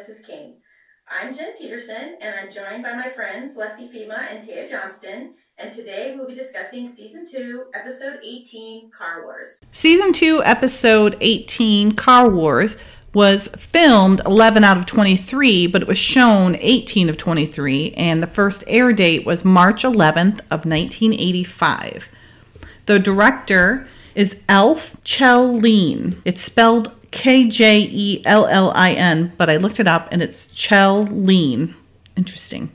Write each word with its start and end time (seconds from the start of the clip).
Mrs. 0.00 0.24
King. 0.26 0.56
I'm 1.10 1.34
Jen 1.34 1.58
Peterson, 1.58 2.16
and 2.22 2.34
I'm 2.34 2.50
joined 2.50 2.82
by 2.82 2.94
my 2.94 3.10
friends 3.10 3.54
Lexi 3.54 3.92
Fema 3.92 4.32
and 4.32 4.42
Taya 4.42 4.68
Johnston. 4.68 5.34
And 5.58 5.70
today 5.70 6.14
we'll 6.16 6.28
be 6.28 6.32
discussing 6.32 6.88
season 6.88 7.26
two, 7.30 7.64
episode 7.74 8.18
18, 8.22 8.90
Car 8.96 9.24
Wars. 9.24 9.60
Season 9.72 10.12
2, 10.14 10.42
episode 10.44 11.18
18, 11.20 11.92
Car 11.92 12.30
Wars, 12.30 12.78
was 13.12 13.48
filmed 13.48 14.22
11 14.24 14.64
out 14.64 14.78
of 14.78 14.86
23, 14.86 15.66
but 15.66 15.82
it 15.82 15.88
was 15.88 15.98
shown 15.98 16.56
18 16.60 17.10
of 17.10 17.18
23, 17.18 17.92
and 17.92 18.22
the 18.22 18.26
first 18.26 18.64
air 18.68 18.94
date 18.94 19.26
was 19.26 19.44
March 19.44 19.82
11th 19.82 20.40
of 20.50 20.64
1985. 20.64 22.08
The 22.86 22.98
director 22.98 23.86
is 24.14 24.42
Alf 24.48 24.96
Chellin. 25.04 26.22
It's 26.24 26.40
spelled 26.40 26.92
K 27.10 27.46
J 27.46 27.88
E 27.90 28.22
L 28.24 28.46
L 28.46 28.72
I 28.74 28.92
N, 28.92 29.32
but 29.36 29.50
I 29.50 29.56
looked 29.56 29.80
it 29.80 29.88
up 29.88 30.08
and 30.12 30.22
it's 30.22 30.46
Chellin. 30.46 31.74
Interesting. 32.16 32.70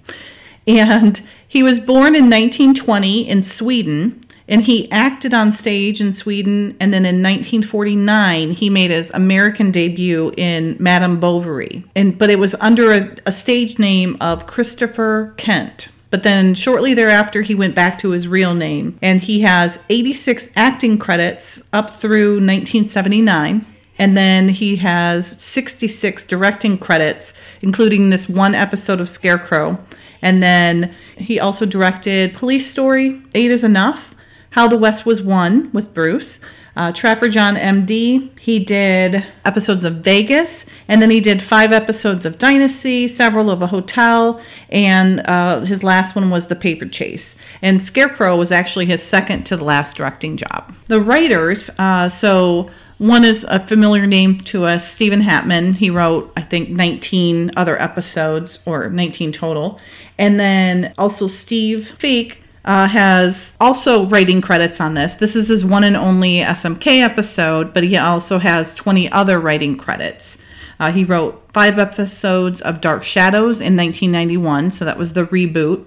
And 0.67 1.21
he 1.47 1.63
was 1.63 1.79
born 1.79 2.15
in 2.15 2.25
1920 2.25 3.29
in 3.29 3.43
Sweden, 3.43 4.21
and 4.47 4.63
he 4.63 4.91
acted 4.91 5.33
on 5.33 5.51
stage 5.51 6.01
in 6.01 6.11
Sweden. 6.11 6.75
And 6.79 6.93
then 6.93 7.05
in 7.05 7.21
1949, 7.21 8.51
he 8.51 8.69
made 8.69 8.91
his 8.91 9.11
American 9.11 9.71
debut 9.71 10.33
in 10.37 10.75
Madame 10.79 11.19
Bovary, 11.19 11.83
and 11.95 12.17
but 12.17 12.29
it 12.29 12.39
was 12.39 12.55
under 12.55 12.91
a, 12.91 13.15
a 13.25 13.33
stage 13.33 13.79
name 13.79 14.17
of 14.21 14.47
Christopher 14.47 15.33
Kent. 15.37 15.89
But 16.09 16.23
then 16.23 16.53
shortly 16.53 16.93
thereafter, 16.93 17.41
he 17.41 17.55
went 17.55 17.75
back 17.75 17.97
to 17.99 18.11
his 18.11 18.27
real 18.27 18.53
name, 18.53 18.97
and 19.01 19.19
he 19.19 19.41
has 19.41 19.83
86 19.89 20.49
acting 20.55 20.97
credits 20.97 21.61
up 21.73 21.99
through 21.99 22.35
1979. 22.35 23.65
And 23.97 24.17
then 24.17 24.49
he 24.49 24.75
has 24.77 25.27
66 25.41 26.25
directing 26.25 26.77
credits, 26.77 27.33
including 27.61 28.09
this 28.09 28.27
one 28.27 28.55
episode 28.55 28.99
of 28.99 29.09
Scarecrow. 29.09 29.79
And 30.21 30.41
then 30.41 30.93
he 31.17 31.39
also 31.39 31.65
directed 31.65 32.33
Police 32.33 32.69
Story, 32.69 33.21
Eight 33.33 33.51
is 33.51 33.63
Enough, 33.63 34.15
How 34.51 34.67
the 34.67 34.77
West 34.77 35.05
Was 35.05 35.21
Won 35.21 35.71
with 35.71 35.93
Bruce, 35.93 36.39
uh, 36.75 36.91
Trapper 36.91 37.29
John 37.29 37.55
MD. 37.55 38.37
He 38.39 38.59
did 38.59 39.25
episodes 39.45 39.85
of 39.85 39.97
Vegas, 39.97 40.65
and 40.87 41.01
then 41.01 41.09
he 41.09 41.21
did 41.21 41.41
five 41.41 41.71
episodes 41.71 42.25
of 42.25 42.37
Dynasty, 42.37 43.07
several 43.07 43.49
of 43.49 43.61
A 43.61 43.67
Hotel, 43.67 44.41
and 44.69 45.21
uh, 45.25 45.61
his 45.61 45.83
last 45.83 46.15
one 46.15 46.29
was 46.29 46.47
The 46.47 46.55
Paper 46.55 46.85
Chase. 46.85 47.37
And 47.61 47.81
Scarecrow 47.81 48.35
was 48.35 48.51
actually 48.51 48.87
his 48.87 49.01
second 49.01 49.45
to 49.45 49.57
the 49.57 49.63
last 49.63 49.95
directing 49.95 50.37
job. 50.37 50.75
The 50.87 50.99
writers, 50.99 51.69
uh, 51.79 52.09
so 52.09 52.69
one 52.97 53.25
is 53.25 53.45
a 53.49 53.59
familiar 53.59 54.07
name 54.07 54.39
to 54.41 54.65
us, 54.65 54.89
Stephen 54.89 55.21
Hattman. 55.21 55.73
He 55.73 55.89
wrote, 55.89 56.31
I 56.37 56.41
think, 56.41 56.69
19 56.69 57.51
other 57.57 57.79
episodes, 57.81 58.59
or 58.65 58.89
19 58.89 59.31
total. 59.31 59.79
And 60.17 60.39
then 60.39 60.93
also 60.97 61.27
Steve 61.27 61.91
Feke 61.99 62.37
uh, 62.63 62.87
has 62.87 63.55
also 63.59 64.07
writing 64.07 64.41
credits 64.41 64.79
on 64.79 64.93
this. 64.93 65.15
This 65.17 65.35
is 65.35 65.49
his 65.49 65.65
one 65.65 65.83
and 65.83 65.97
only 65.97 66.37
SMK 66.37 67.01
episode, 67.01 67.73
but 67.73 67.83
he 67.83 67.97
also 67.97 68.39
has 68.39 68.73
20 68.73 69.11
other 69.11 69.39
writing 69.39 69.77
credits. 69.77 70.37
Uh, 70.79 70.91
he 70.91 71.03
wrote 71.03 71.41
five 71.53 71.79
episodes 71.79 72.61
of 72.61 72.81
Dark 72.81 73.03
Shadows 73.03 73.61
in 73.61 73.77
1991, 73.77 74.71
so 74.71 74.85
that 74.85 74.97
was 74.97 75.13
the 75.13 75.25
reboot, 75.27 75.85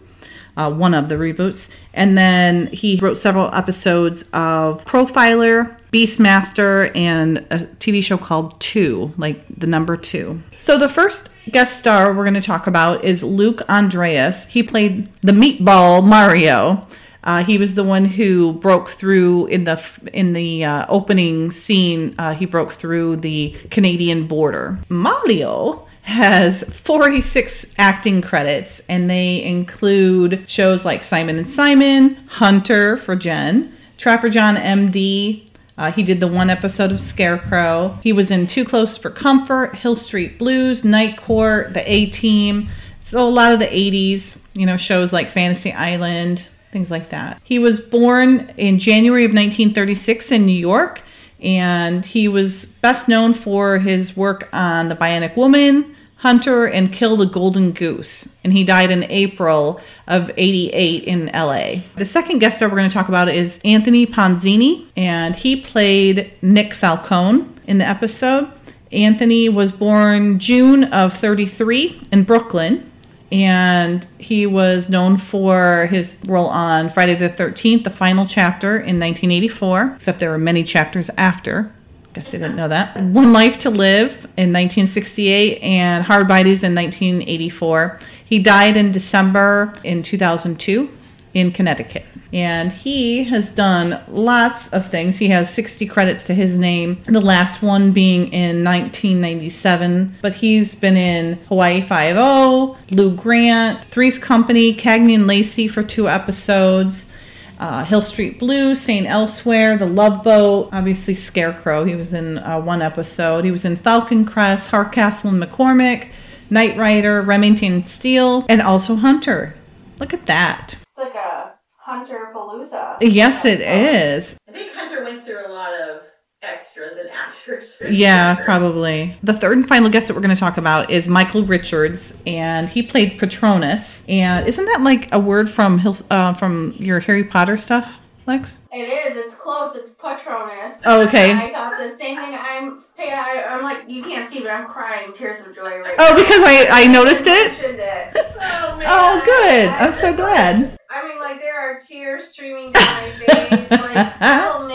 uh, 0.57 0.73
one 0.73 0.95
of 0.95 1.09
the 1.09 1.17
reboots. 1.17 1.75
And 1.93 2.17
then 2.17 2.69
he 2.69 2.97
wrote 2.97 3.19
several 3.19 3.53
episodes 3.55 4.23
of 4.33 4.85
Profiler, 4.85 5.78
Beastmaster, 5.93 6.95
and 6.95 7.39
a 7.51 7.67
TV 7.79 8.03
show 8.03 8.19
called 8.19 8.61
Two, 8.61 9.13
like 9.17 9.45
the 9.49 9.67
number 9.67 9.97
two. 9.97 10.43
So 10.57 10.79
the 10.79 10.89
first 10.89 11.29
guest 11.51 11.79
star 11.79 12.13
we're 12.13 12.25
going 12.25 12.35
to 12.35 12.41
talk 12.41 12.67
about 12.67 13.05
is 13.05 13.23
Luke 13.25 13.63
Andreas. 13.69 14.47
He 14.47 14.63
played 14.63 15.09
the 15.23 15.33
meatball 15.33 16.05
Mario. 16.05 16.87
Uh, 17.25 17.45
he 17.45 17.59
was 17.59 17.75
the 17.75 17.85
one 17.85 18.05
who 18.05 18.53
broke 18.55 18.89
through 18.91 19.47
in 19.47 19.65
the 19.65 19.83
in 20.13 20.33
the 20.33 20.65
uh, 20.65 20.87
opening 20.89 21.51
scene. 21.51 22.15
Uh, 22.19 22.35
he 22.35 22.47
broke 22.47 22.73
through 22.73 23.17
the 23.17 23.57
Canadian 23.71 24.27
border. 24.27 24.79
Mario 24.89 25.87
has 26.03 26.63
46 26.63 27.75
acting 27.77 28.23
credits, 28.23 28.81
and 28.89 29.11
they 29.11 29.43
include 29.45 30.49
shows 30.49 30.85
like 30.87 31.05
Simon 31.05 31.37
and 31.37 31.47
Simon, 31.47 32.15
Hunter 32.29 32.97
for 32.97 33.15
Jen, 33.15 33.77
Trapper 33.99 34.31
John 34.31 34.57
MD, 34.57 35.48
uh, 35.79 35.93
he 35.93 36.03
did 36.03 36.19
the 36.19 36.27
one 36.27 36.51
episode 36.51 36.91
of 36.91 37.01
Scarecrow. 37.01 37.99
He 38.03 38.13
was 38.13 38.33
in 38.33 38.49
Too 38.49 38.65
Close 38.65 38.99
for 38.99 39.11
Comfort, 39.11 39.77
Hill 39.77 39.95
Street 39.95 40.37
Blues, 40.37 40.85
Night 40.85 41.17
Court, 41.17 41.73
The 41.73 41.91
A 41.91 42.07
Team. 42.07 42.69
So 43.01 43.27
a 43.27 43.31
lot 43.31 43.53
of 43.53 43.61
the 43.61 43.67
80s, 43.67 44.43
you 44.55 44.67
know, 44.67 44.77
shows 44.77 45.13
like 45.13 45.31
Fantasy 45.31 45.73
Island, 45.73 46.49
things 46.73 46.91
like 46.91 47.11
that. 47.11 47.41
He 47.45 47.61
was 47.61 47.79
born 47.79 48.53
in 48.57 48.81
January 48.81 49.25
of 49.25 49.31
1936 49.31 50.33
in 50.33 50.45
New 50.45 50.53
York, 50.53 51.03
and 51.41 52.05
he 52.05 52.27
was 52.27 52.67
best 52.67 53.09
known 53.09 53.33
for 53.33 53.79
his 53.79 54.17
work 54.17 54.49
on 54.53 54.89
The 54.89 54.97
Bionic 54.97 55.37
Woman, 55.37 55.95
Hunter, 56.19 56.67
and 56.67 56.93
Kill 56.93 57.17
the 57.17 57.27
Golden 57.27 57.71
Goose. 57.71 58.29
And 58.43 58.53
he 58.53 58.65
died 58.65 58.91
in 58.91 59.05
April 59.05 59.81
of 60.09 60.31
88 60.37 61.05
in 61.05 61.27
LA. 61.27 61.83
The 61.97 62.07
second 62.07 62.41
guest 62.41 62.57
star 62.57 62.69
we're 62.69 62.77
going 62.77 62.91
to 62.91 62.95
talk 62.95 63.09
about 63.09 63.29
is 63.29 63.61
Anthony 63.65 64.05
Ponzini, 64.05 64.87
and 64.97 65.37
he 65.37 65.61
played 65.61 66.33
Nick 66.43 66.75
Falcone 66.75 67.47
in 67.67 67.79
the 67.79 67.87
episode. 67.87 68.51
Anthony 68.91 69.49
was 69.49 69.71
born 69.71 70.39
June 70.41 70.85
of 70.85 71.15
33 71.15 72.03
in 72.11 72.25
Brooklyn, 72.25 72.91
and 73.31 74.07
he 74.19 74.47
was 74.47 74.89
known 74.89 75.19
for 75.19 75.87
his 75.87 76.19
role 76.27 76.47
on 76.47 76.89
Friday 76.89 77.15
the 77.15 77.29
13th, 77.29 77.85
the 77.85 77.91
final 77.91 78.27
chapter 78.27 78.71
in 78.71 78.99
1984, 78.99 79.93
except 79.97 80.19
there 80.19 80.31
were 80.31 80.39
many 80.39 80.65
chapters 80.65 81.11
after. 81.17 81.73
Guess 82.15 82.31
they 82.31 82.39
didn't 82.39 82.57
know 82.57 82.69
that. 82.69 83.01
One 83.01 83.33
Life 83.33 83.59
to 83.61 83.71
Live 83.71 84.13
in 84.37 84.53
1968 84.53 85.63
and 85.63 86.05
Hard 86.05 86.27
Bodies 86.27 86.63
in 86.63 86.75
1984. 86.75 88.01
He 88.25 88.39
died 88.39 88.77
in 88.77 88.93
December 88.93 89.73
in 89.85 90.03
2002 90.03 90.91
in 91.35 91.53
Connecticut. 91.53 92.05
And 92.33 92.73
he 92.73 93.25
has 93.25 93.55
done 93.55 94.03
lots 94.09 94.69
of 94.73 94.91
things. 94.91 95.17
He 95.17 95.29
has 95.29 95.53
60 95.53 95.87
credits 95.87 96.25
to 96.25 96.35
his 96.35 96.59
name, 96.59 97.01
the 97.05 97.21
last 97.21 97.63
one 97.63 97.93
being 97.93 98.33
in 98.33 98.63
1997. 98.65 100.17
But 100.21 100.35
he's 100.35 100.75
been 100.75 100.97
in 100.97 101.39
Hawaii 101.49 101.81
Five-O, 101.81 102.77
Lou 102.91 103.15
Grant, 103.17 103.85
Three's 103.87 104.19
Company, 104.19 104.75
Cagney 104.75 105.15
and 105.15 105.27
Lacey 105.27 105.69
for 105.69 105.83
two 105.83 106.09
episodes. 106.09 107.11
Uh, 107.59 107.85
Hill 107.85 108.03
Street 108.03 108.39
Blues, 108.39 108.81
St. 108.81 109.07
Elsewhere, 109.07 109.77
The 109.77 109.87
Love 109.87 110.23
Boat, 110.23 110.69
obviously 110.73 111.15
Scarecrow. 111.17 111.85
He 111.85 111.97
was 111.97 112.13
in 112.13 112.39
uh, 112.39 112.61
one 112.61 112.83
episode. 112.83 113.45
He 113.45 113.51
was 113.51 113.65
in 113.65 113.77
Falcon 113.77 114.25
Crest, 114.25 114.71
Hardcastle 114.71 115.31
and 115.31 115.43
McCormick, 115.43 116.11
Knight 116.51 116.77
Rider, 116.77 117.21
Remington 117.21 117.85
Steele, 117.87 118.47
and 118.49 118.63
also 118.63 118.95
Hunter. 118.95 119.55
Look 119.99 120.15
at 120.15 120.27
that. 120.27 120.77
It's 120.87 120.99
like 120.99 121.15
a 121.15 121.55
Hunter 121.77 122.31
Palooza. 122.35 122.99
Yes, 123.01 123.45
it 123.45 123.61
is. 123.61 124.39
I 124.49 124.53
think 124.53 124.73
Hunter 124.73 125.03
went 125.03 125.25
through 125.25 125.45
a 125.47 125.51
lot 125.53 125.73
of 125.73 126.03
extras 126.49 126.97
and 126.97 127.09
actors. 127.11 127.81
Yeah, 127.89 128.37
sure. 128.37 128.45
probably. 128.45 129.17
The 129.23 129.33
third 129.33 129.59
and 129.59 129.69
final 129.69 129.91
guest 129.91 130.09
that 130.09 130.15
we're 130.15 130.21
going 130.23 130.35
to 130.35 130.41
talk 130.41 130.57
about 130.57 130.91
is 130.91 131.09
Michael 131.09 131.45
Richards, 131.45 132.19
and 132.27 132.69
he 132.69 132.83
played 132.83 133.19
Patronus. 133.19 134.05
And 134.09 134.47
isn't 134.49 134.65
that 134.65 134.81
like 134.83 135.13
a 135.13 135.19
word 135.21 135.49
from 135.51 135.79
Hills, 135.79 136.03
uh, 136.11 136.33
from 136.35 136.73
your 136.79 137.01
Harry 137.01 137.25
Potter 137.25 137.57
stuff, 137.57 137.99
Lex? 138.27 138.67
It 138.73 138.89
is. 138.89 139.17
It's 139.17 139.35
close. 139.35 139.75
It's 139.77 139.91
Patronus. 139.91 140.83
Oh, 140.87 141.03
okay. 141.07 141.33
I 141.33 141.51
thought 141.53 141.79
the 141.79 141.89
same 141.97 142.17
thing. 142.19 142.37
I'm. 142.39 142.85
Yeah, 142.99 143.25
I, 143.25 143.55
I'm 143.55 143.63
like 143.63 143.89
you 143.89 144.03
can't 144.03 144.29
see, 144.29 144.41
but 144.41 144.51
I'm 144.51 144.67
crying 144.67 145.13
tears 145.13 145.47
of 145.47 145.55
joy 145.55 145.79
right 145.79 145.95
now. 145.97 146.05
Oh, 146.09 146.11
now. 146.11 146.17
because 146.17 146.41
I 146.43 146.67
I 146.71 146.87
noticed 146.89 147.25
it. 147.27 147.53
It. 147.63 148.25
Oh 148.41 148.77
man. 148.77 148.87
Oh, 148.89 149.21
good. 149.25 149.69
I- 149.69 149.79
I'm 149.87 149.95
so 149.95 150.15
glad. 150.15 150.79
I 150.91 151.07
mean, 151.07 151.19
like 151.21 151.41
there 151.41 151.59
are 151.59 151.77
tears 151.79 152.29
streaming 152.29 152.73
down 152.73 152.85
my 152.85 153.11
face. 153.27 153.71
Like 153.71 153.97
I 154.21 154.57
will 154.59 154.67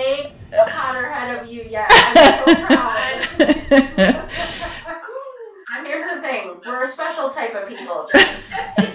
Potterhead 0.68 1.42
of 1.42 1.48
you 1.52 1.64
yet. 1.70 1.88
I'm 1.90 2.46
so 2.46 2.56
proud. 2.66 4.30
And 5.76 5.88
here's 5.88 6.04
the 6.16 6.22
thing: 6.22 6.62
we're 6.66 6.84
a 6.84 6.88
special 6.88 7.30
type 7.30 7.56
of 7.56 7.68
people. 7.68 8.08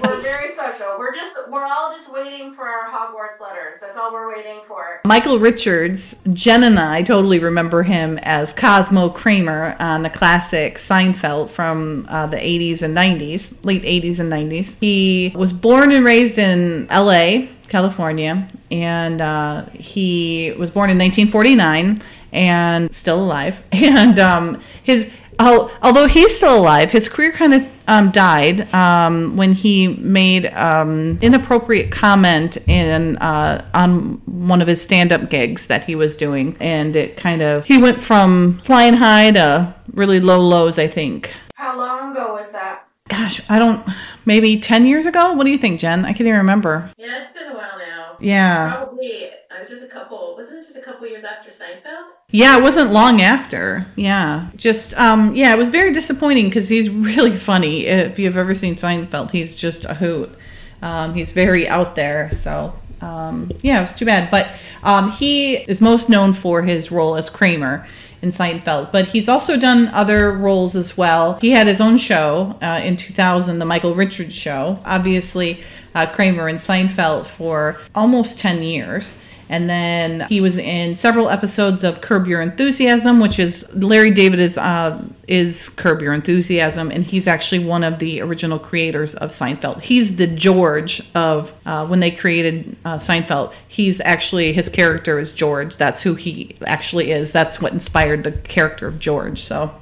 We're 0.02 0.22
very 0.22 0.48
special. 0.48 0.86
We're 0.98 1.12
just 1.14 1.34
we're 1.50 1.64
all 1.64 1.92
just 1.92 2.12
waiting 2.12 2.54
for 2.54 2.66
our 2.68 2.88
Hogwarts 2.90 3.40
letters. 3.40 3.80
That's 3.80 3.96
all 3.96 4.12
we're 4.12 4.28
waiting 4.34 4.60
for. 4.66 5.00
Michael 5.04 5.38
Richards, 5.38 6.14
Jen 6.32 6.62
and 6.64 6.78
I 6.78 7.02
totally 7.02 7.38
remember 7.40 7.82
him 7.82 8.18
as 8.22 8.52
Cosmo 8.52 9.08
Kramer 9.08 9.76
on 9.80 10.02
the 10.02 10.10
classic 10.10 10.76
Seinfeld 10.76 11.50
from 11.50 12.06
uh, 12.08 12.26
the 12.28 12.36
80s 12.36 12.82
and 12.82 12.96
90s, 12.96 13.54
late 13.64 13.82
80s 13.82 14.20
and 14.20 14.32
90s. 14.32 14.76
He 14.78 15.32
was 15.34 15.52
born 15.52 15.90
and 15.92 16.04
raised 16.04 16.38
in 16.38 16.86
LA, 16.88 17.48
California, 17.68 18.46
and 18.70 19.20
uh, 19.20 19.66
he 19.70 20.52
was 20.58 20.70
born 20.70 20.90
in 20.90 20.98
1949 20.98 22.00
and 22.32 22.92
still 22.94 23.22
alive. 23.22 23.62
And 23.72 24.18
um, 24.18 24.60
his 24.82 25.10
although 25.40 26.08
he's 26.08 26.36
still 26.36 26.58
alive, 26.58 26.90
his 26.90 27.08
career 27.08 27.32
kind 27.32 27.54
of 27.54 27.62
um, 27.86 28.10
died 28.10 28.72
um, 28.74 29.36
when 29.36 29.52
he 29.52 29.88
made 29.88 30.46
um, 30.46 31.18
inappropriate 31.22 31.90
comment 31.90 32.56
in 32.68 33.16
uh, 33.18 33.64
on 33.74 34.20
one 34.26 34.60
of 34.60 34.68
his 34.68 34.80
stand-up 34.82 35.30
gigs 35.30 35.68
that 35.68 35.84
he 35.84 35.94
was 35.94 36.16
doing, 36.16 36.56
and 36.60 36.96
it 36.96 37.16
kind 37.16 37.42
of 37.42 37.64
he 37.64 37.78
went 37.78 38.00
from 38.00 38.58
flying 38.64 38.94
high 38.94 39.30
to 39.32 39.74
really 39.92 40.20
low 40.20 40.40
lows. 40.40 40.78
I 40.78 40.88
think. 40.88 41.32
How 41.54 41.76
long 41.76 42.12
ago 42.12 42.34
was 42.34 42.52
that? 42.52 42.87
Gosh, 43.28 43.42
I 43.50 43.58
don't. 43.58 43.86
Maybe 44.24 44.58
ten 44.58 44.86
years 44.86 45.04
ago. 45.04 45.34
What 45.34 45.44
do 45.44 45.50
you 45.50 45.58
think, 45.58 45.78
Jen? 45.78 46.06
I 46.06 46.08
can't 46.08 46.22
even 46.22 46.38
remember. 46.38 46.90
Yeah, 46.96 47.20
it's 47.20 47.30
been 47.32 47.48
a 47.48 47.54
while 47.54 47.78
now. 47.78 48.16
Yeah. 48.20 48.74
Probably, 48.76 49.30
I 49.54 49.60
was 49.60 49.68
just 49.68 49.82
a 49.82 49.86
couple, 49.86 50.34
wasn't 50.38 50.60
it 50.60 50.62
just 50.62 50.76
a 50.76 50.80
couple 50.80 51.06
years 51.06 51.24
after 51.24 51.50
Seinfeld? 51.50 52.12
Yeah, 52.30 52.56
it 52.58 52.62
wasn't 52.62 52.90
long 52.90 53.20
after. 53.20 53.86
Yeah, 53.96 54.48
just 54.56 54.98
um, 54.98 55.34
yeah, 55.34 55.54
it 55.54 55.58
was 55.58 55.68
very 55.68 55.92
disappointing 55.92 56.46
because 56.46 56.68
he's 56.70 56.88
really 56.88 57.36
funny. 57.50 57.84
If 57.84 58.18
you've 58.18 58.38
ever 58.38 58.54
seen 58.54 58.76
Seinfeld, 58.76 59.30
he's 59.30 59.54
just 59.54 59.84
a 59.84 59.92
hoot. 59.92 60.34
Um, 60.80 61.12
he's 61.14 61.32
very 61.32 61.68
out 61.68 61.96
there. 61.96 62.30
So 62.30 62.72
um, 63.02 63.50
yeah, 63.60 63.76
it 63.78 63.82
was 63.82 63.94
too 63.94 64.06
bad. 64.06 64.30
But 64.30 64.48
um, 64.82 65.10
he 65.10 65.56
is 65.56 65.82
most 65.82 66.08
known 66.08 66.32
for 66.32 66.62
his 66.62 66.90
role 66.90 67.14
as 67.16 67.28
Kramer 67.28 67.86
in 68.22 68.30
Seinfeld, 68.30 68.90
but 68.90 69.06
he's 69.06 69.28
also 69.28 69.56
done 69.56 69.88
other 69.88 70.32
roles 70.32 70.74
as 70.74 70.96
well. 70.96 71.34
He 71.40 71.50
had 71.50 71.66
his 71.66 71.80
own 71.80 71.98
show 71.98 72.56
uh, 72.60 72.80
in 72.84 72.96
2000, 72.96 73.58
The 73.58 73.64
Michael 73.64 73.94
Richards 73.94 74.34
Show. 74.34 74.78
Obviously, 74.84 75.62
uh, 75.94 76.06
Kramer 76.06 76.48
in 76.48 76.56
Seinfeld 76.56 77.26
for 77.26 77.78
almost 77.94 78.38
10 78.40 78.62
years. 78.62 79.20
And 79.48 79.68
then 79.68 80.26
he 80.28 80.40
was 80.40 80.58
in 80.58 80.94
several 80.94 81.30
episodes 81.30 81.82
of 81.82 82.00
Curb 82.00 82.26
Your 82.26 82.42
Enthusiasm, 82.42 83.18
which 83.18 83.38
is 83.38 83.68
Larry 83.72 84.10
David 84.10 84.40
is 84.40 84.58
uh, 84.58 85.02
is 85.26 85.70
Curb 85.70 86.02
Your 86.02 86.12
Enthusiasm, 86.12 86.90
and 86.90 87.04
he's 87.04 87.26
actually 87.26 87.64
one 87.64 87.82
of 87.84 87.98
the 87.98 88.20
original 88.20 88.58
creators 88.58 89.14
of 89.14 89.30
Seinfeld. 89.30 89.80
He's 89.80 90.16
the 90.16 90.26
George 90.26 91.02
of 91.14 91.54
uh, 91.64 91.86
when 91.86 92.00
they 92.00 92.10
created 92.10 92.76
uh, 92.84 92.98
Seinfeld. 92.98 93.54
He's 93.68 94.00
actually 94.00 94.52
his 94.52 94.68
character 94.68 95.18
is 95.18 95.32
George. 95.32 95.76
That's 95.76 96.02
who 96.02 96.14
he 96.14 96.54
actually 96.66 97.10
is. 97.10 97.32
That's 97.32 97.60
what 97.60 97.72
inspired 97.72 98.24
the 98.24 98.32
character 98.32 98.86
of 98.86 98.98
George. 98.98 99.40
So. 99.40 99.74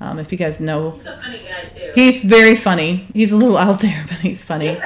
Um, 0.00 0.18
if 0.18 0.32
you 0.32 0.38
guys 0.38 0.60
know 0.60 0.92
He's 0.92 1.06
a 1.06 1.16
funny 1.18 1.40
guy, 1.46 1.68
too. 1.68 1.92
He's 1.94 2.20
very 2.20 2.56
funny. 2.56 3.06
He's 3.12 3.32
a 3.32 3.36
little 3.36 3.56
out 3.56 3.80
there, 3.80 4.04
but 4.08 4.18
he's 4.18 4.42
funny. 4.42 4.78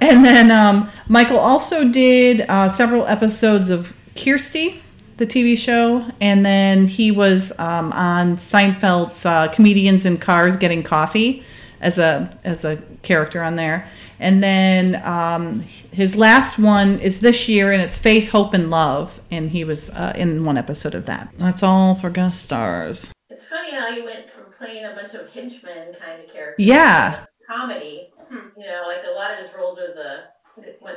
and 0.00 0.24
then 0.24 0.50
um, 0.50 0.90
Michael 1.08 1.38
also 1.38 1.88
did 1.88 2.42
uh, 2.42 2.68
several 2.68 3.06
episodes 3.06 3.70
of 3.70 3.94
Kirstie, 4.14 4.80
the 5.16 5.26
TV 5.26 5.56
show, 5.56 6.04
and 6.20 6.44
then 6.44 6.86
he 6.86 7.10
was 7.10 7.56
um, 7.58 7.92
on 7.92 8.36
Seinfeld's 8.36 9.24
uh, 9.24 9.48
Comedians 9.48 10.04
in 10.04 10.16
Cars 10.18 10.56
Getting 10.56 10.82
Coffee 10.82 11.44
as 11.80 11.98
a 11.98 12.36
as 12.44 12.64
a 12.64 12.82
character 13.02 13.42
on 13.42 13.56
there. 13.56 13.88
And 14.20 14.42
then 14.42 15.00
um, 15.04 15.60
his 15.92 16.16
last 16.16 16.58
one 16.58 16.98
is 16.98 17.20
this 17.20 17.48
year, 17.48 17.70
and 17.70 17.80
it's 17.80 17.98
Faith, 17.98 18.30
Hope, 18.30 18.52
and 18.52 18.68
Love, 18.68 19.20
and 19.30 19.50
he 19.50 19.62
was 19.62 19.90
uh, 19.90 20.12
in 20.16 20.44
one 20.44 20.58
episode 20.58 20.94
of 20.96 21.06
that. 21.06 21.28
That's 21.38 21.62
all 21.62 21.94
for 21.94 22.10
guest 22.10 22.42
stars. 22.42 23.12
It's 23.30 23.46
funny 23.46 23.70
how 23.70 23.88
you 23.88 24.04
went 24.04 24.28
playing 24.58 24.84
a 24.84 24.90
bunch 24.94 25.14
of 25.14 25.30
henchmen 25.32 25.94
kind 25.98 26.20
of 26.22 26.32
characters. 26.32 26.66
Yeah. 26.66 27.24
Comedy. 27.48 28.10
You 28.30 28.64
know, 28.66 28.82
like 28.86 29.04
a 29.08 29.14
lot 29.14 29.32
of 29.32 29.38
his 29.38 29.54
roles 29.54 29.78
are 29.78 29.94
the, 29.94 30.24
one 30.80 30.96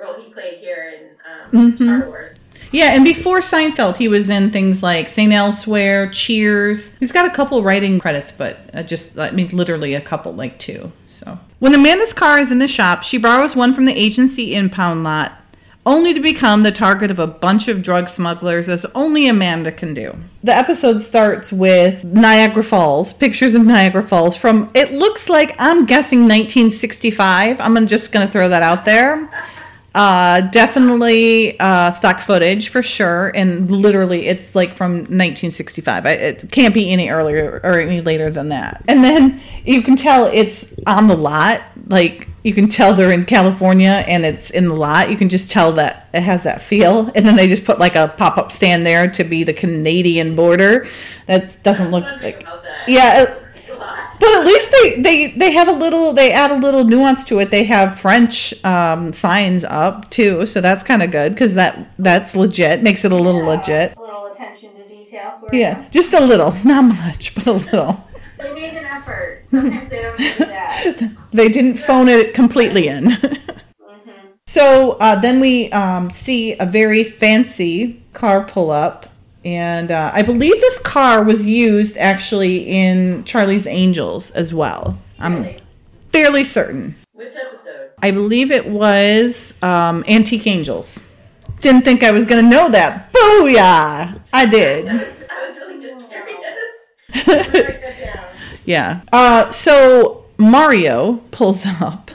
role 0.00 0.14
he 0.20 0.32
played 0.32 0.58
here 0.58 0.94
in 0.96 1.60
um, 1.60 1.72
Mhm. 1.72 1.98
Star 1.98 2.08
Wars. 2.08 2.38
Yeah, 2.70 2.94
and 2.94 3.04
before 3.04 3.40
Seinfeld, 3.40 3.96
he 3.96 4.06
was 4.06 4.30
in 4.30 4.50
things 4.50 4.82
like 4.82 5.08
St. 5.08 5.32
Elsewhere, 5.32 6.08
Cheers. 6.10 6.96
He's 6.98 7.10
got 7.10 7.26
a 7.26 7.30
couple 7.30 7.62
writing 7.64 7.98
credits, 7.98 8.30
but 8.30 8.58
uh, 8.72 8.82
just, 8.84 9.18
I 9.18 9.32
mean, 9.32 9.48
literally 9.48 9.94
a 9.94 10.00
couple, 10.00 10.32
like 10.32 10.58
two. 10.60 10.92
So 11.08 11.38
when 11.58 11.74
Amanda's 11.74 12.12
car 12.12 12.38
is 12.38 12.52
in 12.52 12.60
the 12.60 12.68
shop, 12.68 13.02
she 13.02 13.18
borrows 13.18 13.56
one 13.56 13.74
from 13.74 13.86
the 13.86 13.92
agency 13.98 14.54
impound 14.54 15.02
lot, 15.02 15.32
only 15.86 16.12
to 16.12 16.20
become 16.20 16.62
the 16.62 16.72
target 16.72 17.10
of 17.10 17.18
a 17.18 17.26
bunch 17.26 17.68
of 17.68 17.82
drug 17.82 18.08
smugglers, 18.08 18.68
as 18.68 18.84
only 18.94 19.26
Amanda 19.28 19.72
can 19.72 19.94
do. 19.94 20.14
The 20.42 20.54
episode 20.54 20.98
starts 20.98 21.52
with 21.52 22.04
Niagara 22.04 22.62
Falls, 22.62 23.12
pictures 23.12 23.54
of 23.54 23.64
Niagara 23.64 24.02
Falls 24.02 24.36
from, 24.36 24.70
it 24.74 24.92
looks 24.92 25.28
like, 25.28 25.54
I'm 25.58 25.86
guessing 25.86 26.20
1965. 26.20 27.60
I'm 27.60 27.86
just 27.86 28.12
going 28.12 28.26
to 28.26 28.32
throw 28.32 28.48
that 28.48 28.62
out 28.62 28.84
there. 28.84 29.30
Uh, 29.92 30.42
definitely 30.42 31.58
uh, 31.58 31.90
stock 31.90 32.20
footage 32.20 32.68
for 32.68 32.80
sure, 32.80 33.32
and 33.34 33.68
literally 33.70 34.28
it's 34.28 34.54
like 34.54 34.76
from 34.76 34.92
1965. 34.92 36.06
I, 36.06 36.10
it 36.12 36.52
can't 36.52 36.72
be 36.72 36.92
any 36.92 37.10
earlier 37.10 37.60
or 37.64 37.80
any 37.80 38.00
later 38.00 38.30
than 38.30 38.50
that. 38.50 38.84
And 38.86 39.02
then 39.02 39.40
you 39.64 39.82
can 39.82 39.96
tell 39.96 40.26
it's 40.26 40.72
on 40.86 41.08
the 41.08 41.16
lot. 41.16 41.62
Like 41.88 42.28
you 42.42 42.54
can 42.54 42.68
tell 42.68 42.94
they're 42.94 43.10
in 43.12 43.24
California 43.24 44.04
and 44.08 44.24
it's 44.24 44.50
in 44.50 44.68
the 44.68 44.74
lot. 44.74 45.10
You 45.10 45.16
can 45.16 45.28
just 45.28 45.50
tell 45.50 45.72
that 45.72 46.08
it 46.14 46.22
has 46.22 46.44
that 46.44 46.62
feel. 46.62 47.10
And 47.14 47.26
then 47.26 47.36
they 47.36 47.46
just 47.48 47.64
put 47.64 47.78
like 47.78 47.96
a 47.96 48.14
pop 48.16 48.38
up 48.38 48.50
stand 48.50 48.86
there 48.86 49.10
to 49.10 49.24
be 49.24 49.44
the 49.44 49.52
Canadian 49.52 50.34
border. 50.36 50.86
That 51.26 51.56
doesn't 51.62 51.90
look 51.90 52.04
like 52.22 52.42
that. 52.44 52.88
yeah. 52.88 53.22
it- 53.22 53.36
but 54.20 54.28
at 54.34 54.44
least 54.44 54.70
they, 54.70 55.00
they, 55.00 55.26
they 55.28 55.50
have 55.52 55.68
a 55.68 55.72
little 55.72 56.12
they 56.12 56.30
add 56.30 56.50
a 56.50 56.56
little 56.56 56.84
nuance 56.84 57.24
to 57.24 57.38
it. 57.38 57.50
They 57.50 57.64
have 57.64 57.98
French 57.98 58.52
um, 58.64 59.14
signs 59.14 59.64
up 59.64 60.10
too, 60.10 60.44
so 60.44 60.60
that's 60.60 60.82
kind 60.82 61.02
of 61.02 61.10
good 61.10 61.32
because 61.32 61.54
that 61.54 61.88
that's 61.98 62.36
legit 62.36 62.82
makes 62.82 63.06
it 63.06 63.12
a 63.12 63.16
little 63.16 63.42
legit. 63.42 63.96
A 63.96 64.00
little 64.00 64.26
attention 64.26 64.74
to 64.74 64.86
detail 64.86 65.38
for 65.40 65.48
Yeah, 65.56 65.88
just 65.90 66.12
a 66.12 66.20
little, 66.22 66.52
not 66.66 66.82
much, 66.84 67.34
but 67.34 67.46
a 67.46 67.52
little. 67.52 68.04
They 68.42 68.54
made 68.54 68.74
an 68.74 68.84
effort. 68.84 69.42
Sometimes 69.46 69.88
they 69.90 70.02
don't 70.02 70.16
do 70.18 70.34
that. 70.46 71.12
They 71.32 71.48
didn't 71.48 71.76
phone 71.76 72.08
it 72.08 72.34
completely 72.34 72.88
in. 72.88 73.10
hmm 73.80 74.10
so 74.46 74.92
uh, 74.92 75.14
then 75.20 75.38
we 75.38 75.70
um, 75.70 76.10
see 76.10 76.54
a 76.58 76.66
very 76.66 77.04
fancy 77.04 78.02
car 78.12 78.42
pull 78.44 78.70
up. 78.72 79.06
And 79.44 79.90
uh, 79.92 80.10
I 80.12 80.22
believe 80.22 80.60
this 80.60 80.78
car 80.80 81.22
was 81.22 81.44
used 81.44 81.96
actually 81.96 82.66
in 82.66 83.22
Charlie's 83.24 83.66
Angels 83.66 84.30
as 84.32 84.52
well. 84.52 84.98
I'm 85.20 85.44
Really? 85.44 85.58
fairly 86.12 86.44
certain. 86.44 86.96
Which 87.14 87.34
episode? 87.36 87.90
I 88.02 88.10
believe 88.10 88.50
it 88.50 88.66
was 88.68 89.54
um, 89.62 90.04
Antique 90.08 90.46
Angels. 90.46 91.02
Didn't 91.60 91.82
think 91.82 92.02
I 92.02 92.10
was 92.10 92.24
going 92.24 92.42
to 92.44 92.50
know 92.50 92.68
that. 92.70 93.12
Booyah! 93.12 93.56
I 93.58 94.20
I 94.32 94.46
did. 94.46 94.84
was, 94.86 94.92
I 95.30 95.46
was 95.46 95.56
really 95.58 95.80
just 95.80 96.08
curious. 96.08 96.40
I'm 98.66 98.72
gonna 98.72 98.90
write 98.90 99.06
that 99.06 99.12
down. 99.16 99.42
yeah. 99.44 99.46
Uh, 99.46 99.50
so 99.50 100.24
Mario 100.38 101.16
pulls 101.30 101.64
up 101.80 102.10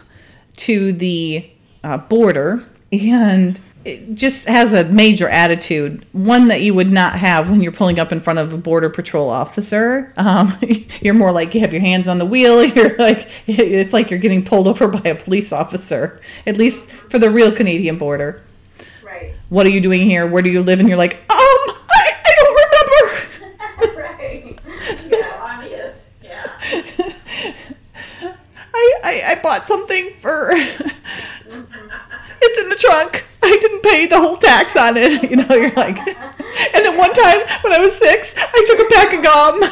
to 0.57 0.93
the 0.93 1.49
uh, 1.83 1.97
border 1.97 2.63
and 2.91 3.59
it 3.83 4.15
just 4.15 4.47
has 4.49 4.73
a 4.73 4.85
major 4.85 5.29
attitude, 5.29 6.07
one 6.11 6.47
that 6.47 6.61
you 6.61 6.73
would 6.73 6.91
not 6.91 7.15
have 7.19 7.51
when 7.51 7.61
you're 7.61 7.71
pulling 7.71 7.99
up 7.99 8.11
in 8.11 8.19
front 8.19 8.39
of 8.39 8.51
a 8.51 8.57
border 8.57 8.89
patrol 8.89 9.29
officer. 9.29 10.11
Um, 10.17 10.57
you're 11.01 11.13
more 11.13 11.31
like 11.31 11.53
you 11.53 11.61
have 11.61 11.71
your 11.71 11.81
hands 11.83 12.07
on 12.07 12.17
the 12.17 12.25
wheel. 12.25 12.63
You're 12.75 12.97
like 12.97 13.29
it's 13.45 13.93
like 13.93 14.09
you're 14.09 14.19
getting 14.19 14.43
pulled 14.43 14.67
over 14.67 14.87
by 14.87 15.07
a 15.09 15.13
police 15.15 15.51
officer, 15.53 16.19
at 16.47 16.57
least 16.57 16.89
for 17.09 17.19
the 17.19 17.29
real 17.29 17.51
Canadian 17.51 17.97
border. 17.99 18.41
Right. 19.03 19.33
What 19.49 19.67
are 19.67 19.69
you 19.69 19.81
doing 19.81 20.01
here? 20.09 20.25
Where 20.25 20.41
do 20.41 20.49
you 20.49 20.63
live? 20.63 20.79
And 20.79 20.89
you're 20.89 20.97
like, 20.97 21.13
um, 21.13 21.27
I, 21.29 22.11
I 22.25 22.35
don't 22.39 23.85
remember. 23.85 24.01
right. 24.01 24.59
Yeah, 25.11 25.39
obvious. 25.43 26.09
Yeah. 26.23 27.53
I, 29.05 29.21
I, 29.33 29.35
bought 29.41 29.67
something 29.67 30.13
for. 30.17 30.49
it's 30.51 32.57
in 32.61 32.69
the 32.69 32.75
trunk. 32.75 33.23
I 33.43 33.55
didn't 33.61 33.83
pay 33.83 34.07
the 34.07 34.17
whole 34.19 34.37
tax 34.37 34.75
on 34.75 34.97
it. 34.97 35.23
You 35.29 35.35
know, 35.37 35.55
you're 35.55 35.71
like. 35.71 35.97
And 35.99 36.83
then 36.85 36.97
one 36.97 37.13
time 37.13 37.39
when 37.61 37.71
I 37.71 37.79
was 37.79 37.95
six, 37.95 38.33
I 38.37 38.65
took 38.67 38.79
a 38.79 38.85
pack 38.93 39.13
of 39.13 39.23
gum. 39.23 39.63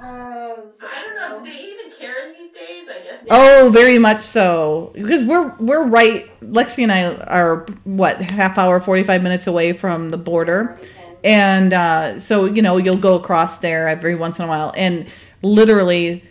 Oh, 0.00 0.64
so 0.70 0.86
I 0.86 1.02
don't 1.02 1.16
know. 1.16 1.38
Do 1.38 1.44
they 1.50 1.58
even 1.60 1.90
care 1.92 2.26
in 2.26 2.32
these 2.32 2.50
days? 2.52 2.88
I 2.88 3.00
guess. 3.04 3.22
Oh, 3.30 3.70
very 3.72 3.98
much 3.98 4.20
so. 4.20 4.90
Because 4.94 5.22
we're 5.24 5.54
we're 5.58 5.86
right. 5.86 6.28
Lexi 6.40 6.82
and 6.82 6.90
I 6.90 7.14
are 7.26 7.66
what 7.84 8.20
half 8.20 8.58
hour, 8.58 8.80
forty 8.80 9.02
five 9.04 9.22
minutes 9.22 9.46
away 9.46 9.72
from 9.74 10.08
the 10.10 10.18
border. 10.18 10.76
and 11.22 11.72
uh, 11.72 12.18
so 12.20 12.46
you 12.46 12.62
know 12.62 12.76
you'll 12.78 12.96
go 12.96 13.14
across 13.16 13.58
there 13.58 13.86
every 13.88 14.14
once 14.14 14.38
in 14.38 14.44
a 14.44 14.48
while 14.48 14.72
and 14.76 15.06
literally 15.42 16.24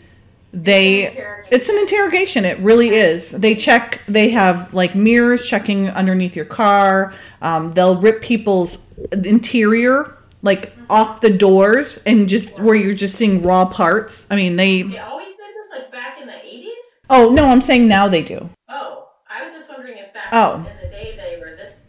they 0.53 1.07
it's 1.51 1.69
an 1.69 1.77
interrogation 1.77 2.45
it 2.45 2.57
really 2.59 2.89
is 2.89 3.31
they 3.31 3.53
check 3.53 4.01
they 4.07 4.29
have 4.29 4.73
like 4.73 4.95
mirrors 4.95 5.45
checking 5.45 5.89
underneath 5.89 6.35
your 6.35 6.45
car 6.45 7.13
um, 7.41 7.71
they'll 7.73 7.99
rip 8.01 8.21
people's 8.21 8.79
interior 9.11 10.17
like 10.43 10.73
off 10.89 11.19
the 11.21 11.29
doors 11.29 11.99
and 12.05 12.29
just 12.29 12.59
where 12.59 12.75
you're 12.75 12.93
just 12.93 13.15
seeing 13.15 13.43
raw 13.43 13.65
parts 13.65 14.25
i 14.31 14.35
mean 14.35 14.55
they 14.55 14.83
They 14.83 14.97
always 14.99 15.27
did 15.27 15.37
this 15.37 15.69
like 15.71 15.91
back 15.91 16.19
in 16.21 16.27
the 16.27 16.33
80s? 16.33 16.69
oh 17.09 17.29
no 17.29 17.45
i'm 17.45 17.61
saying 17.61 17.87
now 17.87 18.07
they 18.07 18.23
do 18.23 18.49
Oh, 18.69 19.09
I 19.29 19.43
was 19.43 19.53
just 19.53 19.69
wondering 19.69 19.97
if 19.97 20.13
back 20.13 20.29
Oh. 20.31 20.55
in 20.57 20.63
the 20.89 20.89
day 20.95 21.17
they 21.17 21.39
were 21.39 21.55
this 21.55 21.87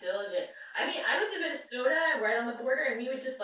diligent. 0.00 0.46
I 0.78 0.86
mean, 0.86 0.96
I 1.10 1.18
lived 1.20 1.34
in 1.34 1.40
Minnesota 1.40 1.96
right 2.22 2.36
on 2.38 2.46
the 2.46 2.52
border 2.52 2.82
and 2.90 2.98
we 3.00 3.08
would 3.08 3.20
just 3.22 3.39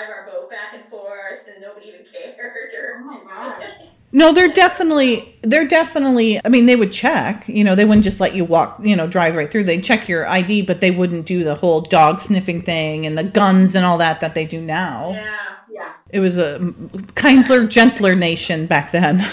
drive 0.00 0.16
our 0.16 0.26
boat 0.30 0.50
back 0.50 0.74
and 0.74 0.84
forth, 0.86 1.46
and 1.52 1.60
nobody 1.60 1.88
even 1.88 2.04
cared. 2.04 2.38
Or, 2.74 3.00
Oh 3.00 3.24
my 3.24 3.48
gosh. 3.48 3.70
No, 4.12 4.32
they're 4.32 4.48
definitely 4.48 5.36
they're 5.42 5.68
definitely 5.68 6.40
I 6.44 6.48
mean 6.48 6.66
they 6.66 6.74
would 6.74 6.90
check, 6.90 7.46
you 7.48 7.62
know, 7.62 7.76
they 7.76 7.84
wouldn't 7.84 8.02
just 8.04 8.20
let 8.20 8.34
you 8.34 8.44
walk, 8.44 8.80
you 8.82 8.96
know, 8.96 9.06
drive 9.06 9.36
right 9.36 9.50
through. 9.50 9.64
They'd 9.64 9.84
check 9.84 10.08
your 10.08 10.26
ID, 10.26 10.62
but 10.62 10.80
they 10.80 10.90
wouldn't 10.90 11.26
do 11.26 11.44
the 11.44 11.54
whole 11.54 11.80
dog 11.80 12.20
sniffing 12.20 12.62
thing 12.62 13.06
and 13.06 13.16
the 13.16 13.22
guns 13.22 13.76
and 13.76 13.84
all 13.84 13.98
that 13.98 14.20
that 14.20 14.34
they 14.34 14.46
do 14.46 14.60
now. 14.60 15.12
Yeah. 15.12 15.36
Yeah. 15.72 15.92
It 16.10 16.20
was 16.20 16.36
a 16.38 16.74
kinder, 17.14 17.66
gentler 17.68 18.16
nation 18.16 18.66
back 18.66 18.90
then, 18.90 19.24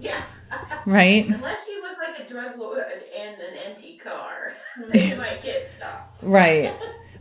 Yeah. 0.00 0.20
right? 0.86 1.26
Unless 1.28 1.68
you 1.68 1.80
look 1.82 1.98
like 1.98 2.18
a 2.18 2.28
drug 2.28 2.58
lord 2.58 3.04
in 3.16 3.34
an 3.34 3.56
empty 3.68 3.98
car, 4.02 4.52
then 4.88 5.00
you 5.10 5.16
might 5.16 5.42
get 5.42 5.68
stopped. 5.68 6.24
Right. 6.24 6.74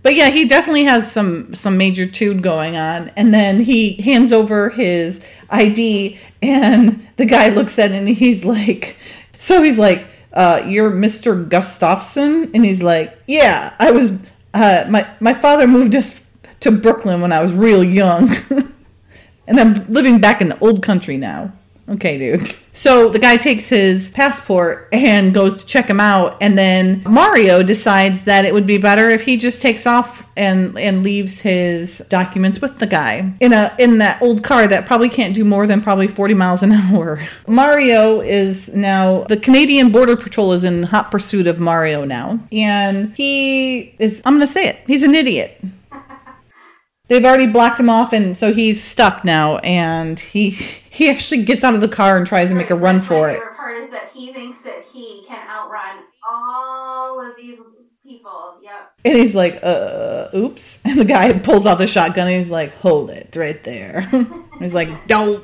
But 0.03 0.15
yeah, 0.15 0.29
he 0.29 0.45
definitely 0.45 0.83
has 0.83 1.09
some 1.09 1.55
some 1.55 1.77
major 1.77 2.05
tude 2.05 2.43
going 2.43 2.75
on. 2.75 3.09
And 3.15 3.33
then 3.33 3.61
he 3.61 3.93
hands 4.01 4.33
over 4.33 4.69
his 4.69 5.25
ID 5.49 6.19
and 6.41 7.07
the 7.15 7.25
guy 7.25 7.49
looks 7.49 7.79
at 7.79 7.91
it 7.91 7.95
and 7.95 8.07
he's 8.07 8.43
like 8.45 8.97
so 9.37 9.63
he's 9.63 9.79
like, 9.79 10.05
uh, 10.33 10.63
you're 10.67 10.91
Mr. 10.91 11.47
Gustafson? 11.47 12.51
And 12.53 12.63
he's 12.63 12.83
like, 12.83 13.17
Yeah, 13.27 13.73
I 13.79 13.91
was 13.91 14.11
uh 14.53 14.85
my 14.89 15.07
my 15.19 15.33
father 15.33 15.67
moved 15.67 15.95
us 15.95 16.21
to 16.59 16.71
Brooklyn 16.71 17.21
when 17.21 17.31
I 17.31 17.41
was 17.41 17.53
real 17.53 17.83
young. 17.83 18.29
and 19.47 19.59
I'm 19.59 19.73
living 19.87 20.19
back 20.19 20.41
in 20.41 20.49
the 20.49 20.59
old 20.59 20.83
country 20.83 21.17
now. 21.17 21.53
Okay, 21.89 22.17
dude. 22.17 22.55
So 22.71 23.09
the 23.09 23.19
guy 23.19 23.35
takes 23.35 23.67
his 23.67 24.09
passport 24.11 24.87
and 24.93 25.33
goes 25.33 25.59
to 25.61 25.65
check 25.65 25.85
him 25.87 25.99
out, 25.99 26.37
and 26.41 26.57
then 26.57 27.03
Mario 27.05 27.61
decides 27.61 28.23
that 28.23 28.45
it 28.45 28.53
would 28.53 28.65
be 28.65 28.77
better 28.77 29.09
if 29.09 29.23
he 29.23 29.35
just 29.35 29.61
takes 29.61 29.85
off 29.85 30.25
and 30.37 30.77
and 30.79 31.03
leaves 31.03 31.39
his 31.39 31.99
documents 32.09 32.61
with 32.61 32.79
the 32.79 32.87
guy 32.87 33.31
in 33.41 33.53
a 33.53 33.75
in 33.77 33.97
that 33.97 34.19
old 34.21 34.43
car 34.43 34.65
that 34.67 34.87
probably 34.87 35.09
can't 35.09 35.35
do 35.35 35.43
more 35.43 35.67
than 35.67 35.81
probably 35.81 36.07
40 36.07 36.33
miles 36.33 36.63
an 36.63 36.71
hour. 36.71 37.21
Mario 37.47 38.21
is 38.21 38.73
now 38.73 39.25
the 39.25 39.37
Canadian 39.37 39.91
Border 39.91 40.15
Patrol 40.15 40.53
is 40.53 40.63
in 40.63 40.83
hot 40.83 41.11
pursuit 41.11 41.47
of 41.47 41.59
Mario 41.59 42.05
now, 42.05 42.39
and 42.51 43.15
he 43.15 43.93
is 43.99 44.21
I'm 44.25 44.33
going 44.33 44.47
to 44.47 44.47
say 44.47 44.67
it. 44.67 44.79
He's 44.87 45.03
an 45.03 45.15
idiot. 45.15 45.61
They've 47.09 47.25
already 47.25 47.47
blocked 47.47 47.79
him 47.79 47.89
off, 47.89 48.13
and 48.13 48.37
so 48.37 48.53
he's 48.53 48.81
stuck 48.81 49.25
now. 49.25 49.57
And 49.57 50.17
he 50.17 50.57
he 50.93 51.09
actually 51.09 51.43
gets 51.43 51.63
out 51.63 51.73
of 51.73 51.81
the 51.81 51.87
car 51.87 52.17
and 52.17 52.27
tries 52.27 52.49
to 52.49 52.55
make 52.55 52.69
a 52.69 52.75
run 52.75 53.01
for 53.01 53.27
it. 53.27 53.33
favorite 53.33 53.57
part 53.57 53.77
is 53.77 53.89
that 53.89 54.11
he 54.13 54.31
thinks 54.31 54.61
that 54.61 54.85
he 54.93 55.25
can 55.27 55.39
outrun 55.49 56.03
all 56.31 57.19
of 57.19 57.35
these 57.35 57.57
people. 58.05 58.59
Yep. 58.61 58.93
And 59.03 59.15
he's 59.17 59.33
like, 59.33 59.59
"Uh, 59.63 60.27
oops!" 60.35 60.81
And 60.85 60.99
the 60.99 61.05
guy 61.05 61.33
pulls 61.33 61.65
out 61.65 61.79
the 61.79 61.87
shotgun, 61.87 62.27
and 62.27 62.37
he's 62.37 62.51
like, 62.51 62.75
"Hold 62.77 63.09
it, 63.09 63.35
right 63.35 63.61
there." 63.63 64.07
he's 64.59 64.73
like, 64.73 65.07
"Don't." 65.07 65.43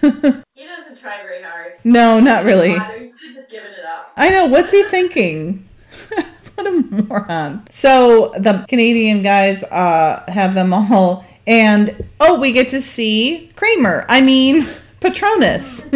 He 0.54 0.66
doesn't 0.66 1.00
try 1.00 1.20
very 1.22 1.42
hard. 1.42 1.72
no, 1.82 2.20
not 2.20 2.44
really. 2.44 2.70
You 2.70 2.74
should 2.74 2.82
have 2.84 3.34
just 3.34 3.50
given 3.50 3.72
it 3.72 3.84
up. 3.84 4.12
I 4.16 4.30
know. 4.30 4.46
What's 4.46 4.70
he 4.70 4.84
thinking? 4.84 5.68
what 6.54 6.66
a 6.66 6.70
moron. 6.70 7.66
So 7.70 8.32
the 8.38 8.64
Canadian 8.68 9.22
guys 9.22 9.64
uh, 9.64 10.24
have 10.28 10.54
them 10.54 10.72
all, 10.72 11.24
and 11.46 12.08
oh, 12.20 12.40
we 12.40 12.52
get 12.52 12.68
to 12.70 12.80
see 12.80 13.50
Kramer. 13.56 14.04
I 14.08 14.20
mean, 14.20 14.66
Patronus. 15.00 15.88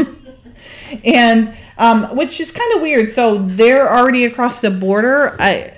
and 1.05 1.55
um, 1.79 2.17
which 2.17 2.41
is 2.41 2.53
kind 2.53 2.75
of 2.75 2.83
weird. 2.83 3.11
So 3.11 3.39
they're 3.39 3.93
already 3.93 4.25
across 4.25 4.61
the 4.61 4.71
border. 4.71 5.37
I 5.39 5.75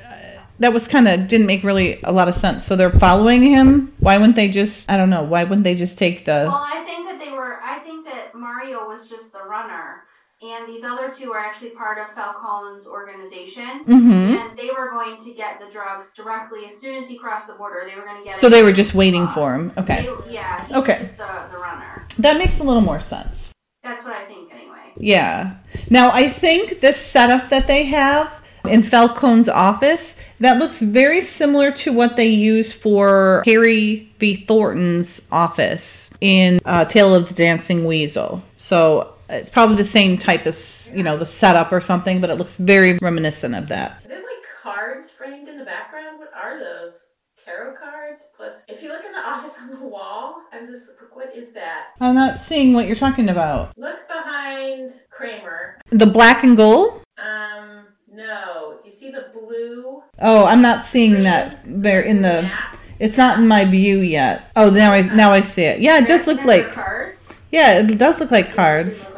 that 0.61 0.75
was 0.75 0.87
kind 0.87 1.09
of 1.09 1.27
didn't 1.27 1.47
make 1.47 1.65
really 1.65 2.01
a 2.05 2.13
lot 2.13 2.29
of 2.29 2.37
sense. 2.37 2.65
So 2.65 2.77
they're 2.77 2.91
following 2.91 3.43
him. 3.43 3.93
Why 3.99 4.19
wouldn't 4.19 4.37
they 4.37 4.49
just? 4.49 4.91
I 4.91 4.97
don't 4.97 5.11
know. 5.11 5.23
Why 5.23 5.45
wouldn't 5.45 5.65
they 5.65 5.75
just 5.75 5.99
take 5.99 6.25
the? 6.25 6.47
Well, 6.49 6.67
I 6.67 6.85
think 6.85 7.09
that 7.09 7.19
they 7.19 7.33
were. 7.33 7.61
I 7.63 7.79
think 7.81 8.05
that 8.07 8.35
Mario 8.35 8.87
was 8.87 9.09
just 9.09 9.33
the 9.33 9.43
runner, 9.43 10.05
and 10.43 10.67
these 10.67 10.85
other 10.85 11.11
two 11.11 11.33
are 11.33 11.39
actually 11.39 11.71
part 11.71 11.99
of 11.99 12.09
Falcone's 12.15 12.87
organization. 12.87 13.85
hmm 13.85 14.11
And 14.37 14.57
they 14.59 14.71
were 14.77 14.91
going 14.91 15.19
to 15.25 15.33
get 15.35 15.61
the 15.61 15.71
drugs 15.71 16.15
directly 16.15 16.65
as 16.67 16.77
soon 16.81 16.95
as 16.97 17.09
he 17.09 17.19
crossed 17.19 17.47
the 17.47 17.55
border. 17.55 17.83
They 17.89 17.97
were 17.97 18.07
going 18.07 18.19
to 18.19 18.25
get. 18.25 18.37
So 18.37 18.49
they 18.49 18.63
were 18.63 18.73
just 18.73 18.95
waiting 18.95 19.29
for 19.29 19.55
him. 19.55 19.73
Okay, 19.77 20.07
They- 20.27 20.33
yeah. 20.35 20.67
Okay. 20.73 20.99
The, 21.19 21.49
the 21.51 21.59
runner. 21.59 22.07
that 22.19 22.39
makes 22.39 22.61
a 22.61 22.65
little 22.65 22.81
more 22.83 23.01
sense. 23.01 23.53
That's 23.83 24.05
what 24.05 24.15
I 24.15 24.25
think, 24.27 24.53
anyway. 24.53 24.93
Yeah. 24.97 25.57
Now 25.89 26.11
I 26.13 26.29
think 26.29 26.81
this 26.81 26.97
setup 26.99 27.49
that 27.51 27.67
they 27.67 27.85
have 27.85 28.31
in 28.69 28.83
Falcone's 28.83 29.49
office 29.49 30.21
that 30.41 30.59
looks 30.59 30.81
very 30.83 31.23
similar 31.23 31.71
to 31.73 31.93
what 31.93 32.17
they 32.17 32.27
use 32.29 32.73
for 32.73 33.43
Harry 33.47 34.13
B. 34.19 34.37
Thornton's 34.37 35.23
office 35.33 36.11
in 36.21 36.61
uh, 36.67 36.85
Tale 36.85 37.15
of 37.15 37.29
the 37.29 37.35
Dancing 37.35 37.87
Weasel. 37.87 38.43
So 38.59 39.15
it's 39.31 39.51
probably 39.51 39.77
the 39.77 39.85
same 39.85 40.19
type 40.19 40.43
of 40.43 40.49
s- 40.49 40.93
you 40.95 41.03
know 41.03 41.17
the 41.17 41.27
setup 41.27 41.73
or 41.73 41.81
something, 41.81 42.21
but 42.21 42.31
it 42.31 42.37
looks 42.37 42.57
very 42.57 42.99
reminiscent 43.03 43.55
of 43.55 43.69
that. 43.69 43.93
Are 44.05 44.09
there 44.09 44.19
like 44.19 44.45
cards 44.63 45.11
framed 45.11 45.49
in 45.49 45.59
the 45.59 45.65
background? 45.65 46.19
What 46.19 46.31
are 46.35 46.59
those? 46.59 46.99
Tarot 47.43 47.75
cards? 47.75 48.27
Plus, 48.37 48.53
if 48.69 48.83
you 48.83 48.91
look 48.91 49.05
in 49.05 49.13
the 49.13 49.19
office 49.27 49.57
on 49.61 49.71
the 49.71 49.87
wall, 49.87 50.43
I'm 50.53 50.67
just 50.67 50.89
like, 50.89 51.17
what 51.17 51.35
is 51.35 51.53
that? 51.53 51.87
I'm 52.01 52.15
not 52.15 52.37
seeing 52.37 52.73
what 52.75 52.87
you're 52.87 52.97
talking 52.97 53.29
about. 53.31 53.73
Look 53.77 54.07
behind 54.09 54.93
Kramer. 55.11 55.81
The 55.91 56.07
black 56.07 56.45
and 56.45 56.57
gold. 56.57 57.03
Um, 57.19 57.87
no. 58.13 58.79
Do 58.83 58.89
you 58.89 58.95
see 58.95 59.11
the 59.11 59.31
blue? 59.33 60.03
Oh, 60.21 60.45
I'm 60.45 60.61
not 60.63 60.85
seeing 60.85 61.23
that 61.25 61.61
there 61.65 62.03
in 62.03 62.17
the. 62.23 62.43
map? 62.43 62.77
It's 62.99 63.17
not 63.17 63.39
in 63.39 63.49
my 63.49 63.65
view 63.65 64.01
yet. 64.01 64.51
Oh, 64.57 64.69
now 64.69 64.93
I 64.93 65.01
now 65.03 65.33
I 65.33 65.41
see 65.41 65.63
it. 65.63 65.81
Yeah, 65.81 65.99
it 65.99 66.07
does 66.07 66.27
look 66.27 66.45
like 66.45 66.71
cards. 66.73 67.33
yeah, 67.51 67.79
it 67.79 67.97
does 67.97 68.21
look 68.21 68.31
look 68.31 68.47
like 68.47 68.55
cards. 68.55 69.11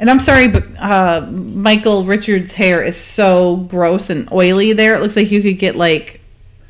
And 0.00 0.08
I'm 0.10 0.20
sorry, 0.20 0.46
but 0.48 0.64
uh, 0.78 1.26
Michael 1.30 2.04
Richards' 2.04 2.52
hair 2.52 2.82
is 2.82 2.96
so 2.96 3.56
gross 3.56 4.10
and 4.10 4.30
oily. 4.32 4.72
There, 4.72 4.94
it 4.94 5.00
looks 5.00 5.16
like 5.16 5.30
you 5.30 5.42
could 5.42 5.58
get 5.58 5.74
like 5.74 6.20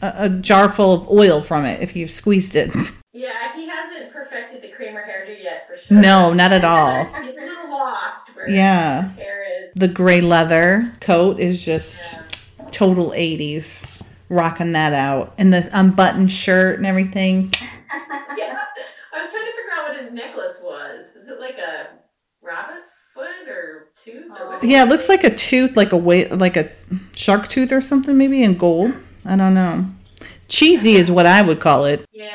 a, 0.00 0.12
a 0.16 0.28
jar 0.30 0.68
full 0.70 0.94
of 0.94 1.10
oil 1.10 1.42
from 1.42 1.64
it 1.66 1.82
if 1.82 1.94
you 1.94 2.08
squeezed 2.08 2.54
it. 2.56 2.70
Yeah, 3.14 3.52
he 3.56 3.66
hasn't 3.66 4.12
perfected 4.12 4.62
the 4.62 4.68
Kramer 4.68 5.00
hairdo 5.02 5.42
yet, 5.42 5.66
for 5.66 5.74
sure. 5.76 5.96
no, 6.00 6.32
not 6.32 6.52
at 6.52 6.64
all. 6.64 7.04
He's 7.22 7.32
a 7.32 7.40
little 7.40 7.68
lost 7.70 8.28
where 8.36 8.48
Yeah. 8.48 9.02
his 9.08 9.16
hair 9.16 9.44
is. 9.64 9.72
The 9.74 9.88
gray 9.88 10.20
leather 10.20 10.92
coat 11.00 11.40
is 11.40 11.64
just 11.64 12.00
Yeah. 12.12 12.66
total 12.70 13.10
80s. 13.10 13.86
Rocking 14.28 14.70
that 14.72 14.92
out, 14.92 15.34
and 15.36 15.52
the 15.52 15.68
unbuttoned 15.72 16.30
shirt 16.30 16.76
and 16.78 16.86
everything. 16.86 17.52
Yeah. 18.36 18.60
I 19.12 19.20
was 19.20 19.30
trying 19.32 19.46
to 19.46 19.50
figure 19.50 19.72
out 19.76 19.88
what 19.88 19.96
his 20.00 20.12
necklace 20.12 20.60
was. 20.62 21.06
Is 21.20 21.28
it 21.28 21.40
like 21.40 21.58
a 21.58 21.88
or 22.42 22.52
tooth? 24.12 24.62
Yeah, 24.62 24.84
it 24.84 24.88
looks 24.88 25.08
like 25.08 25.24
a 25.24 25.34
tooth, 25.34 25.76
like 25.76 25.92
a 25.92 25.96
wa- 25.96 26.28
like 26.30 26.56
a 26.56 26.70
shark 27.14 27.48
tooth 27.48 27.72
or 27.72 27.80
something, 27.80 28.16
maybe 28.16 28.42
in 28.42 28.56
gold. 28.56 28.92
I 29.24 29.36
don't 29.36 29.54
know. 29.54 29.86
Cheesy 30.48 30.94
is 30.94 31.10
what 31.10 31.26
I 31.26 31.42
would 31.42 31.60
call 31.60 31.84
it. 31.84 32.06
Yeah. 32.12 32.30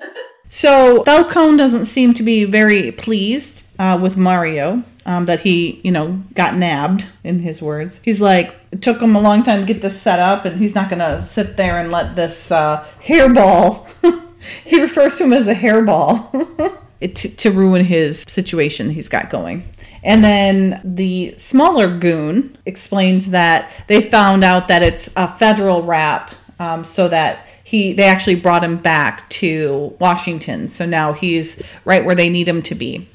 So 0.54 1.02
Falcone 1.04 1.56
doesn't 1.56 1.86
seem 1.86 2.12
to 2.12 2.22
be 2.22 2.44
very 2.44 2.92
pleased 2.92 3.62
uh, 3.78 3.98
with 4.00 4.18
Mario 4.18 4.84
um, 5.06 5.24
that 5.24 5.40
he, 5.40 5.80
you 5.82 5.90
know, 5.90 6.22
got 6.34 6.56
nabbed. 6.56 7.06
In 7.24 7.38
his 7.38 7.62
words, 7.62 8.02
he's 8.04 8.20
like, 8.20 8.54
it 8.70 8.82
took 8.82 9.00
him 9.00 9.16
a 9.16 9.20
long 9.20 9.42
time 9.42 9.60
to 9.60 9.66
get 9.66 9.80
this 9.80 9.98
set 9.98 10.18
up, 10.18 10.44
and 10.44 10.58
he's 10.58 10.74
not 10.74 10.90
gonna 10.90 11.24
sit 11.24 11.56
there 11.56 11.78
and 11.78 11.90
let 11.90 12.16
this 12.16 12.50
uh, 12.50 12.86
hairball. 13.02 13.88
he 14.64 14.78
refers 14.78 15.16
to 15.16 15.24
him 15.24 15.32
as 15.32 15.46
a 15.46 15.54
hairball. 15.54 16.78
it, 17.00 17.16
to, 17.16 17.28
to 17.36 17.50
ruin 17.50 17.84
his 17.84 18.24
situation 18.28 18.90
he's 18.90 19.08
got 19.08 19.30
going. 19.30 19.66
And 20.04 20.24
then 20.24 20.80
the 20.84 21.34
smaller 21.38 21.96
goon 21.98 22.56
explains 22.66 23.30
that 23.30 23.84
they 23.86 24.00
found 24.00 24.42
out 24.44 24.68
that 24.68 24.82
it's 24.82 25.08
a 25.16 25.28
federal 25.28 25.82
rap, 25.84 26.34
um, 26.58 26.84
so 26.84 27.08
that 27.08 27.46
he 27.64 27.92
they 27.92 28.04
actually 28.04 28.36
brought 28.36 28.64
him 28.64 28.76
back 28.76 29.28
to 29.30 29.94
Washington. 30.00 30.68
So 30.68 30.84
now 30.84 31.12
he's 31.12 31.62
right 31.84 32.04
where 32.04 32.14
they 32.14 32.28
need 32.28 32.48
him 32.48 32.62
to 32.62 32.74
be. 32.74 33.08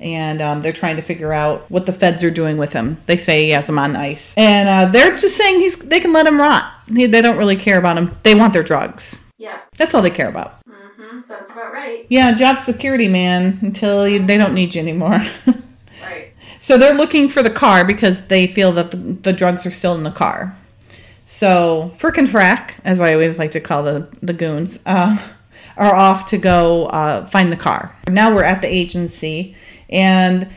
And 0.00 0.42
um, 0.42 0.60
they're 0.60 0.72
trying 0.72 0.96
to 0.96 1.02
figure 1.02 1.32
out 1.32 1.70
what 1.70 1.86
the 1.86 1.92
feds 1.92 2.22
are 2.22 2.30
doing 2.30 2.58
with 2.58 2.72
him. 2.72 3.00
They 3.06 3.16
say 3.16 3.44
he 3.44 3.50
has 3.50 3.68
him 3.68 3.78
on 3.78 3.96
ice, 3.96 4.34
and 4.36 4.68
uh, 4.68 4.92
they're 4.92 5.16
just 5.16 5.36
saying 5.36 5.60
he's 5.60 5.76
they 5.76 6.00
can 6.00 6.12
let 6.12 6.26
him 6.26 6.38
rot. 6.38 6.70
They 6.88 7.06
don't 7.08 7.38
really 7.38 7.56
care 7.56 7.78
about 7.78 7.96
him. 7.96 8.14
They 8.22 8.34
want 8.34 8.52
their 8.52 8.62
drugs. 8.62 9.24
Yeah. 9.38 9.60
That's 9.78 9.94
all 9.94 10.02
they 10.02 10.10
care 10.10 10.28
about. 10.28 10.58
hmm 10.66 11.22
Sounds 11.22 11.48
about 11.50 11.72
right. 11.72 12.06
Yeah, 12.08 12.32
job 12.34 12.58
security, 12.58 13.08
man. 13.08 13.58
Until 13.62 14.06
you, 14.06 14.24
they 14.24 14.36
don't 14.36 14.52
need 14.54 14.74
you 14.74 14.80
anymore. 14.82 15.20
So 16.64 16.78
they're 16.78 16.94
looking 16.94 17.28
for 17.28 17.42
the 17.42 17.50
car 17.50 17.84
because 17.84 18.28
they 18.28 18.46
feel 18.46 18.72
that 18.72 18.90
the, 18.90 18.96
the 18.96 19.34
drugs 19.34 19.66
are 19.66 19.70
still 19.70 19.94
in 19.96 20.02
the 20.02 20.10
car. 20.10 20.56
So 21.26 21.92
Frick 21.98 22.16
and 22.16 22.26
Frack, 22.26 22.76
as 22.84 23.02
I 23.02 23.12
always 23.12 23.38
like 23.38 23.50
to 23.50 23.60
call 23.60 23.82
the 23.82 24.08
the 24.22 24.32
goons, 24.32 24.82
uh, 24.86 25.18
are 25.76 25.94
off 25.94 26.24
to 26.28 26.38
go 26.38 26.86
uh, 26.86 27.26
find 27.26 27.52
the 27.52 27.58
car. 27.58 27.94
Now 28.08 28.34
we're 28.34 28.44
at 28.44 28.62
the 28.62 28.68
agency, 28.68 29.54
and 29.90 30.48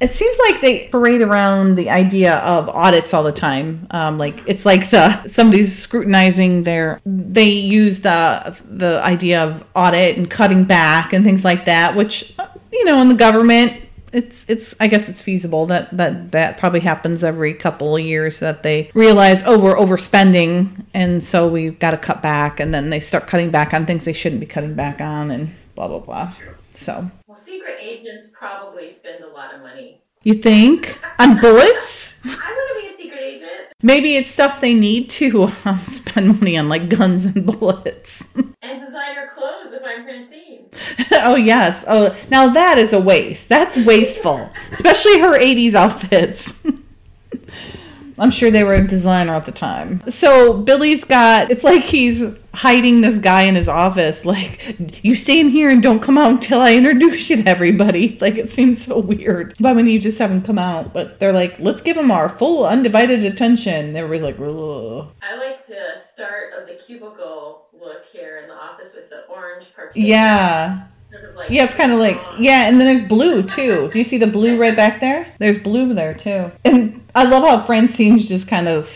it 0.00 0.12
seems 0.12 0.38
like 0.46 0.60
they 0.60 0.86
parade 0.86 1.22
around 1.22 1.74
the 1.74 1.90
idea 1.90 2.36
of 2.36 2.68
audits 2.68 3.12
all 3.12 3.24
the 3.24 3.32
time. 3.32 3.88
Um, 3.90 4.18
like 4.18 4.44
it's 4.46 4.64
like 4.64 4.90
the 4.90 5.26
somebody's 5.26 5.76
scrutinizing 5.76 6.62
their. 6.62 7.00
They 7.04 7.50
use 7.50 8.02
the 8.02 8.56
the 8.70 9.02
idea 9.02 9.42
of 9.42 9.66
audit 9.74 10.16
and 10.16 10.30
cutting 10.30 10.62
back 10.62 11.12
and 11.12 11.24
things 11.24 11.44
like 11.44 11.64
that, 11.64 11.96
which 11.96 12.32
uh, 12.38 12.46
you 12.72 12.84
know, 12.84 13.02
in 13.02 13.08
the 13.08 13.16
government, 13.16 13.81
it's 14.12 14.44
it's 14.48 14.74
I 14.80 14.86
guess 14.88 15.08
it's 15.08 15.22
feasible 15.22 15.66
that 15.66 15.96
that 15.96 16.32
that 16.32 16.58
probably 16.58 16.80
happens 16.80 17.24
every 17.24 17.54
couple 17.54 17.96
of 17.96 18.02
years 18.02 18.40
that 18.40 18.62
they 18.62 18.90
realize 18.94 19.42
oh 19.44 19.58
we're 19.58 19.76
overspending 19.76 20.84
and 20.94 21.22
so 21.22 21.48
we've 21.48 21.78
got 21.78 21.92
to 21.92 21.98
cut 21.98 22.22
back 22.22 22.60
and 22.60 22.74
then 22.74 22.90
they 22.90 23.00
start 23.00 23.26
cutting 23.26 23.50
back 23.50 23.72
on 23.74 23.86
things 23.86 24.04
they 24.04 24.12
shouldn't 24.12 24.40
be 24.40 24.46
cutting 24.46 24.74
back 24.74 25.00
on 25.00 25.30
and 25.30 25.50
blah 25.74 25.88
blah 25.88 25.98
blah. 25.98 26.32
So 26.74 27.10
Well, 27.26 27.36
secret 27.36 27.78
agents 27.80 28.28
probably 28.32 28.88
spend 28.88 29.24
a 29.24 29.28
lot 29.28 29.54
of 29.54 29.60
money. 29.62 30.00
you 30.24 30.34
think 30.34 30.98
on 31.18 31.40
bullets? 31.40 32.18
I 32.24 32.28
want 32.28 32.68
to 32.70 32.86
be 32.86 32.94
a 32.94 32.96
secret 32.96 33.20
agent. 33.22 33.72
Maybe 33.82 34.16
it's 34.16 34.30
stuff 34.30 34.60
they 34.60 34.74
need 34.74 35.10
to 35.10 35.44
um, 35.64 35.78
spend 35.86 36.40
money 36.40 36.56
on, 36.56 36.68
like 36.68 36.88
guns 36.88 37.26
and 37.26 37.44
bullets. 37.46 38.28
And 38.64 38.78
designer 38.78 39.28
clothes 39.34 39.72
if 39.72 39.82
I'm 39.84 40.04
Francine. 40.04 40.41
oh 41.12 41.36
yes. 41.36 41.84
Oh, 41.86 42.16
now 42.30 42.48
that 42.48 42.78
is 42.78 42.92
a 42.92 43.00
waste. 43.00 43.48
That's 43.48 43.76
wasteful, 43.76 44.50
especially 44.70 45.18
her 45.20 45.38
'80s 45.38 45.74
outfits. 45.74 46.62
I'm 48.18 48.30
sure 48.30 48.50
they 48.50 48.64
were 48.64 48.74
a 48.74 48.86
designer 48.86 49.34
at 49.34 49.44
the 49.44 49.52
time. 49.52 50.02
So 50.08 50.54
Billy's 50.54 51.04
got 51.04 51.50
it's 51.50 51.64
like 51.64 51.82
he's 51.82 52.36
hiding 52.54 53.00
this 53.00 53.18
guy 53.18 53.42
in 53.42 53.54
his 53.54 53.68
office, 53.68 54.26
like, 54.26 54.76
you 55.02 55.16
stay 55.16 55.40
in 55.40 55.48
here 55.48 55.70
and 55.70 55.82
don't 55.82 56.02
come 56.02 56.18
out 56.18 56.30
until 56.30 56.60
I 56.60 56.74
introduce 56.74 57.30
you 57.30 57.42
to 57.42 57.48
everybody. 57.48 58.18
Like 58.22 58.36
it 58.36 58.50
seems 58.50 58.84
so 58.84 59.00
weird. 59.00 59.54
Why 59.58 59.72
wouldn't 59.72 59.92
you 59.92 59.98
just 59.98 60.18
have 60.18 60.30
him 60.30 60.42
come 60.42 60.58
out? 60.58 60.92
But 60.92 61.18
they're 61.18 61.32
like, 61.32 61.58
let's 61.58 61.80
give 61.80 61.96
him 61.96 62.12
our 62.12 62.28
full 62.28 62.64
undivided 62.64 63.24
attention. 63.24 63.92
They 63.92 64.04
were 64.04 64.18
like, 64.18 64.38
Ugh. 64.38 65.08
I 65.20 65.36
like 65.36 65.66
the 65.66 65.98
start 65.98 66.52
of 66.56 66.68
the 66.68 66.74
cubicle 66.74 67.61
look 67.82 68.04
here 68.04 68.38
in 68.42 68.48
the 68.48 68.54
office 68.54 68.94
with 68.94 69.10
the 69.10 69.24
orange 69.26 69.74
partition. 69.74 70.06
Yeah. 70.06 70.86
Sort 71.10 71.24
of 71.24 71.34
like 71.34 71.50
Yeah, 71.50 71.64
it's 71.64 71.74
kind 71.74 71.92
of 71.92 71.98
like 71.98 72.18
yeah, 72.38 72.68
and 72.68 72.80
then 72.80 72.86
there's 72.86 73.06
blue 73.06 73.42
too. 73.42 73.88
Do 73.92 73.98
you 73.98 74.04
see 74.04 74.18
the 74.18 74.26
blue 74.26 74.58
right 74.58 74.74
back 74.74 75.00
there? 75.00 75.32
There's 75.38 75.58
blue 75.58 75.92
there 75.94 76.14
too. 76.14 76.50
And 76.64 77.02
I 77.14 77.24
love 77.24 77.42
how 77.42 77.64
Francine's 77.66 78.28
just 78.28 78.48
kind 78.48 78.68
of 78.68 78.86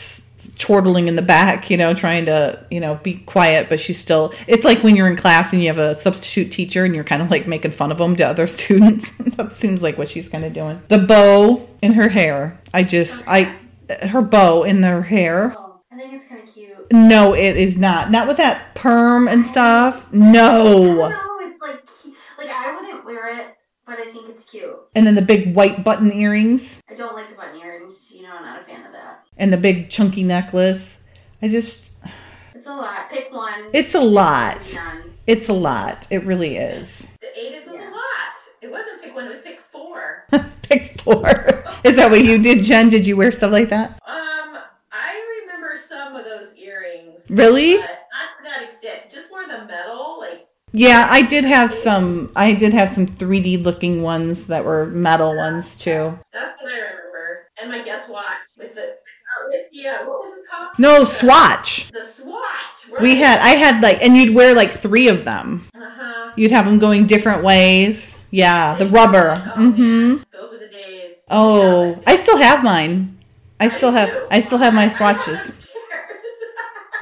chortling 0.58 1.08
in 1.08 1.16
the 1.16 1.22
back, 1.22 1.70
you 1.70 1.76
know, 1.76 1.92
trying 1.94 2.24
to 2.26 2.64
you 2.70 2.80
know 2.80 2.94
be 3.02 3.14
quiet, 3.14 3.68
but 3.68 3.80
she's 3.80 3.98
still. 3.98 4.32
It's 4.46 4.64
like 4.64 4.82
when 4.82 4.96
you're 4.96 5.08
in 5.08 5.16
class 5.16 5.52
and 5.52 5.60
you 5.60 5.68
have 5.68 5.78
a 5.78 5.94
substitute 5.94 6.50
teacher 6.50 6.84
and 6.84 6.94
you're 6.94 7.04
kind 7.04 7.22
of 7.22 7.30
like 7.30 7.46
making 7.46 7.72
fun 7.72 7.92
of 7.92 7.98
them 7.98 8.16
to 8.16 8.24
other 8.26 8.46
students. 8.58 9.16
that 9.18 9.52
seems 9.52 9.82
like 9.82 9.98
what 9.98 10.08
she's 10.08 10.28
kind 10.28 10.44
of 10.44 10.52
doing. 10.52 10.82
The 10.88 10.98
bow 10.98 11.68
in 11.82 11.92
her 11.92 12.08
hair. 12.08 12.58
I 12.72 12.82
just 12.82 13.24
I 13.28 13.54
her 14.02 14.22
bow 14.22 14.62
in 14.62 14.82
her 14.82 15.02
hair. 15.02 15.54
Oh, 15.56 15.80
I 15.92 15.96
think 15.96 16.14
it's 16.14 16.26
kind 16.26 16.42
of 16.42 16.52
cute. 16.52 16.75
No, 16.92 17.34
it 17.34 17.56
is 17.56 17.76
not. 17.76 18.10
Not 18.10 18.28
with 18.28 18.36
that 18.38 18.74
perm 18.74 19.28
and 19.28 19.44
stuff. 19.44 20.08
I 20.12 20.16
No. 20.16 21.12
It's 21.40 21.60
like 21.62 21.84
like 22.38 22.48
I 22.48 22.74
wouldn't 22.78 23.04
wear 23.04 23.38
it, 23.40 23.46
but 23.86 23.98
I 23.98 24.04
think 24.10 24.28
it's 24.28 24.44
cute. 24.44 24.76
And 24.94 25.06
then 25.06 25.14
the 25.14 25.22
big 25.22 25.54
white 25.54 25.82
button 25.84 26.12
earrings. 26.12 26.80
I 26.90 26.94
don't 26.94 27.14
like 27.14 27.28
the 27.30 27.34
button 27.36 27.60
earrings. 27.60 28.10
You 28.12 28.22
know, 28.22 28.30
I'm 28.36 28.44
not 28.44 28.62
a 28.62 28.64
fan 28.64 28.84
of 28.86 28.92
that. 28.92 29.24
and 29.38 29.52
the 29.52 29.56
big 29.56 29.90
chunky 29.90 30.22
necklace. 30.22 31.02
I 31.42 31.48
just, 31.48 31.92
It's 32.54 32.66
a 32.66 32.70
lot. 32.74 33.10
Pick 33.10 33.32
one. 33.32 33.66
it's 33.72 33.94
a 33.94 34.00
lot. 34.00 34.72
None. 34.74 35.12
It's 35.26 35.48
a 35.48 35.52
lot. 35.52 36.06
It 36.10 36.24
really 36.24 36.56
is. 36.56 37.10
The 37.20 37.26
80s 37.26 37.66
was 37.66 37.76
Yeah. 37.76 37.90
a 37.90 37.90
lot. 37.90 38.34
It 38.62 38.70
wasn't 38.70 39.02
pick 39.02 39.14
one, 39.14 39.26
it 39.26 39.28
was 39.28 39.40
pick 39.40 39.60
four. 39.70 40.24
Pick 40.62 41.00
four. 41.00 41.22
Is 41.84 41.94
that 41.96 42.10
what 42.10 42.24
you 42.24 42.38
did, 42.38 42.62
Jen? 42.64 42.88
Did 42.88 43.06
you 43.06 43.16
wear 43.16 43.30
stuff 43.30 43.52
like 43.52 43.68
that? 43.68 43.90
Um, 44.04 44.58
I 44.90 45.40
remember 45.42 45.76
some 45.76 46.16
of 46.16 46.24
those 46.24 46.56
earrings. 46.56 47.15
Really? 47.30 47.76
But 47.76 47.82
not 47.84 48.38
to 48.38 48.44
that 48.44 48.62
extent. 48.62 49.10
Just 49.10 49.30
more 49.30 49.46
the 49.46 49.64
metal, 49.66 50.18
like 50.20 50.46
Yeah, 50.72 51.06
I 51.10 51.22
did 51.22 51.44
have 51.44 51.70
some. 51.70 52.30
I 52.36 52.52
did 52.54 52.72
have 52.74 52.90
some 52.90 53.06
3D 53.06 53.62
looking 53.64 54.02
ones 54.02 54.46
that 54.48 54.64
were 54.64 54.86
metal 54.86 55.36
ones 55.36 55.78
too. 55.78 56.18
that's 56.32 56.56
what 56.62 56.72
I 56.72 56.76
remember. 56.78 57.48
And 57.60 57.70
my 57.70 57.82
guess 57.82 58.08
watch 58.08 58.24
with 58.58 58.74
the 58.74 58.82
uh, 58.82 59.48
with 59.48 59.66
the 59.72 59.88
uh, 59.88 59.98
what 60.06 60.20
was 60.24 60.32
it 60.38 60.44
called? 60.50 60.70
No, 60.78 61.04
swatch. 61.04 61.90
The 61.92 62.02
swatch. 62.02 62.90
Right. 62.92 63.02
We 63.02 63.16
had. 63.16 63.38
I 63.40 63.50
had 63.56 63.82
like, 63.82 64.02
and 64.02 64.16
you'd 64.16 64.34
wear 64.34 64.54
like 64.54 64.72
three 64.72 65.08
of 65.08 65.24
them. 65.24 65.66
Uh 65.74 65.80
huh. 65.90 66.32
You'd 66.36 66.52
have 66.52 66.64
them 66.66 66.78
going 66.78 67.06
different 67.06 67.42
ways. 67.42 68.18
Yeah, 68.30 68.74
the 68.76 68.86
rubber. 68.86 69.36
Mm-hmm. 69.56 70.22
Those 70.32 70.52
were 70.52 70.58
the 70.58 70.68
days. 70.68 71.12
Oh, 71.30 71.90
Yeah, 71.92 72.00
I 72.06 72.16
still 72.16 72.36
have 72.38 72.62
mine. 72.62 73.18
I 73.58 73.68
still 73.68 73.90
do 73.90 73.96
have. 73.96 74.08
too. 74.10 74.26
I 74.30 74.40
still 74.40 74.58
have 74.58 74.74
my 74.74 74.82
I- 74.82 74.84
I 74.84 74.88
have 74.88 74.98
them 74.98 75.16
swatches. 75.16 75.65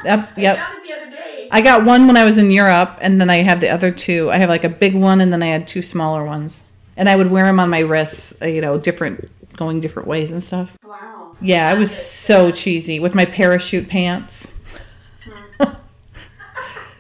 Yep. 0.04 0.30
I 0.36 0.40
Yep. 0.40 0.58
it 0.58 0.82
the 0.86 0.92
other 0.94 1.10
day. 1.10 1.48
I 1.50 1.60
got 1.60 1.84
one 1.84 2.06
when 2.06 2.16
I 2.16 2.24
was 2.24 2.38
in 2.38 2.50
Europe, 2.50 2.98
and 3.00 3.20
then 3.20 3.30
I 3.30 3.36
have 3.36 3.60
the 3.60 3.68
other 3.70 3.90
two. 3.90 4.30
I 4.30 4.36
have 4.38 4.48
like 4.48 4.64
a 4.64 4.68
big 4.68 4.94
one, 4.94 5.20
and 5.20 5.32
then 5.32 5.42
I 5.42 5.46
had 5.46 5.66
two 5.66 5.82
smaller 5.82 6.24
ones. 6.24 6.62
And 6.96 7.08
I 7.08 7.16
would 7.16 7.30
wear 7.30 7.44
them 7.44 7.58
on 7.60 7.70
my 7.70 7.80
wrists, 7.80 8.34
uh, 8.40 8.46
you 8.46 8.60
know, 8.60 8.78
different, 8.78 9.28
going 9.56 9.80
different 9.80 10.06
ways 10.08 10.30
and 10.30 10.42
stuff. 10.42 10.76
Wow. 10.84 11.32
Yeah, 11.40 11.68
I 11.68 11.74
was 11.74 11.90
so 11.90 12.50
cheesy 12.52 13.00
with 13.00 13.14
my 13.14 13.24
parachute 13.24 13.88
pants. 13.88 14.56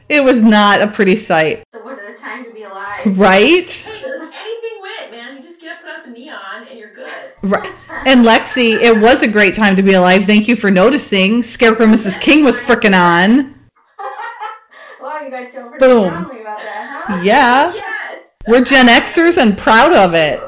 it 0.08 0.22
was 0.22 0.42
not 0.42 0.80
a 0.82 0.88
pretty 0.88 1.16
sight, 1.16 1.62
So 1.72 1.82
what 1.82 1.98
a 1.98 2.14
time 2.16 2.44
to 2.44 2.50
be 2.50 2.62
alive. 2.64 3.18
right? 3.18 3.70
Hey, 3.70 4.04
anything 4.04 4.82
went, 4.82 5.10
man. 5.10 5.36
You 5.36 5.42
just 5.42 5.60
get 5.60 5.76
up, 5.76 5.82
put 5.82 5.90
on 5.90 6.02
some 6.02 6.12
neon, 6.12 6.66
and 6.68 6.78
you're 6.78 6.92
good. 6.94 7.08
Right. 7.44 7.70
And 8.06 8.24
Lexi, 8.24 8.80
it 8.80 8.98
was 8.98 9.22
a 9.22 9.28
great 9.28 9.54
time 9.54 9.76
to 9.76 9.82
be 9.82 9.92
alive. 9.92 10.24
Thank 10.24 10.48
you 10.48 10.56
for 10.56 10.70
noticing. 10.70 11.42
Scarecrow 11.42 11.84
Mrs. 11.86 12.18
King 12.18 12.42
was 12.42 12.58
frickin' 12.58 12.98
on. 12.98 13.54
wow, 15.00 15.20
you 15.22 15.30
guys 15.30 15.52
feel 15.52 15.68
pretty 15.68 15.84
Boom. 15.84 16.08
strongly 16.08 16.40
about 16.40 16.56
that, 16.56 17.04
huh? 17.06 17.20
Yeah. 17.22 17.72
Yes. 17.74 18.30
We're 18.48 18.64
Gen 18.64 18.86
Xers 18.86 19.36
and 19.36 19.58
proud 19.58 19.92
of 19.92 20.14
it. 20.14 20.40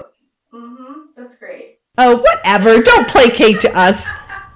Mm-hmm. 0.54 1.00
That's 1.16 1.36
great. 1.36 1.80
Oh, 1.98 2.16
whatever. 2.16 2.80
Don't 2.80 3.06
placate 3.08 3.60
to 3.60 3.78
us. 3.78 4.08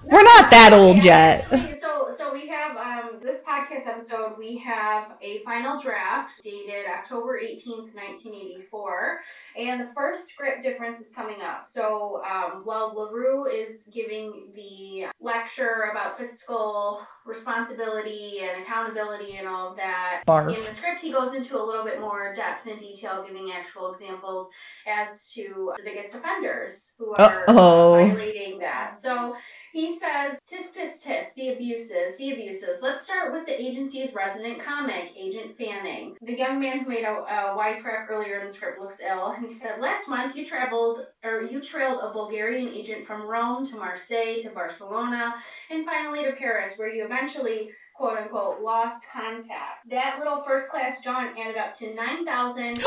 We're 0.04 0.22
not 0.22 0.50
that 0.50 0.72
old 0.72 1.04
yet. 1.04 1.46
Okay, 1.52 1.78
so 1.78 2.08
so 2.16 2.32
we 2.32 2.48
have 2.48 2.76
um 2.76 3.19
this 3.30 3.42
podcast 3.48 3.86
episode 3.86 4.34
we 4.36 4.58
have 4.58 5.12
a 5.22 5.38
final 5.44 5.78
draft 5.78 6.32
dated 6.42 6.86
October 6.92 7.40
18th, 7.40 7.94
1984. 7.94 9.20
And 9.56 9.80
the 9.80 9.92
first 9.94 10.28
script 10.30 10.64
difference 10.64 10.98
is 10.98 11.12
coming 11.12 11.40
up. 11.40 11.64
So 11.64 12.22
um, 12.24 12.62
while 12.64 12.92
LaRue 12.92 13.46
is 13.46 13.88
giving 13.94 14.48
the 14.56 15.06
lecture 15.20 15.90
about 15.92 16.18
fiscal 16.18 17.06
responsibility 17.24 18.40
and 18.40 18.62
accountability 18.62 19.36
and 19.36 19.46
all 19.46 19.70
of 19.70 19.76
that, 19.76 20.22
in 20.26 20.64
the 20.64 20.74
script, 20.74 21.00
he 21.00 21.12
goes 21.12 21.34
into 21.34 21.56
a 21.56 21.62
little 21.62 21.84
bit 21.84 22.00
more 22.00 22.32
depth 22.34 22.66
and 22.66 22.80
detail, 22.80 23.22
giving 23.24 23.52
actual 23.52 23.92
examples 23.92 24.48
as 24.88 25.30
to 25.34 25.72
the 25.76 25.84
biggest 25.84 26.14
offenders 26.14 26.94
who 26.98 27.14
are 27.14 27.44
Uh-oh. 27.48 28.08
violating 28.08 28.58
that. 28.58 28.98
So 28.98 29.36
he 29.72 29.98
says, 29.98 30.38
tis, 30.46 30.70
tis, 30.70 31.00
tis, 31.00 31.26
the 31.36 31.52
abuses, 31.52 32.16
the 32.18 32.32
abuses. 32.32 32.78
Let's 32.82 33.04
start 33.04 33.32
with 33.32 33.46
the 33.46 33.60
agency's 33.60 34.14
resident 34.14 34.60
comic, 34.60 35.12
Agent 35.16 35.56
Fanning. 35.56 36.16
The 36.22 36.36
young 36.36 36.60
man 36.60 36.80
who 36.80 36.88
made 36.88 37.04
a, 37.04 37.12
a 37.12 37.56
wisecrack 37.56 38.10
earlier 38.10 38.38
in 38.38 38.46
the 38.46 38.52
script 38.52 38.80
looks 38.80 39.00
ill, 39.00 39.28
and 39.28 39.46
he 39.46 39.52
said, 39.52 39.80
last 39.80 40.08
month 40.08 40.36
you 40.36 40.44
traveled, 40.44 41.06
or 41.24 41.42
you 41.42 41.60
trailed 41.60 42.00
a 42.02 42.12
Bulgarian 42.12 42.68
agent 42.68 43.06
from 43.06 43.26
Rome 43.26 43.66
to 43.66 43.76
Marseille 43.76 44.40
to 44.42 44.50
Barcelona, 44.50 45.34
and 45.70 45.86
finally 45.86 46.24
to 46.24 46.32
Paris, 46.32 46.76
where 46.76 46.92
you 46.92 47.04
eventually 47.04 47.70
quote 47.94 48.18
unquote 48.18 48.62
lost 48.62 49.04
contact. 49.12 49.88
That 49.90 50.18
little 50.18 50.42
first 50.42 50.70
class 50.70 51.02
jaunt 51.02 51.38
added 51.38 51.58
up 51.58 51.74
to 51.74 51.94
nine 51.94 52.24
thousand 52.24 52.80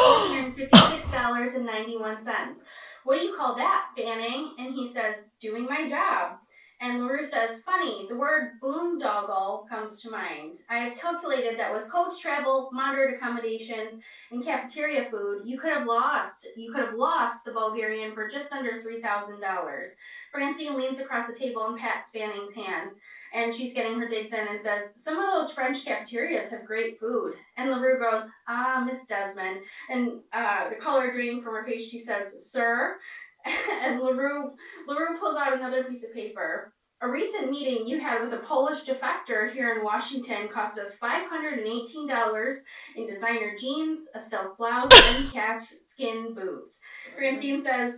fifty 0.56 0.78
six 0.90 1.12
dollars 1.12 1.54
and 1.54 1.66
ninety 1.66 1.98
one 1.98 2.24
cents. 2.24 2.62
What 3.04 3.20
do 3.20 3.26
you 3.26 3.36
call 3.38 3.56
that, 3.56 3.88
Banning? 3.96 4.56
And 4.58 4.74
he 4.74 4.88
says, 4.88 5.30
doing 5.40 5.66
my 5.66 5.88
job. 5.88 6.38
And 6.84 7.06
LaRue 7.06 7.24
says, 7.24 7.62
funny, 7.66 8.08
the 8.10 8.18
word 8.18 8.60
boondoggle 8.62 9.70
comes 9.70 10.02
to 10.02 10.12
mind. 10.12 10.58
I 10.70 10.80
have 10.80 10.98
calculated 10.98 11.58
that 11.58 11.72
with 11.72 11.90
coach 11.90 12.20
travel, 12.20 12.70
moderate 12.74 13.16
accommodations, 13.16 14.02
and 14.32 14.44
cafeteria 14.44 15.10
food, 15.10 15.44
you 15.46 15.58
could 15.58 15.72
have 15.72 15.88
lost, 15.88 16.46
you 16.58 16.74
could 16.74 16.84
have 16.84 16.96
lost 16.96 17.46
the 17.46 17.54
Bulgarian 17.54 18.14
for 18.14 18.28
just 18.28 18.52
under 18.52 18.82
$3,000. 18.82 19.86
Francine 20.34 20.76
leans 20.76 21.00
across 21.00 21.26
the 21.26 21.34
table 21.34 21.68
and 21.68 21.80
pats 21.80 22.10
Fanning's 22.10 22.54
hand 22.54 22.90
and 23.34 23.54
she's 23.54 23.74
getting 23.74 23.98
her 23.98 24.08
digs 24.08 24.34
in 24.34 24.46
and 24.46 24.62
says, 24.62 24.90
Some 24.96 25.18
of 25.18 25.26
those 25.34 25.54
French 25.54 25.86
cafeterias 25.86 26.52
have 26.52 26.66
great 26.66 27.00
food. 27.00 27.36
And 27.56 27.72
LaRue 27.72 28.00
goes, 28.00 28.28
Ah, 28.48 28.84
Miss 28.86 29.06
Desmond. 29.06 29.62
And 29.90 30.20
uh, 30.34 30.70
the 30.70 30.76
color 30.76 31.12
draining 31.14 31.42
from 31.42 31.54
her 31.54 31.66
face, 31.66 31.90
she 31.90 32.00
says, 32.00 32.52
Sir. 32.52 32.98
And 33.46 34.00
LaRue, 34.00 34.52
LaRue 34.88 35.20
pulls 35.20 35.36
out 35.36 35.54
another 35.54 35.84
piece 35.84 36.04
of 36.04 36.14
paper. 36.14 36.74
A 37.02 37.10
recent 37.10 37.52
meeting 37.52 37.86
you 37.86 38.00
had 38.00 38.22
with 38.22 38.32
a 38.32 38.38
Polish 38.38 38.86
defector 38.86 39.52
here 39.52 39.74
in 39.74 39.84
Washington 39.84 40.48
cost 40.48 40.80
us 40.80 40.96
$518 40.96 42.56
in 42.96 43.08
designer 43.08 43.56
jeans, 43.60 44.08
a 44.16 44.20
silk 44.22 44.58
blouse, 44.58 44.90
and 44.94 45.30
calf 45.34 45.70
skin 45.84 46.34
boots. 46.34 46.80
Francine 47.18 47.62
says, 47.62 47.96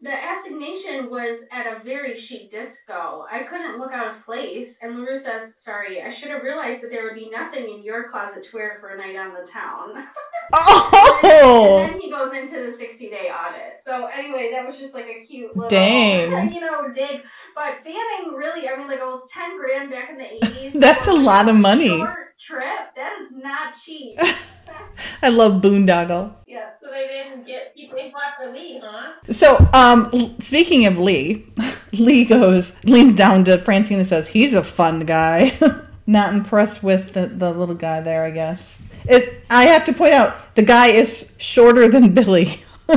the 0.00 0.12
assignation 0.12 1.10
was 1.10 1.40
at 1.50 1.66
a 1.66 1.82
very 1.82 2.16
chic 2.16 2.50
disco. 2.52 3.26
I 3.30 3.42
couldn't 3.42 3.78
look 3.78 3.92
out 3.92 4.06
of 4.06 4.24
place, 4.24 4.78
and 4.80 4.96
LaRue 4.96 5.16
says, 5.16 5.60
Sorry, 5.60 6.02
I 6.02 6.10
should 6.10 6.30
have 6.30 6.44
realized 6.44 6.82
that 6.82 6.90
there 6.90 7.02
would 7.02 7.16
be 7.16 7.30
nothing 7.30 7.68
in 7.68 7.82
your 7.82 8.08
closet 8.08 8.44
to 8.44 8.56
wear 8.56 8.78
for 8.80 8.90
a 8.90 8.96
night 8.96 9.16
on 9.16 9.34
the 9.34 9.48
town. 9.48 9.94
Oh, 10.52 11.80
and 11.84 11.94
then 11.94 12.00
he 12.00 12.10
goes 12.10 12.32
into 12.32 12.64
the 12.64 12.72
60 12.72 13.10
day 13.10 13.30
audit. 13.30 13.80
So, 13.82 14.06
anyway, 14.06 14.50
that 14.52 14.64
was 14.64 14.78
just 14.78 14.94
like 14.94 15.06
a 15.06 15.20
cute 15.24 15.54
little, 15.56 15.68
Dang. 15.68 16.52
you 16.52 16.60
know, 16.60 16.90
dig. 16.92 17.22
But 17.54 17.76
Fanning 17.78 18.34
really, 18.34 18.68
I 18.68 18.76
mean, 18.76 18.88
like 18.88 19.00
almost 19.00 19.30
10 19.30 19.56
grand 19.58 19.90
back 19.90 20.10
in 20.10 20.18
the 20.18 20.46
80s. 20.46 20.72
That's 20.80 21.06
a 21.06 21.12
lot 21.12 21.48
of 21.48 21.56
money. 21.56 21.98
Short 21.98 22.38
trip. 22.38 22.94
That 22.96 23.18
is 23.20 23.32
not 23.32 23.74
cheap. 23.74 24.18
I 25.22 25.28
love 25.28 25.62
boondoggle. 25.62 26.34
yeah. 26.46 26.70
So 26.82 26.90
they 26.90 27.06
didn't 27.06 27.46
get 27.46 27.74
people 27.74 27.96
they 27.96 28.12
for 28.38 28.52
Lee, 28.52 28.80
huh? 28.82 29.12
So, 29.30 29.68
um, 29.72 30.36
speaking 30.40 30.86
of 30.86 30.98
Lee, 30.98 31.46
Lee 31.92 32.24
goes, 32.24 32.82
leans 32.84 33.14
down 33.14 33.44
to 33.46 33.58
Francine 33.58 33.98
and 33.98 34.08
says, 34.08 34.28
he's 34.28 34.54
a 34.54 34.64
fun 34.64 35.00
guy. 35.00 35.58
Not 36.06 36.32
impressed 36.32 36.82
with 36.82 37.12
the, 37.12 37.26
the 37.26 37.52
little 37.52 37.74
guy 37.74 38.00
there, 38.00 38.24
I 38.24 38.30
guess. 38.30 38.80
It, 39.08 39.44
I 39.50 39.64
have 39.64 39.84
to 39.86 39.92
point 39.92 40.12
out, 40.12 40.54
the 40.54 40.62
guy 40.62 40.88
is 40.88 41.32
shorter 41.38 41.88
than 41.88 42.12
Billy. 42.14 42.62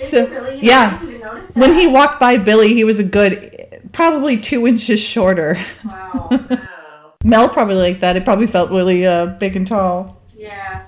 Is 0.00 0.08
So, 0.10 0.28
really? 0.28 0.60
Yeah. 0.60 0.98
didn't 0.98 1.08
even 1.16 1.20
notice 1.26 1.50
when 1.54 1.72
he 1.74 1.86
walked 1.88 2.20
by 2.20 2.36
Billy, 2.36 2.72
he 2.72 2.84
was 2.84 3.00
a 3.00 3.04
good, 3.04 3.80
probably 3.92 4.36
two 4.38 4.66
inches 4.66 5.00
shorter. 5.00 5.58
Wow. 5.84 6.28
Wow. 6.40 7.14
Mel 7.24 7.48
probably 7.48 7.74
liked 7.74 8.00
that. 8.02 8.14
It 8.16 8.24
probably 8.24 8.46
felt 8.46 8.70
really 8.70 9.04
uh, 9.04 9.26
big 9.40 9.56
and 9.56 9.66
tall. 9.66 10.22
Yeah. 10.36 10.84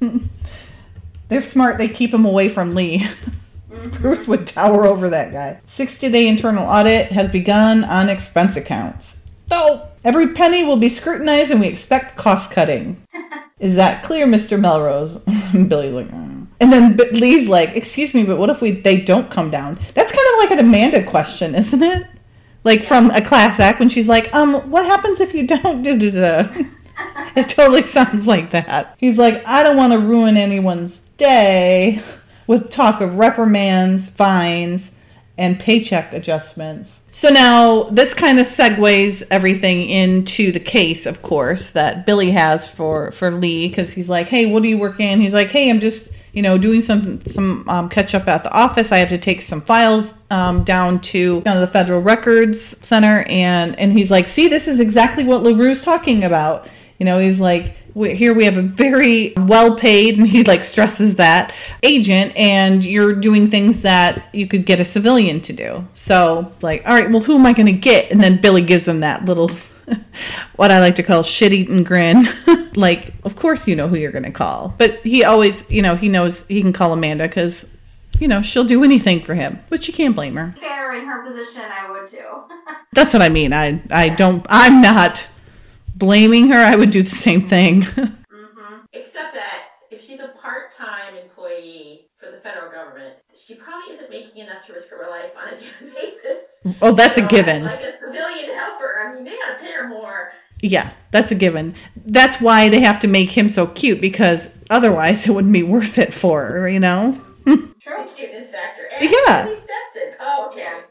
They're 1.28 1.42
smart. 1.42 1.76
They 1.76 1.88
keep 1.88 2.12
him 2.12 2.24
away 2.24 2.48
from 2.48 2.74
Lee. 2.74 3.06
Mhm. 3.70 4.00
Bruce 4.00 4.26
would 4.26 4.46
tower 4.46 4.86
over 4.86 5.10
that 5.10 5.30
guy. 5.30 5.60
60 5.66 6.08
day 6.10 6.26
internal 6.26 6.64
audit 6.66 7.12
has 7.12 7.28
begun 7.30 7.84
on 7.84 8.08
expense 8.08 8.56
accounts. 8.56 9.24
So, 9.50 9.86
every 10.04 10.32
penny 10.32 10.64
will 10.64 10.78
be 10.78 10.88
scrutinized 10.88 11.50
and 11.50 11.60
we 11.60 11.66
expect 11.66 12.16
cost 12.16 12.50
cutting. 12.50 12.96
Is 13.60 13.76
that 13.76 14.04
clear, 14.04 14.26
Mr. 14.26 14.58
Melrose? 14.58 15.18
Billy's 15.52 15.92
like, 15.92 16.08
"Mm." 16.08 16.38
and 16.60 16.72
then 16.72 16.96
Lee's 17.12 17.48
like, 17.48 17.76
excuse 17.76 18.14
me, 18.14 18.24
but 18.24 18.38
what 18.38 18.50
if 18.50 18.60
we 18.60 18.72
they 18.72 19.00
don't 19.00 19.30
come 19.30 19.50
down? 19.50 19.78
That's 19.94 20.12
kind 20.12 20.26
of 20.32 20.38
like 20.38 20.50
an 20.52 20.58
Amanda 20.66 21.04
question, 21.04 21.54
isn't 21.54 21.82
it? 21.82 22.06
Like 22.64 22.84
from 22.84 23.10
a 23.10 23.22
class 23.22 23.60
act 23.60 23.78
when 23.78 23.88
she's 23.88 24.08
like, 24.08 24.34
um, 24.34 24.54
what 24.70 24.84
happens 24.84 25.20
if 25.20 25.34
you 25.34 25.46
don't 25.46 25.82
do 25.98 25.98
It 27.36 27.48
totally 27.48 27.84
sounds 27.84 28.26
like 28.26 28.50
that. 28.50 28.94
He's 28.98 29.18
like, 29.18 29.46
I 29.46 29.62
don't 29.62 29.76
want 29.76 29.92
to 29.92 29.98
ruin 30.00 30.36
anyone's 30.36 31.00
day 31.16 32.02
with 32.48 32.70
talk 32.70 33.00
of 33.00 33.14
reprimands, 33.16 34.08
fines, 34.08 34.92
and 35.38 35.58
paycheck 35.58 36.12
adjustments. 36.12 37.04
So 37.12 37.30
now 37.30 37.84
this 37.84 38.12
kind 38.12 38.40
of 38.40 38.46
segues 38.46 39.22
everything 39.30 39.88
into 39.88 40.52
the 40.52 40.60
case, 40.60 41.06
of 41.06 41.22
course, 41.22 41.70
that 41.70 42.04
Billy 42.04 42.32
has 42.32 42.66
for 42.66 43.12
for 43.12 43.30
Lee 43.30 43.68
because 43.68 43.92
he's 43.92 44.10
like, 44.10 44.26
"Hey, 44.26 44.46
what 44.46 44.62
are 44.64 44.66
you 44.66 44.78
working?" 44.78 45.20
He's 45.20 45.34
like, 45.34 45.48
"Hey, 45.48 45.70
I'm 45.70 45.80
just." 45.80 46.12
You 46.30 46.42
know, 46.42 46.58
doing 46.58 46.82
some 46.82 47.20
some 47.22 47.68
um, 47.68 47.88
catch 47.88 48.14
up 48.14 48.28
at 48.28 48.44
the 48.44 48.52
office. 48.52 48.92
I 48.92 48.98
have 48.98 49.08
to 49.08 49.18
take 49.18 49.40
some 49.40 49.62
files 49.62 50.16
um, 50.30 50.62
down 50.62 51.00
to 51.00 51.40
down 51.40 51.54
to 51.54 51.60
the 51.60 51.66
Federal 51.66 52.00
Records 52.00 52.76
Center, 52.86 53.24
and 53.28 53.76
and 53.80 53.92
he's 53.92 54.10
like, 54.10 54.28
"See, 54.28 54.46
this 54.46 54.68
is 54.68 54.78
exactly 54.78 55.24
what 55.24 55.42
Larue's 55.42 55.82
talking 55.82 56.22
about." 56.22 56.68
You 56.98 57.06
know, 57.06 57.18
he's 57.18 57.40
like, 57.40 57.74
we, 57.98 58.14
here 58.14 58.32
we 58.32 58.44
have 58.44 58.56
a 58.56 58.62
very 58.62 59.32
well 59.36 59.76
paid, 59.76 60.18
and 60.18 60.26
he 60.26 60.44
like 60.44 60.64
stresses 60.64 61.16
that 61.16 61.52
agent, 61.82 62.32
and 62.36 62.84
you're 62.84 63.14
doing 63.14 63.50
things 63.50 63.82
that 63.82 64.32
you 64.32 64.46
could 64.46 64.64
get 64.64 64.78
a 64.78 64.84
civilian 64.84 65.40
to 65.42 65.52
do. 65.52 65.86
So 65.94 66.52
it's 66.54 66.62
like, 66.62 66.86
all 66.86 66.94
right, 66.94 67.10
well, 67.10 67.20
who 67.20 67.34
am 67.34 67.44
I 67.44 67.52
going 67.52 67.66
to 67.66 67.72
get? 67.72 68.12
And 68.12 68.22
then 68.22 68.40
Billy 68.40 68.62
gives 68.62 68.86
him 68.86 69.00
that 69.00 69.24
little, 69.24 69.50
what 70.56 70.70
I 70.70 70.78
like 70.78 70.94
to 70.94 71.02
call 71.02 71.24
shit 71.24 71.52
eating 71.52 71.82
grin. 71.82 72.24
like, 72.76 73.12
of 73.24 73.34
course 73.34 73.66
you 73.66 73.74
know 73.74 73.88
who 73.88 73.96
you're 73.96 74.12
going 74.12 74.24
to 74.24 74.30
call. 74.30 74.74
But 74.78 75.00
he 75.04 75.24
always, 75.24 75.68
you 75.68 75.82
know, 75.82 75.96
he 75.96 76.08
knows 76.08 76.46
he 76.46 76.62
can 76.62 76.72
call 76.72 76.92
Amanda 76.92 77.26
because, 77.26 77.74
you 78.20 78.28
know, 78.28 78.42
she'll 78.42 78.64
do 78.64 78.84
anything 78.84 79.24
for 79.24 79.34
him, 79.34 79.58
which 79.70 79.88
you 79.88 79.94
can't 79.94 80.14
blame 80.14 80.36
her. 80.36 80.54
Fair 80.60 80.94
in 80.94 81.04
her 81.04 81.24
position, 81.24 81.62
I 81.62 81.90
would 81.90 82.06
too. 82.06 82.44
That's 82.92 83.12
what 83.12 83.22
I 83.22 83.28
mean. 83.28 83.52
I, 83.52 83.82
I 83.90 84.08
don't, 84.08 84.46
I'm 84.48 84.80
not 84.80 85.26
blaming 85.98 86.48
her. 86.50 86.58
I 86.58 86.76
would 86.76 86.90
do 86.90 87.02
the 87.02 87.10
same 87.14 87.48
thing. 87.48 87.82
hmm 87.92 88.14
Except 88.92 89.34
that 89.34 89.64
if 89.90 90.00
she's 90.02 90.20
a 90.20 90.28
part-time 90.28 91.14
employee 91.22 92.10
for 92.18 92.30
the 92.30 92.38
federal 92.38 92.70
government, 92.70 93.20
she 93.34 93.54
probably 93.56 93.94
isn't 93.94 94.10
making 94.10 94.42
enough 94.42 94.66
to 94.66 94.72
risk 94.72 94.90
her 94.90 95.06
life 95.10 95.32
on 95.36 95.48
a 95.52 95.56
daily 95.56 95.92
basis. 95.94 96.60
oh, 96.82 96.92
that's 96.92 97.16
a 97.16 97.22
So, 97.22 97.26
given. 97.28 97.66
Like 97.66 97.82
a 97.82 97.90
civilian 97.90 98.54
helper, 98.54 98.98
I 99.04 99.14
mean, 99.14 99.24
they 99.24 99.36
gotta 99.36 99.58
pay 99.60 99.72
her 99.72 99.88
more. 99.88 100.32
Yeah, 100.60 100.90
that's 101.12 101.30
a 101.30 101.34
given. 101.36 101.74
That's 102.06 102.40
why 102.40 102.68
they 102.68 102.80
have 102.80 102.98
to 103.00 103.08
make 103.08 103.30
him 103.30 103.48
so 103.48 103.66
cute 103.68 104.00
because 104.00 104.56
otherwise 104.70 105.26
it 105.26 105.30
wouldn't 105.32 105.52
be 105.52 105.62
worth 105.62 105.98
it 105.98 106.12
for 106.12 106.44
her, 106.44 106.68
you 106.68 106.80
know? 106.80 107.16
True. 107.46 107.64
The 108.04 108.10
cuteness 108.16 108.50
factor. 108.50 108.88
And 109.00 109.10
Yeah. 109.10 109.46
Lee 109.46 109.54
Stetson. 109.54 110.16
Oh, 110.20 110.50
okay. 110.52 110.84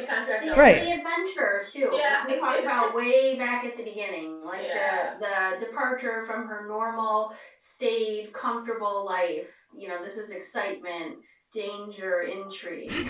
Definitely 0.00 0.06
contract 0.06 0.44
The. 0.46 0.60
Right. 0.60 0.82
the 0.82 0.92
adventure 0.92 1.64
too. 1.70 1.90
Yeah. 1.98 2.26
We 2.26 2.38
talked 2.40 2.60
about 2.62 2.94
way 2.94 3.36
back 3.36 3.64
at 3.64 3.76
the 3.76 3.84
beginning, 3.84 4.42
like 4.44 4.62
Yeah. 4.66 5.14
the 5.20 5.58
the 5.58 5.66
departure 5.66 6.24
from 6.26 6.46
her 6.48 6.66
normal, 6.68 7.32
staid, 7.58 8.32
comfortable 8.32 9.04
life. 9.06 9.48
You 9.76 9.88
know, 9.88 10.02
this 10.02 10.16
is 10.16 10.30
excitement, 10.30 11.16
danger, 11.52 12.22
intrigue. 12.22 12.90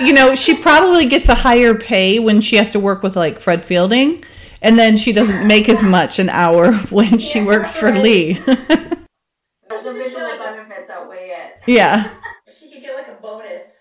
You 0.00 0.12
know, 0.12 0.34
she 0.34 0.56
probably 0.56 1.06
gets 1.06 1.28
a 1.28 1.34
higher 1.34 1.74
pay 1.74 2.18
when 2.18 2.40
she 2.40 2.56
has 2.56 2.72
to 2.72 2.80
work 2.80 3.02
with 3.02 3.14
like 3.14 3.38
Fred 3.40 3.64
Fielding, 3.64 4.24
and 4.62 4.76
then 4.78 4.96
she 4.96 5.12
doesn't 5.12 5.46
make 5.46 5.68
as 5.68 5.82
much 5.82 6.18
an 6.18 6.28
hour 6.28 6.72
when 6.90 7.18
she 7.18 7.38
Yeah, 7.38 7.46
works 7.46 7.76
for 7.76 7.86
right. 7.86 8.02
Lee. 8.02 8.32
the 8.34 9.06
just 9.70 9.84
visual 9.84 10.38
benefits 10.38 10.90
outweigh 10.90 11.30
it. 11.30 11.62
yeah. 11.66 12.10
She 12.52 12.70
could 12.72 12.82
get 12.82 12.94
like 12.96 13.08
a 13.08 13.20
bonus 13.22 13.40
for 13.50 13.50
every 13.52 13.71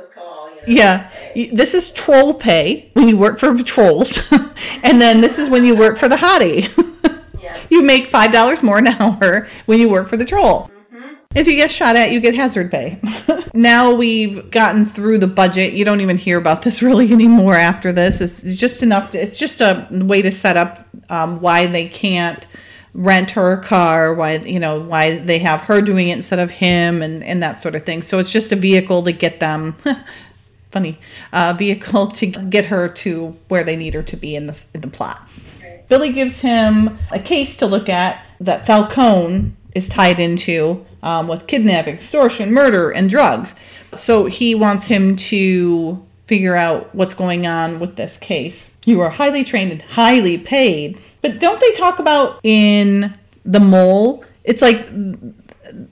close 0.00 0.12
call, 0.14 0.50
you 0.50 0.56
know. 0.56 0.62
Yeah. 0.66 1.10
Okay. 1.30 1.50
This 1.52 1.74
is 1.74 1.90
troll 1.90 2.34
pay 2.34 2.90
when 2.94 3.08
you 3.08 3.16
work 3.18 3.38
for 3.38 3.54
patrols, 3.54 4.18
and 4.82 5.00
then 5.00 5.20
this 5.20 5.38
is 5.38 5.50
when 5.50 5.64
you 5.64 5.76
work 5.76 5.98
for 5.98 6.08
the 6.08 6.16
hottie. 6.16 6.68
Yeah. 7.42 7.58
you 7.70 7.82
make 7.82 8.04
$5 8.04 8.62
more 8.62 8.76
an 8.76 8.86
hour 8.88 9.48
when 9.64 9.80
you 9.80 9.88
work 9.88 10.08
for 10.08 10.18
the 10.18 10.26
troll. 10.26 10.70
hmm 10.90 11.14
If 11.34 11.46
you 11.46 11.56
get 11.56 11.70
shot 11.70 11.96
at, 11.96 12.12
you 12.12 12.20
get 12.20 12.34
hazard 12.34 12.70
pay. 12.70 13.00
now 13.54 13.94
we've 13.94 14.50
gotten 14.50 14.84
through 14.84 15.18
the 15.18 15.26
budget. 15.26 15.72
You 15.72 15.86
don't 15.86 16.02
even 16.02 16.18
hear 16.18 16.36
about 16.36 16.60
this 16.60 16.82
really 16.82 17.10
anymore 17.10 17.54
after 17.54 17.92
this. 17.92 18.20
It's 18.20 18.42
just 18.56 18.82
enough 18.82 19.08
to, 19.10 19.18
it's 19.18 19.38
just 19.38 19.62
a 19.62 19.88
way 19.90 20.20
to 20.20 20.30
set 20.30 20.58
up 20.58 20.86
um, 21.08 21.40
why 21.40 21.66
they 21.66 21.88
can't 21.88 22.46
rent 22.94 23.32
her 23.32 23.52
a 23.52 23.62
car, 23.62 24.14
why, 24.14 24.36
you 24.36 24.58
know, 24.58 24.80
why 24.80 25.16
they 25.16 25.38
have 25.38 25.62
her 25.62 25.80
doing 25.80 26.08
it 26.08 26.14
instead 26.14 26.38
of 26.38 26.50
him 26.50 27.02
and, 27.02 27.22
and 27.22 27.42
that 27.42 27.60
sort 27.60 27.74
of 27.74 27.84
thing. 27.84 28.02
So 28.02 28.18
it's 28.18 28.32
just 28.32 28.52
a 28.52 28.56
vehicle 28.56 29.02
to 29.04 29.12
get 29.12 29.40
them, 29.40 29.76
funny, 30.70 30.98
a 31.32 31.54
vehicle 31.54 32.08
to 32.08 32.26
get 32.26 32.66
her 32.66 32.88
to 32.88 33.36
where 33.48 33.64
they 33.64 33.76
need 33.76 33.94
her 33.94 34.02
to 34.02 34.16
be 34.16 34.34
in 34.34 34.46
the, 34.46 34.64
in 34.74 34.80
the 34.80 34.88
plot. 34.88 35.22
Right. 35.62 35.88
Billy 35.88 36.12
gives 36.12 36.40
him 36.40 36.98
a 37.10 37.18
case 37.18 37.56
to 37.58 37.66
look 37.66 37.88
at 37.88 38.24
that 38.40 38.66
Falcone 38.66 39.52
is 39.74 39.88
tied 39.88 40.18
into 40.18 40.84
um, 41.02 41.28
with 41.28 41.46
kidnapping, 41.46 41.94
extortion, 41.94 42.52
murder, 42.52 42.90
and 42.90 43.08
drugs. 43.08 43.54
So 43.94 44.26
he 44.26 44.54
wants 44.54 44.86
him 44.86 45.16
to 45.16 46.04
figure 46.30 46.54
out 46.54 46.94
what's 46.94 47.12
going 47.12 47.44
on 47.44 47.80
with 47.80 47.96
this 47.96 48.16
case. 48.16 48.78
You 48.86 49.00
are 49.00 49.10
highly 49.10 49.42
trained 49.42 49.72
and 49.72 49.82
highly 49.82 50.38
paid. 50.38 51.00
But 51.22 51.40
don't 51.40 51.58
they 51.58 51.72
talk 51.72 51.98
about 51.98 52.38
in 52.44 53.18
The 53.44 53.58
Mole? 53.58 54.24
It's 54.44 54.62
like 54.62 54.86
an 54.88 55.34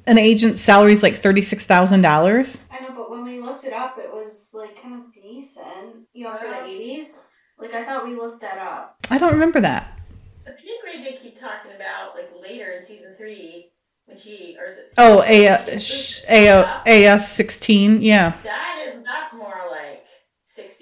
agent's 0.07 0.61
salary 0.61 0.93
is 0.93 1.03
like 1.03 1.21
$36,000. 1.21 2.61
I 2.71 2.81
know, 2.81 2.93
but 2.95 3.11
when 3.11 3.25
we 3.25 3.41
looked 3.41 3.65
it 3.65 3.73
up, 3.73 3.99
it 3.99 4.13
was 4.13 4.51
like 4.55 4.81
kind 4.81 4.95
of 4.95 5.13
decent. 5.13 6.07
You 6.13 6.27
know, 6.27 6.37
for 6.37 6.47
the 6.47 6.61
um, 6.61 6.67
eighties. 6.67 7.27
Like 7.59 7.75
I 7.75 7.85
thought 7.85 8.07
we 8.07 8.15
looked 8.15 8.41
that 8.43 8.59
up. 8.59 8.95
I 9.11 9.19
don't 9.19 9.33
remember 9.33 9.61
that. 9.61 9.99
The 10.47 10.53
pay 10.53 10.77
grade 10.83 11.05
they 11.05 11.17
keep 11.17 11.37
talking 11.37 11.73
about, 11.75 12.15
like 12.15 12.31
later 12.41 12.71
in 12.71 12.81
season 12.81 13.17
three, 13.17 13.73
when 14.07 14.17
she, 14.17 14.57
or 14.57 14.71
is 14.71 14.79
it? 14.79 14.87
Oh, 14.97 15.21
A, 15.23 15.59
season 15.67 15.81
sh- 15.81 16.21
three? 16.21 16.37
A, 16.37 16.83
AS 16.87 17.33
16, 17.33 18.03
yeah. 18.03 18.35
That 18.45 18.85
is, 18.87 19.03
that's 19.05 19.35
more 19.35 19.57
like 19.71 19.98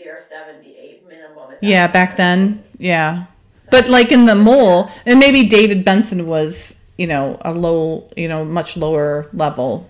sixty 0.06 0.10
or 0.10 0.18
seventy 0.18 1.02
minimum. 1.08 1.52
at 1.52 1.58
Yeah, 1.60 1.86
point. 1.86 1.92
back 1.92 2.16
then. 2.16 2.62
Yeah. 2.78 3.26
But 3.70 3.88
like 3.88 4.12
in 4.12 4.26
the 4.26 4.34
mole, 4.34 4.90
and 5.04 5.18
maybe 5.18 5.44
David 5.48 5.84
Benson 5.84 6.26
was, 6.26 6.78
you 6.98 7.06
know, 7.06 7.38
a 7.42 7.52
low, 7.52 8.08
you 8.16 8.28
know, 8.28 8.44
much 8.44 8.76
lower 8.76 9.28
level. 9.32 9.88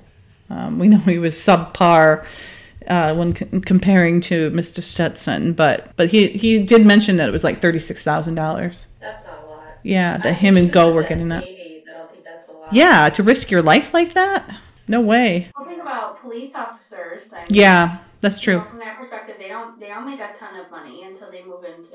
Um, 0.49 0.79
we 0.79 0.89
know 0.89 0.99
he 0.99 1.19
was 1.19 1.35
subpar 1.35 2.25
uh, 2.87 3.15
when 3.15 3.35
c- 3.35 3.47
comparing 3.65 4.21
to 4.23 4.51
Mr. 4.51 4.81
Stetson, 4.81 5.53
but 5.53 5.95
but 5.97 6.09
he 6.09 6.29
he 6.29 6.63
did 6.65 6.87
mention 6.87 7.17
that 7.19 7.29
it 7.29 7.33
was 7.33 7.45
like 7.45 7.61
thirty 7.61 7.79
six 7.81 8.03
thousand 8.05 8.37
dollars. 8.37 8.89
That's 9.01 9.23
not 9.27 9.41
a 9.43 9.47
lot. 9.51 9.81
Yeah, 9.83 10.19
that 10.19 10.31
I 10.31 10.33
him 10.33 10.57
and 10.57 10.73
Go 10.73 10.93
were 10.93 11.03
getting 11.03 11.29
that. 11.29 11.45
80s, 11.45 11.47
I 11.89 11.97
don't 11.99 12.11
think 12.11 12.25
that's 12.25 12.49
a 12.49 12.53
lot. 12.53 12.63
Yeah, 12.71 13.09
to 13.11 13.23
risk 13.23 13.51
your 13.51 13.63
life 13.63 13.93
like 13.93 14.15
that? 14.15 14.49
No 14.89 15.01
way. 15.01 15.49
Well, 15.57 15.67
think 15.67 15.83
about 15.83 16.21
police 16.21 16.55
officers. 16.57 17.35
I 17.35 17.41
mean, 17.41 17.47
Yeah, 17.61 17.99
that's 18.21 18.45
you 18.47 18.55
know, 18.55 18.61
true. 18.61 18.71
from 18.71 18.79
that 18.81 18.99
perspective, 18.99 19.37
they 19.39 19.49
don't 19.49 19.81
they 19.81 19.89
don't 19.89 20.07
make 20.07 20.21
a 20.21 20.33
ton 20.33 20.59
of 20.59 20.71
money 20.71 21.05
until 21.05 21.31
they 21.31 21.45
move 21.45 21.65
into 21.65 21.93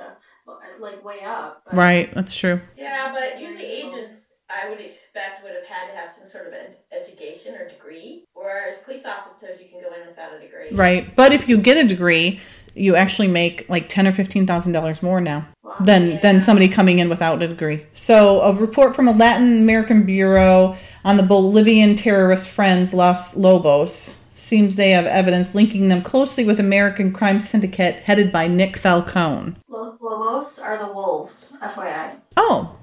like 0.80 1.04
way 1.04 1.22
up. 1.26 1.64
But 1.66 1.76
Right, 1.78 2.14
that's 2.14 2.36
true. 2.36 2.60
Yeah, 2.78 3.12
but 3.14 3.42
usually 3.42 3.66
agents, 3.66 4.26
I 4.50 4.70
would 4.70 4.80
expect, 4.82 5.44
would 5.44 5.54
have 5.54 5.66
had 5.66 5.92
to 5.92 5.98
have 5.98 6.10
some 6.10 6.26
sort 6.26 6.48
of 6.48 6.54
an 6.54 6.76
education 6.92 7.56
or 7.56 7.70
degree, 7.70 8.26
whereas 8.34 8.78
police 8.80 9.06
officers, 9.06 9.60
you 9.62 9.70
can 9.70 9.82
go 9.82 9.94
in 10.00 10.08
without 10.08 10.34
a 10.34 10.40
degree. 10.40 10.68
Right. 10.72 11.16
But 11.16 11.34
if 11.34 11.48
you 11.48 11.58
get 11.58 11.78
a 11.78 11.88
degree, 11.88 12.40
you 12.74 12.96
actually 12.96 13.28
make 13.28 13.68
like 13.70 13.90
ten 13.90 14.08
or 14.08 14.14
fifteen 14.14 14.46
thousand 14.48 14.74
dollars 14.74 15.04
more 15.04 15.22
now 15.22 15.48
well, 15.64 15.76
than 15.80 16.12
yeah. 16.12 16.18
than 16.20 16.42
somebody 16.42 16.68
coming 16.68 17.00
in 17.00 17.10
without 17.10 17.42
a 17.42 17.48
degree. 17.48 17.86
So 17.94 18.42
a 18.42 18.54
report 18.54 18.96
from 18.96 19.08
a 19.08 19.12
Latin 19.12 19.62
American 19.62 20.04
bureau 20.04 20.76
on 21.04 21.18
the 21.18 21.24
Bolivian 21.24 21.96
terrorist 21.96 22.50
friends 22.50 22.94
Los 22.94 23.36
Lobos 23.36 24.16
seems 24.42 24.76
they 24.76 24.92
have 24.92 25.06
evidence 25.06 25.54
linking 25.56 25.88
them 25.90 26.02
closely 26.02 26.44
with 26.46 26.60
American 26.60 27.14
crime 27.14 27.40
syndicate 27.40 27.96
headed 27.98 28.32
by 28.32 28.48
Nick 28.48 28.76
Falcone. 28.78 29.56
Los 29.70 30.00
Lobos 30.02 30.60
are 30.60 30.78
the 30.78 30.92
wolves, 30.92 31.54
FYI. 31.62 32.16
Oh, 32.38 32.76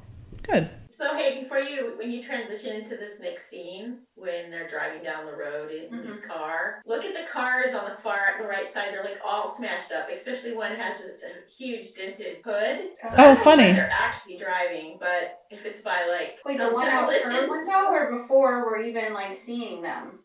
good. 0.43 0.71
So 0.91 1.15
hey, 1.17 1.41
before 1.43 1.61
you 1.61 1.93
when 1.97 2.11
you 2.11 2.21
transition 2.21 2.75
into 2.75 2.97
this 2.97 3.21
next 3.21 3.49
scene, 3.51 3.99
when 4.17 4.51
they're 4.51 4.69
driving 4.69 5.03
down 5.05 5.27
the 5.27 5.33
road 5.37 5.71
in 5.71 5.91
Mhm. 5.97 6.07
his 6.09 6.21
car, 6.25 6.83
look 6.87 7.05
at 7.05 7.15
the 7.15 7.23
cars 7.31 7.73
on 7.73 7.85
the 7.89 7.97
far 8.03 8.19
the 8.41 8.49
right 8.49 8.69
side. 8.73 8.89
They're 8.93 9.05
like 9.05 9.21
all 9.25 9.49
smashed 9.49 9.93
up, 9.93 10.09
especially 10.11 10.55
one 10.57 10.75
has 10.75 10.99
this 10.99 11.23
a 11.23 11.49
huge 11.49 11.95
dented 11.95 12.39
hood. 12.45 12.79
So 13.11 13.17
I 13.17 13.25
Oh, 13.31 13.35
don't 13.35 13.45
funny. 13.45 13.63
where 13.65 13.75
They're 13.75 13.93
actually 13.93 14.39
driving, 14.39 14.97
but 14.99 15.39
if 15.51 15.67
it's 15.67 15.83
by 15.83 16.07
like 16.09 16.39
Wait, 16.45 16.57
some 16.57 16.71
the 16.71 16.75
one 16.75 16.89
out 16.89 17.01
demolition- 17.03 17.31
her 17.33 17.49
window 17.49 17.87
or 17.93 18.19
before 18.19 18.65
we're 18.67 18.81
even 18.83 19.13
like 19.13 19.35
seeing 19.37 19.83
them? 19.83 20.19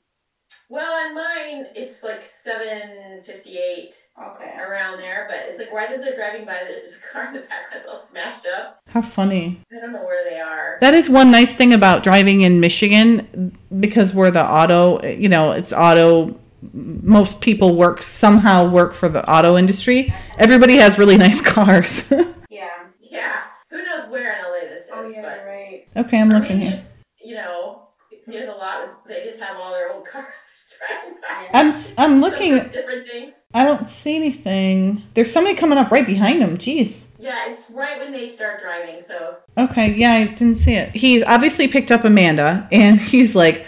Well, 0.69 1.07
on 1.07 1.13
mine 1.15 1.67
it's 1.75 2.01
like 2.03 2.23
seven 2.23 3.21
fifty 3.23 3.57
eight 3.57 3.95
Okay. 4.19 4.55
around 4.57 4.97
there, 4.97 5.25
but 5.29 5.37
it's 5.47 5.59
like 5.59 5.71
right 5.71 5.89
as 5.91 5.99
they're 6.01 6.15
driving 6.15 6.45
by, 6.45 6.53
there's 6.53 6.95
a 6.95 6.99
car 7.11 7.27
in 7.27 7.33
the 7.33 7.39
background 7.39 7.67
that's 7.73 7.85
all 7.87 7.95
smashed 7.95 8.45
up. 8.47 8.79
How 8.87 9.01
funny. 9.01 9.61
I 9.71 9.79
don't 9.81 9.93
know 9.93 10.03
where 10.03 10.27
they 10.29 10.39
are. 10.39 10.77
That 10.81 10.93
is 10.93 11.09
one 11.09 11.29
nice 11.31 11.55
thing 11.55 11.73
about 11.73 12.03
driving 12.03 12.41
in 12.41 12.59
Michigan 12.59 13.55
because 13.79 14.13
we're 14.13 14.31
the 14.31 14.43
auto, 14.43 15.03
you 15.05 15.29
know, 15.29 15.51
it's 15.51 15.73
auto. 15.73 16.39
Most 16.73 17.41
people 17.41 17.75
work 17.75 18.01
somehow 18.01 18.69
work 18.69 18.93
for 18.93 19.09
the 19.09 19.29
auto 19.29 19.57
industry. 19.57 20.13
Everybody 20.39 20.77
has 20.77 20.97
really 20.97 21.17
nice 21.17 21.41
cars. 21.55 22.09
Yeah. 22.49 22.69
Yeah, 23.01 23.41
who 23.69 23.83
knows 23.83 24.09
where 24.09 24.37
in 24.37 24.43
LA 24.43 24.69
this 24.73 24.87
oh, 24.91 25.03
is? 25.05 25.07
Oh 25.07 25.09
yeah, 25.15 25.21
but 25.21 25.37
you're 25.37 25.47
right. 25.47 25.87
okay, 25.97 26.19
I'm 26.21 26.29
looking 26.29 26.59
maybe 26.59 26.69
here. 26.71 26.79
it's 26.79 26.95
you 27.23 27.35
know 27.35 27.81
near 28.27 28.45
the 28.45 28.53
lot. 28.53 29.05
They 29.07 29.23
just 29.25 29.39
have 29.41 29.57
all 29.57 29.71
their 29.73 29.91
old 29.91 30.05
cars 30.11 30.25
driving 30.25 30.33
by. 30.33 30.52
I'm 31.53 31.73
I'm 31.97 32.21
looking. 32.21 32.57
Some 32.57 32.69
different 32.69 33.07
things. 33.07 33.33
I 33.53 33.63
don't 33.63 33.85
see 33.85 34.15
anything. 34.15 35.03
There's 35.13 35.31
somebody 35.31 35.55
coming 35.55 35.77
up 35.77 35.91
right 35.91 36.05
behind 36.05 36.41
him. 36.41 36.57
Jeez. 36.57 37.07
Yeah, 37.19 37.49
it's 37.49 37.69
right 37.69 37.99
when 37.99 38.11
they 38.11 38.27
start 38.27 38.61
driving. 38.61 39.01
So 39.01 39.37
Okay, 39.57 39.93
yeah, 39.93 40.13
I 40.13 40.25
didn't 40.25 40.55
see 40.55 40.73
it. 40.73 40.95
He's 40.95 41.23
obviously 41.23 41.67
picked 41.67 41.91
up 41.91 42.03
Amanda, 42.03 42.67
and 42.71 42.99
he's 43.11 43.35
like, 43.35 43.65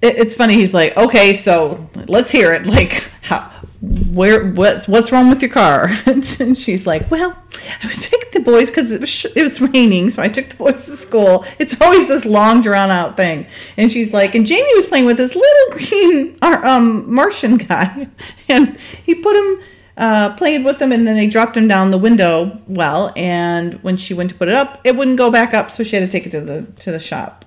it, 0.00 0.16
it's 0.18 0.34
funny. 0.34 0.54
He's 0.54 0.74
like, 0.74 0.96
okay, 0.96 1.34
so 1.34 1.88
let's 2.06 2.30
hear 2.30 2.52
it. 2.52 2.66
Like, 2.66 3.10
how, 3.22 3.50
where, 3.80 4.50
what's, 4.50 4.88
what's 4.88 5.12
wrong 5.12 5.28
with 5.28 5.40
your 5.40 5.50
car? 5.50 5.88
and 6.06 6.56
she's 6.56 6.86
like, 6.86 7.10
well, 7.10 7.36
I 7.82 7.86
was 7.86 8.08
taking 8.08 8.30
the 8.32 8.40
boys 8.40 8.70
because 8.70 8.92
it 8.92 9.00
was 9.00 9.10
sh- 9.10 9.26
it 9.34 9.42
was 9.42 9.60
raining, 9.60 10.10
so 10.10 10.22
I 10.22 10.28
took 10.28 10.48
the 10.48 10.56
boys 10.56 10.86
to 10.86 10.96
school. 10.96 11.44
It's 11.58 11.80
always 11.80 12.08
this 12.08 12.24
long, 12.24 12.62
drawn 12.62 12.90
out 12.90 13.16
thing. 13.16 13.46
And 13.76 13.90
she's 13.90 14.12
like, 14.12 14.34
and 14.34 14.46
Jamie 14.46 14.74
was 14.74 14.86
playing 14.86 15.06
with 15.06 15.16
this 15.16 15.34
little 15.34 15.78
green 15.78 16.38
um, 16.42 17.12
Martian 17.12 17.56
guy, 17.56 18.08
and 18.48 18.76
he 18.78 19.14
put 19.14 19.36
him 19.36 19.62
uh, 19.96 20.34
played 20.36 20.64
with 20.64 20.78
them, 20.78 20.92
and 20.92 21.06
then 21.06 21.16
they 21.16 21.26
dropped 21.26 21.56
him 21.56 21.68
down 21.68 21.90
the 21.90 21.98
window 21.98 22.60
well. 22.68 23.12
And 23.16 23.74
when 23.82 23.96
she 23.96 24.14
went 24.14 24.30
to 24.30 24.36
put 24.36 24.48
it 24.48 24.54
up, 24.54 24.80
it 24.84 24.96
wouldn't 24.96 25.18
go 25.18 25.30
back 25.30 25.54
up, 25.54 25.70
so 25.72 25.82
she 25.82 25.96
had 25.96 26.04
to 26.04 26.10
take 26.10 26.26
it 26.26 26.30
to 26.30 26.40
the 26.40 26.62
to 26.80 26.92
the 26.92 27.00
shop. 27.00 27.44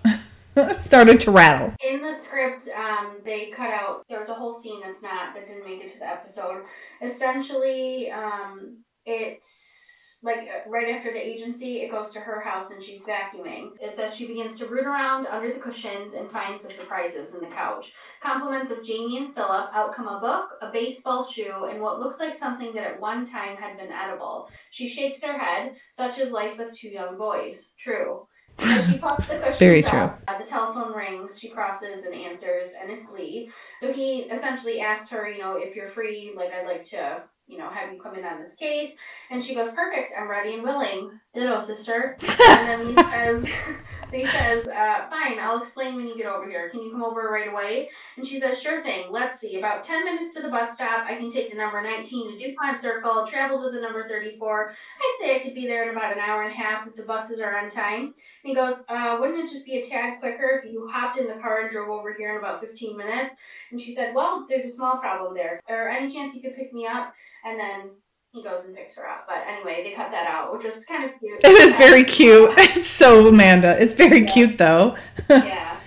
started 0.80 1.20
to 1.22 1.32
rattle. 1.32 1.74
In 1.86 2.02
the 2.02 2.14
script, 2.14 2.68
um, 2.70 3.18
they 3.24 3.48
cut 3.52 3.70
out. 3.70 4.06
There 4.10 4.20
was 4.20 4.30
a 4.30 4.34
whole 4.34 4.54
scene 4.54 4.82
that's 4.82 5.02
not 5.02 5.34
that 5.34 5.48
didn't 5.48 5.66
make 5.66 5.84
it 5.84 5.92
to 5.94 6.00
the 6.00 6.08
episode. 6.08 6.64
Essentially, 7.02 8.12
um, 8.12 8.84
it's 9.06 10.18
like 10.24 10.40
uh, 10.40 10.70
right 10.70 10.90
after 10.90 11.12
the 11.12 11.26
agency, 11.26 11.82
it 11.82 11.92
goes 11.92 12.12
to 12.14 12.20
her 12.20 12.42
house 12.42 12.70
and 12.70 12.84
she's 12.84 13.04
vacuuming. 13.04 13.72
It 13.80 13.96
says 13.96 14.16
she 14.16 14.28
begins 14.28 14.58
to 14.60 14.68
root 14.68 14.86
around 14.86 15.26
under 15.28 15.52
the 15.52 15.60
cushions 15.60 16.14
and 16.14 16.30
finds 16.30 16.64
the 16.64 16.70
surprises 16.70 17.34
in 17.34 17.42
the 17.42 17.48
couch. 17.48 17.94
Compliments 18.22 18.72
of 18.72 18.84
Jamie 18.84 19.18
and 19.18 19.34
Philip 19.34 19.70
outcome 19.74 20.08
a 20.08 20.20
book, 20.20 20.50
a 20.62 20.72
baseball 20.72 21.24
shoe, 21.24 21.66
and 21.70 21.82
what 21.82 22.00
looks 22.00 22.20
like 22.20 22.36
something 22.36 22.74
that 22.74 22.84
at 22.84 23.02
one 23.02 23.26
time 23.26 23.58
had 23.58 23.78
been 23.78 23.92
edible. 23.92 24.50
She 24.70 24.88
shakes 24.88 25.24
her 25.24 25.38
head, 25.38 25.76
such 25.90 26.20
is 26.20 26.32
life 26.32 26.58
with 26.58 26.78
two 26.78 26.90
young 26.90 27.18
boys. 27.18 27.74
True. 27.80 28.28
She 28.62 28.98
pops 28.98 29.26
the 29.26 29.36
cushions 29.36 29.58
Very 29.58 29.84
up. 29.86 30.22
Uh, 30.28 30.38
the 30.38 30.46
telephone 30.46 30.94
rings. 30.94 31.40
She 31.40 31.50
crosses 31.50 32.04
and 32.04 32.14
answers, 32.14 32.74
and 32.80 32.92
it's 32.92 33.10
Lee. 33.10 33.50
So 33.82 33.92
he 33.92 34.22
essentially 34.24 34.82
asks 34.82 35.10
her, 35.10 35.30
you 35.30 35.40
know, 35.40 35.58
if 35.58 35.76
you're 35.76 35.88
free, 35.88 36.34
like 36.36 36.52
I'd 36.54 36.68
like 36.68 36.84
to, 36.86 37.24
you 37.48 37.58
know, 37.58 37.70
have 37.70 37.94
you 37.94 38.02
come 38.02 38.16
in 38.16 38.26
on 38.26 38.40
this 38.40 38.54
case. 38.56 38.94
And 39.30 39.44
she 39.44 39.56
goes, 39.56 39.70
perfect. 39.72 40.12
I'm 40.18 40.30
ready 40.30 40.54
and 40.56 40.64
willing. 40.64 41.20
Ditto, 41.34 41.60
sister. 41.60 42.18
and 42.50 42.68
then 42.68 42.88
Lee 42.88 43.04
says, 43.04 43.48
Lee 44.12 44.26
says, 44.26 44.68
uh, 44.68 45.08
fine. 45.10 45.40
I'll 45.40 45.60
explain 45.60 45.96
when 45.96 46.06
you 46.06 46.18
get 46.18 46.26
over 46.26 46.46
here. 46.46 46.70
Can 46.70 46.82
you 46.82 46.92
come 46.92 47.04
over 47.04 47.30
right 47.30 47.48
away? 47.48 47.90
And 48.18 48.28
she 48.28 48.38
says, 48.38 48.62
sure 48.62 48.84
thing. 48.84 49.06
Let's 49.10 49.40
see. 49.40 49.58
About 49.58 49.82
10 49.82 50.04
minutes 50.04 50.36
to 50.36 50.42
the 50.42 50.50
bus 50.50 50.74
stop. 50.74 51.06
I 51.08 51.16
can 51.16 51.30
take 51.30 51.50
the 51.50 51.56
number 51.56 51.82
19 51.82 52.38
to 52.38 52.38
DuPont 52.38 52.82
Circle, 52.82 53.26
travel 53.26 53.64
to 53.64 53.72
the 53.72 53.80
number 53.80 54.06
34. 54.10 54.72
I'd 54.72 55.18
say 55.22 55.38
I 55.38 55.40
could 55.40 55.56
be 55.56 55.68
there 55.68 55.84
in 55.84 55.96
about 55.96 56.12
an 56.12 56.20
hour 56.20 56.44
and 56.44 56.52
a 56.52 56.56
half 56.56 56.86
if 56.86 56.98
the 56.98 57.04
buses 57.04 57.40
are 57.40 57.58
on 57.58 57.70
time. 57.70 58.04
And 58.04 58.14
he 58.44 58.54
goes, 58.54 58.84
uh, 58.90 59.16
wouldn't 59.18 59.40
it 59.40 59.50
just 59.50 59.66
be 59.66 59.78
a 59.78 59.84
tad 59.84 60.20
quicker 60.20 60.62
if 60.62 60.70
you 60.70 60.90
hopped 60.92 61.18
in 61.18 61.28
the 61.28 61.36
car 61.36 61.62
and 61.62 61.72
drove 61.72 61.88
over 61.88 62.12
here 62.12 62.32
in 62.32 62.40
about 62.40 62.60
15 62.60 62.98
minutes? 62.98 63.36
And 63.72 63.80
she 63.80 63.96
said, 63.96 64.14
well, 64.14 64.46
there's 64.50 64.66
a 64.66 64.70
small 64.70 64.98
problem 64.98 65.34
there. 65.34 65.62
Or 65.70 65.88
any 65.88 66.14
chance 66.14 66.36
you 66.36 66.42
could 66.42 66.58
pick 66.58 66.74
me 66.74 66.86
up? 66.86 67.14
And 67.46 67.58
then 67.58 67.92
he 68.34 68.44
goes 68.44 68.64
and 68.66 68.76
picks 68.76 68.96
her 68.96 69.08
up. 69.08 69.26
But 69.28 69.44
anyway, 69.48 69.84
they 69.84 69.92
cut 69.92 70.12
that 70.12 70.28
out, 70.28 70.54
which 70.54 70.66
is 70.66 70.86
kind 70.86 71.06
of 71.06 71.12
cute. 71.20 71.40
It 71.44 71.60
is 71.60 71.76
very 71.76 72.04
cute. 72.04 72.50
It's 72.58 72.88
so 72.88 73.28
Amanda. 73.28 73.82
It's 73.82 73.94
very 73.94 74.26
cute 74.26 74.58
though. 74.58 74.96
yeah. 75.30 75.78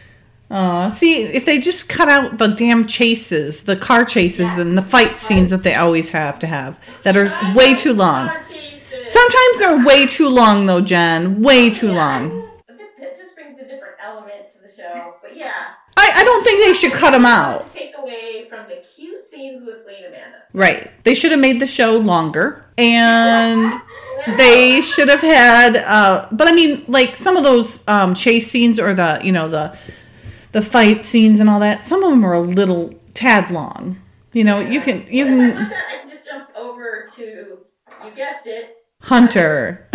Aw, 0.51 0.91
see, 0.91 1.23
if 1.23 1.47
they 1.47 1.59
just 1.59 1.89
cut 1.89 2.09
out 2.09 2.39
the 2.39 2.49
damn 2.49 2.87
chases, 2.87 3.63
the 3.65 3.77
car 3.77 4.05
chases, 4.05 4.47
Yeah. 4.47 4.61
and 4.61 4.77
the 4.79 4.83
fight 4.83 5.19
scenes 5.19 5.51
that 5.51 5.63
they 5.63 5.75
always 5.75 6.11
have 6.11 6.39
to 6.41 6.47
have, 6.47 6.79
that 7.03 7.17
are 7.17 7.29
way 7.55 7.75
too 7.75 7.95
long. 7.95 8.29
Sometimes 9.07 9.59
they're 9.59 9.85
way 9.85 10.07
too 10.07 10.29
long, 10.29 10.67
though, 10.67 10.81
Jen. 10.83 11.43
Way 11.43 11.71
too 11.71 11.89
Yeah, 11.89 11.93
long. 11.97 12.49
It 12.69 13.17
just 13.17 13.35
brings 13.35 13.59
a 13.59 13.63
different 13.63 13.95
element 14.03 14.47
to 14.53 14.59
the 14.63 14.69
show. 14.69 15.15
But 15.23 15.37
yeah. 15.37 15.64
I, 15.97 16.11
I 16.17 16.25
don't 16.25 16.45
think 16.45 16.65
they 16.65 16.75
should 16.75 16.93
cut 16.93 17.13
them 17.13 17.25
out. 17.25 17.71
Take 17.71 17.95
away 17.97 18.47
from 18.49 18.69
the 18.69 18.77
cute 18.77 19.25
scenes 19.25 19.65
with 19.65 19.87
Lee 19.87 19.97
and 20.05 20.07
Amanda. 20.07 20.39
Right. 20.53 20.91
They 21.05 21.15
should 21.15 21.31
have 21.31 21.41
made 21.41 21.61
the 21.61 21.67
show 21.67 21.97
longer, 21.99 22.65
and 22.79 23.73
they 24.37 24.81
should 24.81 25.09
have 25.09 25.21
had. 25.21 25.77
Uh, 25.77 26.29
but 26.33 26.49
I 26.49 26.53
mean, 26.53 26.85
like 26.89 27.17
some 27.17 27.37
of 27.37 27.45
those 27.45 27.87
um, 27.89 28.15
chase 28.15 28.49
scenes 28.49 28.79
or 28.79 28.95
the 28.95 29.21
you 29.23 29.33
know 29.33 29.49
the 29.49 29.77
the 30.53 30.63
fight 30.63 31.05
scenes 31.05 31.41
and 31.41 31.51
all 31.51 31.61
that. 31.61 31.83
Some 31.83 32.03
of 32.03 32.11
them 32.11 32.25
are 32.25 32.35
a 32.35 32.41
little 32.41 32.95
tad 33.15 33.51
long. 33.51 34.01
You 34.33 34.45
know, 34.45 34.61
you 34.61 34.81
can 34.81 35.07
you 35.09 35.25
What 35.27 35.35
if 35.35 35.57
I 35.57 35.65
can 35.65 35.73
I 35.73 35.97
can 35.99 36.09
just 36.09 36.27
jump 36.27 36.49
over 36.57 37.07
to, 37.17 37.23
you 37.23 38.11
guessed 38.17 38.47
it, 38.47 38.77
Hunter. 39.03 39.89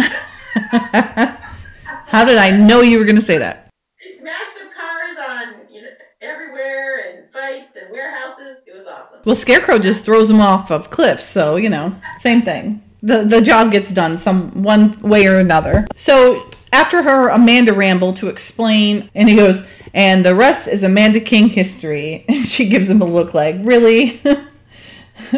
How 2.11 2.25
did 2.25 2.37
I 2.37 2.51
know 2.51 2.81
you 2.81 2.99
were 2.99 3.05
going 3.05 3.15
to 3.15 3.21
say 3.21 3.37
that? 3.37 3.69
they 4.01 4.11
smashed 4.17 4.57
up 4.63 4.71
cars 4.73 5.17
on 5.29 5.73
you 5.73 5.81
know 5.81 5.89
everywhere 6.21 7.09
and 7.09 7.31
fights 7.31 7.75
and 7.75 7.91
warehouses. 7.91 8.63
It 8.65 8.75
was 8.75 8.87
awesome. 8.87 9.08
Well, 9.25 9.35
Scarecrow 9.35 9.79
just 9.79 10.05
throws 10.05 10.29
them 10.29 10.39
off 10.39 10.71
of 10.71 10.89
cliffs, 10.89 11.25
so 11.25 11.55
you 11.57 11.69
know, 11.69 11.95
same 12.17 12.41
thing. 12.41 12.81
The 13.01 13.23
the 13.23 13.41
job 13.41 13.71
gets 13.71 13.91
done 13.91 14.17
some 14.17 14.63
one 14.63 14.99
way 15.01 15.27
or 15.27 15.39
another. 15.39 15.87
So 15.95 16.49
after 16.71 17.01
her 17.01 17.29
Amanda 17.29 17.73
ramble 17.73 18.13
to 18.13 18.27
explain, 18.27 19.09
and 19.15 19.29
he 19.29 19.35
goes, 19.35 19.65
and 19.93 20.25
the 20.25 20.35
rest 20.35 20.67
is 20.67 20.83
Amanda 20.83 21.19
King 21.19 21.49
history. 21.49 22.25
And 22.29 22.45
she 22.45 22.67
gives 22.69 22.89
him 22.89 23.01
a 23.01 23.05
look 23.05 23.33
like, 23.33 23.55
really? 23.59 24.21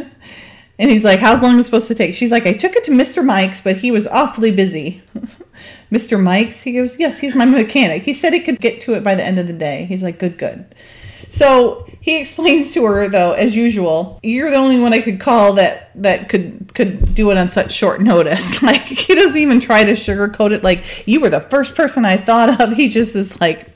and 0.80 0.92
he's 0.92 1.04
like, 1.04 1.20
how 1.20 1.42
long 1.42 1.54
is 1.54 1.62
it 1.62 1.64
supposed 1.66 1.88
to 1.88 1.96
take? 1.96 2.16
She's 2.16 2.32
like, 2.32 2.46
I 2.46 2.54
took 2.54 2.76
it 2.76 2.84
to 2.86 2.92
Mr. 2.92 3.24
Mike's, 3.24 3.62
but 3.62 3.78
he 3.78 3.92
was 3.92 4.08
awfully 4.08 4.52
busy. 4.52 5.02
Mr. 5.92 6.22
Mike's? 6.22 6.62
He 6.62 6.74
goes, 6.74 7.00
yes, 7.00 7.20
he's 7.20 7.36
my 7.36 7.46
mechanic. 7.46 8.04
He 8.04 8.14
said 8.14 8.34
he 8.34 8.40
could 8.40 8.60
get 8.60 8.82
to 8.82 8.94
it 8.94 9.04
by 9.04 9.16
the 9.16 9.24
end 9.24 9.40
of 9.40 9.48
the 9.48 9.54
day. 9.54 9.86
He's 9.86 10.04
like, 10.04 10.20
good, 10.20 10.38
good. 10.38 10.74
So 11.30 11.88
he 12.02 12.20
explains 12.20 12.72
to 12.72 12.84
her, 12.84 13.08
though, 13.10 13.34
as 13.34 13.56
usual, 13.56 14.20
you're 14.24 14.50
the 14.50 14.56
only 14.56 14.80
one 14.80 14.92
I 14.92 15.02
could 15.02 15.20
call 15.20 15.54
that 15.54 15.92
that 16.02 16.30
could 16.30 16.74
could 16.74 17.14
do 17.14 17.30
it 17.30 17.38
on 17.38 17.48
such 17.48 17.72
short 17.72 18.02
notice. 18.02 18.62
Like 18.72 18.82
he 18.82 19.14
doesn't 19.16 19.40
even 19.40 19.60
try 19.60 19.84
to 19.84 19.92
sugarcoat 19.94 20.52
it. 20.52 20.64
Like 20.64 21.08
you 21.08 21.20
were 21.22 21.30
the 21.30 21.42
first 21.42 21.76
person 21.76 22.04
I 22.04 22.18
thought 22.18 22.60
of. 22.60 22.74
He 22.82 22.90
just 22.90 23.16
is 23.16 23.40
like, 23.40 23.68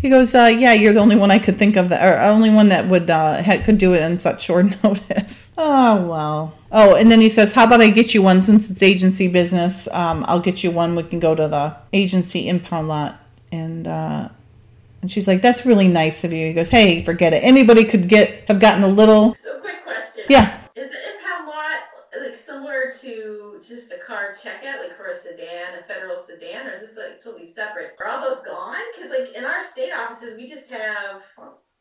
He 0.00 0.08
goes, 0.10 0.34
uh, 0.34 0.54
"Yeah, 0.56 0.74
you're 0.74 0.92
the 0.92 1.00
only 1.00 1.16
one 1.16 1.30
I 1.32 1.38
could 1.40 1.58
think 1.58 1.76
of 1.76 1.88
that, 1.88 2.04
or 2.06 2.20
only 2.20 2.50
one 2.50 2.68
that 2.68 2.86
would 2.86 3.10
uh, 3.10 3.42
ha- 3.42 3.62
could 3.64 3.78
do 3.78 3.94
it 3.94 4.02
in 4.02 4.18
such 4.20 4.44
short 4.44 4.66
notice." 4.84 5.52
Oh 5.58 6.06
well. 6.06 6.54
Oh, 6.70 6.94
and 6.94 7.10
then 7.10 7.20
he 7.20 7.30
says, 7.30 7.52
"How 7.52 7.66
about 7.66 7.80
I 7.80 7.90
get 7.90 8.14
you 8.14 8.22
one 8.22 8.40
since 8.42 8.70
it's 8.70 8.82
agency 8.82 9.26
business? 9.26 9.88
Um, 9.92 10.24
I'll 10.28 10.40
get 10.40 10.62
you 10.62 10.70
one. 10.70 10.94
We 10.94 11.02
can 11.02 11.18
go 11.18 11.34
to 11.34 11.48
the 11.48 11.74
agency 11.92 12.48
impound 12.48 12.86
lot." 12.88 13.18
And 13.50 13.88
uh, 13.88 14.28
and 15.06 15.10
she's 15.12 15.28
like, 15.28 15.40
"That's 15.40 15.64
really 15.64 15.86
nice 15.86 16.24
of 16.24 16.32
you." 16.32 16.48
He 16.48 16.52
goes, 16.52 16.68
"Hey, 16.68 17.04
forget 17.04 17.32
it. 17.32 17.44
Anybody 17.44 17.84
could 17.84 18.08
get 18.08 18.48
have 18.48 18.58
gotten 18.58 18.82
a 18.82 18.88
little." 18.88 19.36
So, 19.36 19.60
quick 19.60 19.84
question. 19.84 20.24
Yeah. 20.28 20.58
Is 20.74 20.90
the 20.90 20.96
impound 21.14 21.46
lot 21.46 21.78
like 22.20 22.34
similar 22.34 22.92
to 23.02 23.60
just 23.64 23.92
a 23.92 23.98
car 23.98 24.32
checkout, 24.32 24.80
like 24.80 24.96
for 24.96 25.06
a 25.06 25.14
sedan, 25.14 25.78
a 25.78 25.84
federal 25.84 26.16
sedan, 26.16 26.66
or 26.66 26.70
is 26.72 26.80
this 26.80 26.96
like 26.96 27.22
totally 27.22 27.46
separate? 27.46 27.94
Are 28.00 28.08
all 28.08 28.28
those 28.28 28.40
gone? 28.40 28.82
Because 28.92 29.12
like 29.12 29.36
in 29.36 29.44
our 29.44 29.62
state 29.62 29.92
offices, 29.92 30.36
we 30.36 30.48
just 30.48 30.68
have 30.70 31.22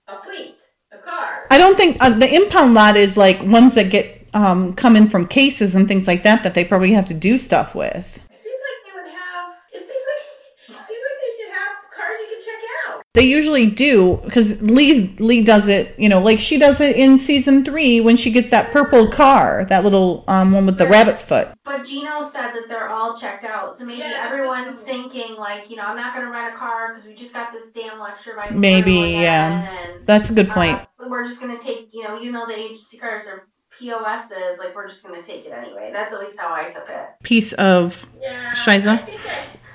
a 0.08 0.22
fleet 0.22 0.62
of 0.92 1.02
cars. 1.02 1.48
I 1.50 1.58
don't 1.58 1.76
think 1.76 1.98
uh, 2.00 2.12
the 2.12 2.32
impound 2.32 2.76
lot 2.76 2.96
is 2.96 3.18
like 3.18 3.42
ones 3.42 3.74
that 3.74 3.90
get 3.90 4.30
um, 4.36 4.76
come 4.76 4.96
in 4.96 5.10
from 5.10 5.26
cases 5.26 5.76
and 5.76 5.88
things 5.88 6.06
like 6.06 6.22
that 6.22 6.44
that 6.44 6.54
they 6.54 6.64
probably 6.64 6.92
have 6.92 7.06
to 7.06 7.16
do 7.16 7.40
stuff 7.40 7.74
with. 7.74 8.22
It 8.30 8.36
seems 8.36 8.60
like 8.70 8.86
they 8.86 9.02
would 9.02 9.12
have. 9.12 9.50
It 9.74 9.80
seems 9.80 9.90
like 9.90 10.78
it 10.78 10.86
seems 10.86 11.04
like 11.10 11.20
they 11.26 11.44
should 11.44 11.54
have 11.56 11.74
cars 11.90 12.20
you 12.22 12.28
can 12.38 12.46
check 12.46 12.62
out. 12.88 13.05
They 13.16 13.24
usually 13.24 13.66
do 13.66 14.20
because 14.24 14.62
Lee 14.62 15.16
Lee 15.20 15.42
does 15.42 15.68
it. 15.68 15.98
You 15.98 16.10
know, 16.10 16.20
like 16.22 16.40
she 16.40 16.58
does 16.60 16.80
it 16.82 16.96
in 16.96 17.18
season 17.18 17.64
three 17.66 18.02
when 18.02 18.16
she 18.16 18.30
gets 18.30 18.50
that 18.52 18.72
purple 18.72 19.10
car, 19.10 19.66
that 19.70 19.84
little 19.84 20.24
um, 20.28 20.52
one 20.52 20.66
with 20.66 20.78
the 20.78 20.88
rabbit's 20.88 21.24
foot. 21.24 21.48
But 21.64 21.86
Gino 21.86 22.22
said 22.22 22.52
that 22.54 22.68
they're 22.68 22.90
all 22.90 23.18
checked 23.18 23.44
out, 23.44 23.76
so 23.76 23.86
maybe 23.86 24.00
Yeah. 24.00 24.22
everyone's 24.30 24.82
thinking 24.82 25.36
like, 25.36 25.70
you 25.70 25.78
know, 25.78 25.84
I'm 25.84 25.96
not 25.96 26.14
gonna 26.14 26.30
rent 26.30 26.54
a 26.54 26.58
car 26.58 26.90
because 26.90 27.08
we 27.08 27.16
just 27.16 27.34
got 27.34 27.52
this 27.52 27.72
damn 27.72 28.00
lecture 28.00 28.34
by 28.36 28.50
Maybe, 28.52 29.16
again, 29.16 29.22
yeah. 29.22 29.78
and, 29.96 30.06
That's 30.06 30.30
a 30.30 30.34
good 30.34 30.50
point. 30.50 30.78
uh, 30.78 31.08
we're 31.10 31.24
just 31.24 31.40
gonna 31.42 31.58
take, 31.58 31.90
you 31.94 32.04
know, 32.04 32.20
even 32.20 32.34
though 32.34 32.46
the 32.46 32.58
agency 32.58 32.98
cars 32.98 33.26
are 33.28 33.48
POSs, 33.80 34.58
like 34.60 34.76
we're 34.76 34.88
just 34.88 35.04
gonna 35.06 35.24
take 35.24 35.46
it 35.46 35.52
anyway. 35.52 35.90
That's 35.94 36.14
at 36.14 36.20
least 36.20 36.40
how 36.40 36.54
I 36.54 36.70
took 36.70 36.88
it. 36.90 37.06
Piece 37.24 37.54
of 37.54 38.06
Yeah. 38.22 38.54
Shiza? 38.54 39.00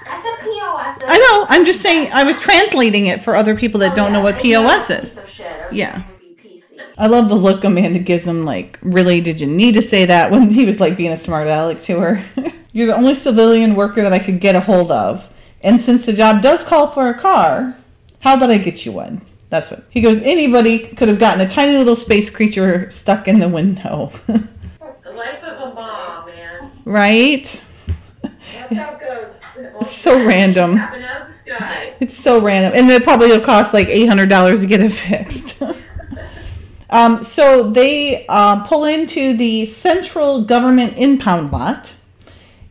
I 0.06 0.20
think 0.20 0.40
that. 0.40 0.76
I 0.76 0.94
said 0.98 0.98
POSs. 0.98 1.02
I 1.06 1.18
know. 1.18 1.46
I'm 1.48 1.64
just 1.64 1.80
saying. 1.80 2.10
I 2.12 2.24
was 2.24 2.38
translating 2.38 3.06
it 3.06 3.22
for 3.22 3.34
other 3.36 3.56
people 3.56 3.80
that 3.80 3.92
Oh, 3.92 3.96
don't 3.96 4.12
know 4.12 4.20
what 4.20 4.38
POS 4.38 4.90
is. 4.90 5.18
shit. 5.28 5.46
I 5.46 5.68
Yeah. 5.72 5.92
trying 5.92 6.04
to 6.04 6.10
be 6.42 6.48
PC. 6.48 6.80
I 6.98 7.06
love 7.06 7.28
the 7.28 7.34
look 7.34 7.64
Amanda 7.64 7.98
gives 7.98 8.26
him. 8.26 8.44
Like, 8.44 8.78
really, 8.82 9.20
did 9.20 9.40
you 9.40 9.46
need 9.46 9.74
to 9.74 9.82
say 9.82 10.04
that 10.06 10.30
when 10.30 10.50
he 10.50 10.64
was 10.66 10.80
like 10.80 10.96
being 10.96 11.12
a 11.12 11.16
smart 11.16 11.48
aleck 11.48 11.80
to 11.82 11.98
her? 12.00 12.22
You're 12.72 12.86
the 12.86 12.96
only 12.96 13.14
civilian 13.14 13.74
worker 13.74 14.00
that 14.02 14.12
I 14.12 14.18
could 14.20 14.40
get 14.40 14.54
a 14.54 14.60
hold 14.60 14.92
of, 14.92 15.28
and 15.60 15.80
since 15.80 16.06
the 16.06 16.12
job 16.12 16.40
does 16.40 16.62
call 16.62 16.86
for 16.88 17.08
a 17.08 17.18
car, 17.18 17.74
how 18.20 18.36
about 18.36 18.50
I 18.52 18.58
get 18.58 18.86
you 18.86 18.92
one? 18.92 19.22
That's 19.48 19.72
what 19.72 19.82
he 19.90 20.00
goes. 20.00 20.22
Anybody 20.22 20.78
could 20.86 21.08
have 21.08 21.18
gotten 21.18 21.40
a 21.40 21.48
tiny 21.50 21.76
little 21.76 21.96
space 21.96 22.30
creature 22.30 22.88
stuck 22.92 23.26
in 23.26 23.40
the 23.40 23.48
window, 23.48 24.12
The 24.28 25.10
life 25.16 25.42
of 25.42 25.72
a 25.72 25.74
bomb, 25.74 26.26
man. 26.26 26.70
right? 26.84 27.60
That's 28.22 28.76
how 28.76 28.92
it 28.94 29.00
goes. 29.00 29.29
It's 29.84 29.96
so 29.96 30.26
random. 30.26 30.78
It's 32.00 32.18
so 32.18 32.38
random, 32.38 32.72
and 32.74 32.90
it 32.90 33.02
probably 33.02 33.28
will 33.28 33.40
cost 33.40 33.72
like 33.72 33.88
eight 33.88 34.06
hundred 34.06 34.28
dollars 34.28 34.60
to 34.60 34.66
get 34.66 34.80
it 34.80 34.90
fixed. 34.92 35.56
um, 36.90 37.24
so 37.24 37.70
they 37.70 38.26
uh, 38.28 38.62
pull 38.64 38.84
into 38.84 39.34
the 39.36 39.64
central 39.64 40.44
government 40.44 40.98
impound 40.98 41.50
lot, 41.50 41.94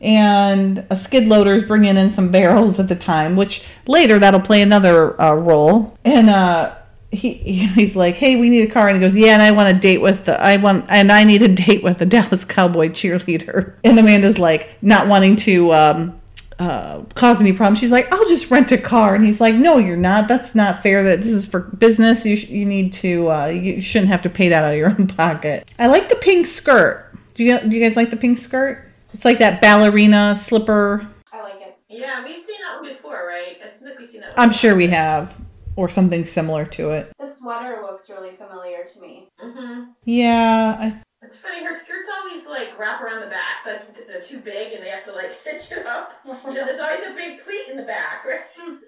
and 0.01 0.85
a 0.91 0.95
skid 0.95 1.27
loader 1.27 1.55
is 1.55 1.63
bringing 1.63 1.97
in 1.97 2.11
some 2.11 2.29
barrels 2.29 2.79
at 2.79 2.87
the 2.87 2.95
time, 2.95 3.35
which 3.35 3.65
later 3.87 4.19
that'll 4.19 4.39
play 4.39 4.61
another 4.61 5.19
uh, 5.19 5.33
role. 5.33 5.97
And 6.05 6.29
uh, 6.29 6.75
he 7.09 7.33
he's 7.33 7.95
like, 7.95 8.13
"Hey, 8.15 8.35
we 8.35 8.51
need 8.51 8.69
a 8.69 8.71
car," 8.71 8.87
and 8.87 8.97
he 8.97 9.01
goes, 9.01 9.15
"Yeah, 9.15 9.33
and 9.33 9.41
I 9.41 9.49
want 9.49 9.75
a 9.75 9.79
date 9.79 9.99
with 10.01 10.25
the 10.25 10.39
I 10.39 10.57
want 10.57 10.85
and 10.89 11.11
I 11.11 11.23
need 11.23 11.41
a 11.41 11.47
date 11.47 11.81
with 11.81 11.97
the 11.97 12.05
Dallas 12.05 12.45
Cowboy 12.45 12.89
cheerleader." 12.89 13.73
And 13.83 13.97
Amanda's 13.97 14.37
like, 14.37 14.77
not 14.83 15.07
wanting 15.07 15.35
to. 15.37 15.73
Um, 15.73 16.18
uh, 16.59 17.03
cause 17.15 17.39
any 17.41 17.53
problems. 17.53 17.79
She's 17.79 17.91
like, 17.91 18.13
I'll 18.13 18.27
just 18.27 18.51
rent 18.51 18.71
a 18.71 18.77
car, 18.77 19.15
and 19.15 19.25
he's 19.25 19.39
like, 19.41 19.55
No, 19.55 19.77
you're 19.77 19.95
not. 19.97 20.27
That's 20.27 20.53
not 20.53 20.83
fair. 20.83 21.03
That 21.03 21.19
this 21.19 21.31
is 21.31 21.45
for 21.45 21.59
business. 21.61 22.25
You 22.25 22.35
sh- 22.35 22.49
you 22.49 22.65
need 22.65 22.91
to. 22.93 23.29
Uh, 23.31 23.45
you 23.47 23.81
shouldn't 23.81 24.09
have 24.11 24.21
to 24.23 24.29
pay 24.29 24.49
that 24.49 24.63
out 24.63 24.71
of 24.73 24.77
your 24.77 24.89
own 24.99 25.07
pocket. 25.07 25.71
I 25.79 25.87
like 25.87 26.09
the 26.09 26.15
pink 26.15 26.47
skirt. 26.47 27.05
Do 27.33 27.43
you 27.43 27.57
do 27.59 27.77
you 27.77 27.83
guys 27.83 27.95
like 27.95 28.09
the 28.09 28.17
pink 28.17 28.37
skirt? 28.37 28.85
It's 29.13 29.25
like 29.25 29.39
that 29.39 29.61
ballerina 29.61 30.35
slipper. 30.37 31.07
I 31.31 31.41
like 31.41 31.61
it. 31.61 31.77
Yeah, 31.87 32.23
we've 32.23 32.37
seen 32.37 32.57
that 32.61 32.79
one 32.81 32.89
before, 32.89 33.25
right? 33.27 33.57
It's 33.63 33.81
like 33.81 33.97
we've 33.97 34.07
seen 34.07 34.21
that. 34.21 34.33
I'm 34.37 34.51
sure 34.51 34.75
we 34.75 34.87
have, 34.87 35.35
or 35.75 35.87
something 35.89 36.25
similar 36.25 36.65
to 36.65 36.91
it. 36.91 37.11
The 37.19 37.33
sweater 37.33 37.81
looks 37.81 38.09
really 38.09 38.31
familiar 38.35 38.83
to 38.93 39.01
me. 39.01 39.29
Mm-hmm. 39.41 39.83
Yeah, 40.05 40.77
I, 40.79 41.01
It's 41.29 41.37
funny. 41.37 41.63
Her 41.63 41.77
skirts 41.77 42.09
always 42.11 42.43
like 42.47 42.77
wrap 42.79 43.01
around 43.01 43.21
the 43.21 43.27
back, 43.27 43.63
but 43.63 44.07
they're 44.07 44.19
too 44.19 44.39
big, 44.39 44.73
and 44.73 44.83
they 44.83 44.89
have 44.89 45.03
to 45.03 45.11
like 45.11 45.31
stitch 45.41 45.71
it 45.71 45.85
up. 45.85 46.19
You 46.25 46.33
know, 46.53 46.65
there's 46.65 46.79
always 46.79 47.05
a 47.05 47.13
big 47.13 47.39
pleat 47.41 47.69
in 47.69 47.77
the 47.77 47.83
back, 47.83 48.25
right? 48.25 48.41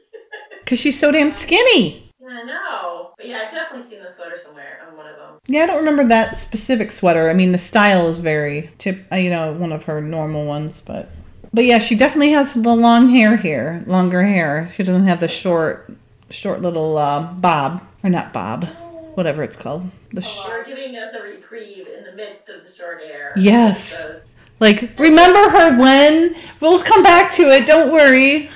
because 0.63 0.79
she's 0.79 0.99
so 0.99 1.11
damn 1.11 1.31
skinny. 1.31 2.11
Yeah, 2.19 2.29
I 2.29 2.43
know. 2.43 3.13
But 3.15 3.27
yeah, 3.27 3.43
I've 3.45 3.51
definitely 3.51 3.87
seen 3.87 4.01
the 4.01 4.09
sweater 4.09 4.35
somewhere 4.35 4.87
on 4.89 4.97
one 4.97 5.05
of 5.05 5.17
them. 5.17 5.37
Yeah, 5.49 5.65
I 5.65 5.67
don't 5.67 5.77
remember 5.77 6.03
that 6.05 6.39
specific 6.39 6.91
sweater. 6.91 7.29
I 7.29 7.33
mean, 7.35 7.51
the 7.51 7.59
style 7.59 8.07
is 8.07 8.17
very 8.17 8.71
tip, 8.79 9.05
uh, 9.11 9.17
you 9.17 9.29
know, 9.29 9.53
one 9.53 9.71
of 9.71 9.83
her 9.83 10.01
normal 10.01 10.47
ones, 10.47 10.81
but 10.81 11.11
but 11.53 11.65
yeah, 11.65 11.77
she 11.77 11.93
definitely 11.93 12.31
has 12.31 12.55
the 12.55 12.75
long 12.75 13.09
hair 13.09 13.37
here, 13.37 13.83
longer 13.85 14.23
hair. 14.23 14.67
She 14.73 14.81
doesn't 14.81 15.05
have 15.05 15.19
the 15.19 15.27
short, 15.27 15.93
short 16.31 16.63
little 16.63 16.97
uh, 16.97 17.21
bob 17.33 17.83
or 18.03 18.09
not 18.09 18.33
bob, 18.33 18.65
whatever 19.13 19.43
it's 19.43 19.57
called. 19.57 19.91
The 20.13 20.19
oh, 20.19 20.21
sh- 20.21 20.47
We're 20.47 20.65
giving 20.65 20.97
us 20.97 21.15
a 21.15 21.23
reprieve 21.23 21.87
in 21.87 22.03
the 22.03 22.13
midst 22.13 22.49
of 22.49 22.65
the 22.65 22.71
short 22.71 23.01
hair. 23.01 23.33
Yes. 23.35 24.03
So- 24.03 24.21
like 24.59 24.97
remember 24.99 25.49
her 25.49 25.79
when? 25.79 26.35
We'll 26.59 26.81
come 26.81 27.01
back 27.01 27.31
to 27.33 27.49
it. 27.51 27.65
Don't 27.65 27.91
worry. 27.91 28.49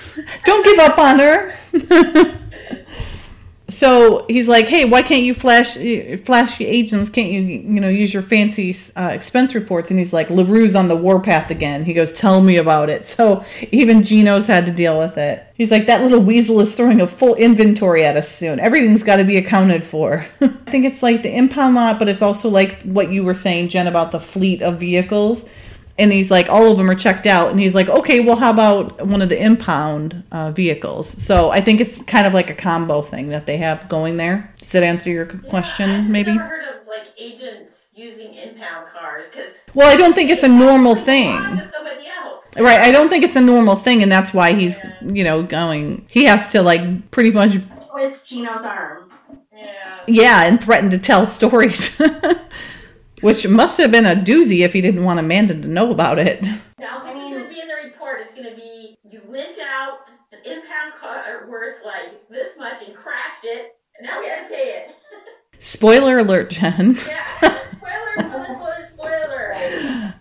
Don't 0.44 0.64
give 0.64 0.78
up 0.80 1.00
on 1.00 1.20
her. 1.20 1.56
so 3.68 4.26
he's 4.30 4.48
like, 4.48 4.68
"Hey, 4.68 4.86
why 4.86 5.02
can't 5.02 5.24
you 5.24 5.34
flash 5.34 5.76
flash 6.24 6.60
your 6.60 6.70
agents? 6.70 7.10
Can't 7.10 7.32
you 7.32 7.42
you 7.42 7.82
know 7.82 7.90
use 7.90 8.14
your 8.14 8.22
fancy 8.22 8.76
uh, 8.96 9.10
expense 9.12 9.56
reports?" 9.56 9.90
And 9.90 9.98
he's 9.98 10.14
like, 10.14 10.30
"Larue's 10.30 10.76
on 10.76 10.88
the 10.88 10.96
warpath 10.96 11.50
again." 11.50 11.84
He 11.84 11.94
goes, 11.94 12.14
"Tell 12.14 12.42
me 12.42 12.58
about 12.58 12.90
it." 12.90 13.06
So 13.16 13.46
even 13.72 14.04
Gino's 14.04 14.46
had 14.46 14.66
to 14.66 14.74
deal 14.74 15.00
with 15.00 15.18
it. 15.18 15.48
He's 15.56 15.72
like, 15.72 15.86
"That 15.86 16.02
little 16.02 16.20
weasel 16.20 16.60
is 16.60 16.76
throwing 16.76 17.00
a 17.00 17.08
full 17.08 17.36
inventory 17.36 18.04
at 18.04 18.18
us 18.18 18.30
soon. 18.30 18.60
Everything's 18.60 19.04
got 19.04 19.18
to 19.18 19.24
be 19.24 19.38
accounted 19.38 19.86
for." 19.86 20.26
I 20.42 20.48
think 20.48 20.84
it's 20.86 21.02
like 21.02 21.24
the 21.24 21.34
impound 21.34 21.76
lot, 21.76 21.98
but 21.98 22.10
it's 22.10 22.22
also 22.22 22.50
like 22.50 22.82
what 22.82 23.10
you 23.10 23.24
were 23.24 23.34
saying, 23.34 23.70
Jen, 23.70 23.88
about 23.88 24.12
the 24.12 24.20
fleet 24.20 24.62
of 24.62 24.80
vehicles 24.82 25.48
and 25.98 26.12
he's 26.12 26.30
like 26.30 26.50
all 26.50 26.72
of 26.72 26.78
them 26.78 26.90
are 26.90 26.96
checked 26.96 27.26
out. 27.26 27.50
And 27.52 27.60
he's 27.60 27.76
like 27.76 27.90
okay 27.90 28.20
well 28.20 28.36
how 28.36 28.52
about 28.52 29.06
one 29.08 29.22
of 29.22 29.30
the 29.30 29.42
impound 29.42 30.24
uh, 30.32 30.52
vehicles? 30.52 31.22
So 31.22 31.50
i 31.52 31.62
think 31.62 31.80
it's 31.82 32.02
kind 32.04 32.28
of 32.28 32.34
like 32.34 32.50
a 32.50 32.56
combo 32.56 33.02
thing 33.02 33.30
that 33.30 33.46
they 33.46 33.58
have 33.58 33.88
going 33.90 34.18
there. 34.18 34.54
Does 34.60 34.72
that 34.74 34.84
answer 34.84 35.10
your 35.10 35.26
question 35.26 35.90
yeah, 35.90 35.98
I've 36.00 36.10
maybe? 36.10 36.32
never 36.34 36.44
heard 36.48 36.82
of 36.82 36.88
like 36.88 37.08
agents 37.18 37.90
using 37.96 38.34
impound 38.36 38.88
cars 38.88 39.30
because 39.30 39.62
well 39.74 39.88
i 39.92 39.96
don't 39.96 40.14
think 40.14 40.30
it's 40.30 40.44
a 40.44 40.48
normal 40.50 40.96
thing. 40.96 41.62
right 42.58 42.80
i 42.80 42.92
don't 42.92 43.10
think 43.10 43.24
it's 43.24 43.36
a 43.36 43.42
normal 43.42 43.76
thing 43.76 44.04
and 44.04 44.12
that's 44.12 44.34
why 44.34 44.54
he's 44.54 44.80
you 45.02 45.24
know 45.24 45.44
going. 45.44 46.06
He 46.10 46.26
has 46.26 46.50
to 46.50 46.62
like 46.62 47.12
pretty 47.12 47.32
much 47.32 47.58
It's 47.98 48.26
Gino's 48.26 48.64
arm. 48.66 49.12
Yeah. 49.54 50.00
yeah 50.08 50.44
and 50.46 50.62
threaten 50.62 50.90
to 50.92 50.98
tell 50.98 51.26
stories 51.28 51.96
which 53.22 53.48
must 53.48 53.78
have 53.78 53.92
been 53.92 54.06
a 54.06 54.16
doozy 54.16 54.60
if 54.66 54.74
he 54.74 54.82
didn't 54.82 55.04
want 55.04 55.20
amanda 55.20 55.54
to 55.60 55.68
know 55.68 55.92
about 55.92 56.20
it 56.20 56.42
Now 56.80 57.04
this 57.04 57.12
I 57.12 57.14
mean- 57.14 57.34
is 57.34 57.38
gonna 57.38 57.50
be 57.50 57.60
in 57.62 57.68
the 57.68 57.76
report. 57.84 58.22
It's 58.22 58.34
gonna 58.34 58.56
be 58.56 58.98
you 59.10 59.22
lent 59.28 59.58
out 59.60 60.00
an 60.32 60.40
impound 60.46 60.94
car 61.00 61.48
worth 61.50 61.78
like 61.86 62.28
this 62.30 62.58
much 62.58 62.86
and 62.86 62.96
crashed 62.96 63.44
it, 63.46 63.76
and 63.98 64.08
now 64.08 64.20
we 64.20 64.28
had 64.28 64.44
to 64.44 64.50
pay 64.50 64.86
it. 64.86 64.96
spoiler 65.60 66.20
alert 66.20 66.50
jen 66.50 66.98
Yeah. 67.08 67.58
spoiler, 67.72 68.46
spoiler, 68.52 68.84
spoiler, 68.84 69.54
spoiler. 69.54 70.14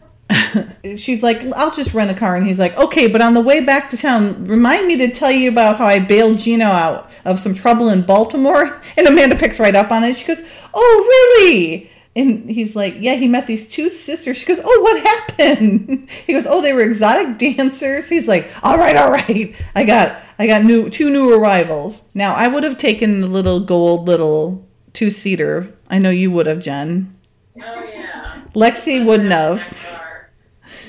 she's 0.97 1.23
like, 1.23 1.43
I'll 1.57 1.71
just 1.73 1.93
rent 1.95 2.11
a 2.11 2.15
car. 2.15 2.37
And 2.37 2.47
he's 2.47 2.59
like, 2.59 2.77
okay, 2.77 3.07
but 3.09 3.21
on 3.21 3.35
the 3.35 3.41
way 3.41 3.61
back 3.61 3.89
to 3.89 3.97
town, 3.97 4.45
remind 4.45 4.87
me 4.87 4.97
to 4.99 5.11
tell 5.11 5.31
you 5.33 5.51
about 5.51 5.79
how 5.79 5.87
I 5.87 5.99
bailed 5.99 6.39
Gino 6.39 6.67
out 6.67 7.11
of 7.25 7.41
some 7.41 7.53
trouble 7.55 7.89
in 7.89 8.03
Baltimore. 8.03 8.81
And 8.97 9.07
Amanda 9.09 9.37
picks 9.37 9.59
right 9.59 9.75
up 9.75 9.91
on 9.91 10.05
it. 10.05 10.17
She 10.17 10.27
goes, 10.27 10.41
oh, 10.73 11.37
really? 11.43 11.91
And 12.17 12.49
he's 12.49 12.77
like, 12.77 12.95
yeah, 12.99 13.15
he 13.15 13.27
met 13.27 13.47
these 13.47 13.69
two 13.69 13.91
sisters. 13.91 14.37
She 14.37 14.47
goes, 14.47 14.61
oh, 14.63 14.81
what 14.83 15.03
happened? 15.03 16.09
He 16.27 16.33
goes, 16.33 16.47
oh, 16.49 16.63
they 16.63 16.73
were 16.73 16.83
exotic 16.83 17.39
dancers. 17.39 18.09
He's 18.09 18.29
like, 18.29 18.49
all 18.63 18.79
right, 18.79 18.97
all 18.97 19.11
right. 19.11 19.55
I 19.75 19.85
got, 19.85 20.21
I 20.39 20.47
got 20.47 20.65
new, 20.65 20.89
two 20.91 21.11
new 21.11 21.33
arrivals. 21.33 22.09
Now, 22.15 22.35
I 22.35 22.47
would 22.49 22.63
have 22.63 22.79
taken 22.79 23.21
the 23.21 23.27
little 23.27 23.61
gold 23.61 24.07
little 24.07 24.67
two 24.93 25.11
seater. 25.11 25.75
I 25.91 25.99
know 25.99 26.11
you 26.11 26.31
would 26.31 26.47
have, 26.47 26.61
Jen. 26.61 27.15
Oh 27.61 27.85
yeah. 27.85 28.41
Lexi 28.55 29.05
wouldn't 29.05 29.31
have. 29.31 30.09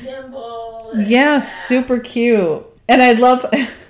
Nimble. 0.03 0.91
Yeah, 0.95 1.39
super 1.39 1.99
cute. 1.99 2.65
And 2.87 3.01
I 3.01 3.13
love 3.13 3.45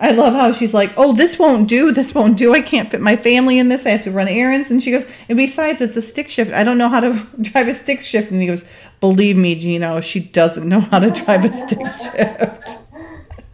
I 0.00 0.12
love 0.12 0.34
how 0.34 0.52
she's 0.52 0.74
like, 0.74 0.92
"Oh, 0.96 1.12
this 1.12 1.38
won't 1.38 1.68
do. 1.68 1.92
This 1.92 2.14
won't 2.14 2.36
do. 2.36 2.54
I 2.54 2.60
can't 2.60 2.90
fit 2.90 3.00
my 3.00 3.16
family 3.16 3.58
in 3.58 3.68
this. 3.68 3.86
I 3.86 3.90
have 3.90 4.02
to 4.02 4.10
run 4.10 4.28
errands." 4.28 4.70
And 4.70 4.82
she 4.82 4.90
goes, 4.90 5.06
"And 5.28 5.36
besides, 5.36 5.80
it's 5.80 5.96
a 5.96 6.02
stick 6.02 6.28
shift. 6.28 6.52
I 6.52 6.64
don't 6.64 6.78
know 6.78 6.88
how 6.88 7.00
to 7.00 7.26
drive 7.40 7.68
a 7.68 7.74
stick 7.74 8.00
shift." 8.02 8.30
And 8.30 8.40
he 8.40 8.46
goes, 8.46 8.64
"Believe 9.00 9.36
me, 9.36 9.54
Gino, 9.54 10.00
she 10.00 10.20
doesn't 10.20 10.68
know 10.68 10.80
how 10.80 10.98
to 10.98 11.10
drive 11.10 11.44
a 11.44 11.52
stick 11.52 11.80
shift." 11.92 12.78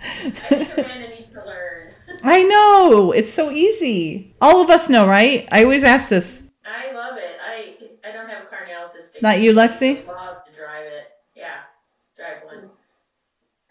I 0.00 0.30
think 0.30 0.72
Amanda 0.78 1.08
needs 1.08 1.32
to 1.34 1.44
learn. 1.44 1.94
I 2.22 2.42
know 2.42 3.12
it's 3.12 3.32
so 3.32 3.50
easy. 3.50 4.34
All 4.40 4.62
of 4.62 4.70
us 4.70 4.88
know, 4.88 5.06
right? 5.06 5.46
I 5.52 5.64
always 5.64 5.84
ask 5.84 6.08
this. 6.08 6.50
I 6.64 6.92
love 6.92 7.16
it. 7.18 7.36
I 7.44 7.76
I 8.08 8.12
don't 8.12 8.28
have 8.28 8.44
a 8.44 8.46
car 8.46 8.60
now 8.68 8.84
with 8.84 8.94
this 8.94 9.08
stick. 9.10 9.22
Not 9.22 9.40
you, 9.40 9.52
Lexi? 9.52 10.06
I 10.06 10.12
love 10.12 10.44
to 10.44 10.52
drive 10.52 10.86
it. 10.86 11.08
Yeah, 11.34 11.60
drive 12.16 12.44
one. 12.44 12.70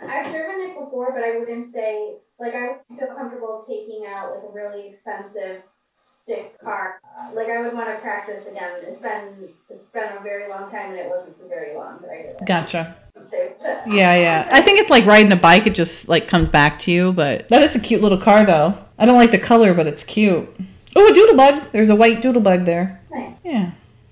I've 0.02 0.32
driven 0.32 0.62
it 0.62 0.80
before, 0.80 1.12
but 1.14 1.24
I 1.24 1.38
wouldn't 1.38 1.74
say 1.74 2.18
like 2.40 2.56
I 2.56 2.68
would 2.68 2.78
feel 2.98 3.08
comfortable 3.16 3.64
taking 3.68 4.06
out 4.08 4.34
like 4.36 4.44
a 4.50 4.54
really 4.54 4.88
expensive 4.88 5.62
stick 5.92 6.60
car. 6.64 7.02
Uh, 7.04 7.36
like 7.36 7.50
I 7.50 7.62
would 7.62 7.74
want 7.74 7.90
to 7.90 8.00
practice 8.02 8.48
again. 8.48 8.70
It's 8.82 9.02
been 9.02 9.50
it's 9.70 9.90
been 9.94 10.18
a 10.18 10.22
very 10.22 10.50
long 10.50 10.70
time, 10.70 10.92
and 10.92 11.00
it 11.00 11.10
wasn't 11.10 11.38
for 11.38 11.48
very 11.48 11.76
long 11.76 12.00
that 12.02 12.10
I 12.12 12.22
did 12.22 12.32
it. 12.42 12.46
Gotcha. 12.46 12.96
So, 13.22 13.38
Yeah, 13.86 14.16
yeah. 14.16 14.48
I 14.52 14.62
think 14.62 14.80
it's 14.80 14.90
like 14.90 15.06
riding 15.06 15.32
a 15.32 15.36
bike. 15.36 15.68
It 15.68 15.76
just 15.76 16.10
like 16.10 16.28
comes 16.28 16.48
back 16.48 16.80
to 16.80 16.92
you. 16.92 17.12
But 17.14 17.48
that 17.50 17.62
is 17.62 17.76
a 17.76 17.80
cute 17.80 18.02
little 18.02 18.18
car, 18.18 18.46
though. 18.46 18.78
I 18.98 19.06
don't 19.06 19.18
like 19.18 19.32
the 19.32 19.40
color, 19.40 19.74
but 19.74 19.88
it's 19.88 20.04
cute. 20.04 20.48
Oh, 20.96 21.08
a 21.08 21.12
doodlebug. 21.12 21.72
There's 21.72 21.90
a 21.90 21.96
white 21.96 22.22
doodlebug 22.22 22.66
there. 22.66 23.02
Nice. 23.12 23.38
Yeah, 23.44 23.72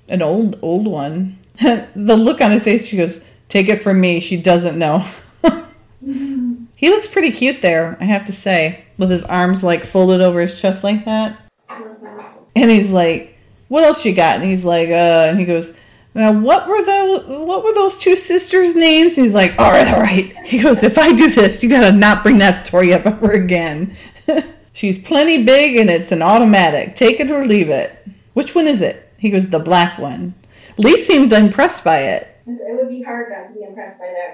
an 0.09 0.21
old 0.21 0.59
old 0.61 0.87
one. 0.87 1.39
the 1.59 2.15
look 2.15 2.41
on 2.41 2.51
his 2.51 2.63
face. 2.63 2.85
She 2.85 2.97
goes, 2.97 3.23
"Take 3.49 3.67
it 3.69 3.81
from 3.81 3.99
me. 3.99 4.19
She 4.19 4.39
doesn't 4.41 4.77
know." 4.77 5.05
he 6.77 6.89
looks 6.89 7.07
pretty 7.07 7.31
cute 7.31 7.61
there. 7.61 7.97
I 7.99 8.05
have 8.05 8.23
to 8.25 8.31
say, 8.31 8.85
with 8.97 9.09
his 9.09 9.23
arms 9.23 9.63
like 9.63 9.83
folded 9.83 10.21
over 10.21 10.39
his 10.39 10.59
chest 10.61 10.83
like 10.83 11.03
that. 11.05 11.37
Mhm. 11.69 12.23
And 12.55 12.71
he's 12.71 12.91
like, 12.91 13.35
"What 13.67 13.83
else 13.83 14.05
you 14.05 14.13
got?" 14.13 14.35
And 14.39 14.45
he's 14.45 14.63
like, 14.63 14.89
"Uh," 14.89 15.27
and 15.29 15.39
he 15.39 15.45
goes, 15.45 15.75
"Now, 16.13 16.31
what 16.31 16.67
were 16.69 16.81
those? 16.83 17.23
What 17.45 17.63
were 17.63 17.73
those 17.73 17.97
two 17.97 18.15
sisters' 18.15 18.75
names?" 18.75 19.17
And 19.17 19.25
he's 19.25 19.33
like, 19.33 19.53
"All 19.59 19.71
right, 19.71 19.87
all 19.93 19.99
right." 19.99 20.33
He 20.45 20.59
goes, 20.59 20.83
"If 20.83 20.97
I 20.97 21.11
do 21.11 21.29
this, 21.29 21.61
you 21.61 21.69
gotta 21.69 21.91
not 21.91 22.23
bring 22.23 22.37
that 22.37 22.65
story 22.65 22.93
up 22.93 23.05
ever 23.05 23.31
again." 23.31 23.95
She's 24.73 24.99
plenty 24.99 25.43
big, 25.43 25.75
and 25.77 25.89
it's 25.89 26.11
an 26.11 26.21
automatic. 26.21 26.95
Take 26.95 27.19
it 27.19 27.31
or 27.31 27.43
leave 27.45 27.69
it. 27.69 27.91
Which 28.33 28.53
one 28.53 28.67
is 28.67 28.81
it? 28.81 29.11
He 29.17 29.31
goes, 29.31 29.49
"The 29.49 29.59
black 29.59 29.97
one." 29.99 30.33
Lee 30.77 30.97
seemed 30.97 31.33
impressed 31.33 31.83
by 31.83 31.99
it. 32.01 32.27
It 32.47 32.77
would 32.79 32.89
be 32.89 33.01
hard 33.01 33.27
not 33.31 33.47
to 33.47 33.53
be 33.59 33.65
impressed 33.65 33.97
by 33.97 34.05
that. 34.05 34.26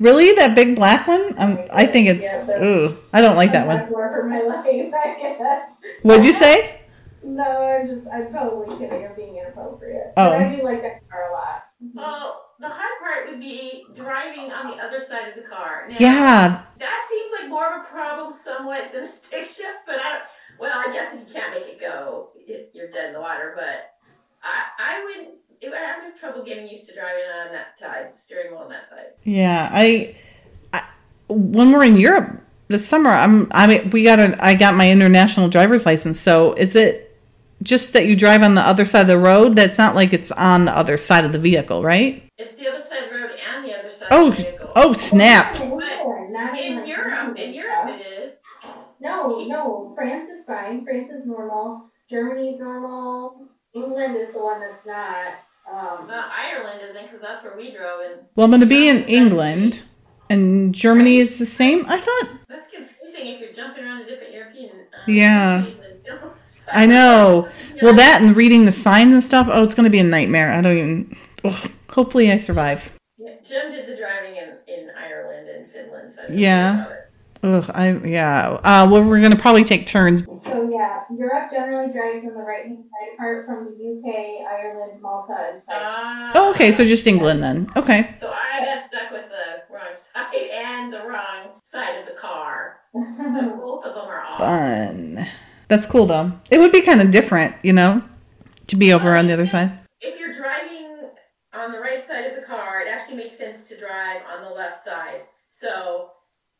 Really, 0.00 0.32
that 0.32 0.56
big 0.56 0.74
black 0.74 1.06
one? 1.06 1.34
Um, 1.38 1.58
I 1.72 1.86
think 1.86 2.08
it's. 2.08 2.24
Ooh, 2.60 2.98
I 3.12 3.20
don't 3.20 3.36
like 3.36 3.52
that 3.52 3.66
one. 3.66 3.88
more 3.90 4.10
for 4.10 4.28
my 4.28 4.40
life, 4.42 4.66
I 4.66 5.16
guess. 5.20 5.70
What'd 6.02 6.24
you 6.24 6.32
say? 6.32 6.80
No, 7.22 7.42
I'm 7.42 7.86
just 7.86 8.06
I'm 8.12 8.32
totally 8.32 8.76
kidding. 8.76 9.06
I'm 9.06 9.14
being 9.14 9.36
inappropriate. 9.36 10.12
Oh. 10.16 10.30
But 10.30 10.42
I 10.42 10.56
do 10.56 10.62
like 10.62 10.82
that 10.82 11.08
car 11.08 11.30
a 11.30 11.32
lot. 11.32 11.64
Well, 11.94 12.44
the 12.60 12.68
hard 12.68 12.92
part 13.00 13.30
would 13.30 13.40
be 13.40 13.84
driving 13.94 14.52
on 14.52 14.76
the 14.76 14.82
other 14.82 15.00
side 15.00 15.28
of 15.28 15.36
the 15.36 15.48
car. 15.48 15.86
Now, 15.88 15.96
Yeah, 15.98 16.62
That 16.78 17.06
seems 17.08 17.30
like 17.40 17.48
more 17.48 17.74
of 17.74 17.82
a 17.82 17.84
problem 17.84 18.32
somewhat 18.32 18.92
than 18.92 19.04
a 19.04 19.08
stick 19.08 19.44
shift, 19.44 19.86
but 19.86 20.00
I 20.00 20.10
don't. 20.10 20.22
Well, 20.58 20.76
I 20.76 20.92
guess 20.92 21.14
if 21.14 21.20
you 21.20 21.34
can't 21.34 21.52
make 21.54 21.66
it 21.68 21.80
go, 21.80 22.30
you're 22.72 22.90
dead 22.90 23.08
in 23.08 23.12
the 23.14 23.20
water. 23.20 23.54
But 23.56 23.92
I, 24.42 24.64
I 24.78 25.04
would. 25.04 25.28
It 25.60 25.68
would 25.68 25.78
I 25.78 25.96
would 25.96 26.04
have 26.04 26.14
trouble 26.18 26.44
getting 26.44 26.68
used 26.68 26.86
to 26.88 26.94
driving 26.94 27.24
on 27.46 27.52
that 27.52 27.78
side, 27.78 28.16
steering 28.16 28.50
wheel 28.52 28.60
on 28.60 28.68
that 28.70 28.88
side. 28.88 29.12
Yeah, 29.24 29.68
I, 29.72 30.16
I 30.72 30.82
when 31.28 31.72
we're 31.72 31.84
in 31.84 31.96
Europe 31.96 32.40
this 32.68 32.86
summer, 32.86 33.10
I'm 33.10 33.48
I 33.52 33.66
mean 33.66 33.90
we 33.90 34.02
got 34.04 34.18
a 34.18 34.36
I 34.44 34.54
got 34.54 34.74
my 34.74 34.90
international 34.90 35.48
driver's 35.48 35.86
license. 35.86 36.18
So 36.20 36.52
is 36.54 36.74
it 36.76 37.16
just 37.62 37.92
that 37.94 38.06
you 38.06 38.14
drive 38.16 38.42
on 38.42 38.54
the 38.54 38.60
other 38.60 38.84
side 38.84 39.02
of 39.02 39.06
the 39.08 39.18
road? 39.18 39.56
That's 39.56 39.78
not 39.78 39.94
like 39.94 40.12
it's 40.12 40.30
on 40.32 40.64
the 40.66 40.76
other 40.76 40.96
side 40.96 41.24
of 41.24 41.32
the 41.32 41.38
vehicle, 41.38 41.82
right? 41.82 42.22
It's 42.36 42.56
the 42.56 42.68
other 42.68 42.82
side 42.82 43.04
of 43.04 43.10
the 43.10 43.16
road 43.16 43.30
and 43.54 43.64
the 43.64 43.78
other 43.78 43.90
side 43.90 44.08
Oh, 44.10 44.28
of 44.28 44.36
the 44.36 44.42
vehicle. 44.42 44.72
oh 44.76 44.92
snap! 44.92 45.56
Oh, 45.60 45.78
no, 45.78 46.28
not 46.30 46.58
in 46.58 46.86
Europe, 46.86 47.38
in 47.38 47.54
Europe 47.54 47.88
it 48.00 48.06
is. 48.06 48.32
No, 49.00 49.44
no. 49.46 49.92
France 49.94 50.28
is 50.28 50.44
fine. 50.44 50.84
France 50.84 51.10
is 51.10 51.26
normal. 51.26 51.90
Germany's 52.10 52.58
normal. 52.60 53.48
England 53.74 54.16
is 54.16 54.32
the 54.32 54.38
one 54.40 54.60
that's 54.60 54.86
not. 54.86 55.34
Um, 55.70 56.08
Uh, 56.10 56.22
Ireland 56.30 56.80
isn't 56.82 57.02
because 57.04 57.20
that's 57.20 57.42
where 57.42 57.56
we 57.56 57.70
drove, 57.72 58.00
and 58.06 58.20
Well, 58.36 58.44
I'm 58.44 58.50
going 58.50 58.60
to 58.60 58.66
be 58.66 58.88
in 58.88 59.04
England, 59.04 59.82
and 60.30 60.74
Germany 60.74 61.18
is 61.18 61.38
the 61.38 61.46
same. 61.46 61.84
I 61.88 61.98
thought. 61.98 62.28
that's 62.48 62.68
confusing 62.74 63.28
if 63.34 63.40
you're 63.40 63.52
jumping 63.52 63.82
around 63.84 64.00
the 64.00 64.06
different 64.10 64.32
European. 64.34 64.70
Uh, 64.96 65.00
Yeah. 65.06 65.62
countries 65.62 65.80
and 66.10 66.20
don't- 66.20 66.36
I 66.72 66.86
know. 66.86 67.50
Well, 67.80 67.94
that 67.94 68.22
and 68.22 68.34
reading 68.36 68.64
the 68.64 68.72
signs 68.72 69.12
and 69.12 69.22
stuff. 69.22 69.48
Oh, 69.50 69.62
it's 69.62 69.74
going 69.74 69.84
to 69.84 69.90
be 69.90 69.98
a 69.98 70.04
nightmare. 70.04 70.52
I 70.52 70.60
don't 70.62 70.78
even. 70.78 71.16
ugh. 71.44 71.70
Hopefully, 71.90 72.30
I 72.32 72.36
survive. 72.38 72.90
Yeah, 73.18 73.32
Jim 73.46 73.70
did 73.72 73.86
the 73.86 73.94
driving 73.96 74.36
in, 74.36 74.48
in 74.66 74.90
Ireland 74.98 75.48
and 75.48 75.70
Finland, 75.70 76.10
so 76.12 76.20
I 76.22 76.26
don't 76.30 76.38
Yeah. 76.38 76.84
Know 77.44 77.58
about 77.58 77.68
it. 77.68 77.70
Ugh, 77.70 78.02
I 78.04 78.06
yeah. 78.06 78.48
Uh, 78.64 78.88
well, 78.90 79.02
we're 79.02 79.20
going 79.20 79.32
to 79.32 79.38
probably 79.38 79.64
take 79.64 79.86
turns. 79.86 80.24
so 80.24 80.70
yeah, 80.70 81.02
Europe 81.16 81.50
generally 81.50 81.92
drives 81.92 82.24
on 82.24 82.34
the 82.34 82.40
right 82.40 82.64
hand 82.64 82.84
side, 82.84 83.14
apart 83.14 83.46
from 83.46 83.66
the 83.66 83.72
UK, 83.72 84.46
Ireland, 84.50 85.00
Malta, 85.00 85.50
and 85.52 85.62
Cyprus. 85.62 85.84
Ah. 85.84 86.32
Oh, 86.34 86.50
okay, 86.50 86.72
so 86.72 86.84
just 86.86 87.06
England 87.06 87.42
then. 87.42 87.70
Okay. 87.76 88.12
So 88.14 88.32
I 88.32 88.64
got 88.64 88.84
stuck 88.84 89.10
with 89.10 89.26
the 89.28 89.72
wrong 89.72 89.94
side 89.94 90.48
and 90.52 90.92
the 90.92 91.06
wrong 91.06 91.60
side 91.62 91.98
of 92.00 92.06
the 92.06 92.14
car. 92.14 92.78
Both 92.94 93.84
of 93.84 93.94
them 93.94 94.04
are 94.06 94.22
off. 94.22 94.38
Fun. 94.38 95.26
That's 95.68 95.86
cool 95.86 96.06
though. 96.06 96.32
It 96.50 96.58
would 96.58 96.72
be 96.72 96.80
kind 96.82 97.00
of 97.00 97.10
different, 97.10 97.56
you 97.62 97.72
know, 97.72 98.02
to 98.68 98.76
be 98.76 98.92
over 98.92 99.16
on 99.16 99.26
the 99.26 99.32
other 99.32 99.46
side. 99.46 99.80
If 100.00 100.18
you're 100.18 100.32
driving 100.32 101.10
on 101.52 101.72
the 101.72 101.80
right 101.80 102.06
side 102.06 102.24
of 102.26 102.36
the 102.36 102.42
car, 102.42 102.80
it 102.82 102.88
actually 102.88 103.16
makes 103.16 103.36
sense 103.36 103.68
to 103.68 103.78
drive 103.78 104.22
on 104.32 104.44
the 104.44 104.50
left 104.50 104.76
side. 104.76 105.22
So 105.50 106.10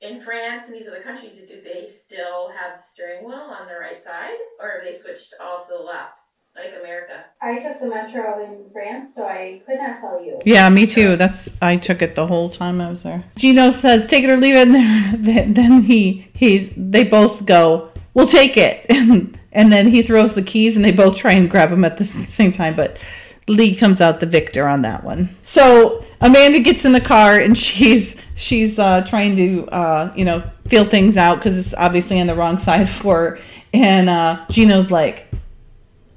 in 0.04 0.20
France 0.20 0.64
and 0.66 0.74
these 0.74 0.86
other 0.86 1.00
countries, 1.02 1.40
do 1.46 1.54
they 1.64 1.86
still 1.86 2.50
have 2.50 2.78
the 2.78 2.82
steering 2.82 3.24
wheel 3.26 3.56
on 3.58 3.66
the 3.66 3.78
right 3.80 4.02
side, 4.02 4.36
or 4.60 4.70
have 4.72 4.82
they 4.84 4.96
switched 4.96 5.34
all 5.40 5.60
to 5.60 5.72
the 5.76 5.82
left, 5.82 6.18
like 6.54 6.74
America? 6.78 7.24
I 7.40 7.58
took 7.58 7.80
the 7.80 7.86
metro 7.86 8.44
in 8.44 8.70
France, 8.72 9.12
so 9.16 9.24
I 9.24 9.62
could 9.66 9.76
not 9.78 10.00
tell 10.00 10.22
you. 10.22 10.38
Yeah, 10.44 10.68
me 10.68 10.86
too. 10.86 11.16
That's 11.16 11.50
I 11.62 11.76
took 11.76 12.02
it 12.02 12.14
the 12.14 12.26
whole 12.26 12.50
time 12.50 12.80
I 12.80 12.90
was 12.90 13.02
there. 13.02 13.24
Gino 13.36 13.70
says, 13.70 14.06
"Take 14.06 14.24
it 14.24 14.30
or 14.30 14.36
leave 14.36 14.54
it." 14.54 14.68
And 15.14 15.24
then, 15.24 15.54
then 15.54 15.82
he 15.82 16.28
he's 16.34 16.70
they 16.76 17.04
both 17.04 17.46
go, 17.46 17.90
"We'll 18.14 18.26
take 18.26 18.56
it," 18.56 18.86
and, 18.90 19.38
and 19.52 19.72
then 19.72 19.88
he 19.88 20.02
throws 20.02 20.34
the 20.34 20.42
keys, 20.42 20.76
and 20.76 20.84
they 20.84 20.92
both 20.92 21.16
try 21.16 21.32
and 21.32 21.50
grab 21.50 21.70
them 21.70 21.84
at 21.84 21.96
the 21.98 22.04
same 22.04 22.52
time, 22.52 22.76
but. 22.76 22.98
Lee 23.46 23.74
comes 23.74 24.00
out 24.00 24.20
the 24.20 24.26
victor 24.26 24.66
on 24.66 24.82
that 24.82 25.04
one. 25.04 25.28
So 25.44 26.04
Amanda 26.20 26.60
gets 26.60 26.84
in 26.84 26.92
the 26.92 27.00
car 27.00 27.38
and 27.38 27.56
she's 27.66 28.20
she's 28.34 28.78
uh, 28.78 29.02
trying 29.02 29.36
to 29.36 29.66
uh, 29.68 30.12
you 30.16 30.24
know 30.24 30.42
feel 30.68 30.84
things 30.84 31.16
out 31.16 31.36
because 31.36 31.58
it's 31.58 31.74
obviously 31.74 32.20
on 32.20 32.26
the 32.26 32.34
wrong 32.34 32.58
side 32.58 32.88
for 33.00 33.16
her. 33.16 33.38
And 33.72 34.08
uh, 34.08 34.46
Gino's 34.50 34.90
like, 34.92 35.26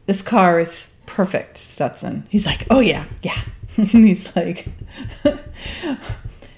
this 0.05 0.21
car 0.21 0.59
is 0.59 0.93
perfect, 1.07 1.57
Stetson. 1.57 2.27
He's 2.29 2.45
like, 2.45 2.67
oh 2.69 2.79
yeah, 2.79 3.05
yeah. 3.23 3.39
and 3.77 3.87
he's 3.89 4.33
like, 4.35 4.67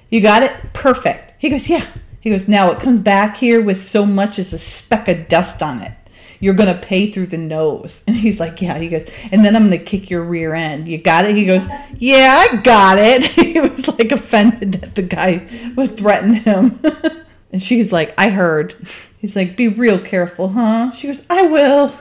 you 0.10 0.22
got 0.22 0.44
it? 0.44 0.52
Perfect. 0.74 1.36
He 1.38 1.50
goes, 1.50 1.70
yeah. 1.70 1.86
He 2.22 2.30
goes, 2.30 2.50
now 2.50 2.70
it 2.72 2.82
comes 2.82 3.00
back 3.00 3.38
here 3.38 3.62
with 3.62 3.80
so 3.80 4.06
much 4.06 4.40
as 4.40 4.52
a 4.52 4.60
speck 4.60 5.08
of 5.08 5.30
dust 5.30 5.64
on 5.64 5.82
it. 5.82 5.94
You're 6.40 6.54
going 6.54 6.74
to 6.74 6.80
pay 6.80 7.12
through 7.12 7.28
the 7.28 7.38
nose. 7.38 8.04
And 8.08 8.16
he's 8.16 8.40
like, 8.40 8.62
yeah. 8.62 8.78
He 8.78 8.90
goes, 8.90 9.10
and 9.32 9.44
then 9.44 9.56
I'm 9.56 9.68
going 9.68 9.80
to 9.80 9.86
kick 9.86 10.10
your 10.10 10.24
rear 10.24 10.54
end. 10.54 10.88
You 10.88 10.98
got 10.98 11.26
it? 11.26 11.36
He 11.36 11.46
goes, 11.46 11.68
yeah, 11.98 12.46
I 12.50 12.58
got 12.58 12.98
it. 13.00 13.24
he 13.26 13.60
was 13.60 13.88
like 13.88 14.12
offended 14.12 14.74
that 14.74 14.96
the 14.96 15.02
guy 15.02 15.48
would 15.76 15.98
threaten 15.98 16.34
him. 16.34 16.80
and 17.52 17.62
she's 17.62 17.92
like, 17.92 18.14
I 18.18 18.30
heard. 18.30 18.76
He's 19.20 19.36
like, 19.36 19.58
be 19.58 19.68
real 19.68 20.00
careful, 20.00 20.50
huh? 20.50 20.92
She 20.92 21.08
goes, 21.08 21.26
I 21.30 21.44
will. 21.44 21.94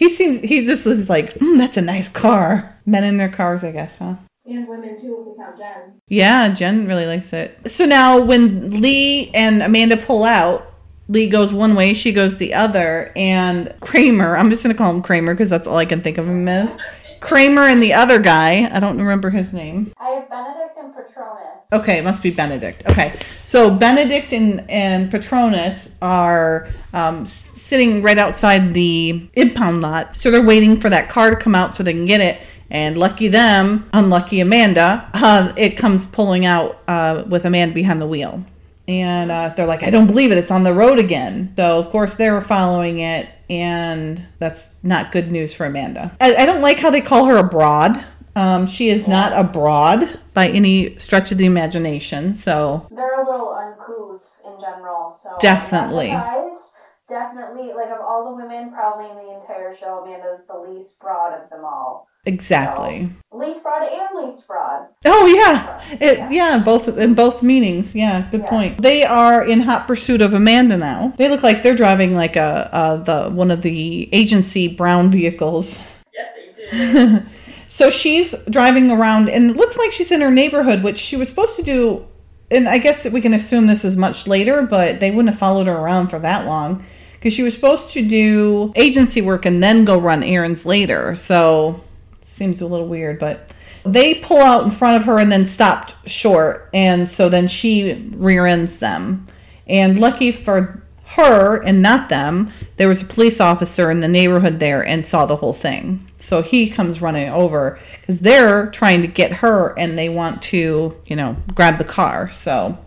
He 0.00 0.08
seems 0.08 0.40
he 0.40 0.64
just 0.64 0.86
is 0.86 1.10
like, 1.10 1.34
mm, 1.34 1.58
that's 1.58 1.76
a 1.76 1.82
nice 1.82 2.08
car. 2.08 2.74
Men 2.86 3.04
in 3.04 3.18
their 3.18 3.28
cars, 3.28 3.62
I 3.62 3.70
guess, 3.70 3.98
huh? 3.98 4.14
And 4.46 4.66
women 4.66 4.98
too, 4.98 5.34
count 5.36 5.58
Jen. 5.58 6.00
Yeah, 6.08 6.52
Jen 6.54 6.86
really 6.86 7.04
likes 7.04 7.34
it. 7.34 7.70
So 7.70 7.84
now 7.84 8.18
when 8.18 8.80
Lee 8.80 9.30
and 9.34 9.62
Amanda 9.62 9.98
pull 9.98 10.24
out, 10.24 10.69
Lee 11.10 11.28
goes 11.28 11.52
one 11.52 11.74
way, 11.74 11.92
she 11.92 12.12
goes 12.12 12.38
the 12.38 12.54
other, 12.54 13.10
and 13.16 13.74
Kramer, 13.80 14.36
I'm 14.36 14.48
just 14.48 14.62
gonna 14.62 14.76
call 14.76 14.94
him 14.94 15.02
Kramer 15.02 15.34
because 15.34 15.50
that's 15.50 15.66
all 15.66 15.76
I 15.76 15.84
can 15.84 16.02
think 16.02 16.18
of 16.18 16.28
him 16.28 16.46
as. 16.46 16.78
Kramer 17.18 17.62
and 17.62 17.82
the 17.82 17.92
other 17.92 18.20
guy, 18.20 18.70
I 18.72 18.78
don't 18.78 18.96
remember 18.96 19.28
his 19.28 19.52
name. 19.52 19.92
I 19.98 20.10
have 20.10 20.30
Benedict 20.30 20.78
and 20.78 20.94
Patronus. 20.94 21.66
Okay, 21.72 21.98
it 21.98 22.04
must 22.04 22.22
be 22.22 22.30
Benedict. 22.30 22.88
Okay, 22.88 23.18
so 23.42 23.74
Benedict 23.74 24.32
and, 24.32 24.70
and 24.70 25.10
Patronus 25.10 25.96
are 26.00 26.68
um, 26.92 27.26
sitting 27.26 28.02
right 28.02 28.16
outside 28.16 28.72
the 28.72 29.28
impound 29.34 29.80
lot. 29.80 30.16
So 30.16 30.30
they're 30.30 30.46
waiting 30.46 30.80
for 30.80 30.90
that 30.90 31.08
car 31.08 31.30
to 31.30 31.36
come 31.36 31.56
out 31.56 31.74
so 31.74 31.82
they 31.82 31.92
can 31.92 32.06
get 32.06 32.20
it. 32.20 32.40
And 32.70 32.96
lucky 32.96 33.26
them, 33.26 33.90
unlucky 33.92 34.38
Amanda, 34.38 35.10
uh, 35.12 35.52
it 35.56 35.70
comes 35.76 36.06
pulling 36.06 36.46
out 36.46 36.80
uh, 36.86 37.24
with 37.26 37.44
man 37.46 37.72
behind 37.72 38.00
the 38.00 38.06
wheel. 38.06 38.44
And 38.90 39.30
uh, 39.30 39.50
they're 39.50 39.68
like, 39.68 39.84
I 39.84 39.90
don't 39.90 40.08
believe 40.08 40.32
it. 40.32 40.38
It's 40.38 40.50
on 40.50 40.64
the 40.64 40.74
road 40.74 40.98
again. 40.98 41.52
So, 41.56 41.78
of 41.78 41.90
course, 41.90 42.16
they're 42.16 42.40
following 42.40 42.98
it, 42.98 43.28
and 43.48 44.26
that's 44.40 44.74
not 44.82 45.12
good 45.12 45.30
news 45.30 45.54
for 45.54 45.64
Amanda. 45.64 46.10
I, 46.20 46.34
I 46.34 46.44
don't 46.44 46.60
like 46.60 46.78
how 46.78 46.90
they 46.90 47.00
call 47.00 47.26
her 47.26 47.36
abroad. 47.36 48.04
Um, 48.34 48.66
she 48.66 48.88
is 48.88 49.06
not 49.06 49.32
abroad 49.32 50.18
by 50.34 50.48
any 50.48 50.96
stretch 50.98 51.30
of 51.30 51.38
the 51.38 51.46
imagination. 51.46 52.34
So, 52.34 52.88
They're 52.90 53.22
a 53.22 53.24
little 53.24 53.50
uncouth 53.52 54.40
in 54.44 54.60
general, 54.60 55.10
so 55.12 55.28
I'm 55.28 55.32
not 55.34 55.40
Definitely. 55.40 56.10
surprised. 56.10 56.70
Definitely, 57.10 57.72
like 57.74 57.90
of 57.90 58.00
all 58.00 58.30
the 58.30 58.36
women, 58.40 58.70
probably 58.70 59.10
in 59.10 59.16
the 59.16 59.34
entire 59.34 59.74
show, 59.74 59.98
Amanda's 60.04 60.46
the 60.46 60.54
least 60.56 61.00
broad 61.00 61.34
of 61.34 61.50
them 61.50 61.64
all. 61.64 62.06
exactly. 62.24 63.08
Least 63.32 63.62
broad 63.64 63.82
and 63.82 64.24
least 64.26 64.46
broad. 64.46 64.86
Oh, 65.04 65.26
yeah. 65.26 65.80
So, 65.80 65.96
It, 66.00 66.30
yeah, 66.32 66.58
both 66.58 66.86
in 66.86 67.14
both 67.14 67.42
meanings. 67.42 67.94
Yeah, 67.96 68.28
good 68.30 68.42
Yeah. 68.42 68.48
point. 68.50 68.80
They 68.82 69.02
are 69.04 69.42
in 69.44 69.58
hot 69.60 69.88
pursuit 69.88 70.20
of 70.22 70.34
Amanda 70.34 70.76
now. 70.76 71.12
They 71.16 71.28
look 71.28 71.42
like 71.42 71.64
they're 71.64 71.74
driving 71.74 72.14
like 72.14 72.36
a 72.36 72.68
uh, 72.72 72.96
the 72.98 73.30
one 73.30 73.50
of 73.50 73.62
the 73.62 74.08
agency 74.12 74.68
brown 74.68 75.10
vehicles. 75.10 75.80
Yeah, 76.14 76.28
they 76.36 76.70
do. 77.16 77.22
so 77.68 77.90
she's 77.90 78.34
driving 78.50 78.92
around, 78.92 79.28
and 79.30 79.50
it 79.50 79.56
looks 79.56 79.76
like 79.76 79.90
she's 79.90 80.12
in 80.12 80.20
her 80.20 80.30
neighborhood, 80.30 80.84
which 80.84 80.98
she 80.98 81.16
was 81.16 81.28
supposed 81.28 81.56
to 81.56 81.62
do. 81.62 82.06
And 82.52 82.68
I 82.68 82.78
guess 82.78 83.04
we 83.10 83.20
can 83.20 83.32
assume 83.34 83.66
this 83.66 83.84
is 83.84 83.96
much 83.96 84.26
later, 84.28 84.62
but 84.62 85.00
they 85.00 85.10
wouldn't 85.10 85.30
have 85.30 85.38
followed 85.40 85.66
her 85.66 85.76
around 85.76 86.08
for 86.08 86.18
that 86.20 86.46
long 86.46 86.84
because 87.20 87.34
she 87.34 87.42
was 87.42 87.54
supposed 87.54 87.92
to 87.92 88.02
do 88.02 88.72
agency 88.74 89.20
work 89.20 89.44
and 89.44 89.62
then 89.62 89.84
go 89.84 90.00
run 90.00 90.22
errands 90.22 90.64
later. 90.64 91.14
So 91.14 91.82
seems 92.22 92.62
a 92.62 92.66
little 92.66 92.88
weird, 92.88 93.18
but 93.18 93.52
they 93.84 94.14
pull 94.14 94.40
out 94.40 94.64
in 94.64 94.70
front 94.70 95.00
of 95.00 95.06
her 95.06 95.18
and 95.18 95.30
then 95.30 95.44
stopped 95.44 95.94
short, 96.08 96.70
and 96.72 97.06
so 97.06 97.28
then 97.28 97.46
she 97.46 98.10
rear 98.14 98.46
ends 98.46 98.78
them. 98.78 99.26
And 99.66 99.98
lucky 99.98 100.32
for 100.32 100.82
her 101.04 101.62
and 101.62 101.82
not 101.82 102.08
them, 102.08 102.52
there 102.76 102.88
was 102.88 103.02
a 103.02 103.06
police 103.06 103.40
officer 103.40 103.90
in 103.90 104.00
the 104.00 104.08
neighborhood 104.08 104.58
there 104.60 104.84
and 104.86 105.04
saw 105.04 105.26
the 105.26 105.36
whole 105.36 105.52
thing. 105.52 106.08
So 106.16 106.40
he 106.40 106.70
comes 106.70 107.02
running 107.02 107.28
over 107.28 107.78
because 108.00 108.20
they're 108.20 108.70
trying 108.70 109.02
to 109.02 109.08
get 109.08 109.32
her 109.32 109.78
and 109.78 109.98
they 109.98 110.08
want 110.08 110.40
to, 110.42 110.96
you 111.06 111.16
know, 111.16 111.36
grab 111.54 111.78
the 111.78 111.84
car. 111.84 112.30
So, 112.30 112.78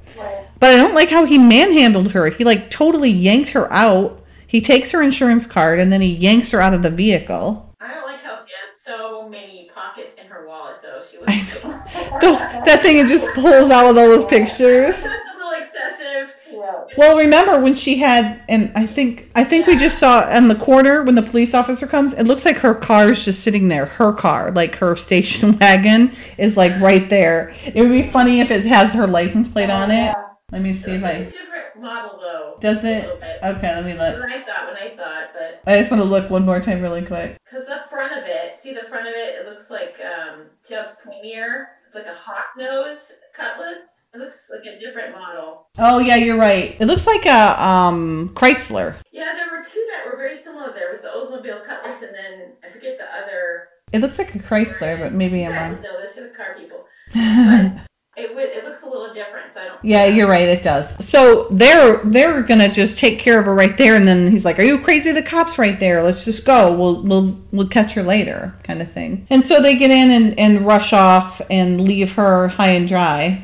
but 0.60 0.70
I 0.74 0.78
don't 0.78 0.96
like 0.96 1.10
how 1.10 1.26
he 1.26 1.38
manhandled 1.38 2.12
her. 2.12 2.30
He 2.30 2.44
like 2.44 2.70
totally 2.70 3.10
yanked 3.10 3.50
her 3.50 3.72
out. 3.72 4.23
He 4.54 4.62
takes 4.62 4.92
her 4.92 5.02
insurance 5.02 5.48
card 5.48 5.80
and 5.80 5.92
then 5.92 6.00
he 6.00 6.14
yanks 6.14 6.52
her 6.52 6.62
out 6.62 6.76
of 6.76 6.84
the 6.84 6.92
vehicle. 6.92 7.74
I 7.82 7.92
don't 7.92 8.04
like 8.04 8.20
how 8.20 8.38
she 8.46 8.54
has 8.54 8.80
so 8.80 9.28
many 9.28 9.72
pockets 9.74 10.14
in 10.14 10.28
her 10.28 10.48
wallet, 10.48 10.76
though. 10.84 11.02
She 11.10 11.18
I 11.28 11.40
looks 11.40 11.64
like 11.64 12.22
Those 12.22 12.40
that 12.42 12.82
thing 12.84 13.00
it 13.00 13.08
just 13.08 13.34
pulls 13.34 13.72
out 13.72 13.88
with 13.88 13.98
all 13.98 14.16
those 14.16 14.26
pictures. 14.26 14.60
that's 14.60 15.06
a 15.06 15.38
little 15.40 15.54
excessive. 15.54 16.36
Yeah. 16.52 16.84
Well, 16.96 17.18
remember 17.18 17.60
when 17.62 17.74
she 17.74 17.98
had, 17.98 18.44
and 18.48 18.72
I 18.76 18.86
think 18.86 19.32
I 19.34 19.44
think 19.44 19.66
we 19.66 19.76
just 19.76 19.98
saw 19.98 20.30
in 20.30 20.48
the 20.48 20.56
corner 20.56 21.02
when 21.02 21.16
the 21.16 21.24
police 21.24 21.56
officer 21.56 21.88
comes. 21.88 22.14
It 22.14 22.26
looks 22.26 22.46
like 22.46 22.58
her 22.58 22.76
car 22.76 23.10
is 23.10 23.26
just 23.26 23.42
sitting 23.42 23.70
there. 23.70 23.88
Her 23.88 24.14
car, 24.14 24.52
like 24.52 24.76
her 24.76 24.96
station 24.96 25.58
wagon, 25.62 26.12
is 26.38 26.58
like 26.58 26.80
right 26.80 27.10
there. 27.10 27.56
It 27.66 27.82
would 27.82 27.90
be 27.90 28.08
funny 28.12 28.40
if 28.40 28.52
it 28.52 28.66
has 28.66 28.94
her 28.94 29.08
license 29.08 29.48
plate 29.48 29.72
on 29.72 29.90
it. 29.90 29.96
Yeah. 29.96 30.14
Let 30.52 30.62
me 30.62 30.76
see 30.76 30.92
looks 30.92 30.98
if 30.98 31.02
like 31.02 31.34
a 31.34 31.50
I. 31.50 31.53
model, 31.84 32.20
though. 32.20 32.58
Does 32.60 32.84
it? 32.84 33.06
Okay, 33.44 33.76
let 33.76 33.86
me 33.86 33.94
look. 33.94 34.20
what 34.20 34.32
I 34.32 34.42
thought 34.42 34.68
when 34.68 34.78
I 34.78 34.88
saw 34.88 35.20
it, 35.22 35.30
but 35.34 35.62
I 35.72 35.78
just 35.78 35.92
want 35.92 36.02
to 36.02 36.08
look 36.10 36.30
one 36.30 36.46
more 36.46 36.60
time 36.62 36.82
really 36.82 37.06
quick. 37.06 37.38
because 37.46 37.68
the 37.68 37.82
front 37.90 38.14
of 38.14 38.24
it, 38.26 38.58
see 38.58 38.74
the 38.74 38.84
front 38.84 39.08
of 39.08 39.14
it, 39.14 39.36
it 39.36 39.46
looks 39.46 39.70
like 39.70 40.00
um, 40.02 40.46
see 40.64 40.74
how 40.76 40.82
it's 40.84 40.94
pointier. 40.94 41.66
It's 41.86 41.96
like 41.96 42.08
a 42.08 42.14
hawk 42.14 42.48
nose 42.58 43.12
cutlass. 43.36 43.78
It 44.16 44.20
looks 44.20 44.50
like 44.52 44.66
a 44.66 44.78
different 44.78 45.12
model. 45.14 45.68
Oh 45.78 46.00
yeah, 46.00 46.16
you're 46.16 46.38
right. 46.38 46.76
It 46.80 46.86
looks 46.86 47.06
like 47.08 47.26
a 47.26 47.64
um 47.64 48.30
Chrysler. 48.36 48.96
Yeah, 49.12 49.34
there 49.34 49.50
were 49.56 49.64
two 49.64 49.86
that 49.92 50.06
were 50.10 50.18
very 50.18 50.36
similar. 50.38 50.72
There 50.74 50.90
was 50.92 51.02
the 51.02 51.08
Oldsmobile 51.10 51.66
Cutlass, 51.66 52.02
and 52.02 52.14
then 52.16 52.54
I 52.64 52.70
forget 52.72 52.98
the 52.98 53.06
other. 53.16 53.70
It 53.92 54.02
looks 54.02 54.18
like 54.18 54.34
a 54.36 54.40
Chrysler, 54.40 55.00
but 55.00 55.14
maybe 55.14 55.46
I'm 55.46 55.54
wrong. 55.74 55.82
know 55.82 56.00
this. 56.00 56.16
You're 56.16 56.30
the 56.30 56.34
car 56.36 56.56
people. 56.58 56.86
But 57.14 57.86
it 58.16 58.36
would. 58.36 58.50
It 58.50 58.64
looks 58.64 58.84
a 58.84 58.86
little 58.86 59.12
different, 59.12 59.52
so 59.54 59.62
I 59.62 59.66
don't. 59.66 59.84
Yeah, 59.84 60.06
you're 60.06 60.28
right. 60.28 60.48
It 60.48 60.62
does. 60.62 61.04
So 61.06 61.48
they're 61.50 61.98
they're 62.04 62.44
gonna 62.44 62.70
just 62.70 63.00
take 63.00 63.18
care 63.18 63.40
of 63.40 63.46
her 63.46 63.56
right 63.56 63.76
there, 63.76 63.96
and 63.96 64.08
then 64.08 64.30
he's 64.30 64.46
like, 64.46 64.60
"Are 64.60 64.64
you 64.64 64.78
crazy? 64.78 65.12
The 65.12 65.24
cops 65.24 65.58
right 65.58 65.80
there. 65.80 66.04
Let's 66.04 66.24
just 66.24 66.46
go. 66.46 66.78
We'll 66.78 67.02
we'll 67.02 67.40
we'll 67.52 67.68
catch 67.68 67.94
her 67.94 68.04
later," 68.04 68.54
kind 68.64 68.82
of 68.84 68.92
thing. 68.92 69.26
And 69.32 69.44
so 69.44 69.62
they 69.62 69.76
get 69.76 69.90
in 69.90 70.12
and 70.12 70.40
and 70.40 70.66
rush 70.66 70.94
off 70.94 71.42
and 71.50 71.82
leave 71.82 72.14
her 72.14 72.50
high 72.50 72.72
and 72.72 72.88
dry. 72.88 73.44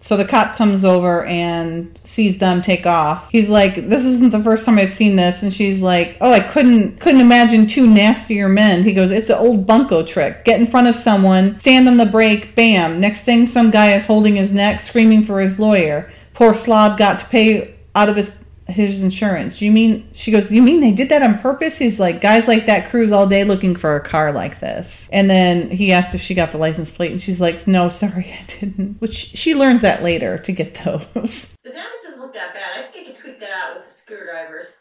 So 0.00 0.16
the 0.16 0.24
cop 0.24 0.56
comes 0.56 0.84
over 0.84 1.24
and 1.24 1.98
sees 2.04 2.38
them 2.38 2.62
take 2.62 2.86
off. 2.86 3.28
He's 3.30 3.48
like, 3.48 3.74
"This 3.74 4.04
isn't 4.04 4.30
the 4.30 4.42
first 4.42 4.64
time 4.64 4.78
I've 4.78 4.92
seen 4.92 5.16
this." 5.16 5.42
And 5.42 5.52
she's 5.52 5.82
like, 5.82 6.16
"Oh, 6.20 6.32
I 6.32 6.40
couldn't 6.40 7.00
couldn't 7.00 7.20
imagine 7.20 7.66
two 7.66 7.86
nastier 7.86 8.48
men." 8.48 8.84
He 8.84 8.92
goes, 8.92 9.10
"It's 9.10 9.28
an 9.28 9.36
old 9.36 9.66
bunko 9.66 10.02
trick. 10.04 10.44
Get 10.44 10.60
in 10.60 10.66
front 10.66 10.88
of 10.88 10.94
someone, 10.94 11.58
stand 11.60 11.88
on 11.88 11.96
the 11.96 12.06
brake, 12.06 12.54
bam. 12.54 13.00
Next 13.00 13.24
thing, 13.24 13.44
some 13.46 13.70
guy 13.70 13.92
is 13.92 14.04
holding 14.04 14.36
his 14.36 14.52
neck, 14.52 14.80
screaming 14.80 15.24
for 15.24 15.40
his 15.40 15.58
lawyer. 15.58 16.10
Poor 16.32 16.54
slob 16.54 16.96
got 16.96 17.18
to 17.18 17.24
pay 17.26 17.74
out 17.96 18.08
of 18.08 18.14
his 18.14 18.30
his 18.68 19.02
insurance. 19.02 19.60
You 19.60 19.72
mean?" 19.72 20.08
She 20.12 20.30
goes, 20.30 20.50
"You 20.50 20.62
mean 20.62 20.80
they 20.80 20.92
did 20.92 21.08
that 21.08 21.22
on 21.22 21.38
purpose?" 21.38 21.76
He's 21.78 21.98
like, 21.98 22.20
"Guys 22.20 22.46
like 22.48 22.66
that 22.66 22.90
cruise 22.90 23.12
all 23.12 23.26
day 23.26 23.44
looking 23.44 23.74
for 23.76 23.96
a 23.96 24.00
car 24.00 24.32
like 24.32 24.60
this." 24.60 25.08
And 25.12 25.28
then 25.28 25.70
he 25.70 25.92
asked 25.92 26.14
if 26.14 26.20
she 26.20 26.34
got 26.34 26.52
the 26.52 26.58
license 26.58 26.92
plate, 26.92 27.10
and 27.12 27.20
she's 27.20 27.40
like, 27.40 27.66
"No, 27.66 27.88
sorry, 27.88 28.36
I 28.40 28.44
didn't." 28.46 29.00
Which 29.00 29.14
she 29.14 29.54
learns 29.54 29.82
that 29.82 30.02
later 30.02 30.38
to 30.38 30.52
get 30.52 30.74
those. 30.84 31.54
The 31.64 31.74
damage 31.74 31.92
doesn't 32.02 32.20
look 32.20 32.32
that 32.32 32.54
bad. 32.54 32.78
I 32.78 32.82
think 32.90 33.08
I 33.08 33.10
could 33.10 33.20
tweak 33.20 33.40
that 33.40 33.50
out 33.50 33.76
with 33.76 33.84
the 33.84 33.90
screwdrivers. 33.92 34.72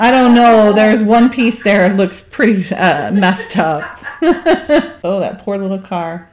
I 0.00 0.10
don't 0.12 0.34
know. 0.34 0.72
There's 0.72 1.02
one 1.02 1.28
piece 1.28 1.62
there 1.62 1.88
that 1.88 1.96
looks 1.96 2.22
pretty 2.22 2.72
uh, 2.74 3.10
messed 3.12 3.56
up. 3.58 3.98
oh, 4.22 5.18
that 5.20 5.42
poor 5.44 5.58
little 5.58 5.80
car. 5.80 6.30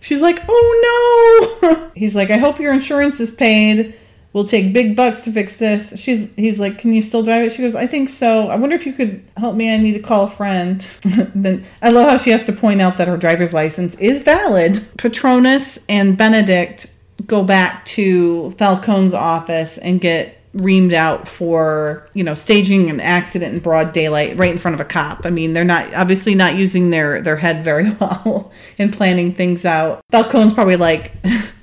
She's 0.00 0.20
like, 0.20 0.42
oh 0.48 1.60
no. 1.62 1.90
He's 1.94 2.14
like, 2.14 2.30
I 2.30 2.38
hope 2.38 2.58
your 2.58 2.72
insurance 2.72 3.20
is 3.20 3.30
paid. 3.30 3.94
We'll 4.32 4.44
take 4.46 4.72
big 4.72 4.96
bucks 4.96 5.22
to 5.22 5.32
fix 5.32 5.58
this. 5.58 5.98
She's 6.00 6.34
he's 6.34 6.58
like, 6.58 6.78
Can 6.78 6.92
you 6.92 7.02
still 7.02 7.22
drive 7.22 7.44
it? 7.44 7.52
She 7.52 7.62
goes, 7.62 7.74
I 7.74 7.86
think 7.86 8.08
so. 8.08 8.48
I 8.48 8.56
wonder 8.56 8.74
if 8.74 8.86
you 8.86 8.92
could 8.92 9.22
help 9.36 9.56
me. 9.56 9.72
I 9.72 9.76
need 9.76 9.92
to 9.92 10.00
call 10.00 10.24
a 10.24 10.30
friend. 10.30 10.80
then 11.34 11.64
I 11.82 11.90
love 11.90 12.08
how 12.08 12.16
she 12.16 12.30
has 12.30 12.44
to 12.46 12.52
point 12.52 12.80
out 12.80 12.96
that 12.96 13.08
her 13.08 13.16
driver's 13.16 13.52
license 13.52 13.94
is 13.96 14.20
valid. 14.20 14.84
Patronus 14.96 15.78
and 15.88 16.16
Benedict 16.16 16.86
go 17.26 17.44
back 17.44 17.84
to 17.84 18.50
Falcone's 18.52 19.14
office 19.14 19.78
and 19.78 20.00
get 20.00 20.38
reamed 20.54 20.92
out 20.92 21.26
for 21.26 22.06
you 22.12 22.22
know 22.22 22.34
staging 22.34 22.90
an 22.90 23.00
accident 23.00 23.54
in 23.54 23.60
broad 23.60 23.92
daylight 23.94 24.36
right 24.36 24.50
in 24.50 24.58
front 24.58 24.74
of 24.74 24.80
a 24.80 24.84
cop 24.84 25.24
i 25.24 25.30
mean 25.30 25.54
they're 25.54 25.64
not 25.64 25.92
obviously 25.94 26.34
not 26.34 26.54
using 26.54 26.90
their 26.90 27.22
their 27.22 27.36
head 27.36 27.64
very 27.64 27.90
well 28.00 28.52
in 28.76 28.90
planning 28.90 29.32
things 29.32 29.64
out 29.64 30.02
falcone's 30.10 30.52
probably 30.52 30.76
like 30.76 31.12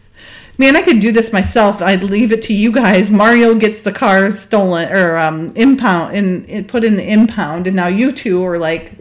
man 0.59 0.75
i 0.75 0.81
could 0.83 0.99
do 0.99 1.11
this 1.11 1.33
myself 1.33 1.81
i'd 1.81 2.03
leave 2.03 2.31
it 2.31 2.43
to 2.43 2.53
you 2.53 2.71
guys 2.71 3.09
mario 3.09 3.55
gets 3.55 3.81
the 3.81 3.91
car 3.91 4.31
stolen 4.31 4.91
or 4.91 5.17
um 5.17 5.47
impound 5.55 6.15
and 6.15 6.47
it 6.47 6.67
put 6.67 6.83
in 6.83 6.95
the 6.95 7.11
impound 7.11 7.65
and 7.65 7.75
now 7.75 7.87
you 7.87 8.11
two 8.11 8.45
are 8.45 8.59
like 8.59 8.93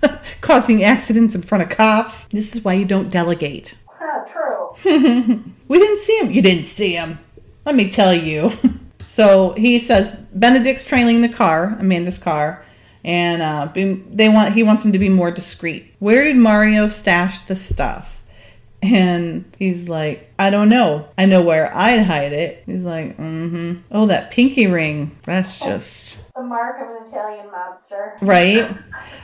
causing 0.40 0.82
accidents 0.82 1.34
in 1.34 1.42
front 1.42 1.62
of 1.62 1.68
cops 1.68 2.26
this 2.28 2.54
is 2.54 2.64
why 2.64 2.72
you 2.72 2.86
don't 2.86 3.10
delegate 3.10 3.74
Ah, 4.02 4.24
true. 4.26 4.74
we 5.68 5.78
didn't 5.78 5.98
see 5.98 6.18
him. 6.18 6.30
You 6.30 6.42
didn't 6.42 6.66
see 6.66 6.92
him. 6.92 7.18
Let 7.64 7.74
me 7.74 7.88
tell 7.90 8.14
you. 8.14 8.50
so 9.00 9.52
he 9.52 9.78
says 9.78 10.10
Benedict's 10.34 10.84
trailing 10.84 11.22
the 11.22 11.28
car, 11.28 11.76
Amanda's 11.78 12.18
car, 12.18 12.64
and 13.04 13.42
uh, 13.42 13.68
they 13.74 14.28
want 14.28 14.54
he 14.54 14.62
wants 14.62 14.84
him 14.84 14.92
to 14.92 14.98
be 14.98 15.08
more 15.08 15.30
discreet. 15.30 15.94
Where 15.98 16.24
did 16.24 16.36
Mario 16.36 16.88
stash 16.88 17.42
the 17.42 17.56
stuff? 17.56 18.21
And 18.82 19.44
he's 19.58 19.88
like, 19.88 20.28
I 20.40 20.50
don't 20.50 20.68
know. 20.68 21.06
I 21.16 21.26
know 21.26 21.42
where 21.42 21.74
I'd 21.74 22.02
hide 22.04 22.32
it. 22.32 22.64
He's 22.66 22.82
like, 22.82 23.16
mm-hmm. 23.16 23.74
Oh, 23.92 24.06
that 24.06 24.32
pinky 24.32 24.66
ring. 24.66 25.16
That's 25.22 25.60
just 25.60 26.18
The 26.34 26.42
mark 26.42 26.76
of 26.82 26.96
an 26.96 27.06
Italian 27.06 27.46
mobster. 27.46 28.14
right? 28.20 28.68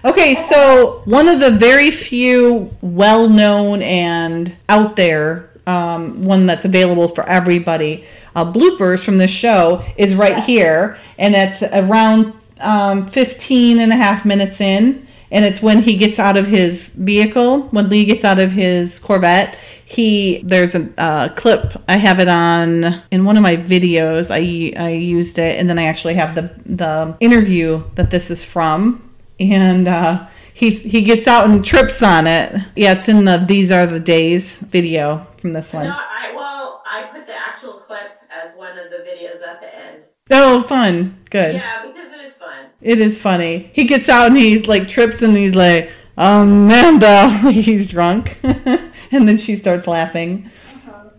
Okay, 0.04 0.36
so 0.36 1.02
one 1.06 1.28
of 1.28 1.40
the 1.40 1.50
very 1.50 1.90
few 1.90 2.70
well 2.82 3.28
known 3.28 3.82
and 3.82 4.54
out 4.68 4.94
there, 4.94 5.50
um, 5.66 6.24
one 6.24 6.46
that's 6.46 6.64
available 6.64 7.08
for 7.08 7.28
everybody, 7.28 8.04
uh, 8.36 8.50
bloopers 8.52 9.04
from 9.04 9.18
this 9.18 9.32
show 9.32 9.84
is 9.96 10.14
right 10.14 10.44
here, 10.44 10.96
and 11.18 11.34
it's 11.34 11.62
around 11.62 12.32
um, 12.60 13.08
15 13.08 13.80
and 13.80 13.92
a 13.92 13.96
half 13.96 14.24
minutes 14.24 14.60
in. 14.60 15.04
And 15.30 15.44
it's 15.44 15.60
when 15.60 15.82
he 15.82 15.96
gets 15.96 16.18
out 16.18 16.36
of 16.36 16.46
his 16.46 16.90
vehicle, 16.90 17.62
when 17.68 17.88
Lee 17.90 18.04
gets 18.04 18.24
out 18.24 18.38
of 18.38 18.52
his 18.52 18.98
Corvette. 18.98 19.56
He 19.84 20.42
there's 20.42 20.74
a 20.74 20.88
uh, 20.98 21.28
clip 21.30 21.82
I 21.88 21.96
have 21.96 22.20
it 22.20 22.28
on 22.28 23.02
in 23.10 23.24
one 23.24 23.36
of 23.36 23.42
my 23.42 23.56
videos. 23.56 24.30
I 24.30 24.72
I 24.82 24.90
used 24.90 25.38
it, 25.38 25.58
and 25.58 25.68
then 25.68 25.78
I 25.78 25.84
actually 25.84 26.14
have 26.14 26.34
the 26.34 26.50
the 26.66 27.16
interview 27.20 27.82
that 27.94 28.10
this 28.10 28.30
is 28.30 28.44
from 28.44 29.08
and 29.40 29.88
uh, 29.88 30.26
he's 30.54 30.80
he 30.80 31.02
gets 31.02 31.26
out 31.26 31.48
and 31.48 31.64
trips 31.64 32.02
on 32.02 32.26
it. 32.26 32.54
Yeah, 32.76 32.92
it's 32.92 33.08
in 33.08 33.24
the 33.24 33.38
"These 33.38 33.70
Are 33.70 33.86
the 33.86 34.00
Days" 34.00 34.60
video 34.60 35.26
from 35.38 35.52
this 35.52 35.72
No, 35.72 35.80
one. 35.80 35.88
I 35.88 36.32
well, 36.34 36.82
I 36.86 37.04
put 37.12 37.26
the 37.26 37.36
actual 37.36 37.74
clip 37.74 38.20
as 38.30 38.54
one 38.56 38.76
of 38.78 38.90
the 38.90 38.98
videos 38.98 39.46
at 39.46 39.60
the 39.60 39.74
end. 39.74 40.04
Oh, 40.30 40.62
fun. 40.62 41.18
Good. 41.30 41.54
Yeah, 41.54 41.86
because 41.86 42.12
fun. 42.48 42.66
It 42.80 43.00
is 43.00 43.18
funny. 43.18 43.70
He 43.72 43.84
gets 43.84 44.08
out 44.08 44.28
and 44.28 44.36
he's 44.36 44.66
like 44.66 44.88
trips 44.88 45.22
and 45.22 45.36
he's 45.36 45.54
like, 45.54 45.90
Amanda. 46.16 47.28
he's 47.50 47.86
drunk. 47.86 48.38
and 48.42 49.28
then 49.28 49.36
she 49.36 49.56
starts 49.56 49.86
laughing. 49.86 50.50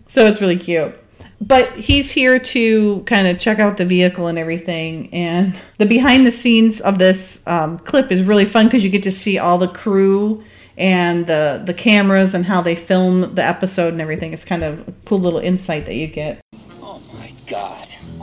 So 0.08 0.26
it's 0.26 0.40
really 0.40 0.58
cute. 0.58 0.96
But 1.40 1.72
he's 1.72 2.10
here 2.10 2.38
to 2.38 3.00
kind 3.04 3.26
of 3.26 3.38
check 3.38 3.58
out 3.58 3.78
the 3.78 3.86
vehicle 3.86 4.26
and 4.26 4.38
everything. 4.38 5.12
And 5.14 5.58
the 5.78 5.86
behind 5.86 6.26
the 6.26 6.30
scenes 6.30 6.80
of 6.82 6.98
this 6.98 7.42
um, 7.46 7.78
clip 7.78 8.12
is 8.12 8.22
really 8.22 8.44
fun 8.44 8.66
because 8.66 8.84
you 8.84 8.90
get 8.90 9.04
to 9.04 9.12
see 9.12 9.38
all 9.38 9.56
the 9.56 9.68
crew 9.68 10.44
and 10.76 11.26
the 11.26 11.62
the 11.64 11.74
cameras 11.74 12.34
and 12.34 12.44
how 12.44 12.62
they 12.62 12.74
film 12.74 13.34
the 13.34 13.44
episode 13.44 13.92
and 13.92 14.02
everything. 14.02 14.34
It's 14.34 14.44
kind 14.44 14.62
of 14.62 14.86
a 14.86 14.92
cool 15.06 15.20
little 15.20 15.38
insight 15.38 15.86
that 15.86 15.94
you 15.94 16.08
get. 16.08 16.40
Oh 16.82 17.00
my 17.14 17.32
god. 17.46 17.79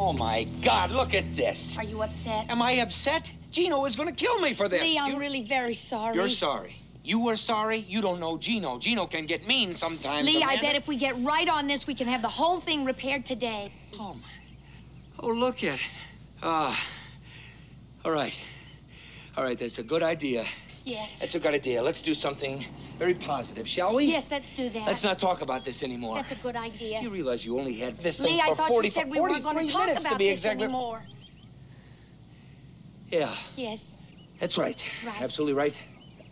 Oh 0.07 0.13
my 0.13 0.45
god, 0.63 0.93
look 0.93 1.13
at 1.13 1.35
this. 1.35 1.77
Are 1.77 1.83
you 1.83 2.01
upset? 2.01 2.49
Am 2.49 2.61
I 2.61 2.79
upset? 2.79 3.29
Gino 3.51 3.83
is 3.83 3.97
gonna 3.97 4.13
kill 4.13 4.39
me 4.39 4.53
for 4.53 4.69
this. 4.69 4.81
Lee, 4.81 4.97
I'm 4.97 5.11
You- 5.11 5.19
really 5.19 5.41
very 5.41 5.73
sorry. 5.73 6.15
You're 6.15 6.29
sorry. 6.29 6.77
You 7.03 7.19
were 7.19 7.35
sorry? 7.35 7.79
You 7.79 7.99
don't 7.99 8.21
know 8.21 8.37
Gino. 8.37 8.79
Gino 8.79 9.05
can 9.05 9.25
get 9.25 9.45
mean 9.45 9.73
sometimes. 9.73 10.25
Lee, 10.25 10.41
I 10.41 10.61
bet 10.61 10.77
if 10.77 10.87
we 10.87 10.95
get 10.95 11.21
right 11.21 11.49
on 11.49 11.67
this, 11.67 11.85
we 11.85 11.93
can 11.93 12.07
have 12.07 12.21
the 12.21 12.29
whole 12.29 12.61
thing 12.61 12.85
repaired 12.85 13.25
today. 13.25 13.73
Oh, 13.99 14.13
my. 14.13 14.31
Oh, 15.19 15.27
look 15.27 15.61
at 15.65 15.75
it. 15.75 15.81
Ah. 16.41 16.81
all 18.05 18.13
right. 18.13 18.33
All 19.35 19.43
right, 19.43 19.59
that's 19.59 19.77
a 19.77 19.83
good 19.83 20.03
idea. 20.03 20.45
Yes. 20.85 21.09
That's 21.19 21.35
a 21.35 21.39
good 21.39 21.53
idea. 21.53 21.83
Let's 21.83 22.01
do 22.01 22.13
something 22.13 22.63
very 22.97 23.13
positive, 23.13 23.67
shall 23.67 23.93
we? 23.95 24.05
Yes, 24.05 24.29
let's 24.31 24.51
do 24.51 24.69
that. 24.69 24.87
Let's 24.87 25.03
not 25.03 25.19
talk 25.19 25.41
about 25.41 25.63
this 25.65 25.83
anymore. 25.83 26.15
That's 26.15 26.31
a 26.31 26.35
good 26.35 26.55
idea. 26.55 27.01
You 27.01 27.09
realize 27.09 27.45
you 27.45 27.57
only 27.59 27.75
had 27.75 28.01
this 28.03 28.19
Lee, 28.19 28.29
thing 28.29 28.41
I 28.41 28.47
for 28.49 28.55
thought 28.55 28.67
40, 28.69 28.87
you 28.87 28.91
said 28.91 29.09
we 29.09 29.17
43 29.17 29.21
weren't 29.41 29.43
going 29.55 29.67
to 29.67 29.71
talk 29.73 29.85
minutes 29.87 30.05
about 30.05 30.13
to 30.13 30.17
be 30.17 30.29
this 30.29 30.39
exactly. 30.39 30.63
anymore. 30.65 31.03
Yeah, 33.11 33.35
Yes. 33.55 33.95
that's 34.39 34.57
right. 34.57 34.81
Right. 35.05 35.21
Absolutely 35.21 35.53
right. 35.53 35.75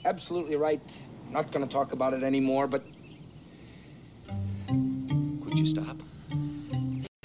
Absolutely 0.03 0.55
right. 0.55 0.81
Not 1.31 1.51
going 1.51 1.65
to 1.67 1.71
talk 1.71 1.91
about 1.93 2.13
it 2.13 2.23
anymore, 2.23 2.67
but. 2.67 2.83
Could 4.67 5.57
you 5.57 5.65
stop? 5.65 5.97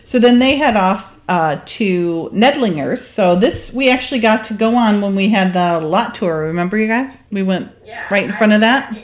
So 0.05 0.19
then 0.19 0.39
they 0.39 0.57
head 0.57 0.77
off 0.77 1.19
uh, 1.29 1.61
to 1.65 2.31
Nedlingers. 2.33 2.99
So 2.99 3.37
this 3.37 3.73
we 3.73 3.91
actually 3.91 4.21
got 4.21 4.45
to 4.45 4.55
go 4.55 4.75
on 4.77 5.01
when 5.01 5.15
we 5.15 5.29
had 5.29 5.53
the 5.53 5.85
lot 5.87 6.15
tour. 6.15 6.41
Remember, 6.43 6.77
you 6.79 6.87
guys? 6.89 7.23
We 7.31 7.43
went 7.43 7.71
Yeah. 7.85 8.07
right 8.11 8.25
in 8.25 8.33
I 8.33 8.37
front 8.39 8.53
of 8.53 8.61
that. 8.61 8.97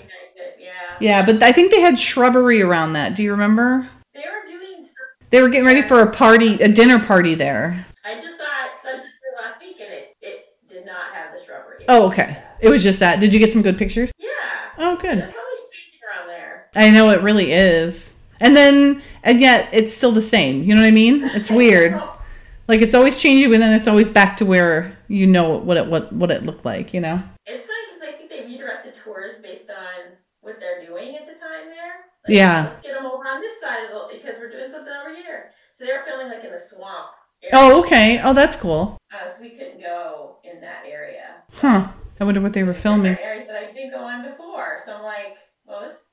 Yeah. 1.00 1.24
But 1.24 1.42
I 1.42 1.52
think 1.52 1.70
they 1.70 1.80
had 1.80 1.98
shrubbery 1.98 2.62
around 2.62 2.92
that. 2.94 3.14
Do 3.14 3.22
you 3.22 3.30
remember? 3.32 3.88
They 4.14 4.22
were 4.22 4.46
doing 4.46 4.82
stuff. 4.84 4.94
They 5.30 5.42
were 5.42 5.48
getting 5.48 5.66
ready 5.66 5.82
for 5.82 6.00
a 6.00 6.10
party, 6.12 6.54
a 6.62 6.68
dinner 6.68 6.98
party 7.04 7.34
there. 7.34 7.84
I 8.04 8.14
just 8.14 8.36
thought, 8.36 8.70
because 8.76 8.94
I 8.94 8.98
was 8.98 9.02
just 9.02 9.14
there 9.22 9.46
last 9.46 9.60
week 9.60 9.80
and 9.80 9.92
it, 9.92 10.16
it 10.22 10.44
did 10.68 10.86
not 10.86 11.12
have 11.12 11.36
the 11.36 11.44
shrubbery. 11.44 11.78
It 11.80 11.86
Oh, 11.88 12.06
okay. 12.08 12.42
It 12.60 12.68
was 12.68 12.82
just 12.82 13.00
that. 13.00 13.20
Did 13.20 13.34
you 13.34 13.40
get 13.40 13.52
some 13.52 13.62
good 13.62 13.76
pictures? 13.76 14.12
Yeah. 14.18 14.28
Oh, 14.78 14.96
good. 14.96 15.18
It's 15.18 15.36
always 15.36 15.58
changing 15.72 16.00
around 16.08 16.28
there. 16.28 16.70
I 16.74 16.90
know 16.90 17.10
it 17.10 17.20
really 17.22 17.52
is. 17.52 18.18
And 18.40 18.56
then, 18.56 19.02
and 19.22 19.40
yet 19.40 19.68
it's 19.72 19.92
still 19.92 20.12
the 20.12 20.22
same. 20.22 20.62
You 20.62 20.74
know 20.74 20.80
what 20.82 20.86
I 20.86 20.90
mean? 20.92 21.24
It's 21.34 21.50
weird. 21.62 22.00
Like 22.68 22.80
it's 22.82 22.94
always 22.94 23.20
changing, 23.20 23.50
but 23.50 23.58
then 23.58 23.72
it's 23.78 23.86
always 23.86 24.10
back 24.10 24.36
to 24.38 24.46
where 24.46 24.96
you 25.08 25.26
know 25.26 25.56
what 25.58 25.76
it 25.76 25.86
what 25.86 26.12
what 26.12 26.30
it 26.32 26.42
looked 26.42 26.64
like. 26.64 26.92
You 26.92 27.00
know? 27.00 27.22
It's 27.46 27.64
funny 27.64 27.78
because 27.92 28.08
I 28.08 28.12
think 28.12 28.28
they 28.28 28.44
redirect 28.44 28.84
the 28.84 29.00
tours 29.00 29.38
based 29.38 29.70
on 29.70 30.16
at 30.98 31.26
the 31.26 31.38
time 31.38 31.68
there. 31.68 32.06
Yeah. 32.26 32.64
Let's 32.68 32.80
get 32.80 32.94
them 32.94 33.06
over 33.06 33.24
on 33.24 33.40
this 33.40 33.60
side 33.60 33.84
of 33.84 33.90
the 33.90 34.16
because 34.18 34.38
we're 34.40 34.50
doing 34.50 34.70
something 34.70 34.92
over 34.92 35.14
here. 35.14 35.50
So 35.72 35.84
they 35.84 35.92
were 35.92 36.02
filming 36.04 36.28
like 36.28 36.44
in 36.44 36.50
the 36.50 36.58
swamp. 36.58 37.10
area. 37.52 37.64
Oh, 37.74 37.80
okay. 37.80 38.20
Oh, 38.22 38.32
that's 38.32 38.56
cool. 38.56 38.98
Uh, 39.12 39.28
so 39.28 39.42
we 39.42 39.50
couldn't 39.50 39.80
go 39.82 40.38
in 40.44 40.60
that 40.60 40.84
area. 40.88 41.42
Huh? 41.52 41.88
I 42.18 42.24
wonder 42.24 42.40
what 42.40 42.52
they 42.52 42.64
were 42.64 42.74
filming. 42.74 43.16
Area 43.22 43.46
that 43.46 43.56
I 43.56 43.72
did 43.72 43.92
go 43.92 43.98
on 43.98 44.24
before. 44.28 44.78
So 44.84 44.96
I'm 44.96 45.02
like, 45.04 45.36
well, 45.66 45.82
this, 45.82 46.05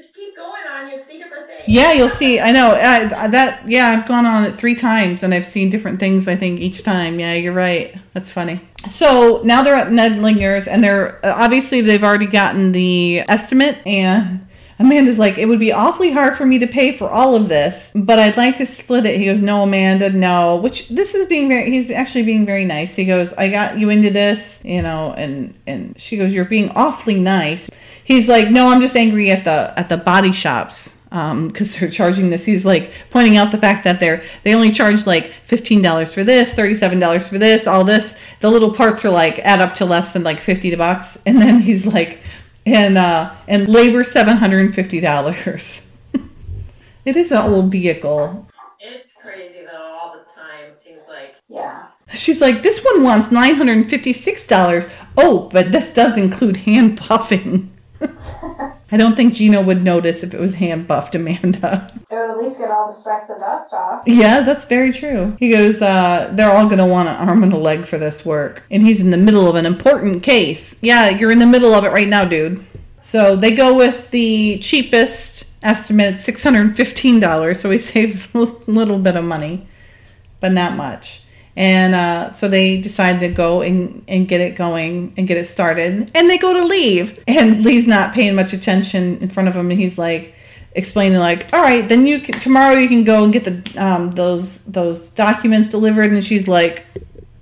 just 0.00 0.14
keep 0.14 0.36
going 0.36 0.62
on. 0.70 0.88
You'll 0.88 0.98
see 0.98 1.18
different 1.18 1.46
things. 1.46 1.64
Yeah, 1.66 1.92
you'll 1.92 2.08
see. 2.08 2.40
I 2.40 2.52
know 2.52 2.72
I, 2.72 3.28
that. 3.28 3.68
Yeah, 3.68 3.88
I've 3.88 4.06
gone 4.06 4.26
on 4.26 4.44
it 4.44 4.56
three 4.56 4.74
times 4.74 5.22
and 5.22 5.34
I've 5.34 5.46
seen 5.46 5.70
different 5.70 6.00
things. 6.00 6.28
I 6.28 6.36
think 6.36 6.60
each 6.60 6.82
time. 6.82 7.20
Yeah, 7.20 7.34
you're 7.34 7.52
right. 7.52 7.94
That's 8.14 8.30
funny. 8.30 8.60
So 8.88 9.42
now 9.44 9.62
they're 9.62 9.74
at 9.74 9.88
Nedlingers 9.88 10.66
and 10.66 10.82
they're 10.82 11.24
uh, 11.24 11.34
obviously 11.36 11.80
they've 11.80 12.04
already 12.04 12.26
gotten 12.26 12.72
the 12.72 13.20
estimate 13.28 13.78
and. 13.86 14.46
Amanda's 14.80 15.18
like, 15.18 15.36
it 15.36 15.44
would 15.44 15.58
be 15.58 15.72
awfully 15.72 16.10
hard 16.10 16.38
for 16.38 16.46
me 16.46 16.58
to 16.60 16.66
pay 16.66 16.96
for 16.96 17.10
all 17.10 17.36
of 17.36 17.50
this, 17.50 17.92
but 17.94 18.18
I'd 18.18 18.38
like 18.38 18.56
to 18.56 18.66
split 18.66 19.04
it. 19.04 19.18
He 19.18 19.26
goes, 19.26 19.42
no, 19.42 19.64
Amanda, 19.64 20.08
no. 20.08 20.56
Which 20.56 20.88
this 20.88 21.14
is 21.14 21.26
being 21.26 21.50
very, 21.50 21.70
he's 21.70 21.90
actually 21.90 22.22
being 22.22 22.46
very 22.46 22.64
nice. 22.64 22.94
He 22.94 23.04
goes, 23.04 23.34
I 23.34 23.50
got 23.50 23.78
you 23.78 23.90
into 23.90 24.08
this, 24.08 24.62
you 24.64 24.80
know, 24.80 25.12
and 25.12 25.52
and 25.66 26.00
she 26.00 26.16
goes, 26.16 26.32
you're 26.32 26.46
being 26.46 26.70
awfully 26.70 27.20
nice. 27.20 27.68
He's 28.10 28.28
like, 28.28 28.50
no, 28.50 28.70
I'm 28.70 28.80
just 28.80 28.96
angry 28.96 29.30
at 29.30 29.44
the 29.44 29.72
at 29.76 29.88
the 29.88 29.96
body 29.96 30.32
shops 30.32 30.98
because 31.10 31.76
they're 31.76 31.88
charging 31.88 32.28
this. 32.28 32.44
He's 32.44 32.66
like 32.66 32.90
pointing 33.08 33.36
out 33.36 33.52
the 33.52 33.58
fact 33.58 33.84
that 33.84 34.00
they're 34.00 34.24
they 34.42 34.52
only 34.52 34.72
charge 34.72 35.06
like 35.06 35.32
fifteen 35.44 35.80
dollars 35.80 36.12
for 36.12 36.24
this, 36.24 36.52
thirty 36.52 36.74
seven 36.74 36.98
dollars 36.98 37.28
for 37.28 37.38
this, 37.38 37.68
all 37.68 37.84
this. 37.84 38.18
The 38.40 38.50
little 38.50 38.74
parts 38.74 39.04
are 39.04 39.10
like 39.10 39.38
add 39.38 39.60
up 39.60 39.74
to 39.74 39.84
less 39.84 40.12
than 40.12 40.24
like 40.24 40.40
fifty 40.40 40.74
bucks, 40.74 41.22
and 41.26 41.40
then 41.40 41.60
he's 41.60 41.86
like, 41.86 42.18
and 42.66 42.98
uh, 42.98 43.32
and 43.46 43.68
labor 43.68 44.02
seven 44.02 44.36
hundred 44.36 44.62
and 44.62 44.74
fifty 44.74 44.98
dollars. 44.98 45.88
it 47.04 47.16
is 47.16 47.30
an 47.30 47.48
old 47.48 47.70
vehicle. 47.70 48.44
It's 48.80 49.12
crazy 49.12 49.60
though, 49.70 49.98
all 50.00 50.14
the 50.14 50.28
time. 50.28 50.72
It 50.72 50.80
seems 50.80 51.06
like. 51.08 51.36
Yeah. 51.48 51.86
She's 52.12 52.40
like, 52.40 52.64
this 52.64 52.84
one 52.84 53.04
wants 53.04 53.30
nine 53.30 53.54
hundred 53.54 53.76
and 53.76 53.88
fifty 53.88 54.12
six 54.12 54.48
dollars. 54.48 54.88
Oh, 55.16 55.48
but 55.52 55.70
this 55.70 55.94
does 55.94 56.16
include 56.16 56.56
hand 56.56 56.98
buffing. 56.98 57.68
I 58.02 58.96
don't 58.96 59.14
think 59.14 59.34
Gino 59.34 59.62
would 59.62 59.82
notice 59.82 60.22
if 60.22 60.34
it 60.34 60.40
was 60.40 60.54
hand 60.54 60.86
buffed, 60.86 61.14
Amanda. 61.14 61.92
It 62.10 62.14
would 62.14 62.30
at 62.30 62.38
least 62.38 62.58
get 62.58 62.70
all 62.70 62.86
the 62.88 62.92
specks 62.92 63.30
of 63.30 63.38
dust 63.38 63.72
off. 63.72 64.02
Yeah, 64.06 64.40
that's 64.40 64.64
very 64.64 64.92
true. 64.92 65.36
He 65.38 65.50
goes, 65.50 65.80
uh, 65.80 66.30
they're 66.34 66.50
all 66.50 66.66
going 66.66 66.78
to 66.78 66.86
want 66.86 67.08
an 67.08 67.28
arm 67.28 67.42
and 67.42 67.52
a 67.52 67.56
leg 67.56 67.84
for 67.84 67.98
this 67.98 68.26
work. 68.26 68.64
And 68.70 68.82
he's 68.82 69.00
in 69.00 69.10
the 69.10 69.18
middle 69.18 69.48
of 69.48 69.54
an 69.54 69.66
important 69.66 70.22
case. 70.22 70.78
Yeah, 70.82 71.10
you're 71.10 71.30
in 71.30 71.38
the 71.38 71.46
middle 71.46 71.72
of 71.72 71.84
it 71.84 71.92
right 71.92 72.08
now, 72.08 72.24
dude. 72.24 72.64
So 73.00 73.36
they 73.36 73.54
go 73.54 73.76
with 73.76 74.10
the 74.10 74.58
cheapest 74.58 75.44
estimate, 75.62 76.14
$615. 76.14 77.56
So 77.56 77.70
he 77.70 77.78
saves 77.78 78.26
a 78.34 78.38
little 78.66 78.98
bit 78.98 79.16
of 79.16 79.24
money, 79.24 79.68
but 80.40 80.52
not 80.52 80.76
much. 80.76 81.22
And 81.60 81.94
uh, 81.94 82.32
so 82.32 82.48
they 82.48 82.80
decide 82.80 83.20
to 83.20 83.28
go 83.28 83.60
and, 83.60 84.02
and 84.08 84.26
get 84.26 84.40
it 84.40 84.56
going 84.56 85.12
and 85.18 85.28
get 85.28 85.36
it 85.36 85.46
started. 85.46 86.10
And 86.14 86.30
they 86.30 86.38
go 86.38 86.54
to 86.54 86.64
leave. 86.64 87.22
And 87.28 87.60
Lee's 87.64 87.86
not 87.86 88.14
paying 88.14 88.34
much 88.34 88.54
attention 88.54 89.18
in 89.18 89.28
front 89.28 89.46
of 89.46 89.54
him. 89.54 89.70
And 89.70 89.78
he's 89.78 89.98
like, 89.98 90.34
explaining 90.72 91.18
like, 91.18 91.52
all 91.52 91.60
right, 91.60 91.86
then 91.86 92.06
you 92.06 92.20
can, 92.20 92.40
tomorrow 92.40 92.76
you 92.76 92.88
can 92.88 93.04
go 93.04 93.24
and 93.24 93.30
get 93.30 93.44
the 93.44 93.84
um, 93.84 94.10
those 94.12 94.64
those 94.64 95.10
documents 95.10 95.68
delivered. 95.68 96.10
And 96.12 96.24
she's 96.24 96.48
like, 96.48 96.86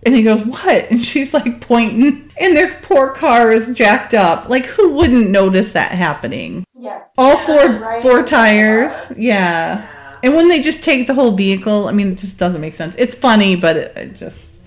and 0.04 0.16
he 0.16 0.24
goes, 0.24 0.42
what? 0.42 0.86
And 0.90 1.04
she's 1.04 1.32
like 1.32 1.60
pointing, 1.60 2.32
and 2.40 2.56
their 2.56 2.74
poor 2.82 3.12
car 3.12 3.52
is 3.52 3.72
jacked 3.72 4.14
up. 4.14 4.48
Like, 4.48 4.66
who 4.66 4.94
wouldn't 4.94 5.30
notice 5.30 5.74
that 5.74 5.92
happening? 5.92 6.64
Yeah. 6.74 7.04
All 7.16 7.36
four 7.36 7.68
right. 7.68 8.02
four 8.02 8.24
tires, 8.24 9.12
yeah. 9.16 9.86
And 10.22 10.34
when 10.34 10.48
they 10.48 10.60
just 10.60 10.82
take 10.82 11.06
the 11.06 11.14
whole 11.14 11.32
vehicle, 11.32 11.88
I 11.88 11.92
mean, 11.92 12.12
it 12.12 12.18
just 12.18 12.38
doesn't 12.38 12.60
make 12.60 12.74
sense. 12.74 12.94
It's 12.96 13.14
funny, 13.14 13.56
but 13.56 13.76
it, 13.76 13.96
it 13.96 14.14
just 14.14 14.58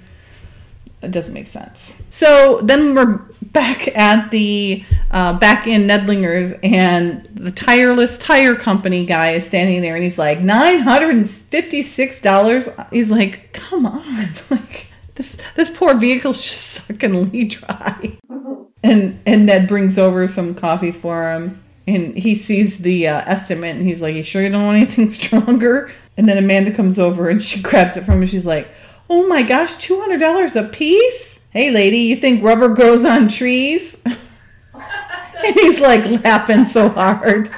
it 1.02 1.12
doesn't 1.12 1.34
make 1.34 1.48
sense. 1.48 2.02
So 2.12 2.62
then 2.62 2.94
we're 2.94 3.18
back 3.42 3.88
at 3.98 4.30
the 4.30 4.84
uh, 5.10 5.38
back 5.40 5.68
in 5.68 5.88
Nedlingers, 5.88 6.58
and 6.64 7.28
the 7.34 7.52
tireless 7.52 8.18
tire 8.18 8.56
company 8.56 9.06
guy 9.06 9.32
is 9.32 9.46
standing 9.46 9.82
there, 9.82 9.96
and 9.96 10.04
he's 10.04 10.18
like 10.20 10.40
nine 10.40 10.80
hundred 10.80 11.10
and 11.12 11.30
fifty 11.30 11.84
six 11.84 12.22
dollars. 12.22 12.70
He's 12.92 13.10
like, 13.10 13.52
come 13.54 13.86
on, 13.86 14.30
like 14.50 14.88
this 15.16 15.38
this 15.56 15.70
poor 15.70 15.96
vehicle's 15.96 16.44
just 16.44 16.86
sucking 16.88 17.32
Lee 17.32 17.46
dry. 17.46 18.18
And 18.84 19.22
and 19.28 19.46
Ned 19.46 19.68
brings 19.68 20.00
over 20.00 20.26
some 20.26 20.56
coffee 20.56 20.90
for 20.90 21.32
him, 21.32 21.62
and 21.88 22.18
he 22.18 22.36
sees 22.36 22.80
the 22.80 23.08
uh, 23.08 23.22
estimate, 23.26 23.76
and 23.76 23.86
he's 23.86 24.02
like, 24.02 24.16
"You 24.16 24.24
sure 24.24 24.42
you 24.42 24.50
don't 24.50 24.66
want 24.66 24.78
anything 24.78 25.10
stronger?" 25.12 25.92
And 26.18 26.28
then 26.28 26.38
Amanda 26.38 26.72
comes 26.72 27.00
over 27.00 27.30
and 27.30 27.42
she 27.42 27.62
grabs 27.64 27.98
it 27.98 28.04
from 28.04 28.22
him. 28.22 28.28
She's 28.28 28.46
like, 28.46 28.68
"Oh 29.10 29.28
my 29.28 29.44
gosh, 29.44 29.78
two 29.78 30.00
hundred 30.00 30.20
dollars 30.20 30.56
a 30.56 30.64
piece? 30.64 31.46
Hey, 31.52 31.72
lady, 31.72 31.98
you 31.98 32.16
think 32.16 32.44
rubber 32.44 32.70
grows 32.70 33.06
on 33.06 33.28
trees?" 33.28 34.02
and 34.76 35.56
he's 35.56 35.80
like 35.80 36.24
laughing 36.24 36.66
so 36.66 36.90
hard. 36.90 37.50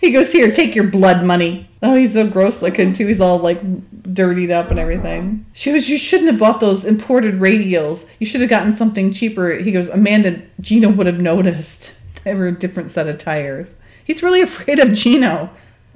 He 0.00 0.10
goes, 0.10 0.32
"Here, 0.32 0.52
take 0.52 0.74
your 0.74 0.88
blood 0.88 1.24
money." 1.24 1.70
Oh, 1.82 1.94
he's 1.94 2.14
so 2.14 2.28
gross 2.28 2.62
looking 2.62 2.92
too. 2.92 3.06
He's 3.06 3.20
all 3.20 3.38
like 3.38 3.60
dirtied 4.12 4.50
up 4.50 4.70
and 4.70 4.78
everything. 4.78 5.46
She 5.52 5.70
goes, 5.70 5.88
"You 5.88 5.98
shouldn't 5.98 6.30
have 6.30 6.40
bought 6.40 6.60
those 6.60 6.84
imported 6.84 7.36
radials. 7.36 8.08
You 8.18 8.26
should 8.26 8.40
have 8.40 8.50
gotten 8.50 8.72
something 8.72 9.12
cheaper." 9.12 9.54
He 9.54 9.72
goes, 9.72 9.88
"Amanda, 9.88 10.42
Gina 10.60 10.88
would 10.90 11.06
have 11.06 11.20
noticed. 11.20 11.92
They 12.24 12.34
were 12.34 12.48
a 12.48 12.52
different 12.52 12.90
set 12.90 13.08
of 13.08 13.18
tires." 13.18 13.74
He's 14.04 14.22
really 14.22 14.42
afraid 14.42 14.78
of 14.78 14.92
Gino. 14.92 15.50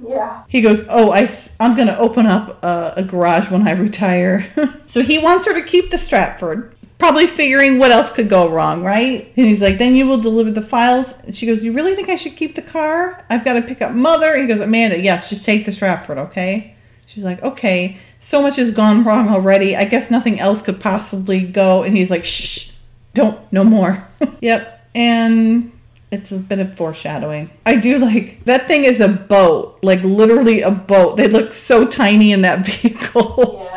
Yeah. 0.05 0.43
He 0.47 0.61
goes, 0.61 0.85
"Oh, 0.89 1.11
I, 1.11 1.29
I'm 1.59 1.75
going 1.75 1.87
to 1.87 1.97
open 1.97 2.25
up 2.25 2.63
a, 2.63 2.93
a 2.97 3.03
garage 3.03 3.51
when 3.51 3.67
I 3.67 3.71
retire." 3.71 4.45
so 4.85 5.01
he 5.01 5.19
wants 5.19 5.45
her 5.45 5.53
to 5.53 5.61
keep 5.61 5.91
the 5.91 5.97
Stratford, 5.97 6.75
probably 6.97 7.27
figuring 7.27 7.79
what 7.79 7.91
else 7.91 8.13
could 8.13 8.29
go 8.29 8.49
wrong, 8.49 8.83
right? 8.83 9.31
And 9.35 9.45
he's 9.45 9.61
like, 9.61 9.77
"Then 9.77 9.95
you 9.95 10.07
will 10.07 10.21
deliver 10.21 10.51
the 10.51 10.61
files." 10.61 11.13
And 11.23 11.35
she 11.35 11.45
goes, 11.45 11.63
"You 11.63 11.73
really 11.73 11.95
think 11.95 12.09
I 12.09 12.15
should 12.15 12.35
keep 12.35 12.55
the 12.55 12.61
car? 12.61 13.23
I've 13.29 13.43
got 13.45 13.53
to 13.53 13.61
pick 13.61 13.81
up 13.81 13.91
mother." 13.91 14.37
He 14.37 14.47
goes, 14.47 14.61
"Amanda, 14.61 14.99
yes, 14.99 15.29
just 15.29 15.45
take 15.45 15.65
the 15.65 15.71
Stratford, 15.71 16.17
okay?" 16.17 16.75
She's 17.05 17.23
like, 17.23 17.41
"Okay." 17.43 17.97
So 18.19 18.41
much 18.41 18.57
has 18.57 18.71
gone 18.71 19.03
wrong 19.03 19.29
already. 19.29 19.75
I 19.75 19.85
guess 19.85 20.11
nothing 20.11 20.39
else 20.39 20.61
could 20.61 20.81
possibly 20.81 21.41
go. 21.41 21.83
And 21.83 21.97
he's 21.97 22.09
like, 22.09 22.23
"Shh, 22.23 22.71
don't, 23.13 23.39
no 23.51 23.63
more." 23.63 24.07
yep. 24.41 24.87
And 24.95 25.71
it's 26.11 26.31
a 26.31 26.37
bit 26.37 26.59
of 26.59 26.75
foreshadowing. 26.75 27.49
I 27.65 27.75
do 27.75 27.99
like 27.99 28.43
that 28.45 28.67
thing 28.67 28.85
is 28.85 28.99
a 28.99 29.07
boat, 29.07 29.79
like 29.83 30.01
literally 30.01 30.61
a 30.61 30.71
boat. 30.71 31.17
They 31.17 31.27
look 31.27 31.53
so 31.53 31.87
tiny 31.87 32.31
in 32.31 32.41
that 32.41 32.65
vehicle. 32.65 33.67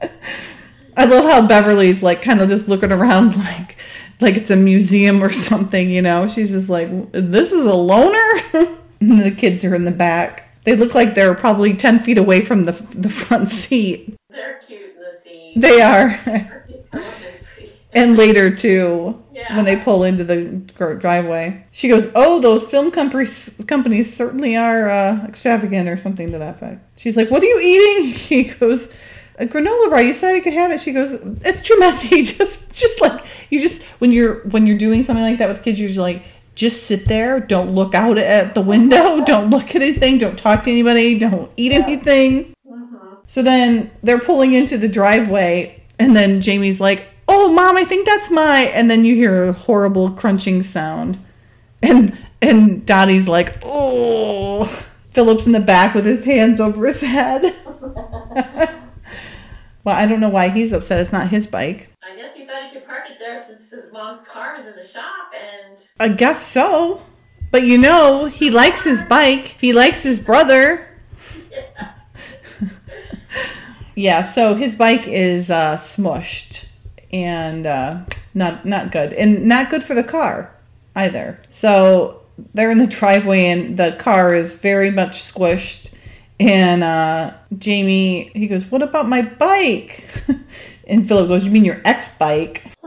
Yeah. 0.00 0.10
I 0.96 1.04
love 1.04 1.24
how 1.24 1.46
Beverly's 1.46 2.02
like 2.02 2.22
kind 2.22 2.40
of 2.40 2.48
just 2.48 2.68
looking 2.68 2.90
around 2.90 3.36
like 3.36 3.76
like 4.20 4.36
it's 4.36 4.50
a 4.50 4.56
museum 4.56 5.22
or 5.22 5.30
something, 5.30 5.90
you 5.90 6.02
know. 6.02 6.26
She's 6.26 6.50
just 6.50 6.68
like, 6.68 6.88
"This 7.12 7.52
is 7.52 7.66
a 7.66 7.74
loner." 7.74 8.32
and 9.00 9.20
the 9.20 9.30
kids 9.30 9.64
are 9.64 9.74
in 9.74 9.84
the 9.84 9.92
back. 9.92 10.44
They 10.64 10.74
look 10.74 10.94
like 10.94 11.14
they're 11.14 11.34
probably 11.34 11.72
10 11.72 12.00
feet 12.00 12.18
away 12.18 12.40
from 12.40 12.64
the 12.64 12.72
the 12.94 13.08
front 13.08 13.48
seat. 13.48 14.16
They're 14.28 14.58
cute 14.58 14.96
in 14.96 15.02
the 15.02 15.16
scene. 15.16 15.60
They 15.60 15.80
are. 15.80 16.18
And 17.92 18.16
later 18.16 18.54
too 18.54 19.22
Yeah. 19.38 19.56
when 19.56 19.64
they 19.64 19.76
pull 19.76 20.02
into 20.02 20.24
the 20.24 20.46
driveway. 20.98 21.64
She 21.70 21.88
goes 21.88 22.10
oh 22.16 22.40
those 22.40 22.66
film 22.66 22.90
companies 22.90 23.64
companies 23.68 24.14
certainly 24.14 24.56
are 24.56 24.90
uh, 24.90 25.24
extravagant 25.26 25.88
or 25.88 25.96
something 25.96 26.32
to 26.32 26.38
that 26.38 26.56
effect. 26.56 26.98
She's 26.98 27.16
like 27.16 27.30
what 27.30 27.42
are 27.42 27.46
you 27.46 27.60
eating? 27.60 28.12
He 28.28 28.44
goes 28.44 28.92
a 29.38 29.46
granola 29.46 29.90
bar. 29.90 30.02
You 30.02 30.12
said 30.14 30.34
i 30.34 30.40
could 30.40 30.54
have 30.54 30.72
it. 30.72 30.80
She 30.80 30.92
goes 30.92 31.14
it's 31.44 31.60
too 31.60 31.78
messy. 31.78 32.22
Just 32.38 32.72
just 32.74 33.00
like 33.00 33.24
you 33.50 33.60
just 33.60 33.82
when 34.00 34.10
you're 34.12 34.40
when 34.48 34.66
you're 34.66 34.78
doing 34.78 35.04
something 35.04 35.24
like 35.24 35.38
that 35.38 35.48
with 35.48 35.62
kids 35.62 35.78
you're 35.78 35.88
just 35.88 36.00
like 36.00 36.24
just 36.56 36.82
sit 36.88 37.06
there. 37.06 37.38
Don't 37.38 37.76
look 37.76 37.94
out 37.94 38.18
at 38.18 38.54
the 38.54 38.60
window. 38.60 39.24
Don't 39.32 39.50
look 39.50 39.76
at 39.76 39.82
anything. 39.82 40.18
Don't 40.18 40.36
talk 40.36 40.64
to 40.64 40.70
anybody. 40.72 41.16
Don't 41.16 41.50
eat 41.56 41.70
anything. 41.70 42.52
So 43.26 43.42
then 43.42 43.92
they're 44.02 44.18
pulling 44.18 44.54
into 44.54 44.76
the 44.76 44.88
driveway, 44.88 45.84
and 46.00 46.16
then 46.16 46.40
Jamie's 46.40 46.80
like, 46.80 47.06
"Oh, 47.28 47.52
mom, 47.52 47.76
I 47.76 47.84
think 47.84 48.06
that's 48.06 48.30
my." 48.30 48.70
And 48.74 48.90
then 48.90 49.04
you 49.04 49.14
hear 49.14 49.44
a 49.44 49.52
horrible 49.52 50.10
crunching 50.10 50.62
sound, 50.62 51.18
and 51.82 52.18
and 52.42 52.84
Dotty's 52.84 53.28
like, 53.28 53.58
"Oh." 53.64 54.84
Phillip's 55.18 55.46
in 55.46 55.52
the 55.52 55.58
back 55.58 55.96
with 55.96 56.06
his 56.06 56.24
hands 56.24 56.60
over 56.60 56.86
his 56.86 57.00
head. 57.00 57.52
well, 59.82 59.96
I 59.96 60.06
don't 60.06 60.20
know 60.20 60.28
why 60.28 60.48
he's 60.48 60.72
upset. 60.72 61.00
It's 61.00 61.12
not 61.12 61.28
his 61.28 61.44
bike. 61.44 61.90
I 62.04 62.14
guess 62.14 62.36
he 62.36 62.44
thought 62.44 62.66
he 62.66 62.70
could 62.70 62.86
park 62.86 63.10
it 63.10 63.18
there 63.18 63.36
since 63.36 63.68
his 63.68 63.90
mom's 63.92 64.22
car 64.22 64.54
is 64.54 64.68
in 64.68 64.76
the 64.76 64.86
shop 64.86 65.32
and 65.34 65.76
I 65.98 66.10
guess 66.10 66.46
so. 66.46 67.02
But 67.50 67.64
you 67.64 67.78
know, 67.78 68.26
he 68.26 68.52
likes 68.52 68.84
his 68.84 69.02
bike. 69.02 69.56
He 69.60 69.72
likes 69.72 70.04
his 70.04 70.20
brother. 70.20 70.86
yeah, 73.96 74.22
so 74.22 74.54
his 74.54 74.76
bike 74.76 75.08
is 75.08 75.50
uh, 75.50 75.78
smushed 75.78 76.67
and 77.12 77.66
uh, 77.66 78.00
not 78.34 78.64
not 78.64 78.92
good, 78.92 79.12
and 79.12 79.44
not 79.44 79.70
good 79.70 79.84
for 79.84 79.94
the 79.94 80.04
car 80.04 80.54
either. 80.94 81.40
So 81.50 82.22
they're 82.54 82.70
in 82.70 82.78
the 82.78 82.86
driveway, 82.86 83.46
and 83.46 83.76
the 83.76 83.96
car 83.98 84.34
is 84.34 84.54
very 84.54 84.90
much 84.90 85.18
squished. 85.18 85.92
And 86.40 86.84
uh, 86.84 87.34
Jamie, 87.58 88.30
he 88.34 88.46
goes, 88.46 88.64
"What 88.66 88.82
about 88.82 89.08
my 89.08 89.22
bike?" 89.22 90.04
and 90.86 91.06
Phillip 91.06 91.28
goes, 91.28 91.44
"You 91.44 91.50
mean 91.50 91.64
your 91.64 91.80
ex 91.84 92.08
bike?" 92.16 92.64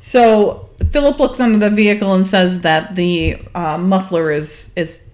So 0.00 0.70
Phillip 0.92 1.18
looks 1.18 1.40
under 1.40 1.58
the 1.58 1.74
vehicle 1.74 2.14
and 2.14 2.24
says 2.24 2.60
that 2.60 2.94
the 2.94 3.42
uh, 3.54 3.78
muffler 3.78 4.30
is 4.30 4.72
is 4.76 5.07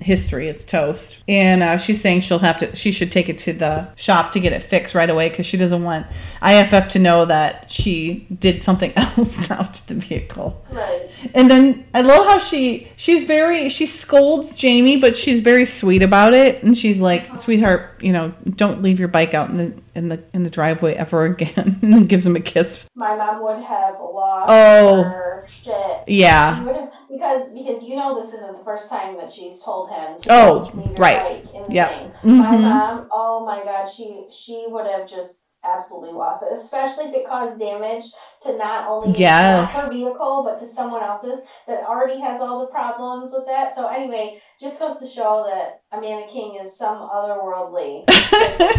history. 0.00 0.48
It's 0.48 0.64
toast, 0.64 1.22
and 1.28 1.62
uh, 1.62 1.76
she's 1.76 2.00
saying 2.00 2.20
she'll 2.20 2.38
have 2.38 2.58
to. 2.58 2.74
She 2.74 2.92
should 2.92 3.12
take 3.12 3.28
it 3.28 3.38
to 3.38 3.52
the 3.52 3.88
shop 3.96 4.32
to 4.32 4.40
get 4.40 4.52
it 4.52 4.62
fixed 4.62 4.94
right 4.94 5.08
away 5.08 5.28
because 5.28 5.46
she 5.46 5.56
doesn't 5.56 5.82
want 5.82 6.06
IFF 6.42 6.88
to 6.88 6.98
know 6.98 7.24
that 7.24 7.70
she 7.70 8.26
did 8.38 8.62
something 8.62 8.92
else 8.96 9.48
now 9.48 9.62
to 9.62 9.88
the 9.88 9.94
vehicle. 9.94 10.64
Right. 10.70 11.10
And 11.34 11.50
then 11.50 11.86
I 11.94 12.02
love 12.02 12.26
how 12.26 12.38
she 12.38 12.90
she's 12.96 13.24
very 13.24 13.68
she 13.68 13.86
scolds 13.86 14.54
Jamie, 14.54 14.98
but 14.98 15.16
she's 15.16 15.40
very 15.40 15.66
sweet 15.66 16.02
about 16.02 16.34
it, 16.34 16.62
and 16.62 16.76
she's 16.76 17.00
like, 17.00 17.38
"Sweetheart, 17.38 18.00
you 18.00 18.12
know, 18.12 18.34
don't 18.56 18.82
leave 18.82 18.98
your 18.98 19.08
bike 19.08 19.34
out 19.34 19.50
in 19.50 19.56
the 19.56 19.74
in 19.96 20.08
the 20.08 20.22
in 20.32 20.42
the 20.44 20.50
driveway 20.50 20.94
ever 20.94 21.24
again." 21.24 21.78
and 21.82 22.08
gives 22.08 22.24
him 22.26 22.36
a 22.36 22.40
kiss. 22.40 22.86
My 22.94 23.16
mom 23.16 23.42
would 23.42 23.62
have 23.64 23.94
lost 24.00 24.46
Oh. 24.48 25.02
her 25.02 25.46
shit. 25.48 26.04
Yeah. 26.06 26.54
Have 26.54 26.92
because 27.10 27.50
because 27.52 27.84
you 27.84 27.96
know 27.96 28.20
this 28.20 28.32
isn't 28.34 28.58
the 28.58 28.64
first 28.64 28.88
time 28.88 29.16
that 29.16 29.32
she's 29.32 29.62
told 29.62 29.90
him 29.90 30.18
to 30.20 30.28
Oh, 30.32 30.70
right. 30.98 31.44
bike 31.44 31.54
in 31.54 31.64
the 31.64 31.74
Yep. 31.74 31.90
thing. 31.90 32.08
Mm-hmm. 32.08 32.38
My 32.38 32.56
mom, 32.56 33.08
oh 33.12 33.44
my 33.46 33.64
god, 33.64 33.86
she 33.86 34.26
she 34.30 34.66
would 34.68 34.86
have 34.86 35.08
just 35.08 35.38
absolutely 35.66 36.12
lost 36.12 36.42
it, 36.42 36.52
especially 36.52 37.04
if 37.06 37.14
it 37.14 37.26
caused 37.26 37.58
damage 37.58 38.04
to 38.42 38.56
not 38.56 38.88
only 38.88 39.18
Yes. 39.18 39.74
her 39.76 39.88
vehicle 39.88 40.42
but 40.44 40.58
to 40.58 40.66
someone 40.66 41.02
else's 41.02 41.40
that 41.66 41.84
already 41.84 42.20
has 42.20 42.40
all 42.40 42.60
the 42.60 42.66
problems 42.66 43.32
with 43.32 43.46
that. 43.46 43.74
So 43.74 43.86
anyway, 43.88 44.40
just 44.60 44.78
goes 44.78 44.98
to 44.98 45.06
show 45.06 45.44
that 45.48 45.80
Amanda 45.96 46.26
King 46.28 46.58
is 46.60 46.76
some 46.76 46.98
otherworldly 46.98 48.04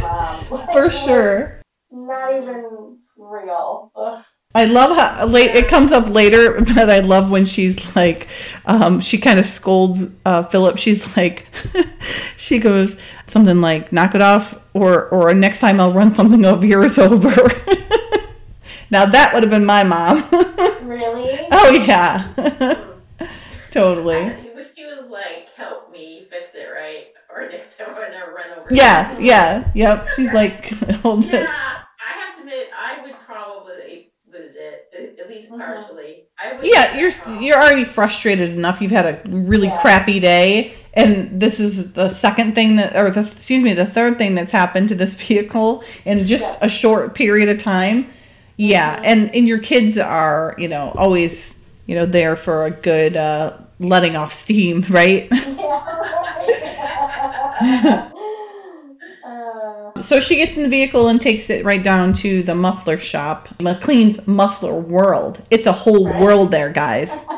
mom. 0.01 0.45
Um, 0.49 0.67
For 0.73 0.89
sure. 0.89 1.61
Not 1.91 2.33
even 2.35 2.97
real. 3.17 3.91
Ugh. 3.95 4.23
I 4.57 4.65
love 4.65 4.95
how 4.97 5.25
late 5.27 5.51
it 5.55 5.67
comes 5.67 5.91
up 5.91 6.09
later, 6.09 6.59
but 6.75 6.89
I 6.89 6.99
love 6.99 7.29
when 7.29 7.45
she's 7.45 7.95
like, 7.95 8.27
um, 8.65 8.99
she 8.99 9.17
kind 9.19 9.37
of 9.39 9.45
scolds 9.45 10.09
uh, 10.25 10.43
Phillip. 10.43 10.77
She's 10.77 11.15
like, 11.15 11.45
she 12.37 12.57
goes 12.57 12.97
something 13.27 13.61
like, 13.61 13.91
"Knock 13.93 14.15
it 14.15 14.21
off," 14.21 14.55
or 14.73 15.09
or 15.09 15.33
next 15.33 15.59
time 15.59 15.79
I'll 15.79 15.93
run 15.93 16.13
something 16.13 16.43
of 16.45 16.63
yours 16.65 16.97
over. 16.97 17.29
now 18.89 19.05
that 19.05 19.31
would 19.33 19.43
have 19.43 19.49
been 19.51 19.65
my 19.65 19.83
mom. 19.83 20.23
Really? 20.87 21.37
oh 21.51 21.71
yeah, 21.85 22.33
totally. 23.71 24.15
I 24.17 24.49
wish 24.55 24.73
she 24.73 24.85
was 24.85 25.09
like, 25.09 25.49
help 25.55 25.91
me 25.91 26.25
fix 26.29 26.55
it 26.55 26.67
right. 26.73 27.07
Or 27.29 27.49
next 27.51 27.77
time 27.77 27.87
I'm 27.89 27.95
gonna 27.95 28.31
run 28.33 28.49
over. 28.57 28.67
Yeah, 28.71 29.15
yeah, 29.19 29.67
yep. 29.75 30.07
She's 30.15 30.33
like, 30.33 30.65
hold 31.03 31.25
Yeah, 31.25 31.31
this. 31.31 31.49
I 31.51 31.83
have 32.13 32.35
to 32.35 32.41
admit, 32.41 32.69
I 32.75 33.01
would 33.03 33.15
probably 33.25 34.13
lose 34.31 34.55
it, 34.55 34.87
at- 34.97 35.19
at 35.25 35.29
least 35.29 35.46
Uh-huh. 35.61 35.73
partially. 35.75 36.23
I 36.39 36.53
would 36.53 36.63
Yeah, 36.63 36.97
you're 36.97 37.11
that 37.11 37.27
um, 37.27 37.41
you're 37.41 37.57
already 37.57 37.83
frustrated 37.85 38.51
enough. 38.51 38.81
You've 38.81 38.91
had 38.91 39.05
a 39.05 39.19
really 39.27 39.67
Yeah. 39.67 39.77
crappy 39.81 40.19
day, 40.19 40.73
and 40.93 41.39
this 41.39 41.59
is 41.59 41.93
the 41.93 42.09
second 42.09 42.53
thing 42.55 42.75
that, 42.77 42.95
or 42.95 43.09
the 43.09 43.21
excuse 43.21 43.61
me, 43.63 43.73
the 43.73 43.85
third 43.85 44.17
thing 44.17 44.35
that's 44.35 44.51
happened 44.51 44.89
to 44.89 44.95
this 44.95 45.15
vehicle 45.27 45.83
in 46.05 46.25
just 46.25 46.57
Yeah. 46.59 46.65
a 46.67 46.69
short 46.69 47.15
period 47.15 47.49
of 47.49 47.57
time. 47.57 48.07
Yeah, 48.57 48.95
mm-hmm. 48.95 49.05
and 49.05 49.35
and 49.35 49.47
your 49.47 49.59
kids 49.59 49.97
are 49.97 50.55
you 50.57 50.67
know 50.67 50.91
always 50.95 51.59
you 51.85 51.95
know 51.95 52.05
there 52.05 52.35
for 52.35 52.65
a 52.65 52.71
good 52.71 53.15
uh, 53.15 53.53
letting 53.79 54.15
off 54.15 54.33
steam, 54.33 54.85
right? 54.89 55.31
Yeah, 57.59 58.09
So 60.01 60.19
she 60.19 60.35
gets 60.35 60.57
in 60.57 60.63
the 60.63 60.69
vehicle 60.69 61.07
and 61.07 61.19
takes 61.19 61.49
it 61.49 61.65
right 61.65 61.81
down 61.81 62.13
to 62.13 62.43
the 62.43 62.55
muffler 62.55 62.97
shop, 62.97 63.49
McLean's 63.59 64.25
Muffler 64.27 64.73
World. 64.75 65.41
It's 65.49 65.65
a 65.65 65.71
whole 65.71 66.05
world 66.05 66.51
there, 66.51 66.69
guys. 66.69 67.25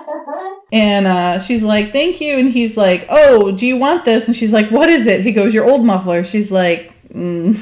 And 0.71 1.07
uh, 1.07 1.39
she's 1.39 1.63
like, 1.63 1.91
"Thank 1.91 2.21
you," 2.21 2.37
and 2.37 2.51
he's 2.51 2.77
like, 2.77 3.07
"Oh, 3.09 3.51
do 3.51 3.65
you 3.65 3.75
want 3.75 4.05
this?" 4.05 4.27
And 4.27 4.35
she's 4.35 4.51
like, 4.51 4.69
"What 4.69 4.87
is 4.87 5.07
it?" 5.07 5.21
He 5.21 5.31
goes, 5.31 5.51
"Your 5.51 5.67
old 5.67 5.83
muffler." 5.83 6.23
She's 6.23 6.51
like, 6.51 6.93
mm, 7.09 7.59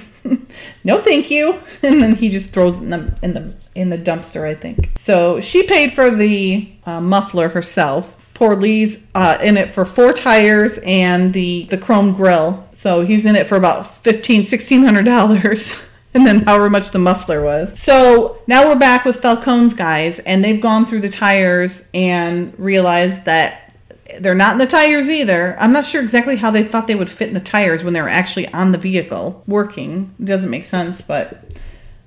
"No, 0.83 0.99
thank 0.99 1.31
you." 1.31 1.57
And 1.83 2.01
then 2.01 2.15
he 2.15 2.27
just 2.27 2.51
throws 2.51 2.79
it 2.79 2.83
in 2.83 2.89
the 2.89 3.17
in 3.21 3.33
the 3.33 3.55
in 3.75 3.89
the 3.89 3.97
dumpster, 3.97 4.45
I 4.45 4.55
think. 4.55 4.91
So 4.97 5.39
she 5.39 5.63
paid 5.63 5.93
for 5.93 6.09
the 6.11 6.69
uh, 6.85 6.99
muffler 6.99 7.47
herself. 7.47 8.13
Poor 8.38 8.55
Lee's 8.55 9.03
uh, 9.15 9.39
in 9.41 9.57
it 9.57 9.73
for 9.73 9.83
four 9.83 10.13
tires 10.13 10.77
and 10.85 11.33
the 11.33 11.65
the 11.71 11.77
chrome 11.77 12.13
grill. 12.13 12.67
So 12.75 13.01
he's 13.01 13.25
in 13.25 13.35
it 13.35 13.47
for 13.47 13.55
about 13.55 13.97
fifteen, 14.03 14.45
sixteen 14.45 14.83
hundred 14.83 15.05
dollars. 15.05 15.75
And 16.13 16.25
then 16.25 16.41
however 16.45 16.67
much 16.67 16.89
the 16.89 16.97
muffler 16.97 17.43
was. 17.43 17.79
So 17.79 18.41
now 18.47 18.67
we're 18.67 18.79
back 18.79 19.05
with 19.05 19.21
Falcone's 19.21 19.75
guys, 19.75 20.17
and 20.19 20.43
they've 20.43 20.59
gone 20.59 20.88
through 20.88 21.01
the 21.01 21.09
tires 21.09 21.88
and 21.93 22.57
realized 22.57 23.25
that 23.25 23.75
they're 24.19 24.33
not 24.33 24.53
in 24.53 24.57
the 24.57 24.65
tires 24.65 25.11
either. 25.11 25.55
I'm 25.59 25.73
not 25.73 25.85
sure 25.85 26.01
exactly 26.01 26.35
how 26.35 26.49
they 26.49 26.63
thought 26.63 26.88
they 26.88 26.95
would 26.95 27.09
fit 27.09 27.27
in 27.27 27.35
the 27.35 27.39
tires 27.39 27.83
when 27.83 27.93
they 27.93 28.01
were 28.01 28.09
actually 28.09 28.47
on 28.47 28.71
the 28.71 28.79
vehicle 28.79 29.43
working. 29.45 30.15
It 30.17 30.25
doesn't 30.25 30.49
make 30.49 30.65
sense, 30.65 31.01
but 31.01 31.51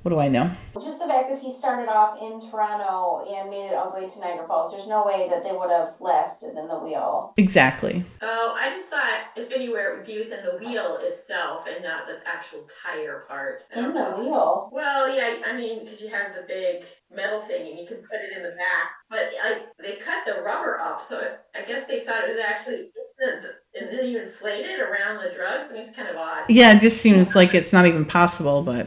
What 0.02 0.12
do 0.12 0.18
I 0.18 0.28
know? 0.28 0.50
Just 0.82 0.98
the 0.98 1.06
fact 1.06 1.28
that 1.28 1.40
he 1.40 1.52
started 1.52 1.86
off 1.90 2.16
in 2.22 2.40
Toronto 2.50 3.22
and 3.30 3.50
made 3.50 3.66
it 3.66 3.74
all 3.74 3.90
the 3.92 4.00
way 4.00 4.08
to 4.08 4.18
Niagara 4.18 4.46
Falls, 4.46 4.72
there's 4.72 4.88
no 4.88 5.04
way 5.04 5.28
that 5.28 5.44
they 5.44 5.52
would 5.52 5.70
have 5.70 5.92
lasted 6.00 6.56
in 6.56 6.68
the 6.68 6.78
wheel. 6.78 7.34
Exactly. 7.36 8.02
Oh, 8.22 8.56
I 8.58 8.70
just 8.70 8.88
thought 8.88 9.20
if 9.36 9.50
anywhere 9.52 9.92
it 9.92 9.96
would 9.98 10.06
be 10.06 10.18
within 10.20 10.42
the 10.42 10.56
wheel 10.56 10.96
itself 11.02 11.66
and 11.68 11.84
not 11.84 12.06
the 12.06 12.16
actual 12.26 12.66
tire 12.82 13.24
part. 13.28 13.64
I 13.74 13.78
In 13.80 13.84
don't 13.84 13.94
the 13.94 14.00
know. 14.00 14.20
wheel. 14.22 14.70
Well, 14.72 15.14
yeah, 15.14 15.36
I 15.46 15.54
mean, 15.54 15.84
because 15.84 16.00
you 16.00 16.08
have 16.08 16.34
the 16.34 16.46
big 16.48 16.86
metal 17.14 17.40
thing 17.40 17.68
and 17.68 17.78
you 17.78 17.86
can 17.86 17.98
put 17.98 18.20
it 18.20 18.34
in 18.34 18.42
the 18.42 18.56
back. 18.56 18.90
But 19.10 19.28
I, 19.44 19.58
they 19.82 19.96
cut 19.96 20.24
the 20.24 20.40
rubber 20.42 20.80
up, 20.80 21.02
so 21.02 21.18
it, 21.18 21.40
I 21.54 21.66
guess 21.66 21.84
they 21.86 22.00
thought 22.00 22.24
it 22.24 22.30
was 22.30 22.38
actually 22.38 22.76
in 23.22 23.42
the, 23.42 23.78
and 23.78 23.98
then 23.98 24.06
you 24.08 24.22
inflate 24.22 24.64
it 24.64 24.80
around 24.80 25.22
the 25.22 25.30
drugs. 25.30 25.68
I 25.68 25.72
mean, 25.74 25.82
it's 25.82 25.94
kind 25.94 26.08
of 26.08 26.16
odd. 26.16 26.44
Yeah, 26.48 26.74
it 26.74 26.80
just 26.80 27.02
seems 27.02 27.34
like 27.34 27.54
it's 27.54 27.72
not 27.72 27.86
even 27.86 28.06
possible, 28.06 28.62
but 28.62 28.86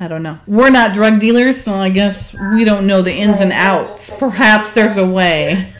I 0.00 0.08
don't 0.08 0.22
know. 0.22 0.38
We're 0.46 0.70
not 0.70 0.92
drug 0.94 1.20
dealers, 1.20 1.62
so 1.62 1.74
I 1.74 1.88
guess 1.88 2.34
we 2.54 2.64
don't 2.64 2.86
know 2.86 3.00
the 3.02 3.12
ins 3.14 3.40
and 3.40 3.52
outs. 3.52 4.10
Perhaps 4.18 4.74
there's 4.74 4.96
a 4.96 5.06
way. 5.08 5.72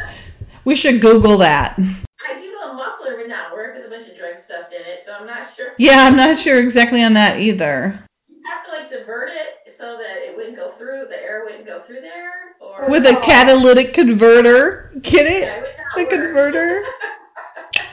we 0.64 0.76
should 0.76 1.00
Google 1.00 1.38
that. 1.38 1.76
I 1.78 2.38
do 2.40 2.50
the 2.52 2.72
muffler 2.72 3.16
would 3.16 3.28
not 3.28 3.52
work 3.52 3.74
with 3.76 3.86
a 3.86 3.88
bunch 3.88 4.06
of 4.08 4.16
drug 4.16 4.38
stuff 4.38 4.68
in 4.72 4.80
it, 4.86 5.00
so 5.04 5.16
I'm 5.18 5.26
not 5.26 5.48
sure. 5.50 5.72
Yeah, 5.76 6.04
I'm 6.04 6.16
not 6.16 6.38
sure 6.38 6.60
exactly 6.60 7.02
on 7.02 7.14
that 7.14 7.40
either. 7.40 7.98
You 8.28 8.36
have 8.46 8.64
to 8.64 8.70
like 8.70 8.88
divert 8.90 9.30
it 9.30 9.72
so 9.76 9.96
that 9.98 10.18
it 10.18 10.36
wouldn't 10.36 10.56
go 10.56 10.70
through, 10.70 11.06
the 11.08 11.20
air 11.20 11.42
wouldn't 11.44 11.66
go 11.66 11.80
through 11.80 12.00
there, 12.02 12.54
or 12.60 12.88
With 12.88 13.06
a 13.06 13.16
catalytic 13.22 13.92
converter, 13.92 14.92
get 15.02 15.24
Yeah, 15.26 15.30
it? 15.32 15.48
it 15.48 15.62
would 15.62 15.70
not 15.78 15.96
The 15.96 16.04
work. 16.04 16.10
converter. 16.12 16.82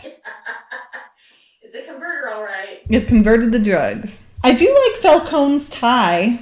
it's 1.64 1.74
a 1.76 1.82
converter, 1.82 2.25
all 2.36 2.44
right. 2.44 2.82
It 2.90 3.08
converted 3.08 3.52
the 3.52 3.60
drugs. 3.60 4.30
I 4.44 4.54
do 4.54 4.66
like 4.66 5.02
Falcone's 5.02 5.70
tie. 5.70 6.40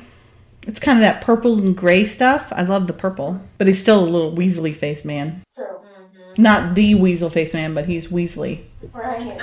It's 0.63 0.79
kind 0.79 0.97
of 0.97 1.01
that 1.01 1.23
purple 1.23 1.59
and 1.59 1.75
gray 1.75 2.03
stuff. 2.05 2.51
I 2.55 2.63
love 2.63 2.87
the 2.87 2.93
purple, 2.93 3.39
but 3.57 3.67
he's 3.67 3.79
still 3.79 4.03
a 4.03 4.09
little 4.09 4.35
Weasley-faced 4.35 5.05
man. 5.05 5.43
True. 5.55 5.65
Not 6.37 6.73
the 6.73 6.95
weasel 6.95 7.29
faced 7.29 7.53
man, 7.53 7.75
but 7.75 7.85
he's 7.85 8.07
Weasley. 8.07 8.63
Right. 8.91 9.39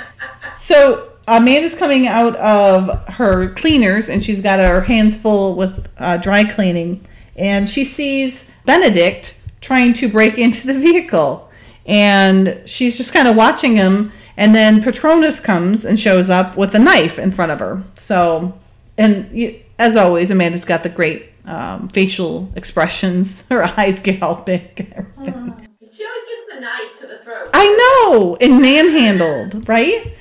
So 0.57 1.13
Amanda's 1.29 1.77
coming 1.77 2.09
out 2.09 2.35
of 2.37 3.07
her 3.09 3.55
cleaners, 3.55 4.09
and 4.09 4.25
she's 4.25 4.41
got 4.41 4.59
her 4.59 4.81
hands 4.81 5.15
full 5.15 5.55
with 5.55 5.87
uh, 5.99 6.17
dry 6.17 6.43
cleaning, 6.43 7.07
and 7.37 7.69
she 7.69 7.85
sees 7.85 8.51
Benedict 8.65 9.41
trying 9.61 9.93
to 9.95 10.09
break 10.09 10.37
into 10.37 10.67
the 10.67 10.75
vehicle, 10.75 11.49
and 11.87 12.61
she's 12.67 12.97
just 12.97 13.13
kind 13.13 13.29
of 13.29 13.37
watching 13.37 13.77
him. 13.77 14.11
And 14.37 14.55
then 14.55 14.83
Patronus 14.83 15.41
comes 15.41 15.85
and 15.85 15.99
shows 15.99 16.31
up 16.31 16.57
with 16.57 16.75
a 16.75 16.79
knife 16.79 17.19
in 17.19 17.31
front 17.31 17.53
of 17.53 17.59
her. 17.59 17.83
So, 17.95 18.59
and 18.97 19.63
as 19.79 19.97
always, 19.97 20.31
Amanda's 20.31 20.65
got 20.65 20.83
the 20.83 20.89
great 20.89 21.27
um, 21.45 21.89
facial 21.89 22.51
expressions. 22.57 23.43
Her 23.51 23.65
eyes 23.65 24.01
get 24.01 24.23
all 24.23 24.37
big. 24.37 24.95
She 25.93 26.05
always 26.07 26.23
gets 26.23 26.55
the 26.55 26.61
knife 26.61 26.95
to 27.01 27.07
the 27.09 27.19
throat. 27.19 27.51
I 27.53 28.07
know, 28.07 28.37
and 28.41 28.63
manhandled, 28.63 29.69
right? 29.69 30.15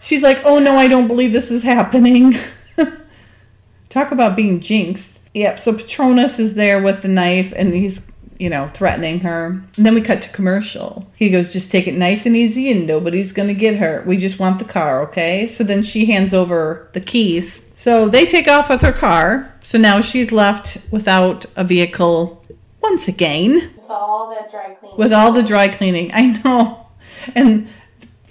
She's 0.00 0.22
like, 0.22 0.40
"Oh 0.44 0.58
no, 0.58 0.76
I 0.76 0.88
don't 0.88 1.08
believe 1.08 1.32
this 1.32 1.50
is 1.50 1.62
happening." 1.62 2.36
Talk 3.90 4.12
about 4.12 4.34
being 4.34 4.60
jinxed. 4.60 5.20
Yep. 5.34 5.60
So 5.60 5.74
Patronus 5.74 6.38
is 6.38 6.54
there 6.54 6.82
with 6.82 7.02
the 7.02 7.08
knife, 7.08 7.52
and 7.54 7.74
he's, 7.74 8.10
you 8.40 8.48
know, 8.50 8.66
threatening 8.68 9.20
her. 9.20 9.62
And 9.76 9.86
then 9.86 9.94
we 9.94 10.00
cut 10.00 10.22
to 10.22 10.28
commercial. 10.30 11.06
He 11.14 11.28
goes, 11.30 11.52
"Just 11.52 11.70
take 11.70 11.86
it 11.86 11.94
nice 11.94 12.24
and 12.26 12.34
easy, 12.36 12.70
and 12.72 12.86
nobody's 12.86 13.32
gonna 13.32 13.54
get 13.54 13.76
hurt. 13.76 14.06
We 14.06 14.16
just 14.16 14.38
want 14.38 14.58
the 14.58 14.64
car, 14.64 15.02
okay?" 15.02 15.46
So 15.46 15.62
then 15.62 15.82
she 15.82 16.06
hands 16.06 16.32
over 16.34 16.88
the 16.92 17.00
keys. 17.00 17.70
So 17.76 18.08
they 18.08 18.26
take 18.26 18.48
off 18.48 18.68
with 18.70 18.80
her 18.80 18.92
car. 18.92 19.52
So 19.62 19.78
now 19.78 20.00
she's 20.00 20.32
left 20.32 20.78
without 20.90 21.44
a 21.56 21.64
vehicle 21.64 22.42
once 22.82 23.06
again 23.08 23.70
With 23.76 23.90
all 23.90 24.30
that 24.30 24.50
dry 24.50 24.74
cleaning. 24.80 24.96
with 24.98 25.12
all 25.12 25.32
the 25.32 25.42
dry 25.42 25.68
cleaning. 25.68 26.10
I 26.14 26.40
know. 26.42 26.86
And 27.34 27.68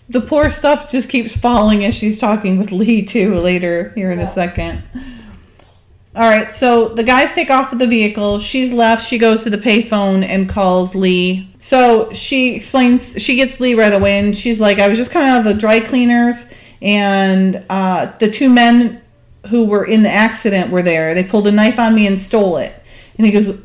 the 0.10 0.22
poor 0.22 0.50
stuff 0.50 0.90
just 0.90 1.08
keeps 1.10 1.38
falling 1.38 1.86
as 1.86 1.94
she's 1.94 2.18
talking 2.20 2.58
with 2.58 2.72
Lee 2.72 3.04
too 3.04 3.36
later 3.36 3.92
here 3.96 4.12
in 4.12 4.18
a 4.20 4.30
second. 4.30 4.82
All 6.20 6.28
right, 6.28 6.52
so 6.52 6.90
the 6.90 7.04
guys 7.04 7.32
take 7.32 7.50
off 7.50 7.70
with 7.70 7.80
the 7.80 7.88
vehicle. 7.88 8.40
She's 8.40 8.74
left. 8.74 9.08
She 9.08 9.18
goes 9.18 9.44
to 9.44 9.50
the 9.50 9.58
payphone 9.58 10.22
and 10.22 10.50
calls 10.50 10.94
Lee. 10.94 11.50
So 11.60 12.12
she 12.12 12.56
explains, 12.56 13.16
she 13.22 13.38
gets 13.38 13.62
Lee 13.62 13.74
right 13.74 13.94
away, 13.94 14.20
and 14.20 14.36
she's 14.36 14.60
like, 14.60 14.80
I 14.80 14.90
was 14.90 14.98
just 14.98 15.12
coming 15.12 15.30
out 15.30 15.38
of 15.38 15.46
the 15.46 15.54
dry 15.54 15.80
cleaners, 15.80 16.52
and 16.82 17.66
uh, 17.70 18.12
the 18.20 18.30
two 18.30 18.50
men 18.50 19.02
who 19.48 19.64
were 19.64 19.86
in 19.86 20.04
the 20.04 20.10
accident 20.10 20.72
were 20.72 20.82
there. 20.82 21.14
They 21.14 21.24
pulled 21.24 21.48
a 21.48 21.54
knife 21.54 21.80
on 21.80 21.96
me 21.96 22.06
and 22.06 22.20
stole 22.20 22.58
it. 22.58 22.74
And 23.18 23.26
he 23.26 23.32
goes, 23.32 23.58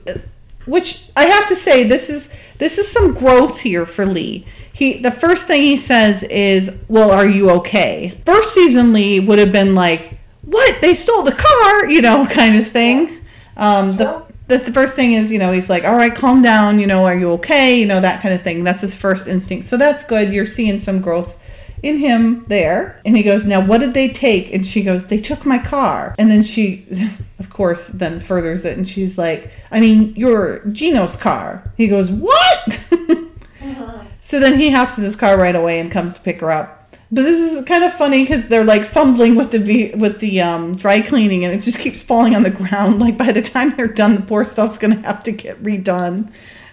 which 0.65 1.11
I 1.17 1.25
have 1.25 1.49
to 1.49 1.57
say, 1.57 1.83
this 1.83 2.09
is 2.09 2.33
this 2.59 2.79
is 2.79 2.89
some 2.89 3.15
growth 3.15 3.59
here 3.59 3.85
for 3.85 4.07
Lee. 4.07 4.47
He 4.73 5.01
the 5.01 5.11
first 5.11 5.49
thing 5.49 5.63
he 5.63 5.77
says 5.77 6.23
is, 6.23 6.71
"Well, 6.87 7.11
are 7.11 7.29
you 7.29 7.51
okay?" 7.51 8.21
First 8.25 8.55
season 8.55 8.93
Lee 8.93 9.19
would 9.19 9.41
have 9.41 9.51
been 9.51 9.75
like, 9.75 10.21
"What? 10.45 10.81
They 10.81 10.95
stole 10.95 11.23
the 11.23 11.33
car?" 11.33 11.87
You 11.89 12.03
know, 12.03 12.27
kind 12.31 12.57
of 12.57 12.67
thing. 12.67 13.21
Um, 13.57 13.97
the, 13.97 14.25
the 14.49 14.59
the 14.59 14.73
first 14.73 14.97
thing 14.97 15.13
is, 15.13 15.31
you 15.31 15.39
know, 15.39 15.53
he's 15.53 15.71
like, 15.71 15.85
"All 15.85 15.97
right, 15.97 16.15
calm 16.15 16.43
down. 16.43 16.81
You 16.81 16.87
know, 16.87 17.05
are 17.05 17.17
you 17.17 17.33
okay?" 17.33 17.79
You 17.79 17.87
know, 17.87 18.01
that 18.01 18.23
kind 18.23 18.35
of 18.35 18.43
thing. 18.43 18.65
That's 18.65 18.81
his 18.81 18.95
first 18.95 19.27
instinct. 19.27 19.67
So 19.67 19.77
that's 19.77 20.05
good. 20.05 20.33
You're 20.33 20.47
seeing 20.47 20.79
some 20.79 21.01
growth 21.01 21.37
in 21.85 21.99
him 21.99 22.45
there. 22.47 23.01
And 23.05 23.17
he 23.17 23.23
goes, 23.23 23.45
Now, 23.45 23.61
what 23.61 23.79
did 23.79 23.93
they 23.95 24.09
take? 24.09 24.53
And 24.53 24.67
she 24.67 24.83
goes, 24.83 25.07
They 25.07 25.21
took 25.21 25.45
my 25.45 25.59
car. 25.59 26.15
And 26.19 26.31
then 26.31 26.43
she, 26.43 26.87
of 27.39 27.51
course, 27.51 27.89
then 27.89 28.21
furthers 28.21 28.65
it. 28.65 28.79
And 28.79 28.89
she's 28.89 29.19
like, 29.19 29.53
I 29.71 29.81
mean, 29.81 30.15
your 30.17 30.61
Gino's 30.73 31.15
car. 31.15 31.71
He 31.77 31.87
goes, 31.87 32.11
What? 32.11 32.81
so 34.23 34.41
then 34.41 34.59
he 34.59 34.71
hops 34.71 34.97
in 34.97 35.05
his 35.05 35.15
car 35.15 35.37
right 35.37 35.55
away 35.55 35.79
and 35.79 35.93
comes 35.93 36.15
to 36.15 36.21
pick 36.21 36.41
her 36.41 36.51
up. 36.51 36.84
But 37.15 37.23
this 37.23 37.41
is 37.41 37.65
kind 37.65 37.85
of 37.85 37.93
funny 37.93 38.25
because 38.25 38.49
they're 38.49 38.65
like 38.65 38.83
fumbling 38.83 39.37
with 39.37 39.53
the 39.53 39.61
v- 39.61 39.95
with 39.95 40.19
the 40.19 40.41
um, 40.41 40.75
dry 40.75 41.01
cleaning, 41.01 41.45
and 41.45 41.55
it 41.55 41.63
just 41.63 41.79
keeps 41.79 42.03
falling 42.03 42.35
on 42.35 42.43
the 42.43 42.51
ground. 42.51 42.99
Like 43.05 43.17
by 43.17 43.31
the 43.31 43.41
time 43.41 43.71
they're 43.71 43.87
done, 43.87 44.17
the 44.17 44.23
poor 44.23 44.43
stuff's 44.45 44.79
gonna 44.79 45.01
have 45.03 45.23
to 45.25 45.31
get 45.31 45.63
redone, 45.63 46.33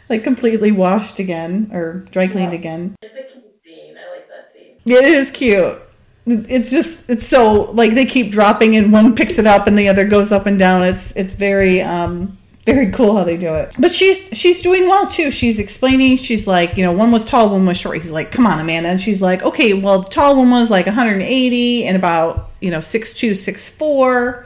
like 0.10 0.24
completely 0.24 0.72
washed 0.72 1.20
again 1.20 1.70
or 1.72 2.06
dry 2.10 2.26
cleaned 2.28 2.54
again. 2.54 2.96
It's 3.04 3.16
a 3.16 3.22
cute 3.24 3.64
scene. 3.64 3.96
I 3.96 4.12
like 4.12 4.28
that 4.30 4.52
scene. 4.52 4.82
It 4.86 5.04
is 5.04 5.30
cute. 5.30 5.80
It's 6.26 6.72
just 6.72 7.08
it's 7.08 7.26
so 7.26 7.72
like 7.74 7.94
they 7.94 8.06
keep 8.06 8.32
dropping 8.32 8.76
and 8.78 8.92
one 8.92 9.16
picks 9.16 9.38
it 9.38 9.46
up 9.46 9.68
and 9.68 9.78
the 9.78 9.90
other 9.90 10.08
goes 10.08 10.32
up 10.32 10.48
and 10.48 10.58
down. 10.58 10.82
It's 10.84 11.16
it's 11.16 11.34
very 11.34 11.82
um 11.82 12.36
very 12.66 12.92
cool 12.92 13.18
how 13.18 13.24
they 13.24 13.38
do 13.38 13.54
it. 13.56 13.74
But 13.80 13.92
she's 13.92 14.38
she's 14.38 14.62
doing 14.62 14.88
well 14.88 15.08
too. 15.08 15.32
She's 15.32 15.58
explaining. 15.60 16.18
She's 16.18 16.48
like, 16.48 16.78
you 16.78 16.84
know, 16.84 16.92
one 16.92 17.12
was 17.12 17.26
tall, 17.26 17.50
one 17.50 17.66
was 17.66 17.78
short. 17.78 17.98
He's 17.98 18.12
like, 18.12 18.32
come 18.32 18.46
on, 18.46 18.60
Amanda. 18.60 18.90
And 18.90 19.02
she's 19.02 19.22
like, 19.22 19.42
okay, 19.42 19.74
well, 19.74 20.02
the 20.02 20.10
tall 20.10 20.36
one 20.36 20.52
was 20.52 20.70
like 20.70 20.86
180 20.86 21.86
and 21.86 21.98
about 21.98 22.52
you 22.60 22.70
know 22.70 22.82
six 22.82 23.14
two, 23.14 23.34
six 23.34 23.68
four, 23.68 24.46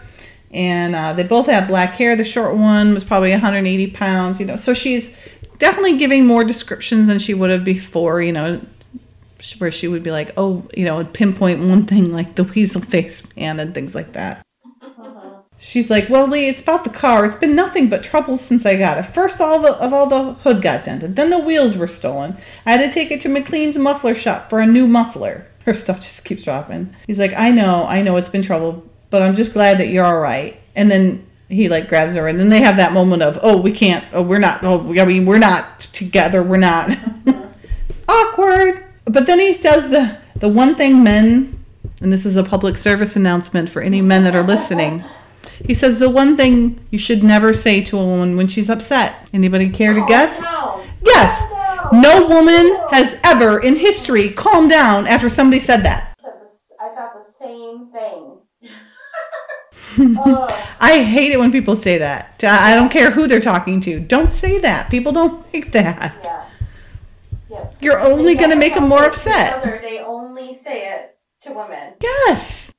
and 0.51 0.95
uh, 0.95 1.13
they 1.13 1.23
both 1.23 1.47
have 1.47 1.67
black 1.67 1.91
hair. 1.91 2.15
The 2.15 2.23
short 2.23 2.55
one 2.55 2.93
was 2.93 3.03
probably 3.03 3.31
180 3.31 3.91
pounds. 3.91 4.39
You 4.39 4.45
know, 4.45 4.55
so 4.55 4.73
she's 4.73 5.17
definitely 5.57 5.97
giving 5.97 6.25
more 6.25 6.43
descriptions 6.45 7.07
than 7.07 7.19
she 7.19 7.33
would 7.33 7.49
have 7.49 7.65
before. 7.65 8.21
You 8.21 8.31
know, 8.31 8.61
where 9.57 9.71
she 9.71 9.89
would 9.89 10.03
be 10.03 10.11
like, 10.11 10.31
oh, 10.37 10.65
you 10.75 10.85
know, 10.85 11.03
pinpoint 11.03 11.59
one 11.59 11.85
thing 11.85 12.13
like 12.13 12.35
the 12.35 12.45
weasel 12.45 12.81
face 12.81 13.23
man 13.35 13.59
and 13.59 13.73
things 13.73 13.93
like 13.93 14.13
that. 14.13 14.44
She's 15.57 15.89
like, 15.89 16.09
well, 16.09 16.27
Lee, 16.27 16.47
it's 16.47 16.61
about 16.61 16.83
the 16.83 16.89
car. 16.89 17.25
It's 17.25 17.35
been 17.35 17.55
nothing 17.55 17.89
but 17.89 18.03
trouble 18.03 18.37
since 18.37 18.65
I 18.65 18.75
got 18.75 18.97
it. 18.97 19.03
First, 19.03 19.39
all 19.39 19.59
the 19.59 19.73
of 19.75 19.93
all 19.93 20.05
the 20.05 20.33
hood 20.33 20.61
got 20.61 20.83
dented. 20.83 21.15
Then 21.15 21.29
the 21.29 21.39
wheels 21.39 21.77
were 21.77 21.87
stolen. 21.87 22.37
I 22.65 22.71
had 22.71 22.81
to 22.81 22.91
take 22.91 23.11
it 23.11 23.21
to 23.21 23.29
McLean's 23.29 23.77
muffler 23.77 24.15
shop 24.15 24.49
for 24.49 24.59
a 24.59 24.65
new 24.65 24.87
muffler. 24.87 25.47
Her 25.65 25.73
stuff 25.73 25.99
just 25.99 26.25
keeps 26.25 26.43
dropping. 26.43 26.93
He's 27.07 27.19
like, 27.19 27.33
I 27.33 27.51
know, 27.51 27.85
I 27.87 28.01
know, 28.01 28.17
it's 28.17 28.29
been 28.29 28.43
trouble, 28.43 28.83
but 29.09 29.21
I'm 29.21 29.33
just 29.33 29.53
glad 29.53 29.79
that 29.79 29.87
you're 29.87 30.05
all 30.05 30.19
right. 30.19 30.59
And 30.75 30.91
then 30.91 31.25
he 31.49 31.69
like 31.69 31.89
grabs 31.89 32.15
her, 32.15 32.27
and 32.27 32.39
then 32.39 32.49
they 32.49 32.61
have 32.61 32.77
that 32.77 32.93
moment 32.93 33.23
of, 33.23 33.39
oh, 33.41 33.59
we 33.59 33.71
can't, 33.71 34.05
oh, 34.13 34.21
we're 34.21 34.39
not, 34.39 34.63
oh, 34.63 34.93
I 34.99 35.05
mean, 35.05 35.25
we're 35.25 35.39
not 35.39 35.79
together, 35.79 36.43
we're 36.43 36.57
not. 36.57 36.95
Awkward. 38.07 38.83
But 39.05 39.25
then 39.25 39.39
he 39.39 39.55
does 39.57 39.89
the 39.89 40.19
the 40.35 40.49
one 40.49 40.75
thing 40.75 41.03
men, 41.03 41.63
and 42.01 42.11
this 42.11 42.25
is 42.25 42.35
a 42.35 42.43
public 42.43 42.77
service 42.77 43.15
announcement 43.15 43.69
for 43.69 43.81
any 43.81 44.01
men 44.01 44.23
that 44.23 44.35
are 44.35 44.43
listening. 44.43 45.03
He 45.63 45.73
says 45.73 45.99
the 45.99 46.09
one 46.09 46.35
thing 46.35 46.79
you 46.91 46.99
should 46.99 47.23
never 47.23 47.53
say 47.53 47.81
to 47.85 47.97
a 47.97 48.03
woman 48.05 48.35
when 48.35 48.47
she's 48.47 48.69
upset. 48.69 49.27
Anybody 49.33 49.69
care 49.69 49.93
to 49.93 50.01
oh, 50.03 50.07
guess? 50.07 50.41
No. 50.41 50.85
Yes. 51.05 51.41
No. 51.91 52.01
No 52.01 52.27
woman 52.27 52.77
has 52.91 53.19
ever 53.23 53.59
in 53.59 53.75
history 53.75 54.29
calmed 54.31 54.69
down 54.71 55.07
after 55.07 55.29
somebody 55.29 55.59
said 55.59 55.81
that. 55.83 56.17
I 56.81 56.89
thought 56.89 57.13
the 57.15 57.23
same 57.23 57.91
thing. 57.91 58.37
Ugh. 58.63 58.69
Oh. 59.97 60.75
I 60.81 61.03
hate 61.03 61.31
it 61.31 61.39
when 61.39 61.53
people 61.53 61.73
say 61.75 61.99
that. 61.99 62.43
I 62.43 62.75
don't 62.75 62.89
care 62.89 63.11
who 63.11 63.27
they're 63.27 63.39
talking 63.39 63.79
to. 63.81 63.99
Don't 63.99 64.29
say 64.29 64.59
that. 64.59 64.89
People 64.89 65.13
don't 65.13 65.45
like 65.53 65.71
that. 65.71 66.19
yeah. 66.25 66.45
Yeah. 67.49 67.71
You're 67.79 67.99
only 67.99 68.35
going 68.35 68.49
to 68.49 68.57
make 68.57 68.73
them 68.73 68.89
more 68.89 69.05
upset. 69.05 69.53
other, 69.53 69.79
They 69.81 69.99
only 69.99 70.55
say 70.55 70.91
it 70.91 71.17
to 71.41 71.53
women. 71.53 71.93
Yes. 72.01 72.73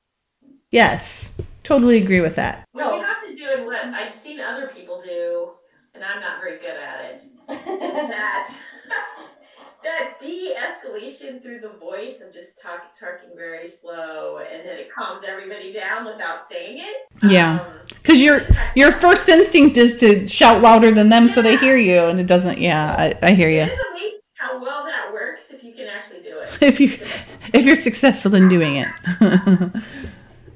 Yes. 0.69 1.35
Totally 1.67 1.97
agree 2.01 2.21
with 2.21 2.35
that. 2.37 2.63
Well, 2.73 2.91
No. 2.91 2.95
you 2.97 3.03
have 3.03 3.23
to 3.27 3.35
do 3.35 3.43
it 3.43 3.65
what 3.65 3.75
I've 3.87 4.13
seen 4.13 4.39
other 4.39 4.67
people 4.67 5.01
do, 5.03 5.49
and 5.93 6.01
I'm 6.01 6.21
not 6.21 6.39
very 6.39 6.59
good 6.59 6.77
at 6.77 6.99
it. 7.11 7.23
That 8.09 8.49
that 9.83 10.13
de-escalation 10.19 11.41
through 11.41 11.59
the 11.59 11.69
voice 11.77 12.21
of 12.21 12.33
just 12.33 12.61
talk, 12.61 12.83
talking 12.97 13.35
very 13.35 13.67
slow, 13.67 14.37
and 14.49 14.67
then 14.67 14.77
it 14.77 14.87
calms 14.93 15.23
everybody 15.27 15.71
down 15.73 16.05
without 16.05 16.41
saying 16.43 16.77
it. 16.79 16.95
Yeah. 17.29 17.59
Um, 17.59 17.67
Because 18.01 18.21
your 18.21 18.41
your 18.75 18.93
first 18.93 19.27
instinct 19.27 19.75
is 19.75 19.97
to 19.97 20.25
shout 20.27 20.61
louder 20.61 20.91
than 20.91 21.09
them 21.09 21.27
so 21.27 21.41
they 21.41 21.57
hear 21.57 21.75
you, 21.75 21.99
and 22.05 22.17
it 22.19 22.27
doesn't. 22.27 22.59
Yeah, 22.59 22.95
I, 22.97 23.13
I 23.21 23.31
hear 23.31 23.49
you. 23.49 23.61
it 23.61 23.71
is 23.73 23.79
amazing 23.91 24.19
how 24.35 24.61
well 24.61 24.85
that 24.85 25.11
works 25.11 25.51
if 25.51 25.63
you 25.65 25.73
can 25.73 25.87
actually 25.87 26.21
do 26.21 26.39
it. 26.39 26.47
If 26.61 26.79
you 26.79 26.89
if 27.53 27.65
you're 27.65 27.75
successful 27.75 28.35
in 28.35 28.47
doing 28.47 28.77
it. 28.77 28.87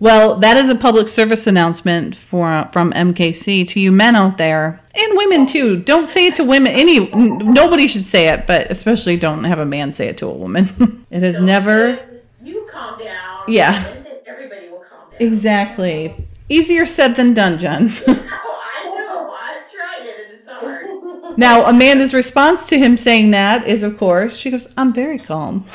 Well, 0.02 0.38
that 0.38 0.58
is 0.58 0.68
a 0.68 0.74
public 0.74 1.08
service 1.08 1.46
announcement 1.46 2.16
for 2.16 2.68
from 2.74 2.92
MKC 2.92 3.68
to 3.70 3.80
you 3.80 3.92
men 3.92 4.16
out 4.16 4.40
there 4.40 4.82
and 4.96 5.16
women 5.18 5.46
too. 5.46 5.78
Don't 5.78 6.10
say 6.10 6.26
it 6.26 6.34
to 6.36 6.44
women. 6.44 6.74
Any 6.74 7.08
nobody 7.12 7.88
should 7.88 8.04
say 8.04 8.30
it, 8.30 8.48
but 8.48 8.72
especially 8.72 9.16
don't 9.16 9.44
have 9.44 9.60
a 9.60 9.66
man 9.66 9.94
say 9.94 10.08
it 10.08 10.18
to 10.18 10.26
a 10.26 10.34
woman. 10.34 11.06
it 11.12 11.22
has 11.22 11.40
never 11.40 12.00
You 12.44 12.68
calm 12.72 12.98
down. 12.98 13.44
Yeah. 13.48 13.86
And 13.96 14.04
then 14.04 14.18
everybody 14.26 14.70
will 14.70 14.80
calm 14.80 15.12
down. 15.12 15.22
exactly 15.22 16.28
easier 16.50 16.88
said 16.88 17.10
than 17.10 17.36
done, 17.36 17.60
Jen. 17.60 17.92
Oh, 18.08 18.08
I 18.76 18.86
know. 18.96 19.32
I've 19.32 19.72
tried 19.72 20.04
it 20.08 20.26
and 20.26 20.40
it's 20.40 20.48
hard. 20.48 21.38
Now, 21.38 21.70
Amanda's 21.70 22.16
response 22.16 22.66
to 22.66 22.78
him 22.80 22.98
saying 22.98 23.32
that 23.32 23.68
is, 23.68 23.84
of 23.84 24.00
course, 24.00 24.36
she 24.36 24.50
goes, 24.50 24.68
I'm 24.76 24.94
very 24.94 25.20
calm. 25.20 25.66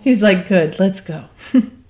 He's 0.00 0.22
like, 0.22 0.48
Good, 0.48 0.78
let's 0.78 1.02
go. 1.02 1.26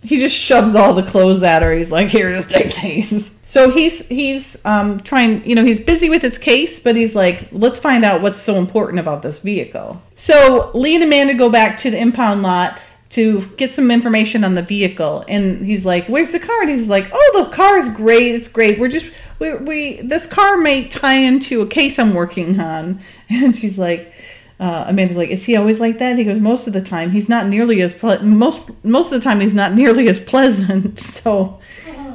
He 0.02 0.16
just 0.16 0.36
shoves 0.36 0.74
all 0.74 0.94
the 0.94 1.02
clothes 1.02 1.42
at 1.42 1.62
her. 1.62 1.72
He's 1.72 1.92
like, 1.92 2.08
Here, 2.08 2.32
just 2.32 2.50
take 2.50 2.74
these. 2.76 3.36
So 3.44 3.70
he's 3.70 4.06
he's 4.06 4.64
um, 4.64 5.00
trying, 5.00 5.44
you 5.48 5.54
know, 5.54 5.64
he's 5.64 5.80
busy 5.80 6.08
with 6.08 6.22
his 6.22 6.38
case, 6.38 6.80
but 6.80 6.96
he's 6.96 7.14
like, 7.14 7.48
Let's 7.52 7.78
find 7.78 8.04
out 8.04 8.22
what's 8.22 8.40
so 8.40 8.56
important 8.56 9.00
about 9.00 9.22
this 9.22 9.40
vehicle. 9.40 10.00
So 10.16 10.70
Lee 10.74 10.94
and 10.94 11.04
Amanda 11.04 11.34
go 11.34 11.50
back 11.50 11.76
to 11.78 11.90
the 11.90 11.98
impound 11.98 12.42
lot 12.42 12.78
to 13.10 13.44
get 13.56 13.72
some 13.72 13.90
information 13.90 14.44
on 14.44 14.54
the 14.54 14.62
vehicle 14.62 15.24
and 15.28 15.64
he's 15.66 15.84
like 15.84 16.06
where's 16.06 16.30
the 16.30 16.38
car 16.38 16.62
and 16.62 16.70
he's 16.70 16.88
like 16.88 17.10
oh 17.12 17.44
the 17.44 17.54
car 17.54 17.76
is 17.76 17.88
great 17.88 18.36
it's 18.36 18.46
great 18.46 18.78
we're 18.78 18.88
just 18.88 19.10
we, 19.40 19.52
we 19.56 20.00
this 20.02 20.26
car 20.26 20.56
may 20.56 20.86
tie 20.86 21.16
into 21.16 21.60
a 21.60 21.66
case 21.66 21.98
i'm 21.98 22.14
working 22.14 22.58
on 22.60 23.00
and 23.28 23.56
she's 23.56 23.78
like 23.78 24.12
uh, 24.60 24.84
amanda's 24.86 25.16
like 25.16 25.30
is 25.30 25.44
he 25.44 25.56
always 25.56 25.80
like 25.80 25.98
that? 25.98 26.18
He 26.18 26.24
goes 26.24 26.38
most 26.38 26.66
of 26.66 26.72
the 26.72 26.82
time 26.82 27.10
he's 27.10 27.28
not 27.28 27.46
nearly 27.46 27.80
as 27.82 27.92
ple- 27.92 28.22
most 28.22 28.70
most 28.84 29.12
of 29.12 29.18
the 29.18 29.24
time 29.24 29.40
he's 29.40 29.54
not 29.54 29.72
nearly 29.72 30.08
as 30.08 30.20
pleasant. 30.20 31.00
So 31.20 31.58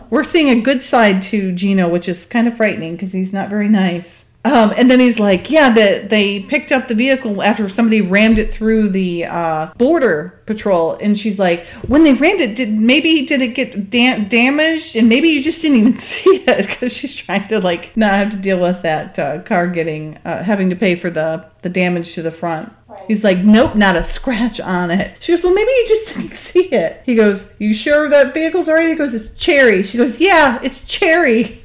we're 0.09 0.23
seeing 0.23 0.49
a 0.49 0.61
good 0.61 0.81
side 0.81 1.21
to 1.23 1.51
gino 1.51 1.89
which 1.89 2.07
is 2.07 2.25
kind 2.25 2.47
of 2.47 2.55
frightening 2.55 2.93
because 2.93 3.11
he's 3.11 3.33
not 3.33 3.49
very 3.49 3.67
nice 3.67 4.31
um, 4.45 4.73
and 4.77 4.91
then 4.91 4.99
he's 4.99 5.19
like, 5.19 5.49
yeah, 5.49 5.73
that 5.73 6.11
they 6.11 6.41
picked 6.41 6.71
up 6.71 6.87
the 6.87 6.93
vehicle 6.93 7.41
after 7.41 7.67
somebody 7.67 8.01
rammed 8.01 8.37
it 8.37 8.53
through 8.53 8.89
the 8.89 9.25
uh, 9.25 9.73
border 9.73 10.39
patrol. 10.45 10.93
And 10.93 11.17
she's 11.17 11.39
like, 11.39 11.65
when 11.87 12.03
they 12.03 12.13
rammed 12.13 12.41
it, 12.41 12.55
did 12.55 12.71
maybe 12.71 13.25
did 13.25 13.41
it 13.41 13.55
get 13.55 13.89
da- 13.89 14.19
damaged? 14.19 14.95
And 14.95 15.09
maybe 15.09 15.29
you 15.29 15.41
just 15.41 15.63
didn't 15.63 15.77
even 15.77 15.93
see 15.95 16.43
it 16.45 16.67
because 16.67 16.93
she's 16.93 17.15
trying 17.15 17.47
to 17.47 17.59
like 17.59 17.97
not 17.97 18.13
have 18.13 18.29
to 18.33 18.37
deal 18.37 18.61
with 18.61 18.83
that 18.83 19.17
uh, 19.17 19.41
car 19.41 19.67
getting 19.67 20.15
uh, 20.25 20.43
having 20.43 20.69
to 20.69 20.75
pay 20.75 20.93
for 20.93 21.09
the 21.09 21.49
the 21.63 21.69
damage 21.69 22.13
to 22.13 22.21
the 22.21 22.31
front. 22.31 22.71
Right. 22.87 23.01
He's 23.07 23.23
like, 23.23 23.39
nope, 23.39 23.73
not 23.73 23.95
a 23.95 24.03
scratch 24.03 24.59
on 24.59 24.91
it. 24.91 25.17
She 25.21 25.31
goes, 25.31 25.43
well, 25.43 25.55
maybe 25.55 25.71
you 25.71 25.85
just 25.87 26.15
didn't 26.15 26.33
see 26.33 26.65
it. 26.71 27.01
He 27.03 27.15
goes, 27.15 27.51
you 27.57 27.73
sure 27.73 28.07
that 28.09 28.35
vehicle's 28.35 28.69
alright? 28.69 28.89
He 28.89 28.95
goes, 28.95 29.15
it's 29.15 29.33
cherry. 29.33 29.81
She 29.81 29.97
goes, 29.97 30.19
yeah, 30.19 30.59
it's 30.61 30.85
cherry. 30.85 31.64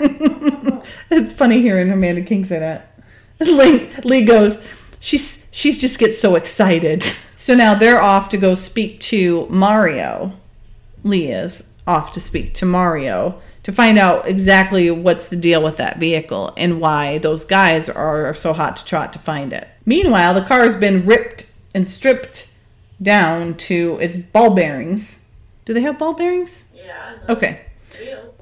it's 1.10 1.32
funny 1.32 1.60
hearing 1.60 1.90
Amanda 1.90 2.22
King 2.22 2.44
say 2.44 2.58
that. 2.58 3.00
Lee, 3.40 3.90
Lee 4.04 4.24
goes, 4.24 4.64
she's 5.00 5.44
she's 5.50 5.80
just 5.80 5.98
gets 5.98 6.18
so 6.18 6.34
excited. 6.36 7.04
So 7.36 7.54
now 7.54 7.74
they're 7.74 8.00
off 8.00 8.30
to 8.30 8.38
go 8.38 8.54
speak 8.54 9.00
to 9.00 9.46
Mario. 9.50 10.32
Lee 11.02 11.30
is 11.30 11.68
off 11.86 12.12
to 12.12 12.20
speak 12.20 12.54
to 12.54 12.64
Mario 12.64 13.38
to 13.64 13.72
find 13.72 13.98
out 13.98 14.26
exactly 14.26 14.90
what's 14.90 15.28
the 15.28 15.36
deal 15.36 15.62
with 15.62 15.76
that 15.76 15.98
vehicle 15.98 16.54
and 16.56 16.80
why 16.80 17.18
those 17.18 17.44
guys 17.44 17.90
are 17.90 18.32
so 18.32 18.54
hot 18.54 18.76
to 18.78 18.84
trot 18.86 19.12
to 19.12 19.18
find 19.18 19.52
it. 19.52 19.68
Meanwhile, 19.84 20.32
the 20.32 20.44
car 20.44 20.60
has 20.60 20.76
been 20.76 21.04
ripped 21.04 21.52
and 21.74 21.90
stripped 21.90 22.50
down 23.02 23.54
to 23.56 23.98
its 24.00 24.16
ball 24.16 24.54
bearings. 24.54 25.24
Do 25.66 25.74
they 25.74 25.82
have 25.82 25.98
ball 25.98 26.14
bearings? 26.14 26.64
Yeah. 26.74 27.16
Okay. 27.28 27.60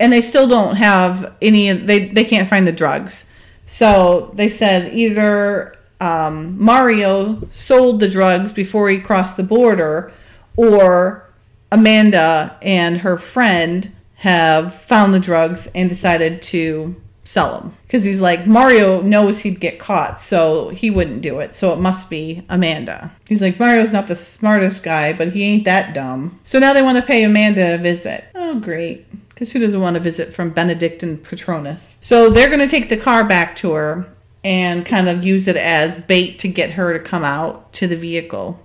And 0.01 0.13
they 0.13 0.21
still 0.21 0.49
don't 0.49 0.77
have 0.77 1.35
any 1.41 1.73
they 1.73 2.07
they 2.09 2.25
can't 2.25 2.49
find 2.49 2.67
the 2.67 2.73
drugs. 2.73 3.31
So 3.67 4.33
they 4.35 4.49
said 4.49 4.93
either 4.93 5.77
um, 6.01 6.61
mario 6.63 7.47
sold 7.49 8.01
the 8.01 8.09
drugs 8.09 8.53
before 8.53 8.89
he 8.89 8.99
crossed 8.99 9.37
the 9.37 9.45
border 9.45 10.13
or 10.57 11.31
amanda 11.71 12.59
and 12.61 12.99
her 12.99 13.17
friend 13.17 13.93
have 14.17 14.75
found 14.75 15.15
the 15.15 15.21
drugs 15.21 15.69
and 15.75 15.89
decided 15.89 16.43
to 16.43 16.97
sell 17.25 17.61
them. 17.61 17.73
Because 17.87 18.03
he's 18.03 18.21
like 18.21 18.47
mario 18.47 19.01
knows 19.01 19.39
he'd 19.39 19.61
get 19.61 19.79
caught 19.79 20.19
so 20.19 20.71
he 20.71 20.91
wouldn't 20.91 21.23
do 21.23 21.39
it. 21.39 21.55
So 21.55 21.73
it 21.73 21.79
must 21.79 22.11
be 22.11 22.43
amanda. 22.49 23.13
He's 23.29 23.41
like 23.41 23.61
mario's 23.61 23.93
not 23.93 24.09
the 24.09 24.17
smartest 24.17 24.83
guy 24.83 25.13
but 25.13 25.29
he 25.29 25.45
ain't 25.45 25.65
that 25.67 25.95
dumb. 25.95 26.41
So 26.43 26.59
now 26.59 26.73
they 26.73 26.83
want 26.83 26.99
to 26.99 27.07
pay 27.07 27.23
amanda 27.23 27.77
a 27.77 27.79
visit. 27.79 28.25
Oh 28.35 28.59
great 28.59 29.07
because 29.43 29.53
who 29.53 29.59
doesn't 29.59 29.81
want 29.81 29.95
to 29.95 30.01
visit 30.01 30.33
from 30.33 30.51
benedict 30.51 31.03
and 31.03 31.23
patronus 31.23 31.97
so 32.01 32.31
they're 32.31 32.49
going 32.49 32.61
to 32.61 32.69
take 32.69 32.89
the 32.89 32.97
car 32.97 33.25
back 33.25 33.57
to 33.57 33.73
her 33.73 34.07
and 34.45 34.87
kind 34.87 35.09
of 35.09 35.25
use 35.25 35.49
it 35.49 35.57
as 35.57 35.95
bait 35.95 36.39
to 36.39 36.49
get 36.49 36.71
her 36.71 36.93
to 36.93 36.99
come 36.99 37.25
out 37.25 37.73
to 37.73 37.87
the 37.87 37.97
vehicle 37.97 38.61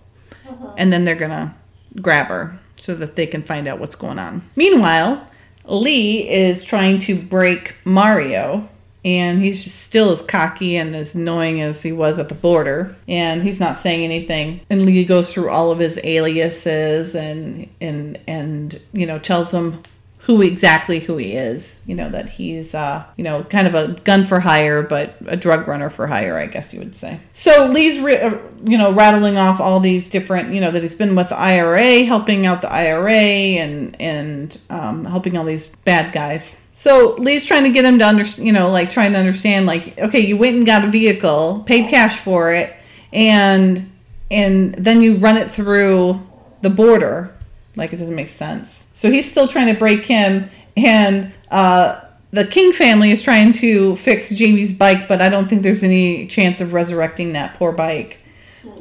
uh-huh. 0.48 0.74
and 0.78 0.94
then 0.94 1.04
they're 1.04 1.16
gonna 1.16 1.56
grab 2.02 2.28
her 2.28 2.60
so 2.80 2.96
that 2.96 3.16
they 3.16 3.28
can 3.28 3.44
find 3.44 3.68
out 3.68 3.80
what's 3.80 3.96
going 3.96 4.20
on. 4.20 4.42
Meanwhile, 4.56 5.28
Lee 5.66 6.28
is 6.30 6.64
trying 6.64 7.00
to 7.00 7.16
break 7.16 7.76
Mario, 7.84 8.70
and 9.04 9.40
he's 9.42 9.72
still 9.72 10.12
as 10.12 10.22
cocky 10.22 10.78
and 10.78 10.96
as 10.96 11.16
annoying 11.16 11.62
as 11.62 11.82
he 11.82 11.92
was 11.92 12.20
at 12.20 12.30
the 12.30 12.36
border, 12.36 12.96
and 13.08 13.44
he's 13.44 13.60
not 13.60 13.78
saying 13.78 14.04
anything. 14.04 14.62
And 14.70 14.86
Lee 14.86 15.06
goes 15.06 15.34
through 15.34 15.50
all 15.50 15.72
of 15.72 15.80
his 15.80 16.00
aliases 16.04 17.16
and 17.16 17.70
and 17.82 18.20
and 18.28 18.80
you 18.94 19.06
know 19.06 19.20
tells 19.20 19.54
him 19.54 19.84
who 20.28 20.42
exactly 20.42 21.00
who 21.00 21.16
he 21.16 21.34
is. 21.34 21.82
You 21.86 21.96
know 21.96 22.10
that 22.10 22.28
he's 22.28 22.76
uh, 22.76 23.06
you 23.16 23.24
know 23.24 23.46
kind 23.46 23.66
of 23.66 23.76
a 23.76 23.94
gun 24.02 24.26
for 24.26 24.42
hire, 24.42 24.84
but 24.84 25.16
a 25.26 25.38
drug 25.38 25.70
runner 25.70 25.90
for 25.90 26.06
hire, 26.06 26.38
I 26.38 26.48
guess 26.48 26.74
you 26.74 26.80
would 26.80 26.96
say. 26.96 27.22
So 27.32 27.68
Lee's 27.68 27.98
re- 28.00 28.20
uh, 28.20 28.38
you 28.62 28.78
know 28.78 28.92
rattling 28.92 29.38
off 29.38 29.62
all 29.62 29.80
these 29.80 30.10
different 30.10 30.54
you 30.54 30.60
know 30.60 30.70
that 30.70 30.82
he's 30.82 30.96
been 30.96 31.16
with 31.16 31.30
the 31.30 31.38
IRA, 31.38 32.04
helping 32.04 32.46
out 32.46 32.62
the 32.62 32.70
IRA, 32.70 33.10
and 33.10 34.00
and 34.02 34.60
um, 34.70 35.06
helping 35.06 35.38
all 35.38 35.46
these 35.46 35.68
bad 35.86 36.14
guys. 36.14 36.62
So 36.76 37.16
Lee's 37.18 37.46
trying 37.46 37.64
to 37.64 37.72
get 37.72 37.86
him 37.86 37.98
to 38.00 38.06
understand, 38.06 38.46
you 38.46 38.54
know, 38.54 38.70
like 38.70 38.90
trying 38.92 39.14
to 39.14 39.18
understand, 39.18 39.66
like, 39.66 39.98
okay, 39.98 40.20
you 40.20 40.38
went 40.38 40.58
and 40.58 40.66
got 40.66 40.84
a 40.84 40.88
vehicle, 40.88 41.64
paid 41.66 41.90
cash 41.90 42.20
for 42.20 42.52
it, 42.52 42.76
and 43.14 43.90
and 44.30 44.76
then 44.76 45.02
you 45.02 45.16
run 45.16 45.38
it 45.38 45.50
through 45.50 46.22
the 46.62 46.70
border 46.70 47.34
like 47.78 47.94
it 47.94 47.98
doesn't 47.98 48.16
make 48.16 48.30
sense 48.30 48.87
so 48.98 49.12
he's 49.12 49.30
still 49.30 49.48
trying 49.48 49.72
to 49.72 49.78
break 49.80 50.04
him 50.06 50.50
and 50.76 51.32
uh, 51.52 52.02
the 52.32 52.46
king 52.46 52.72
family 52.74 53.12
is 53.12 53.22
trying 53.22 53.54
to 53.54 53.96
fix 53.98 54.30
jamie's 54.32 54.74
bike 54.74 55.08
but 55.08 55.22
i 55.22 55.30
don't 55.30 55.48
think 55.48 55.62
there's 55.64 55.84
any 55.84 56.26
chance 56.28 56.60
of 56.62 56.74
resurrecting 56.74 57.34
that 57.34 57.54
poor 57.56 57.72
bike 57.72 58.20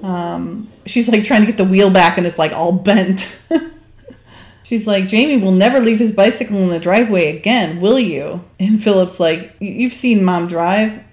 um, 0.03 0.71
she's 0.87 1.09
like 1.09 1.23
trying 1.25 1.41
to 1.43 1.47
get 1.47 1.57
the 1.57 1.65
wheel 1.65 1.91
back 1.91 2.19
and 2.19 2.27
it's 2.27 2.39
like 2.39 2.53
all 2.53 2.73
bent 2.73 3.37
she's 4.65 4.87
like 4.87 5.07
jamie 5.07 5.37
will 5.37 5.53
never 5.53 5.81
leave 5.81 5.99
his 5.99 6.13
bicycle 6.13 6.57
in 6.57 6.71
the 6.71 6.81
driveway 6.81 7.37
again 7.37 7.81
will 7.81 7.99
you 7.99 8.43
and 8.59 8.83
Phillip's 8.83 9.21
like 9.21 9.55
"You- 9.61 9.71
you've 9.73 9.95
seen 9.95 10.25
mom 10.25 10.49
drive 10.49 11.03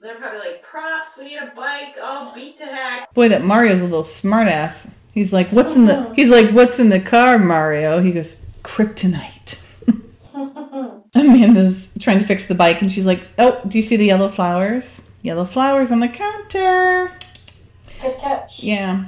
They're 0.00 0.16
probably 0.16 0.40
like, 0.40 0.62
props, 0.62 1.16
we 1.16 1.24
need 1.24 1.38
a 1.38 1.50
bike, 1.56 1.96
all 2.02 2.34
beat 2.34 2.56
to 2.58 2.66
heck. 2.66 3.14
Boy, 3.14 3.30
that 3.30 3.42
Mario's 3.42 3.80
a 3.80 3.84
little 3.84 4.02
smartass. 4.02 4.92
He's 5.14 5.32
like, 5.32 5.48
"What's 5.50 5.76
in 5.76 5.86
the?" 5.86 6.12
He's 6.14 6.28
like, 6.28 6.50
"What's 6.50 6.80
in 6.80 6.88
the 6.88 6.98
car, 6.98 7.38
Mario?" 7.38 8.00
He 8.00 8.10
goes, 8.10 8.40
"Kryptonite." 8.64 9.58
Amanda's 11.14 11.92
trying 12.00 12.18
to 12.18 12.24
fix 12.24 12.48
the 12.48 12.56
bike, 12.56 12.82
and 12.82 12.90
she's 12.90 13.06
like, 13.06 13.26
"Oh, 13.38 13.60
do 13.68 13.78
you 13.78 13.82
see 13.82 13.96
the 13.96 14.06
yellow 14.06 14.28
flowers? 14.28 15.08
Yellow 15.22 15.44
flowers 15.44 15.92
on 15.92 16.00
the 16.00 16.08
counter." 16.08 17.12
Good 18.02 18.18
catch. 18.18 18.62
Yeah. 18.62 19.04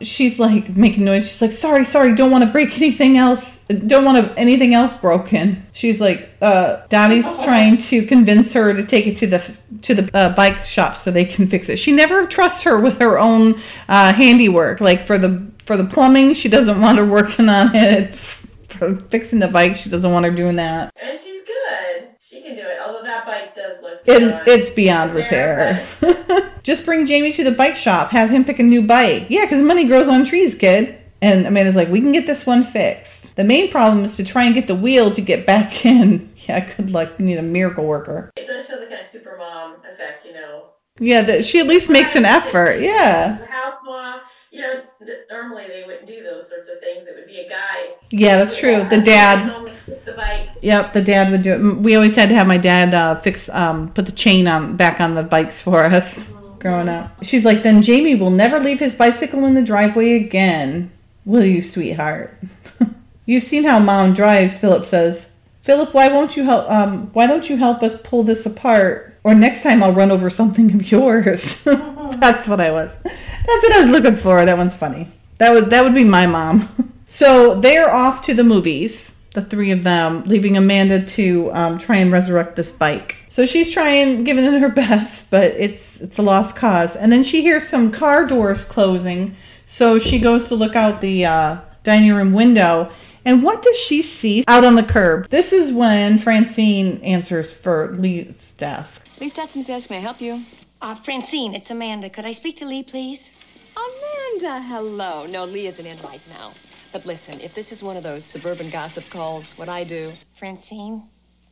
She's 0.00 0.40
like 0.40 0.74
making 0.74 1.04
noise. 1.04 1.28
She's 1.28 1.42
like, 1.42 1.52
"Sorry, 1.52 1.84
sorry, 1.84 2.14
don't 2.14 2.30
want 2.30 2.42
to 2.42 2.50
break 2.50 2.78
anything 2.78 3.18
else. 3.18 3.64
Don't 3.64 4.06
want 4.06 4.26
to, 4.26 4.38
anything 4.38 4.72
else 4.72 4.94
broken." 4.94 5.66
She's 5.72 6.00
like, 6.00 6.30
uh, 6.40 6.86
trying 6.88 7.76
to 7.76 8.06
convince 8.06 8.54
her 8.54 8.72
to 8.72 8.82
take 8.82 9.06
it 9.06 9.16
to 9.16 9.26
the 9.26 9.42
to 9.82 9.94
the 9.94 10.10
uh, 10.16 10.34
bike 10.34 10.64
shop 10.64 10.96
so 10.96 11.10
they 11.10 11.26
can 11.26 11.48
fix 11.48 11.68
it. 11.68 11.78
She 11.78 11.92
never 11.92 12.26
trusts 12.26 12.62
her 12.62 12.80
with 12.80 12.98
her 12.98 13.18
own 13.18 13.56
uh, 13.90 14.14
handiwork. 14.14 14.80
Like 14.80 15.00
for 15.00 15.18
the 15.18 15.49
for 15.70 15.76
the 15.76 15.84
plumbing, 15.84 16.34
she 16.34 16.48
doesn't 16.48 16.80
want 16.80 16.98
her 16.98 17.04
working 17.06 17.48
on 17.48 17.70
it. 17.76 18.12
For 18.16 18.96
fixing 18.96 19.38
the 19.38 19.46
bike, 19.46 19.76
she 19.76 19.88
doesn't 19.88 20.10
want 20.10 20.24
her 20.26 20.32
doing 20.32 20.56
that. 20.56 20.92
And 21.00 21.16
she's 21.16 21.44
good. 21.44 22.08
She 22.18 22.42
can 22.42 22.56
do 22.56 22.62
it. 22.62 22.78
Although 22.84 23.04
that 23.04 23.24
bike 23.24 23.54
does 23.54 23.80
look. 23.80 24.00
It, 24.04 24.48
it's 24.48 24.68
beyond 24.70 25.14
repair. 25.14 25.86
Just 26.64 26.84
bring 26.84 27.06
Jamie 27.06 27.30
to 27.34 27.44
the 27.44 27.52
bike 27.52 27.76
shop. 27.76 28.10
Have 28.10 28.30
him 28.30 28.44
pick 28.44 28.58
a 28.58 28.64
new 28.64 28.84
bike. 28.84 29.26
Yeah, 29.28 29.44
because 29.44 29.62
money 29.62 29.86
grows 29.86 30.08
on 30.08 30.24
trees, 30.24 30.56
kid. 30.56 31.00
And 31.22 31.46
Amanda's 31.46 31.76
like, 31.76 31.88
we 31.88 32.00
can 32.00 32.10
get 32.10 32.26
this 32.26 32.44
one 32.44 32.64
fixed. 32.64 33.36
The 33.36 33.44
main 33.44 33.70
problem 33.70 34.04
is 34.04 34.16
to 34.16 34.24
try 34.24 34.46
and 34.46 34.54
get 34.56 34.66
the 34.66 34.74
wheel 34.74 35.12
to 35.12 35.20
get 35.20 35.46
back 35.46 35.86
in. 35.86 36.32
Yeah, 36.48 36.68
good 36.74 36.90
luck. 36.90 37.12
You 37.20 37.26
need 37.26 37.38
a 37.38 37.42
miracle 37.42 37.84
worker. 37.86 38.32
It 38.36 38.48
does 38.48 38.66
show 38.66 38.80
the 38.80 38.86
kind 38.86 39.02
of 39.02 39.06
super 39.06 39.36
mom 39.38 39.76
effect, 39.88 40.26
you 40.26 40.32
know. 40.32 40.70
Yeah, 40.98 41.22
that 41.22 41.44
she 41.44 41.60
at 41.60 41.68
least 41.68 41.90
makes 41.90 42.16
an 42.16 42.24
effort. 42.24 42.80
Yeah. 42.80 43.46
House 43.46 43.78
mom, 43.84 44.20
you 44.50 44.62
know, 44.62 44.82
normally 45.30 45.66
they 45.68 45.84
wouldn't 45.86 46.06
do 46.06 46.22
those 46.22 46.48
sorts 46.48 46.68
of 46.68 46.80
things. 46.80 47.06
It 47.06 47.14
would 47.16 47.26
be 47.26 47.40
a 47.40 47.48
guy. 47.48 47.94
Yeah, 48.10 48.36
that's 48.36 48.58
true. 48.58 48.82
The 48.84 49.00
dad. 49.00 49.44
would 49.44 49.52
home 49.52 49.66
and 49.66 49.76
fix 49.78 50.04
the 50.04 50.12
bike. 50.12 50.50
Yep, 50.62 50.92
the 50.92 51.02
dad 51.02 51.30
would 51.30 51.42
do 51.42 51.52
it. 51.52 51.76
We 51.76 51.96
always 51.96 52.14
had 52.16 52.28
to 52.28 52.34
have 52.34 52.46
my 52.46 52.58
dad 52.58 52.94
uh, 52.94 53.20
fix, 53.20 53.48
um, 53.50 53.92
put 53.92 54.06
the 54.06 54.12
chain 54.12 54.46
on 54.48 54.76
back 54.76 55.00
on 55.00 55.14
the 55.14 55.22
bikes 55.22 55.60
for 55.60 55.84
us 55.84 56.24
growing 56.58 56.88
up. 56.88 57.24
She's 57.24 57.44
like, 57.44 57.62
then 57.62 57.82
Jamie 57.82 58.14
will 58.14 58.30
never 58.30 58.60
leave 58.60 58.78
his 58.78 58.94
bicycle 58.94 59.44
in 59.46 59.54
the 59.54 59.62
driveway 59.62 60.12
again, 60.12 60.92
will 61.24 61.44
you, 61.44 61.62
sweetheart? 61.62 62.38
You've 63.26 63.42
seen 63.42 63.64
how 63.64 63.78
mom 63.78 64.14
drives. 64.14 64.56
Phillip 64.56 64.84
says. 64.84 65.30
Phillip, 65.62 65.92
why 65.92 66.08
won't 66.08 66.36
you 66.36 66.44
help? 66.44 66.70
Um, 66.70 67.08
why 67.12 67.26
don't 67.26 67.48
you 67.48 67.56
help 67.56 67.82
us 67.82 68.00
pull 68.02 68.22
this 68.22 68.46
apart? 68.46 69.14
Or 69.24 69.34
next 69.34 69.62
time 69.62 69.82
I'll 69.82 69.92
run 69.92 70.10
over 70.10 70.30
something 70.30 70.74
of 70.74 70.90
yours. 70.90 71.62
That's 71.64 72.48
what 72.48 72.60
I 72.60 72.70
was. 72.70 73.02
That's 73.46 73.62
what 73.62 73.72
I 73.72 73.80
was 73.82 73.90
looking 73.90 74.16
for. 74.16 74.44
That 74.44 74.56
one's 74.58 74.76
funny. 74.76 75.08
That 75.38 75.52
would 75.52 75.70
that 75.70 75.82
would 75.82 75.94
be 75.94 76.04
my 76.04 76.26
mom. 76.26 76.68
so 77.06 77.58
they're 77.60 77.92
off 77.92 78.22
to 78.26 78.34
the 78.34 78.44
movies, 78.44 79.16
the 79.34 79.42
three 79.42 79.70
of 79.70 79.84
them, 79.84 80.22
leaving 80.24 80.56
Amanda 80.56 81.04
to 81.04 81.50
um, 81.52 81.78
try 81.78 81.96
and 81.96 82.12
resurrect 82.12 82.56
this 82.56 82.70
bike. 82.70 83.16
So 83.28 83.46
she's 83.46 83.72
trying, 83.72 84.24
giving 84.24 84.44
it 84.44 84.60
her 84.60 84.68
best, 84.86 85.30
but 85.30 85.52
it's 85.52 86.00
it's 86.00 86.18
a 86.18 86.22
lost 86.22 86.56
cause. 86.56 86.96
And 86.96 87.10
then 87.10 87.22
she 87.22 87.42
hears 87.42 87.66
some 87.66 87.90
car 87.90 88.26
doors 88.26 88.64
closing, 88.64 89.36
so 89.66 89.98
she 89.98 90.18
goes 90.18 90.48
to 90.48 90.54
look 90.54 90.76
out 90.76 91.00
the 91.00 91.24
uh, 91.24 91.58
dining 91.82 92.12
room 92.12 92.32
window. 92.32 92.90
And 93.24 93.42
what 93.42 93.62
does 93.62 93.78
she 93.78 94.00
see 94.00 94.44
out 94.48 94.64
on 94.64 94.74
the 94.74 94.82
curb? 94.82 95.28
This 95.28 95.52
is 95.52 95.72
when 95.72 96.18
Francine 96.18 97.00
answers 97.02 97.52
for 97.52 97.94
Lee's 97.96 98.52
desk. 98.52 99.08
Lee 99.20 99.28
Stetson's 99.28 99.66
desk, 99.66 99.90
may 99.90 99.98
I 99.98 100.00
help 100.00 100.20
you? 100.20 100.42
Uh, 100.82 100.94
Francine, 100.94 101.54
it's 101.54 101.70
Amanda. 101.70 102.08
Could 102.08 102.24
I 102.24 102.32
speak 102.32 102.56
to 102.58 102.64
Lee, 102.64 102.82
please? 102.82 103.30
Amanda, 103.76 104.62
hello. 104.62 105.26
No, 105.26 105.44
Lee 105.44 105.66
isn't 105.66 105.84
in 105.84 106.00
right 106.00 106.22
now. 106.30 106.52
But 106.90 107.04
listen, 107.04 107.38
if 107.40 107.54
this 107.54 107.70
is 107.70 107.82
one 107.82 107.98
of 107.98 108.02
those 108.02 108.24
suburban 108.24 108.70
gossip 108.70 109.04
calls, 109.10 109.44
what 109.56 109.68
I 109.68 109.84
do. 109.84 110.14
Francine, 110.38 111.02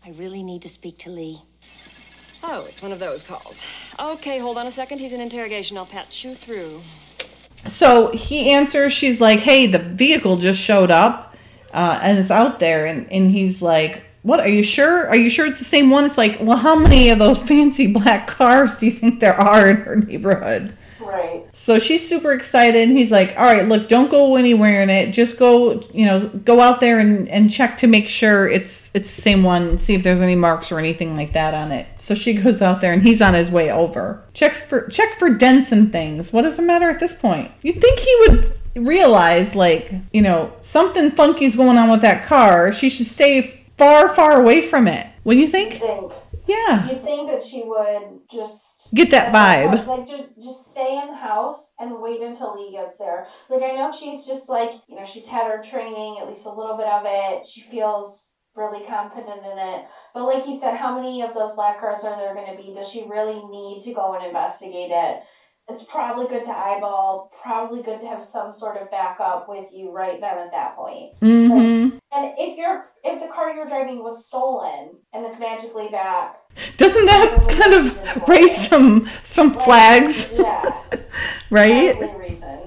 I 0.03 0.11
really 0.13 0.43
need 0.43 0.63
to 0.63 0.69
speak 0.69 0.97
to 1.01 1.11
Lee. 1.11 1.43
Oh, 2.43 2.65
it's 2.65 2.81
one 2.81 2.91
of 2.91 3.01
those 3.01 3.23
calls. 3.23 3.63
Okay, 3.99 4.39
hold 4.39 4.57
on 4.57 4.67
a 4.67 4.71
second. 4.71 4.99
He's 4.99 5.13
in 5.13 5.21
interrogation. 5.21 5.77
I'll 5.77 5.85
patch 5.85 6.25
you 6.25 6.35
through. 6.35 6.81
So 7.67 8.11
he 8.13 8.51
answers, 8.51 8.95
she's 8.95 9.21
like, 9.21 9.41
hey, 9.41 9.67
the 9.67 9.79
vehicle 9.79 10.39
just 10.39 10.59
showed 10.59 10.91
up 10.91 11.37
uh, 11.75 12.01
and 12.03 12.19
it's 12.19 12.31
out 12.31 12.61
there. 12.61 12.87
And, 12.87 13.13
and 13.13 13.31
he's 13.31 13.61
like, 13.61 14.05
what? 14.29 14.41
Are 14.41 14.49
you 14.49 14.63
sure? 14.63 15.09
Are 15.09 15.17
you 15.17 15.31
sure 15.31 15.47
it's 15.47 15.59
the 15.59 15.65
same 15.65 15.89
one? 15.89 16.05
It's 16.05 16.19
like, 16.19 16.37
well, 16.41 16.59
how 16.59 16.77
many 16.77 17.09
of 17.09 17.19
those 17.19 17.41
fancy 17.49 17.87
black 17.87 18.29
cars 18.29 18.77
do 18.77 18.87
you 18.87 18.93
think 18.93 19.21
there 19.21 19.35
are 19.35 19.71
in 19.71 19.77
her 19.77 19.97
neighborhood? 19.97 20.77
Right. 21.01 21.47
So 21.55 21.79
she's 21.79 22.07
super 22.07 22.33
excited. 22.33 22.87
And 22.89 22.97
he's 22.97 23.11
like, 23.11 23.35
all 23.39 23.45
right, 23.45 23.67
look, 23.67 23.89
don't 23.89 24.11
go 24.11 24.37
anywhere 24.37 24.83
in 24.83 24.91
it. 24.91 25.13
Just 25.13 25.39
go, 25.39 25.81
you 25.95 26.05
know, 26.05 26.29
go 26.29 26.61
out 26.61 26.81
there 26.81 26.99
and, 26.99 27.27
and 27.31 27.51
check 27.51 27.79
to 27.79 27.87
make 27.87 28.07
sure 28.07 28.47
it's 28.47 28.91
it's 28.95 29.17
the 29.17 29.23
same 29.23 29.43
one. 29.43 29.79
See 29.79 29.95
if 29.95 30.03
there's 30.03 30.21
any 30.21 30.35
marks 30.35 30.71
or 30.71 30.79
anything 30.79 31.17
like 31.17 31.33
that 31.33 31.55
on 31.55 31.73
it. 31.73 31.87
So 31.97 32.15
she 32.15 32.35
goes 32.35 32.61
out 32.61 32.83
there 32.83 32.93
and 32.93 33.03
he's 33.03 33.23
on 33.23 33.33
his 33.33 33.51
way 33.51 33.73
over. 33.73 34.23
Checks 34.35 34.61
for 34.61 34.89
check 34.89 35.19
for 35.19 35.31
dents 35.31 35.73
and 35.73 35.91
things. 35.91 36.35
What 36.35 36.43
does 36.43 36.59
it 36.59 36.63
matter 36.63 36.91
at 36.91 37.01
this 37.01 37.15
point? 37.15 37.51
You'd 37.63 37.81
think 37.81 37.99
he 37.99 38.17
would 38.21 38.59
realize, 38.77 39.57
like, 39.57 39.91
you 40.13 40.21
know, 40.21 40.53
something 40.61 41.11
funky's 41.13 41.57
going 41.57 41.79
on 41.79 41.91
with 41.91 42.03
that 42.03 42.27
car. 42.27 42.75
She 42.75 42.91
should 42.91 43.07
stay 43.07 43.59
far, 43.79 44.15
far 44.15 44.41
away 44.41 44.63
from 44.63 44.89
it. 44.89 45.07
What 45.23 45.35
do 45.35 45.41
you 45.41 45.49
think? 45.49 45.75
Think. 45.75 46.13
Yeah. 46.47 46.89
You'd 46.89 47.05
think 47.05 47.31
that 47.31 47.43
she 47.43 47.63
would 47.65 48.21
just 48.31 48.79
Get 48.95 49.11
that 49.11 49.35
vibe. 49.35 49.87
Like 49.87 50.09
just 50.09 50.35
just 50.43 50.71
stay 50.71 50.99
in 51.03 51.09
the 51.09 51.15
house 51.15 51.73
and 51.79 52.01
wait 52.01 52.23
until 52.23 52.55
Lee 52.57 52.73
gets 52.73 52.97
there. 52.97 53.27
Like 53.51 53.63
I 53.63 53.77
know 53.77 53.93
she's 53.93 54.25
just 54.25 54.49
like 54.49 54.71
you 54.89 54.97
know 54.97 55.05
she's 55.05 55.27
had 55.27 55.47
her 55.47 55.63
training 55.63 56.19
at 56.21 56.29
least 56.29 56.47
a 56.47 56.53
little 56.53 56.77
bit 56.77 56.87
of 56.87 57.03
it. 57.05 57.47
She 57.47 57.61
feels 57.61 58.33
really 58.57 58.85
confident 58.87 59.45
in 59.45 59.59
it. 59.59 59.85
But 60.15 60.25
like 60.25 60.47
you 60.47 60.59
said, 60.59 60.77
how 60.77 60.95
many 60.95 61.23
of 61.23 61.35
those 61.35 61.53
black 61.53 61.79
cars 61.79 62.03
are 62.05 62.17
there 62.17 62.35
going 62.35 62.57
to 62.57 62.61
be? 62.61 62.75
Does 62.75 62.89
she 62.89 63.07
really 63.07 63.41
need 63.47 63.83
to 63.85 63.93
go 63.93 64.15
and 64.15 64.25
investigate 64.25 64.91
it? 64.91 65.23
It's 65.69 65.85
probably 65.85 66.27
good 66.27 66.45
to 66.47 66.51
eyeball. 66.51 67.31
Probably 67.43 67.83
good 67.83 68.01
to 68.01 68.07
have 68.07 68.23
some 68.23 68.53
sort 68.53 68.79
of 68.79 68.91
backup 68.91 69.49
with 69.49 69.67
you 69.73 69.93
right 69.93 70.19
then 70.19 70.39
at 70.39 70.51
that 70.53 70.77
point. 70.77 71.21
Mm-hmm. 71.21 71.98
And 72.11 72.33
if 72.39 72.57
you're 72.57 72.87
if 73.05 73.21
the 73.21 73.29
car 73.29 73.55
you're 73.55 73.67
driving 73.67 74.03
was 74.03 74.27
stolen 74.27 74.97
and 75.13 75.27
it's 75.27 75.39
magically 75.39 75.89
back, 75.89 76.39
Doesn't 76.79 77.05
that 77.07 77.47
kind 77.49 77.75
of 77.75 78.29
raise 78.29 78.69
some 78.69 79.09
some 79.23 79.53
like, 79.53 79.65
flags, 79.65 80.35
Yeah. 80.37 80.83
right? 81.51 81.97
Probably 81.99 82.31
reason. 82.31 82.61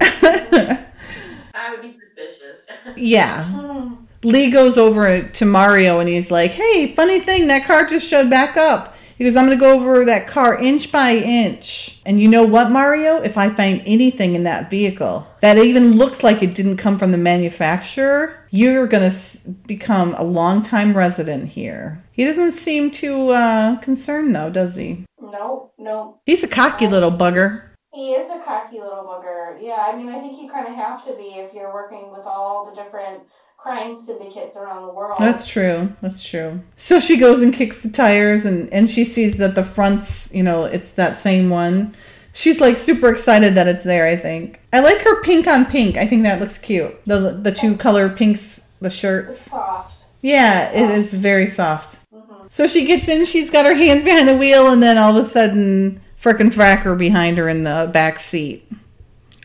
I 1.54 1.70
would 1.70 1.82
be 1.82 1.98
suspicious. 1.98 2.66
yeah. 2.96 3.44
Hmm. 3.44 3.94
Lee 4.24 4.50
goes 4.52 4.78
over 4.78 5.22
to 5.22 5.44
Mario 5.44 5.98
and 5.98 6.08
he's 6.08 6.30
like, 6.30 6.52
"Hey, 6.52 6.94
funny 6.94 7.18
thing, 7.18 7.48
that 7.48 7.66
car 7.66 7.84
just 7.86 8.06
showed 8.06 8.30
back 8.30 8.56
up." 8.56 8.96
He 9.18 9.24
goes, 9.24 9.34
"I'm 9.34 9.46
going 9.46 9.58
to 9.58 9.60
go 9.60 9.74
over 9.74 10.04
that 10.04 10.28
car 10.28 10.56
inch 10.56 10.92
by 10.92 11.16
inch." 11.16 12.00
And 12.06 12.20
you 12.20 12.28
know 12.28 12.44
what, 12.44 12.70
Mario? 12.70 13.16
If 13.16 13.36
I 13.36 13.50
find 13.50 13.82
anything 13.84 14.36
in 14.36 14.44
that 14.44 14.70
vehicle 14.70 15.26
that 15.40 15.58
even 15.58 15.96
looks 15.96 16.22
like 16.22 16.42
it 16.44 16.54
didn't 16.54 16.76
come 16.76 16.98
from 16.98 17.10
the 17.10 17.18
manufacturer, 17.18 18.41
you're 18.52 18.86
going 18.86 19.00
to 19.02 19.08
s- 19.08 19.38
become 19.66 20.14
a 20.18 20.22
longtime 20.22 20.94
resident 20.96 21.48
here. 21.48 22.02
He 22.12 22.24
doesn't 22.24 22.52
seem 22.52 22.90
too 22.90 23.30
uh, 23.30 23.76
concerned, 23.80 24.34
though, 24.34 24.50
does 24.50 24.76
he? 24.76 25.04
No, 25.20 25.72
no. 25.78 26.20
He's 26.26 26.44
a 26.44 26.48
cocky 26.48 26.86
little 26.86 27.10
bugger. 27.10 27.62
He 27.94 28.12
is 28.12 28.28
a 28.30 28.38
cocky 28.44 28.78
little 28.78 29.04
bugger. 29.04 29.56
Yeah, 29.60 29.86
I 29.88 29.96
mean, 29.96 30.10
I 30.10 30.20
think 30.20 30.38
you 30.40 30.50
kind 30.50 30.68
of 30.68 30.74
have 30.74 31.04
to 31.06 31.14
be 31.16 31.38
if 31.38 31.54
you're 31.54 31.72
working 31.72 32.12
with 32.12 32.26
all 32.26 32.70
the 32.70 32.74
different 32.80 33.22
crime 33.58 33.96
syndicates 33.96 34.56
around 34.56 34.86
the 34.86 34.92
world. 34.92 35.16
That's 35.18 35.46
true. 35.46 35.90
That's 36.02 36.22
true. 36.22 36.60
So 36.76 37.00
she 37.00 37.16
goes 37.16 37.40
and 37.40 37.54
kicks 37.54 37.82
the 37.82 37.90
tires 37.90 38.44
and 38.44 38.70
and 38.72 38.88
she 38.90 39.04
sees 39.04 39.38
that 39.38 39.54
the 39.54 39.64
fronts, 39.64 40.28
you 40.32 40.42
know, 40.42 40.64
it's 40.64 40.92
that 40.92 41.16
same 41.16 41.48
one. 41.48 41.94
She's 42.34 42.60
like 42.60 42.78
super 42.78 43.08
excited 43.10 43.54
that 43.56 43.68
it's 43.68 43.84
there, 43.84 44.06
I 44.06 44.16
think. 44.16 44.60
I 44.72 44.80
like 44.80 45.00
her 45.02 45.22
pink 45.22 45.46
on 45.46 45.66
pink. 45.66 45.96
I 45.96 46.06
think 46.06 46.22
that 46.22 46.40
looks 46.40 46.58
cute. 46.58 47.04
The 47.04 47.38
the 47.42 47.52
two 47.52 47.76
color 47.76 48.08
pinks, 48.08 48.62
the 48.80 48.86
It's 48.86 48.96
shirts. 48.96 49.38
soft. 49.38 50.04
Yeah, 50.22 50.70
it's 50.70 50.80
soft. 50.80 50.94
is 50.98 51.12
very 51.14 51.46
soft. 51.48 51.98
Mhm. 52.14 52.46
So 52.50 52.66
she 52.66 52.84
gets 52.86 53.06
in, 53.08 53.24
she's 53.24 53.50
got 53.50 53.66
her 53.66 53.74
hands 53.74 54.02
behind 54.02 54.28
the 54.28 54.36
wheel 54.36 54.70
and 54.70 54.82
then 54.82 54.96
all 54.96 55.16
of 55.16 55.24
a 55.24 55.28
sudden 55.28 56.00
frickin' 56.22 56.52
fracker 56.52 56.96
behind 56.96 57.36
her 57.38 57.48
in 57.48 57.64
the 57.64 57.90
back 57.92 58.18
seat. 58.18 58.66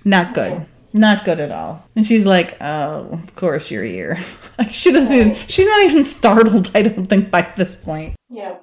Not 0.06 0.34
good. 0.34 0.66
Not 0.94 1.26
good 1.26 1.40
at 1.42 1.52
all. 1.52 1.84
And 1.96 2.06
she's 2.06 2.26
like, 2.26 2.56
"Oh, 2.62 3.10
of 3.12 3.36
course 3.36 3.70
you're 3.70 3.84
here." 3.84 4.18
like 4.58 4.74
she 4.74 4.92
doesn't. 4.92 5.14
Even, 5.14 5.36
she's 5.48 5.68
not 5.68 5.84
even 5.84 6.04
startled. 6.04 6.72
I 6.74 6.82
don't 6.84 7.06
think 7.06 7.30
by 7.30 7.48
this 7.58 7.76
point. 7.76 8.16
Yeah. 8.30 8.56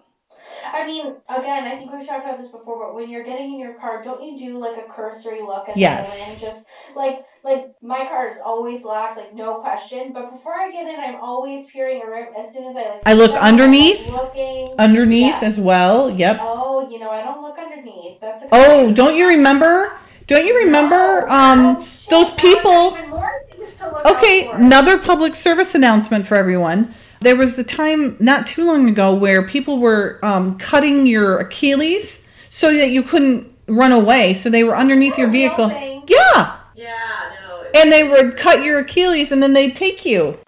I 0.75 0.85
mean, 0.87 1.17
again, 1.29 1.65
I 1.65 1.77
think 1.77 1.93
we've 1.93 2.07
talked 2.07 2.25
about 2.27 2.39
this 2.41 2.49
before, 2.51 2.79
but 2.87 2.95
when 2.95 3.09
you're 3.11 3.25
getting 3.25 3.55
in 3.55 3.61
your 3.61 3.75
car, 3.75 4.03
don't 4.03 4.23
you 4.23 4.37
do 4.37 4.59
like 4.59 4.77
a 4.77 4.89
cursory 4.91 5.41
look 5.43 5.69
as 5.69 5.77
Yes. 5.77 6.41
go 6.41 6.47
in? 6.47 6.53
Just 6.53 6.67
like 6.97 7.25
like 7.45 7.67
my 7.83 8.07
car 8.07 8.27
is 8.29 8.39
always 8.45 8.85
locked, 8.85 9.19
like 9.19 9.35
no 9.35 9.57
question. 9.57 10.13
But 10.13 10.33
before 10.33 10.55
I 10.55 10.71
get 10.71 10.87
in, 10.89 10.99
I'm 10.99 11.17
always 11.21 11.67
peering 11.71 12.03
around. 12.03 12.35
As 12.37 12.53
soon 12.53 12.65
as 12.65 12.77
I 12.77 12.83
like, 12.91 13.03
I 13.07 13.13
look 13.13 13.37
underneath? 13.37 14.19
looking. 14.19 14.75
Underneath 14.79 15.41
Yeah. 15.43 15.49
as 15.49 15.59
well. 15.61 16.11
Yep. 16.11 16.41
Oh, 16.43 16.89
you 16.91 16.99
know, 16.99 17.11
I 17.11 17.23
don't 17.23 17.43
look 17.43 17.59
underneath. 17.59 18.21
That's 18.21 18.43
a 18.43 18.49
Oh, 18.51 18.93
don't 18.93 19.15
you 19.17 19.29
remember? 19.29 19.93
Don't 20.27 20.47
you 20.47 20.57
remember? 20.65 21.27
No. 21.29 21.35
Um, 21.35 21.77
Oh, 21.77 21.87
those 22.09 22.31
Now 22.31 22.35
I've 22.37 22.37
got 22.37 22.39
people. 22.39 22.97
even 22.99 23.11
more 23.11 23.33
things 23.51 23.75
to 23.77 23.85
look 23.87 24.07
out 24.07 24.17
Okay, 24.17 24.51
another 24.53 24.99
public 24.99 25.35
service 25.35 25.75
announcement 25.75 26.27
for 26.27 26.35
everyone. 26.37 26.95
There 27.25 27.37
was 27.37 27.59
a 27.59 27.65
time 27.65 28.17
not 28.21 28.47
too 28.47 28.65
long 28.67 28.89
ago 28.89 29.15
where 29.15 29.47
people 29.47 29.79
were 29.79 30.21
um, 30.23 30.59
cutting 30.59 31.07
your 31.07 31.39
Achilles 31.39 32.27
so 32.51 32.73
that 32.73 32.91
you 32.91 33.03
couldn't 33.03 33.51
run 33.67 33.93
away. 33.93 34.35
So 34.35 34.51
they 34.51 34.63
were 34.63 34.77
underneath 34.77 35.17
your 35.19 35.29
Oh, 35.29 35.33
vehicle. 35.33 35.69
nothing. 35.69 36.05
Yeah, 36.07 36.57
yeah, 36.75 37.33
no. 37.49 37.65
and 37.75 37.91
they 37.91 38.05
would 38.07 38.37
cut 38.37 38.63
your 38.63 38.81
Achilles 38.81 39.33
and 39.33 39.43
then 39.43 39.55
they'd 39.55 39.75
take 39.75 40.05
you. 40.05 40.39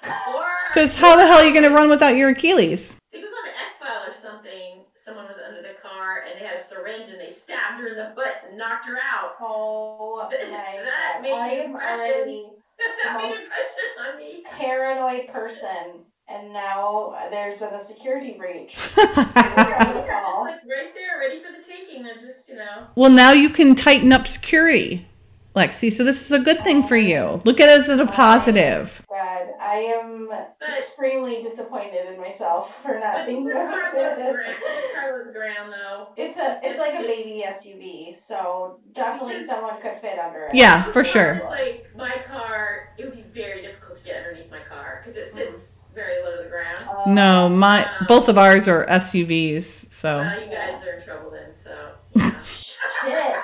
Because 0.68 0.94
how 0.94 1.16
the 1.16 1.26
hell 1.26 1.38
are 1.38 1.44
you 1.44 1.52
going 1.52 1.64
to 1.68 1.74
run 1.74 1.88
without 1.88 2.14
your 2.16 2.28
Achilles? 2.30 2.98
It 3.12 3.22
was 3.22 3.30
on 3.30 3.44
the 3.46 3.50
X 3.64 3.72
File 3.80 4.02
or 4.06 4.12
something. 4.12 4.84
Someone 4.94 5.26
was 5.26 5.38
under 5.38 5.62
the 5.62 5.74
car 5.82 6.24
and 6.30 6.38
they 6.38 6.46
had 6.46 6.58
a 6.58 6.62
syringe 6.62 7.08
and 7.08 7.18
they 7.18 7.30
stabbed 7.30 7.80
her 7.80 7.88
in 7.88 7.96
the 7.96 8.12
foot 8.14 8.34
and 8.46 8.58
knocked 8.58 8.84
her 8.86 8.98
out. 8.98 9.32
Oh 9.40 10.28
my 10.28 10.36
That 10.36 11.14
god. 11.16 11.22
made 11.22 11.32
I 11.32 11.48
the 11.48 11.62
am 11.62 11.70
impression. 11.70 12.00
already 12.00 12.44
that 12.78 13.16
made 13.22 13.32
an 13.32 13.32
impression 13.42 13.88
on 14.06 14.18
me. 14.18 14.42
paranoid 14.50 15.28
person. 15.28 16.04
And 16.28 16.52
now 16.52 17.28
there's 17.30 17.58
been 17.58 17.74
a 17.74 17.82
security 17.82 18.32
breach. 18.32 18.76
Just 18.96 18.96
like 19.06 20.60
right 20.64 20.92
there, 20.94 21.18
ready 21.20 21.40
for 21.40 21.52
the 21.52 21.62
taking. 21.62 22.02
They're 22.02 22.16
just, 22.16 22.48
you 22.48 22.56
know. 22.56 22.86
Well, 22.94 23.10
now 23.10 23.32
you 23.32 23.50
can 23.50 23.74
tighten 23.74 24.12
up 24.12 24.26
security, 24.26 25.06
Lexi. 25.54 25.92
So 25.92 26.04
this 26.04 26.22
is 26.22 26.32
a 26.32 26.38
good 26.38 26.60
thing 26.60 26.82
for 26.82 26.96
you. 26.96 27.40
Look 27.44 27.60
at 27.60 27.68
it 27.68 27.88
as 27.88 28.00
a 28.00 28.06
positive. 28.06 29.04
God, 29.08 29.48
I 29.60 29.76
am 29.76 30.30
extremely 30.76 31.42
disappointed 31.42 32.12
in 32.12 32.20
myself 32.20 32.82
for 32.82 32.98
not 32.98 33.14
But 33.14 33.26
thinking 33.26 33.44
your 33.44 33.54
car 33.54 33.90
about 33.90 33.94
loves 33.94 34.22
the 34.22 34.28
it. 34.28 34.32
ground. 34.32 34.56
Your 34.62 34.94
car 34.94 35.12
loves 35.12 35.26
the 35.26 35.32
ground, 35.32 35.72
though. 35.72 36.08
It's 36.16 36.36
a 36.38 36.60
it's 36.62 36.78
like 36.78 36.94
a 36.94 37.02
baby 37.02 37.44
SUV, 37.46 38.16
so 38.16 38.80
definitely 38.94 39.44
someone 39.44 39.80
could 39.80 39.96
fit 40.00 40.18
under 40.18 40.46
it. 40.46 40.54
Yeah, 40.54 40.90
for 40.92 41.04
sure. 41.04 41.40
like 41.48 41.86
my 41.96 42.16
car, 42.26 42.94
it 42.98 43.04
would 43.04 43.14
be 43.14 43.22
very 43.22 43.62
difficult 43.62 43.98
to 43.98 44.04
get 44.04 44.16
underneath 44.16 44.50
my 44.50 44.60
car 44.60 45.02
because 45.02 45.16
it 45.16 45.32
sits 45.32 45.56
mm-hmm. 45.56 45.75
Very 45.96 46.22
low 46.22 46.36
to 46.36 46.42
the 46.44 46.48
ground. 46.48 46.78
Uh, 46.88 47.10
No, 47.10 47.48
my 47.48 47.88
both 48.06 48.28
of 48.28 48.38
ours 48.38 48.68
are 48.68 48.86
SUVs. 48.86 49.62
So 49.92 50.18
Well, 50.20 50.40
you 50.44 50.50
guys 50.50 50.84
are 50.84 50.92
in 50.92 51.02
trouble 51.02 51.30
then, 51.32 51.52
so. 51.54 51.74
yeah. 52.14 52.40
Shit. 52.42 53.36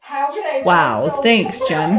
How 0.00 0.32
can 0.32 0.42
I? 0.44 0.62
Wow, 0.64 1.12
so 1.14 1.22
thanks, 1.22 1.60
Jen. 1.68 1.90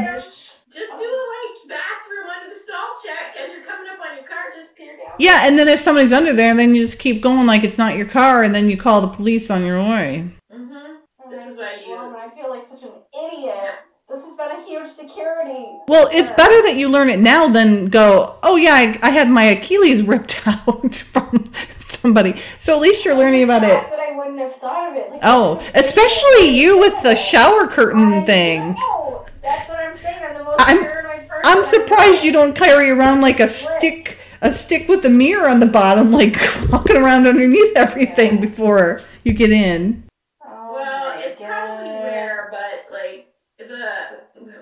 Just 0.70 0.92
do 1.00 1.06
a 1.06 1.24
like 1.34 1.70
bathroom 1.70 2.28
under 2.36 2.50
the 2.50 2.56
stall 2.60 2.90
check 3.04 3.36
as 3.44 3.54
you're 3.54 3.64
coming 3.64 3.90
up 3.90 4.00
on 4.00 4.16
your 4.16 4.26
car. 4.26 4.46
Just 4.56 4.76
peer 4.76 4.96
down. 4.98 5.14
yeah, 5.20 5.48
and 5.48 5.58
then 5.58 5.68
if 5.68 5.80
somebody's 5.80 6.12
under 6.14 6.34
there, 6.34 6.54
then 6.56 6.76
you 6.76 6.82
just 6.82 7.00
keep 7.00 7.22
going 7.22 7.48
like 7.48 7.64
it's 7.64 7.78
not 7.78 7.98
your 7.98 8.06
car, 8.08 8.44
and 8.44 8.54
then 8.54 8.70
you 8.70 8.78
call 8.78 9.02
the 9.02 9.08
police 9.08 9.50
on 9.50 9.66
your 9.66 9.82
way. 9.82 10.30
Mm-hmm. 10.54 10.74
Oh 10.76 11.30
This 11.30 11.46
is 11.48 11.58
why 11.58 11.78
you- 11.86 11.96
God, 11.96 12.16
I 12.16 12.30
feel 12.36 12.50
like 12.50 12.64
such 12.66 12.84
an 12.84 12.92
idiot. 13.14 13.76
This 14.10 14.24
has 14.88 14.98
been 14.98 15.06
a 15.06 15.08
huge 15.08 15.12
security. 15.12 15.80
Well, 15.88 16.10
it's 16.12 16.30
better 16.32 16.62
that 16.64 16.76
you 16.78 16.90
learn 16.90 17.10
it 17.10 17.20
now 17.20 17.48
than 17.48 17.88
go, 17.88 18.36
oh 18.44 18.56
yeah, 18.56 18.74
I, 18.74 19.00
I 19.04 19.10
had 19.10 19.30
my 19.30 19.44
Achilles 19.44 20.02
ripped 20.14 20.48
out 20.48 20.96
from 20.96 21.52
somebody. 21.80 22.42
So 22.60 22.76
at 22.76 22.82
least 22.82 23.06
you're 23.06 23.18
learning 23.18 23.44
about 23.44 23.64
it. 23.64 23.68
That 23.70 24.00
I 24.00 24.16
wouldn't 24.18 24.40
have 24.40 24.56
thought 24.56 24.92
of 24.92 24.96
it. 24.98 25.12
Like, 25.12 25.20
Oh, 25.24 25.62
especially 25.76 26.50
you 26.50 26.80
with 26.80 27.02
the 27.04 27.16
shower 27.16 27.64
I 27.64 27.68
curtain 27.70 28.26
thing. 28.26 28.74
know. 28.74 29.26
That's 29.44 29.70
what 29.70 29.80
I'm 29.80 29.96
saying. 29.96 30.18
I'm 30.24 30.34
the 30.38 30.44
most 30.44 30.62
I'm- 30.62 30.80
paranoid 30.80 31.28
person. 31.30 31.42
I'm 31.46 31.60
I've 31.60 31.66
surprised 31.66 32.24
you 32.24 32.32
don't 32.34 32.56
carry 32.56 32.90
around 32.90 33.22
like 33.22 33.40
a 33.40 33.48
stick, 33.48 34.18
a 34.42 34.52
stick 34.52 34.88
with 34.90 35.06
a 35.06 35.10
mirror 35.10 35.48
on 35.48 35.60
the 35.62 35.66
bottom, 35.66 36.12
like 36.12 36.36
walking 36.72 36.98
around 36.98 37.26
underneath 37.28 37.76
everything 37.78 38.42
before 38.42 39.00
you 39.24 39.34
get 39.34 39.52
in. 39.52 40.04
Oh 40.44 40.74
Well, 40.74 41.16
my 41.16 41.22
it's 41.24 41.36
probably 41.38 41.90
rare, 41.90 42.50
but 42.52 42.92
like 42.92 43.27
the 43.27 43.27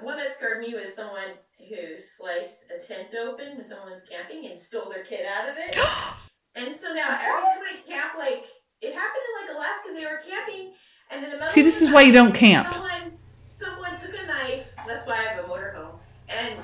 one 0.05 0.17
that 0.17 0.33
scared 0.35 0.59
me 0.61 0.73
was 0.75 0.93
someone 0.93 1.33
who 1.57 1.97
sliced 1.97 2.65
a 2.75 2.79
tent 2.79 3.13
open 3.15 3.57
when 3.57 3.65
someone 3.65 3.89
was 3.89 4.03
camping 4.03 4.45
and 4.45 4.57
stole 4.57 4.89
their 4.89 5.03
kid 5.03 5.25
out 5.25 5.49
of 5.49 5.55
it. 5.57 5.75
and 6.55 6.73
so 6.73 6.93
now 6.93 7.09
every 7.21 7.41
time 7.43 7.63
I 7.63 7.79
camp, 7.87 8.11
like 8.17 8.45
it 8.81 8.93
happened 8.93 9.23
in 9.29 9.47
like 9.47 9.55
Alaska, 9.57 9.89
they 9.93 10.05
were 10.05 10.19
camping, 10.27 10.73
and 11.11 11.23
in 11.23 11.29
the 11.31 11.35
middle 11.37 11.49
See, 11.49 11.61
this 11.63 11.81
is 11.81 11.89
why 11.91 12.01
you 12.03 12.11
don't 12.11 12.33
camp. 12.33 12.71
Someone, 12.73 13.17
someone 13.43 13.95
took 13.97 14.13
a 14.13 14.25
knife. 14.27 14.71
That's 14.87 15.05
why 15.07 15.15
I 15.15 15.21
have 15.23 15.45
a 15.45 15.47
motorhome 15.47 15.97
and 16.29 16.59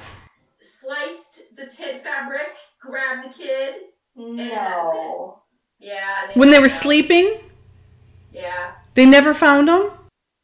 sliced 0.60 1.42
the 1.56 1.66
tent 1.66 2.02
fabric, 2.02 2.56
grabbed 2.80 3.28
the 3.30 3.34
kid. 3.34 3.76
No. 4.16 5.42
Yeah. 5.80 6.28
and 6.30 6.40
When 6.40 6.52
they 6.52 6.60
were 6.60 6.66
out. 6.66 6.72
sleeping, 6.72 7.40
Yeah. 8.32 8.74
they 8.94 9.06
never 9.06 9.34
found 9.34 9.68
them. 9.68 9.92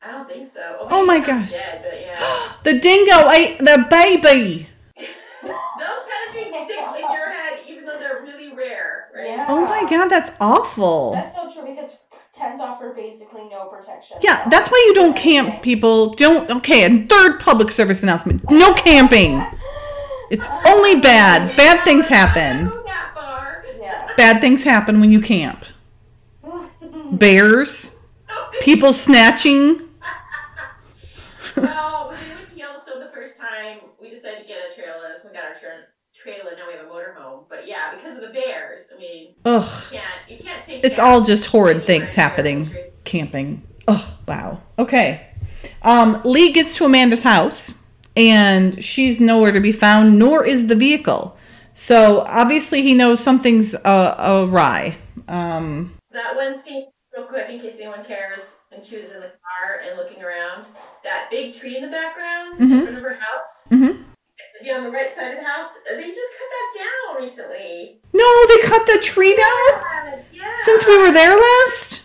I 0.07 0.11
don't 0.11 0.29
think 0.29 0.45
so. 0.45 0.87
Oh 0.89 1.05
maybe 1.05 1.19
my 1.19 1.27
gosh. 1.27 1.51
Dead, 1.51 1.83
but 1.83 1.99
yeah. 1.99 2.53
The 2.63 2.79
dingo 2.79 3.29
ate 3.29 3.59
the 3.59 3.85
baby. 3.89 4.69
Those 4.97 5.51
kind 5.81 6.27
of 6.27 6.33
things 6.33 6.53
stick 6.53 6.79
in 6.79 7.11
your 7.11 7.29
head, 7.29 7.59
even 7.67 7.85
though 7.85 7.99
they're 7.99 8.21
really 8.21 8.53
rare, 8.53 9.09
right? 9.15 9.27
Yeah. 9.27 9.45
Oh 9.49 9.65
my 9.65 9.85
god, 9.89 10.07
that's 10.07 10.31
awful. 10.39 11.15
That's 11.15 11.35
so 11.35 11.51
true 11.53 11.69
because 11.69 11.97
tents 12.33 12.61
offer 12.61 12.93
basically 12.95 13.49
no 13.49 13.65
protection. 13.65 14.17
Yeah, 14.21 14.47
that's 14.49 14.69
why 14.69 14.81
you 14.87 14.93
don't 14.93 15.15
camp, 15.15 15.61
people. 15.61 16.11
Don't. 16.11 16.49
Okay, 16.49 16.83
and 16.83 17.09
third 17.09 17.39
public 17.39 17.71
service 17.71 18.01
announcement: 18.01 18.49
no 18.49 18.73
camping. 18.73 19.45
It's 20.29 20.47
only 20.65 20.99
bad. 20.99 21.55
Bad 21.57 21.83
things 21.83 22.07
happen. 22.07 22.65
Not 22.65 22.85
that 22.85 23.11
far. 23.13 23.65
Yeah. 23.79 24.13
Bad 24.15 24.41
things 24.41 24.63
happen 24.63 24.99
when 24.99 25.11
you 25.11 25.21
camp. 25.21 25.65
Bears, 27.11 27.95
people 28.61 28.93
snatching. 28.93 29.86
Well, 31.57 32.09
when 32.09 32.17
we 32.29 32.35
went 32.35 32.47
to 32.49 32.55
Yellowstone 32.55 32.99
the 32.99 33.11
first 33.13 33.37
time, 33.37 33.79
we 34.01 34.09
decided 34.09 34.41
to 34.41 34.47
get 34.47 34.57
a 34.71 34.75
trailer. 34.75 35.13
We 35.25 35.33
got 35.33 35.45
our 35.45 35.53
tra- 35.53 35.85
trailer. 36.15 36.51
Now 36.57 36.67
we 36.67 36.73
have 36.77 36.85
a 36.85 36.89
motorhome. 36.89 37.45
But 37.49 37.67
yeah, 37.67 37.95
because 37.95 38.15
of 38.15 38.21
the 38.21 38.33
bears, 38.33 38.89
I 38.95 38.99
mean, 38.99 39.35
Ugh, 39.45 39.63
you 39.91 39.97
can't 39.99 40.29
you 40.29 40.37
can't 40.37 40.63
take. 40.63 40.83
it's 40.85 40.99
all 40.99 41.21
just 41.21 41.45
horrid 41.47 41.85
things 41.85 42.13
happening. 42.15 42.69
Camping. 43.03 43.63
Oh 43.87 44.17
wow. 44.27 44.61
Okay. 44.79 45.27
Um, 45.81 46.21
Lee 46.25 46.51
gets 46.51 46.75
to 46.75 46.85
Amanda's 46.85 47.23
house, 47.23 47.73
and 48.15 48.83
she's 48.83 49.19
nowhere 49.19 49.51
to 49.51 49.59
be 49.61 49.71
found. 49.71 50.17
Nor 50.19 50.45
is 50.45 50.67
the 50.67 50.75
vehicle. 50.75 51.37
So 51.73 52.21
obviously 52.21 52.81
he 52.81 52.93
knows 52.95 53.19
something's 53.19 53.75
uh, 53.75 54.15
awry. 54.49 54.97
Um, 55.27 55.95
That 56.11 56.35
one 56.35 56.57
scene, 56.57 56.87
real 57.15 57.27
quick, 57.27 57.49
in 57.49 57.59
case 57.59 57.75
anyone 57.79 58.03
cares, 58.03 58.56
when 58.69 58.81
she 58.81 58.97
was 58.97 59.09
in 59.11 59.21
the 59.21 59.31
car 59.43 59.81
and 59.87 59.97
looking 59.97 60.21
around, 60.23 60.67
that 61.03 61.29
big 61.31 61.53
tree 61.53 61.77
in 61.77 61.81
the 61.83 61.89
background 61.91 62.59
in 62.59 62.67
Mhm. 62.69 62.81
front 62.83 62.97
of 62.97 63.03
her 63.03 63.15
house, 63.19 63.65
Mhm. 63.71 64.03
be 64.61 64.71
on 64.71 64.83
the 64.83 64.91
right 64.91 65.15
side 65.15 65.31
of 65.33 65.39
the 65.39 65.45
house. 65.45 65.71
They 65.89 66.03
just 66.07 66.31
cut 66.37 66.49
that 66.49 66.83
down 66.83 67.21
recently. 67.21 68.01
no, 68.13 68.45
they 68.47 68.61
cut 68.67 68.85
the 68.85 68.99
tree 69.03 69.35
down 69.35 70.23
Yeah. 70.31 70.53
since 70.63 70.85
we 70.85 70.97
were 70.97 71.11
there 71.11 71.35
last. 71.35 72.01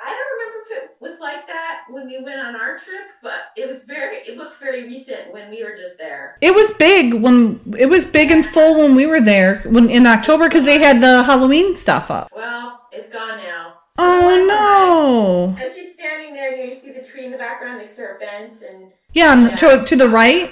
I 0.00 0.10
don't 0.10 0.38
remember 0.38 0.62
if 0.70 0.70
it 0.84 0.90
was 1.00 1.18
like 1.20 1.46
that 1.48 1.82
when 1.90 2.06
we 2.06 2.18
went 2.18 2.38
on 2.40 2.54
our 2.56 2.76
trip, 2.78 3.08
but 3.22 3.40
it 3.56 3.66
was 3.66 3.82
very. 3.84 4.18
It 4.18 4.36
looked 4.36 4.58
very 4.60 4.84
recent 4.84 5.32
when 5.32 5.50
we 5.50 5.64
were 5.64 5.74
just 5.74 5.98
there. 5.98 6.36
It 6.40 6.54
was 6.54 6.70
big 6.72 7.14
when 7.14 7.60
it 7.78 7.86
was 7.86 8.04
big 8.04 8.30
and 8.30 8.46
full 8.46 8.74
when 8.80 8.94
we 8.94 9.06
were 9.06 9.20
there 9.20 9.62
when 9.66 9.90
in 9.90 10.06
October 10.06 10.48
because 10.48 10.64
they 10.64 10.78
had 10.78 11.00
the 11.00 11.24
Halloween 11.24 11.74
stuff 11.76 12.10
up. 12.10 12.28
Well, 12.34 12.80
it's 12.92 13.08
gone 13.08 13.38
now. 13.38 13.74
Oh 13.98 15.54
no! 15.56 15.62
As 15.64 15.74
she's 15.74 15.94
standing 15.94 16.34
there, 16.34 16.52
and 16.54 16.68
you 16.68 16.74
see 16.74 16.92
the 16.92 17.02
tree 17.02 17.24
in 17.24 17.30
the 17.32 17.38
background 17.38 17.78
next 17.78 17.96
to 17.96 18.02
her 18.02 18.18
fence, 18.20 18.62
and 18.62 18.92
Yeah, 19.14 19.32
and 19.32 19.58
to 19.58 19.84
to 19.86 19.96
the 19.96 20.08
right, 20.08 20.50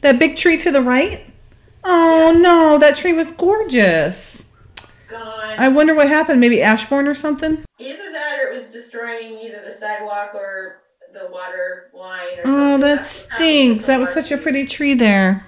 that 0.00 0.18
big 0.18 0.36
tree 0.36 0.56
to 0.58 0.70
the 0.72 0.82
right. 0.82 1.24
Oh 1.84 2.36
no, 2.36 2.78
that 2.78 2.96
tree 2.96 3.12
was 3.12 3.30
gorgeous. 3.30 4.44
gone. 5.08 5.54
I 5.58 5.68
wonder 5.68 5.94
what 5.94 6.08
happened. 6.08 6.40
Maybe 6.40 6.60
ash 6.62 6.86
borer 6.86 7.08
or 7.08 7.14
something. 7.14 7.64
Either 7.78 8.10
that, 8.12 8.38
or 8.40 8.48
it 8.50 8.54
was 8.54 8.72
destroying 8.72 9.38
either 9.38 9.62
the 9.64 9.70
sidewalk 9.70 10.34
or 10.34 10.82
the 11.12 11.28
water 11.30 11.90
line. 11.94 12.38
Or 12.38 12.42
Oh, 12.44 12.70
something. 12.72 12.80
that 12.80 13.04
stinks. 13.04 13.38
happens 13.38 13.86
That 13.86 14.00
was 14.00 14.12
such 14.12 14.32
a 14.32 14.36
pretty 14.36 14.66
tree 14.66 14.94
there. 14.94 15.46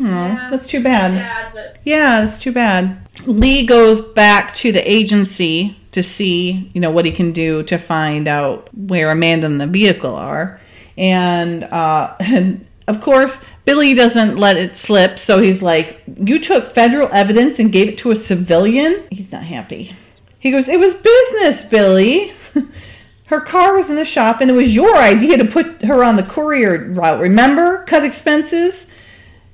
Oh, 0.00 0.04
Yeah. 0.04 0.48
that's 0.50 0.66
too 0.66 0.82
bad. 0.82 1.12
Sad, 1.54 1.78
Yeah, 1.84 2.20
that's 2.20 2.38
too 2.38 2.52
bad. 2.52 2.98
Lee 3.26 3.66
goes 3.66 4.00
back 4.00 4.54
to 4.54 4.72
the 4.72 4.90
agency 4.90 5.76
to 5.92 6.02
see, 6.02 6.70
you 6.72 6.80
know, 6.80 6.90
what 6.90 7.04
he 7.04 7.12
can 7.12 7.32
do 7.32 7.62
to 7.64 7.78
find 7.78 8.28
out 8.28 8.68
where 8.74 9.10
Amanda 9.10 9.46
and 9.46 9.60
the 9.60 9.66
vehicle 9.66 10.14
are. 10.14 10.60
And, 10.96 11.64
uh, 11.64 12.14
and 12.20 12.66
of 12.88 13.00
course, 13.00 13.44
Billy 13.64 13.94
doesn't 13.94 14.36
let 14.36 14.56
it 14.56 14.74
slip. 14.74 15.18
So 15.18 15.40
he's 15.40 15.62
like, 15.62 16.02
You 16.22 16.40
took 16.40 16.72
federal 16.72 17.08
evidence 17.12 17.58
and 17.58 17.72
gave 17.72 17.88
it 17.88 17.98
to 17.98 18.10
a 18.10 18.16
civilian? 18.16 19.04
He's 19.10 19.32
not 19.32 19.44
happy. 19.44 19.94
He 20.38 20.50
goes, 20.50 20.68
It 20.68 20.80
was 20.80 20.94
business, 20.94 21.62
Billy. 21.62 22.32
Her 23.26 23.40
car 23.40 23.76
was 23.76 23.90
in 23.90 23.96
the 23.96 24.04
shop 24.04 24.40
and 24.40 24.50
it 24.50 24.54
was 24.54 24.74
your 24.74 24.96
idea 24.96 25.36
to 25.36 25.44
put 25.44 25.84
her 25.84 26.02
on 26.02 26.16
the 26.16 26.24
courier 26.24 26.90
route. 26.90 27.20
Remember? 27.20 27.84
Cut 27.84 28.04
expenses. 28.04 28.89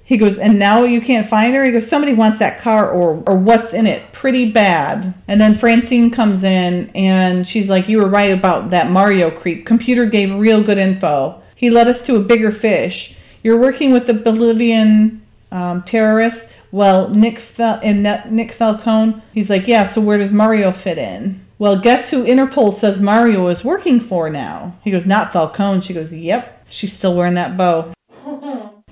He 0.07 0.19
goes, 0.19 0.39
and 0.39 0.57
now 0.57 0.85
you 0.85 1.01
can't 1.01 1.29
find 1.29 1.53
her? 1.57 1.65
He 1.65 1.73
goes, 1.73 1.89
somebody 1.89 2.15
wants 2.15 2.39
that 2.39 2.61
car 2.61 2.89
or, 2.89 3.25
or 3.27 3.37
what's 3.37 3.75
in 3.75 3.87
it 3.87 4.13
pretty 4.13 4.53
bad. 4.53 5.13
And 5.27 5.41
then 5.41 5.57
Francine 5.57 6.13
comes 6.13 6.45
in 6.45 6.91
and 6.95 7.45
she's 7.45 7.69
like, 7.69 7.89
You 7.89 7.99
were 7.99 8.09
right 8.09 8.33
about 8.33 8.71
that 8.71 8.89
Mario 8.89 9.33
creep. 9.33 9.67
Computer 9.67 10.07
gave 10.07 10.33
real 10.33 10.63
good 10.63 10.79
info. 10.79 11.43
He 11.57 11.71
led 11.71 11.89
us 11.89 12.03
to 12.03 12.15
a 12.15 12.21
bigger 12.21 12.53
fish. 12.53 13.17
You're 13.43 13.59
working 13.59 13.93
with 13.93 14.07
the 14.07 14.15
Bolivian 14.15 15.27
um, 15.51 15.83
terrorists? 15.83 16.53
Well, 16.71 17.09
Nick 17.09 17.41
Fel- 17.41 17.81
and 17.83 18.05
Nick 18.31 18.53
Falcone, 18.53 19.21
he's 19.35 19.51
like, 19.51 19.67
Yeah, 19.67 19.87
so 19.87 20.01
where 20.01 20.19
does 20.19 20.31
Mario 20.31 20.71
fit 20.71 20.99
in? 20.99 21.45
Well, 21.59 21.81
guess 21.81 22.11
who 22.11 22.25
Interpol 22.25 22.73
says 22.73 23.01
Mario 23.01 23.49
is 23.49 23.65
working 23.65 23.99
for 23.99 24.31
now? 24.31 24.77
He 24.83 24.93
goes, 24.93 25.05
Not 25.05 25.33
Falcone. 25.33 25.81
She 25.81 25.95
goes, 25.95 26.13
Yep. 26.13 26.67
She's 26.69 26.93
still 26.93 27.17
wearing 27.17 27.35
that 27.35 27.57
bow. 27.57 27.93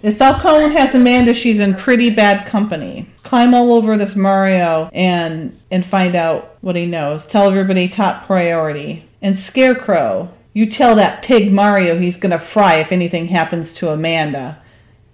If 0.05 0.19
Falcone 0.19 0.75
has 0.75 0.95
Amanda, 0.95 1.33
she's 1.33 1.59
in 1.59 1.75
pretty 1.77 2.11
bad 2.11 2.47
company. 2.47 3.09
Climb 3.23 3.55
all 3.55 3.73
over 3.73 3.97
this 3.97 4.15
Mario 4.15 4.91
and 4.93 5.59
and 5.71 5.83
find 5.83 6.15
out 6.15 6.59
what 6.61 6.77
he 6.77 6.85
knows. 6.85 7.27
Tell 7.27 7.49
everybody 7.49 7.89
top 7.89 8.27
priority. 8.27 9.09
And 9.23 9.35
Scarecrow, 9.35 10.29
you 10.53 10.67
tell 10.67 10.95
that 10.97 11.23
pig 11.23 11.51
Mario 11.55 11.99
he's 11.99 12.19
gonna 12.19 12.39
fry 12.39 12.81
if 12.81 12.93
anything 12.93 13.29
happens 13.29 13.73
to 13.77 13.89
Amanda. 13.89 14.61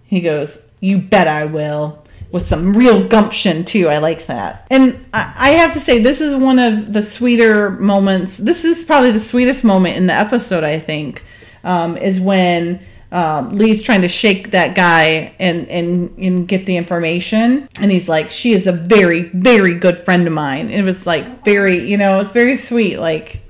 He 0.07 0.21
goes, 0.21 0.69
You 0.81 0.99
bet 0.99 1.29
I 1.29 1.45
will. 1.45 2.05
with 2.33 2.45
some 2.45 2.77
real 2.77 3.07
gumption 3.07 3.65
too. 3.65 3.87
I 3.87 3.99
like 3.99 4.27
that. 4.27 4.67
And 4.71 5.07
I, 5.15 5.33
I 5.37 5.51
have 5.51 5.71
to 5.75 5.81
say, 5.81 6.01
this 6.01 6.21
is 6.21 6.35
one 6.35 6.59
of 6.59 6.93
the 6.93 7.03
sweeter 7.05 7.71
moments. 7.71 8.39
This 8.39 8.65
is 8.65 8.85
probably 8.85 9.13
the 9.13 9.21
sweetest 9.21 9.63
moment 9.63 9.97
in 9.97 10.09
the 10.09 10.15
episode. 10.15 10.65
I 10.65 10.81
think 10.81 11.25
um, 11.63 11.97
is 11.97 12.21
when 12.21 12.81
um, 13.13 13.59
Lee's 13.59 13.83
trying 13.83 14.03
to 14.03 14.09
shake 14.09 14.53
that 14.53 14.77
guy 14.77 15.35
and, 15.39 15.69
and 15.69 16.17
and 16.19 16.47
get 16.47 16.65
the 16.67 16.77
information, 16.77 17.69
and 17.81 17.91
he's 17.91 18.09
like, 18.09 18.31
"She 18.31 18.53
is 18.53 18.67
a 18.67 18.73
very 18.73 19.23
very 19.23 19.75
good 19.75 19.99
friend 20.01 20.27
of 20.27 20.33
mine." 20.33 20.67
And 20.67 20.75
it 20.75 20.85
was 20.85 21.07
like 21.07 21.45
very, 21.45 21.79
you 21.91 21.97
know, 21.97 22.21
it's 22.21 22.31
very 22.31 22.57
sweet. 22.57 22.99
Like 22.99 23.41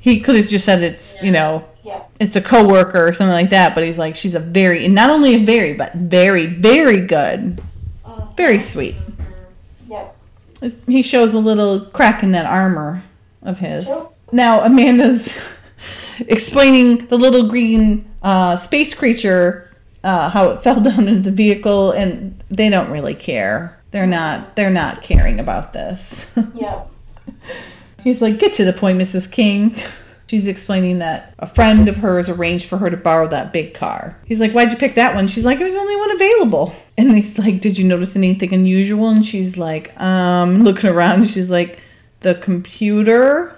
he 0.00 0.20
could 0.20 0.36
have 0.36 0.48
just 0.48 0.64
said 0.64 0.82
it's, 0.82 1.20
you 1.22 1.30
know, 1.32 1.64
Yeah. 1.84 2.02
it's 2.18 2.36
a 2.36 2.40
coworker 2.40 3.06
or 3.06 3.12
something 3.12 3.32
like 3.32 3.50
that, 3.50 3.74
but 3.74 3.84
he's 3.84 3.98
like, 3.98 4.14
she's 4.16 4.34
a 4.34 4.40
very, 4.40 4.84
and 4.84 4.94
not 4.94 5.10
only 5.10 5.34
a 5.34 5.44
very, 5.44 5.74
but 5.74 5.92
very 5.94 6.46
very 6.46 7.00
good, 7.00 7.60
very 8.36 8.60
sweet. 8.60 8.94
Yep. 9.88 10.16
He 10.86 11.02
shows 11.02 11.34
a 11.34 11.38
little 11.40 11.80
crack 11.80 12.22
in 12.22 12.32
that 12.32 12.46
armor 12.46 13.02
of 13.42 13.58
his. 13.58 13.88
Now 14.32 14.60
Amanda's 14.60 15.28
explaining 16.20 17.06
the 17.06 17.16
little 17.16 17.48
green 17.48 18.08
uh, 18.22 18.56
space 18.56 18.94
creature 18.94 19.68
uh, 20.04 20.30
how 20.30 20.50
it 20.50 20.62
fell 20.62 20.80
down 20.80 21.08
into 21.08 21.30
the 21.30 21.36
vehicle, 21.36 21.92
and 21.92 22.42
they 22.50 22.70
don't 22.70 22.90
really 22.90 23.14
care. 23.14 23.78
They're 23.90 24.06
not. 24.06 24.56
They're 24.56 24.70
not 24.70 25.02
caring 25.02 25.40
about 25.40 25.72
this. 25.72 26.30
Yep. 26.54 26.90
He's 28.02 28.22
like, 28.22 28.38
"Get 28.38 28.54
to 28.54 28.64
the 28.64 28.72
point, 28.72 28.98
Mrs. 28.98 29.30
King." 29.30 29.76
She's 30.28 30.46
explaining 30.46 30.98
that 30.98 31.32
a 31.38 31.46
friend 31.46 31.88
of 31.88 31.96
hers 31.96 32.28
arranged 32.28 32.68
for 32.68 32.76
her 32.76 32.90
to 32.90 32.98
borrow 32.98 33.26
that 33.28 33.50
big 33.50 33.72
car. 33.72 34.18
He's 34.26 34.40
like, 34.40 34.52
Why'd 34.52 34.70
you 34.70 34.76
pick 34.76 34.94
that 34.96 35.14
one? 35.14 35.26
She's 35.26 35.46
like, 35.46 35.58
It 35.58 35.64
was 35.64 35.72
the 35.72 35.80
only 35.80 35.96
one 35.96 36.10
available. 36.10 36.74
And 36.98 37.16
he's 37.16 37.38
like, 37.38 37.62
Did 37.62 37.78
you 37.78 37.84
notice 37.86 38.14
anything 38.14 38.52
unusual? 38.52 39.08
And 39.08 39.24
she's 39.24 39.56
like, 39.56 39.98
Um, 39.98 40.64
looking 40.64 40.90
around. 40.90 41.30
She's 41.30 41.48
like, 41.48 41.80
The 42.20 42.34
computer? 42.34 43.56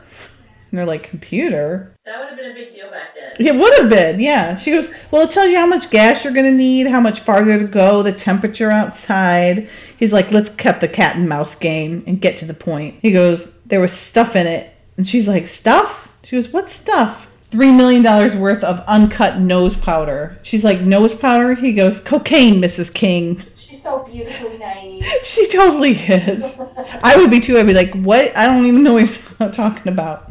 And 0.71 0.79
they're 0.79 0.87
like, 0.87 1.03
Computer? 1.03 1.93
That 2.06 2.18
would 2.18 2.28
have 2.31 2.39
been 2.39 2.51
a 2.51 2.55
big 2.55 2.72
deal 2.72 2.90
back 2.90 3.14
then. 3.14 3.32
It 3.39 3.55
would 3.55 3.78
have 3.78 3.90
been, 3.90 4.20
yeah. 4.20 4.55
She 4.55 4.70
goes, 4.70 4.90
Well, 5.10 5.22
it 5.22 5.31
tells 5.31 5.51
you 5.51 5.56
how 5.56 5.66
much 5.66 5.90
gas 5.90 6.24
you're 6.24 6.32
going 6.32 6.47
to 6.47 6.56
need, 6.56 6.86
how 6.86 7.01
much 7.01 7.20
farther 7.20 7.59
to 7.59 7.66
go, 7.66 8.02
the 8.02 8.10
temperature 8.10 8.70
outside. 8.70 9.68
He's 9.98 10.10
like, 10.10 10.31
Let's 10.31 10.48
cut 10.48 10.81
the 10.81 10.89
cat 10.89 11.16
and 11.16 11.28
mouse 11.28 11.55
game 11.55 12.02
and 12.06 12.18
get 12.18 12.39
to 12.39 12.47
the 12.47 12.55
point. 12.55 12.97
He 13.02 13.12
goes, 13.12 13.59
There 13.64 13.81
was 13.81 13.93
stuff 13.93 14.35
in 14.35 14.47
it. 14.47 14.74
And 14.97 15.06
she's 15.06 15.28
like, 15.28 15.47
Stuff? 15.47 16.10
She 16.22 16.36
goes, 16.36 16.51
What 16.51 16.70
stuff? 16.70 17.28
Three 17.51 17.70
million 17.70 18.02
dollars 18.02 18.35
worth 18.35 18.64
of 18.64 18.81
uncut 18.86 19.39
nose 19.39 19.77
powder. 19.77 20.39
She's 20.43 20.64
like, 20.64 20.81
Nose 20.81 21.14
powder? 21.14 21.55
He 21.55 21.74
goes, 21.74 22.01
Cocaine, 22.01 22.62
Mrs. 22.62 22.94
King. 22.94 23.43
She's 23.59 23.82
so 23.82 24.05
beautifully 24.10 24.56
naive. 24.56 25.05
She 25.22 25.47
totally 25.48 25.93
is. 25.93 26.60
I 27.02 27.16
would 27.16 27.31
be 27.31 27.40
too. 27.40 27.59
I'd 27.59 27.66
be 27.66 27.74
like, 27.74 27.93
what? 27.93 28.35
I 28.35 28.47
don't 28.47 28.64
even 28.64 28.82
know 28.82 28.94
what 28.94 29.18
you're 29.39 29.52
talking 29.52 29.93
about. 29.93 30.31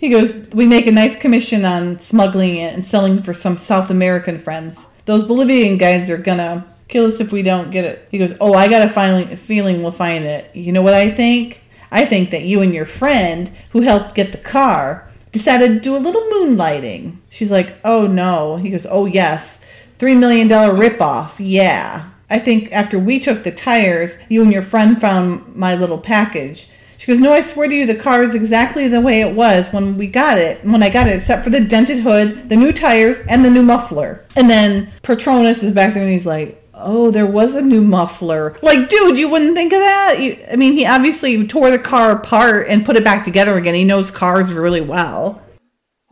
He 0.00 0.08
goes, 0.08 0.34
we 0.54 0.66
make 0.66 0.86
a 0.86 0.92
nice 0.92 1.14
commission 1.14 1.66
on 1.66 2.00
smuggling 2.00 2.56
it 2.56 2.72
and 2.72 2.82
selling 2.82 3.22
for 3.22 3.34
some 3.34 3.58
South 3.58 3.90
American 3.90 4.38
friends. 4.38 4.86
Those 5.04 5.24
Bolivian 5.24 5.76
guys 5.76 6.08
are 6.08 6.16
gonna 6.16 6.66
kill 6.88 7.04
us 7.04 7.20
if 7.20 7.32
we 7.32 7.42
don't 7.42 7.70
get 7.70 7.84
it. 7.84 8.08
He 8.10 8.16
goes, 8.16 8.32
oh, 8.40 8.54
I 8.54 8.66
got 8.66 8.80
a 8.80 9.36
feeling, 9.36 9.82
we'll 9.82 9.92
find 9.92 10.24
it. 10.24 10.56
You 10.56 10.72
know 10.72 10.80
what 10.80 10.94
I 10.94 11.10
think? 11.10 11.60
I 11.90 12.06
think 12.06 12.30
that 12.30 12.44
you 12.44 12.62
and 12.62 12.72
your 12.72 12.86
friend 12.86 13.52
who 13.72 13.82
helped 13.82 14.14
get 14.14 14.32
the 14.32 14.38
car 14.38 15.06
decided 15.32 15.68
to 15.68 15.80
do 15.80 15.94
a 15.94 15.98
little 15.98 16.22
moonlighting. 16.32 17.18
She's 17.28 17.50
like, 17.50 17.76
oh 17.84 18.06
no. 18.06 18.56
He 18.56 18.70
goes, 18.70 18.86
oh 18.88 19.04
yes. 19.04 19.62
Three 19.96 20.14
million 20.14 20.48
dollar 20.48 20.72
ripoff. 20.72 21.32
Yeah. 21.36 22.08
I 22.30 22.38
think 22.38 22.72
after 22.72 22.98
we 22.98 23.20
took 23.20 23.44
the 23.44 23.52
tires, 23.52 24.16
you 24.30 24.40
and 24.40 24.50
your 24.50 24.62
friend 24.62 24.98
found 24.98 25.54
my 25.54 25.74
little 25.74 25.98
package. 25.98 26.70
She 27.00 27.06
goes, 27.06 27.18
No, 27.18 27.32
I 27.32 27.40
swear 27.40 27.66
to 27.66 27.74
you, 27.74 27.86
the 27.86 27.94
car 27.94 28.22
is 28.22 28.34
exactly 28.34 28.86
the 28.86 29.00
way 29.00 29.22
it 29.22 29.34
was 29.34 29.72
when 29.72 29.96
we 29.96 30.06
got 30.06 30.36
it, 30.36 30.62
when 30.62 30.82
I 30.82 30.90
got 30.90 31.06
it, 31.06 31.16
except 31.16 31.44
for 31.44 31.48
the 31.48 31.58
dented 31.58 32.00
hood, 32.00 32.50
the 32.50 32.56
new 32.56 32.72
tires, 32.72 33.20
and 33.20 33.42
the 33.42 33.48
new 33.48 33.62
muffler. 33.62 34.26
And 34.36 34.50
then 34.50 34.92
Patronus 35.02 35.62
is 35.62 35.72
back 35.72 35.94
there 35.94 36.02
and 36.02 36.12
he's 36.12 36.26
like, 36.26 36.62
Oh, 36.74 37.10
there 37.10 37.24
was 37.24 37.54
a 37.54 37.62
new 37.62 37.80
muffler. 37.80 38.54
Like, 38.60 38.90
dude, 38.90 39.18
you 39.18 39.30
wouldn't 39.30 39.54
think 39.54 39.72
of 39.72 39.80
that? 39.80 40.20
You, 40.20 40.36
I 40.52 40.56
mean, 40.56 40.74
he 40.74 40.84
obviously 40.84 41.46
tore 41.46 41.70
the 41.70 41.78
car 41.78 42.12
apart 42.12 42.68
and 42.68 42.84
put 42.84 42.98
it 42.98 43.04
back 43.04 43.24
together 43.24 43.56
again. 43.56 43.74
He 43.74 43.84
knows 43.84 44.10
cars 44.10 44.52
really 44.52 44.82
well. 44.82 45.42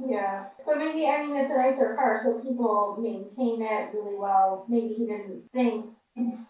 Yeah. 0.08 0.46
But 0.64 0.78
maybe, 0.78 1.06
I 1.06 1.22
mean, 1.22 1.36
it's 1.36 1.50
a 1.50 1.56
nicer 1.56 1.96
car, 1.96 2.18
so 2.24 2.38
people 2.38 2.96
maintain 2.98 3.60
it 3.60 3.90
really 3.92 4.16
well. 4.16 4.64
Maybe 4.70 4.94
he 4.94 5.04
didn't 5.04 5.42
think, 5.52 5.84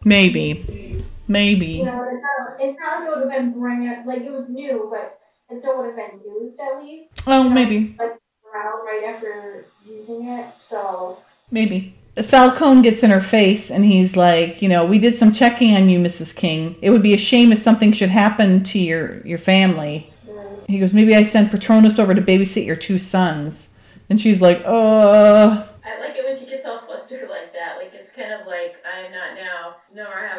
Maybe. 0.05 1.05
Maybe. 1.29 1.67
you 1.67 1.85
know, 1.85 2.03
it's 2.11 2.23
not, 2.23 2.57
it's 2.61 2.79
not 2.81 3.01
like 3.01 3.09
it 3.09 3.11
would 3.25 3.31
have 3.31 3.41
been 3.41 3.61
bring 3.61 3.85
it, 3.85 4.07
like 4.07 4.23
it 4.23 4.33
was 4.33 4.49
new, 4.49 4.89
but 4.91 5.21
it 5.51 5.61
still 5.61 5.79
would 5.79 5.87
have 5.87 5.97
been 5.97 6.21
used 6.27 6.59
at 6.61 6.83
least. 6.83 7.23
Oh, 7.27 7.49
maybe. 7.49 7.95
Like 7.99 8.17
around 8.55 8.85
right 8.87 9.05
after 9.15 9.67
using 9.87 10.27
it. 10.29 10.47
So, 10.61 11.19
Maybe. 11.51 11.95
Falcone 12.23 12.83
gets 12.83 13.03
in 13.05 13.11
her 13.11 13.21
face 13.21 13.71
and 13.71 13.85
he's 13.85 14.17
like, 14.17 14.61
you 14.61 14.69
know, 14.69 14.85
we 14.85 14.99
did 14.99 15.17
some 15.17 15.33
checking 15.33 15.75
on 15.77 15.89
you, 15.89 15.99
Mrs. 16.01 16.35
King. 16.35 16.77
It 16.83 16.91
would 16.91 17.03
be 17.03 17.15
a 17.15 17.19
shame 17.19 17.53
if 17.53 17.59
something 17.59 17.93
should 17.93 18.09
happen 18.09 18.63
to 18.65 18.79
your 18.79 19.25
your 19.27 19.39
family. 19.39 20.13
mm, 20.29 20.67
He 20.69 20.81
goes, 20.81 20.93
maybe 20.93 21.15
I 21.15 21.23
send 21.23 21.51
Patronus 21.51 21.99
over 21.99 22.15
to 22.15 22.21
babysit 22.21 22.67
your 22.67 22.75
two 22.77 22.99
sons. 22.99 23.73
And 24.11 24.21
she's 24.21 24.41
like, 24.43 24.63
uh, 24.65 25.65
I 25.87 26.01
like 26.01 26.17
it 26.17 26.25
when 26.25 26.37
she 26.37 26.47
gets 26.47 26.67
all 26.67 26.81
flustered 26.81 27.31
like 27.31 27.53
that. 27.55 27.77
Like 27.79 27.93
it's 27.95 28.11
kind 28.11 28.33
of 28.33 28.47
like 28.47 28.83
I'm 28.85 29.13
not 29.13 29.35
now, 29.37 29.77
nor 29.95 30.27
have 30.27 30.39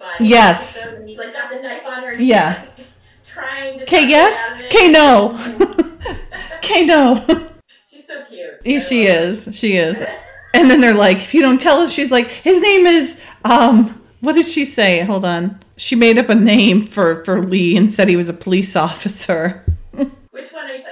I 0.00 0.04
ever 0.04 0.18
been 0.18 0.18
a 0.18 0.18
spy. 0.18 0.24
Yes. 0.24 0.86
And 0.86 1.08
he's 1.08 1.18
like 1.18 1.32
got 1.32 1.50
the 1.50 1.60
knife 1.60 1.82
on 1.86 2.02
her. 2.02 2.14
Yeah. 2.14 2.64
like, 2.76 2.86
trying 3.24 3.78
to. 3.78 3.84
okay, 3.84 4.08
yes, 4.08 4.48
her 4.48 4.54
out 4.54 4.60
of 4.60 4.64
it. 4.64 4.66
okay, 4.74 4.88
no, 4.90 5.38
okay, 6.56 6.84
no. 6.84 7.48
She's 7.86 8.06
so 8.06 8.24
cute. 8.24 8.60
I 8.66 8.78
she 8.78 9.06
is, 9.06 9.48
she 9.52 9.76
is. 9.76 10.02
And 10.54 10.70
then 10.70 10.80
they're 10.80 10.94
like, 10.94 11.16
if 11.16 11.34
you 11.34 11.40
don't 11.40 11.60
tell 11.60 11.78
us, 11.78 11.92
she's 11.92 12.10
like, 12.10 12.28
his 12.28 12.60
name 12.60 12.84
is, 12.84 13.22
um, 13.44 14.02
what 14.20 14.34
did 14.34 14.44
she 14.46 14.66
say? 14.66 15.00
Hold 15.00 15.24
on. 15.24 15.58
She 15.76 15.96
made 15.96 16.18
up 16.18 16.28
a 16.28 16.34
name 16.34 16.86
for, 16.86 17.24
for 17.24 17.42
Lee 17.42 17.74
and 17.74 17.90
said 17.90 18.08
he 18.08 18.16
was 18.16 18.28
a 18.28 18.34
police 18.34 18.76
officer. 18.76 19.64
Which 19.92 20.52
one 20.52 20.70
are 20.70 20.74
you, 20.74 20.84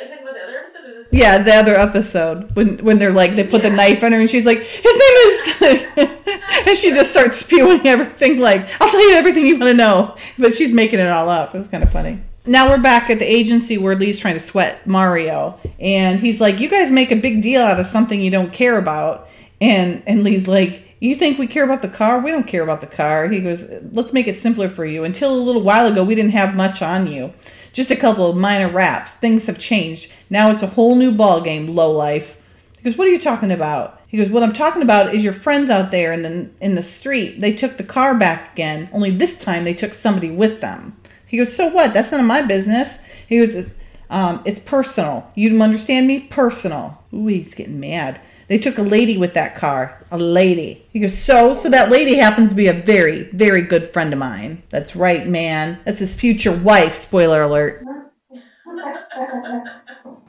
Yeah, 1.12 1.42
the 1.42 1.54
other 1.54 1.74
episode 1.74 2.54
when 2.54 2.78
when 2.78 2.98
they're 2.98 3.12
like 3.12 3.34
they 3.34 3.44
put 3.44 3.62
the 3.62 3.70
knife 3.70 4.04
on 4.04 4.12
her 4.12 4.20
and 4.20 4.30
she's 4.30 4.46
like, 4.46 4.58
his 4.58 4.98
name 4.98 5.16
is, 5.26 5.86
and 6.66 6.78
she 6.78 6.90
just 6.90 7.10
starts 7.10 7.36
spewing 7.36 7.86
everything 7.86 8.38
like, 8.38 8.68
I'll 8.80 8.90
tell 8.90 9.08
you 9.08 9.16
everything 9.16 9.44
you 9.44 9.58
want 9.58 9.70
to 9.70 9.74
know, 9.74 10.14
but 10.38 10.54
she's 10.54 10.72
making 10.72 11.00
it 11.00 11.08
all 11.08 11.28
up. 11.28 11.54
It 11.54 11.58
was 11.58 11.68
kind 11.68 11.82
of 11.82 11.90
funny. 11.90 12.20
Now 12.46 12.68
we're 12.68 12.80
back 12.80 13.10
at 13.10 13.18
the 13.18 13.30
agency 13.30 13.76
where 13.76 13.96
Lee's 13.96 14.18
trying 14.18 14.34
to 14.34 14.40
sweat 14.40 14.86
Mario, 14.86 15.58
and 15.78 16.20
he's 16.20 16.40
like, 16.40 16.60
"You 16.60 16.68
guys 16.68 16.90
make 16.90 17.10
a 17.10 17.16
big 17.16 17.42
deal 17.42 17.60
out 17.60 17.80
of 17.80 17.86
something 17.86 18.20
you 18.20 18.30
don't 18.30 18.52
care 18.52 18.78
about," 18.78 19.28
and 19.60 20.02
and 20.06 20.22
Lee's 20.22 20.48
like. 20.48 20.84
You 21.02 21.16
think 21.16 21.38
we 21.38 21.46
care 21.46 21.64
about 21.64 21.80
the 21.80 21.88
car? 21.88 22.20
We 22.20 22.30
don't 22.30 22.46
care 22.46 22.62
about 22.62 22.82
the 22.82 22.86
car. 22.86 23.26
He 23.26 23.40
goes, 23.40 23.70
let's 23.92 24.12
make 24.12 24.28
it 24.28 24.36
simpler 24.36 24.68
for 24.68 24.84
you. 24.84 25.04
Until 25.04 25.34
a 25.34 25.40
little 25.40 25.62
while 25.62 25.90
ago, 25.90 26.04
we 26.04 26.14
didn't 26.14 26.32
have 26.32 26.54
much 26.54 26.82
on 26.82 27.06
you. 27.06 27.32
Just 27.72 27.90
a 27.90 27.96
couple 27.96 28.28
of 28.28 28.36
minor 28.36 28.68
raps. 28.68 29.14
Things 29.14 29.46
have 29.46 29.58
changed. 29.58 30.12
Now 30.28 30.50
it's 30.50 30.62
a 30.62 30.68
whole 30.68 30.96
new 30.96 31.12
ball 31.12 31.40
game, 31.40 31.74
low 31.74 31.90
life. 31.92 32.36
He 32.78 32.84
goes, 32.84 32.96
"What 32.96 33.08
are 33.08 33.12
you 33.12 33.18
talking 33.18 33.50
about?" 33.50 34.00
He 34.06 34.16
goes, 34.16 34.30
"What 34.30 34.42
I'm 34.42 34.52
talking 34.52 34.82
about 34.82 35.14
is 35.14 35.22
your 35.22 35.32
friends 35.32 35.70
out 35.70 35.90
there 35.90 36.12
in 36.12 36.22
the 36.22 36.48
in 36.60 36.74
the 36.74 36.82
street. 36.82 37.40
They 37.40 37.52
took 37.52 37.76
the 37.76 37.84
car 37.84 38.14
back 38.14 38.52
again. 38.54 38.88
Only 38.92 39.10
this 39.10 39.36
time 39.38 39.64
they 39.64 39.74
took 39.74 39.94
somebody 39.94 40.30
with 40.30 40.60
them." 40.60 40.96
He 41.26 41.36
goes, 41.36 41.52
"So 41.52 41.68
what? 41.68 41.94
That's 41.94 42.10
none 42.10 42.20
of 42.20 42.26
my 42.26 42.42
business." 42.42 42.98
He 43.28 43.38
goes, 43.38 43.66
um, 44.08 44.40
"It's 44.44 44.58
personal. 44.58 45.26
You 45.36 45.62
understand 45.62 46.08
me? 46.08 46.20
Personal." 46.20 46.98
Ooh, 47.14 47.26
he's 47.26 47.54
getting 47.54 47.78
mad. 47.78 48.18
They 48.50 48.58
took 48.58 48.78
a 48.78 48.82
lady 48.82 49.16
with 49.16 49.34
that 49.34 49.54
car. 49.54 50.04
A 50.10 50.18
lady. 50.18 50.84
He 50.92 50.98
goes, 50.98 51.16
"So, 51.16 51.54
so 51.54 51.70
that 51.70 51.88
lady 51.88 52.16
happens 52.16 52.48
to 52.48 52.56
be 52.56 52.66
a 52.66 52.72
very, 52.72 53.30
very 53.30 53.62
good 53.62 53.92
friend 53.92 54.12
of 54.12 54.18
mine." 54.18 54.64
That's 54.70 54.96
right, 54.96 55.24
man. 55.24 55.78
That's 55.84 56.00
his 56.00 56.18
future 56.18 56.52
wife. 56.52 56.96
Spoiler 56.96 57.42
alert. 57.42 57.86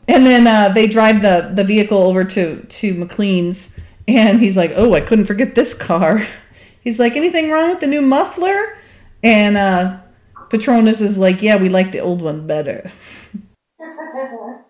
And 0.07 0.26
then 0.26 0.45
uh, 0.45 0.69
they 0.69 0.88
drive 0.88 1.22
the, 1.22 1.52
the 1.53 1.64
vehicle 1.64 1.98
over 1.98 2.26
to, 2.26 2.61
to 2.61 2.93
McLean's, 2.95 3.80
and 4.10 4.41
he's 4.41 4.57
like, 4.57 4.72
Oh, 4.76 4.93
I 4.93 4.99
couldn't 4.99 5.26
forget 5.26 5.56
this 5.56 5.73
car. 5.73 6.26
He's 6.81 6.99
like, 6.99 7.15
Anything 7.15 7.49
wrong 7.49 7.69
with 7.69 7.80
the 7.80 7.88
new 7.88 8.02
muffler? 8.02 8.77
And 9.23 9.56
uh, 9.56 9.99
Patronus 10.49 10.99
is 10.99 11.18
like, 11.18 11.41
Yeah, 11.41 11.56
we 11.57 11.69
like 11.69 11.91
the 11.91 11.99
old 11.99 12.22
one 12.22 12.45
better. 12.45 12.91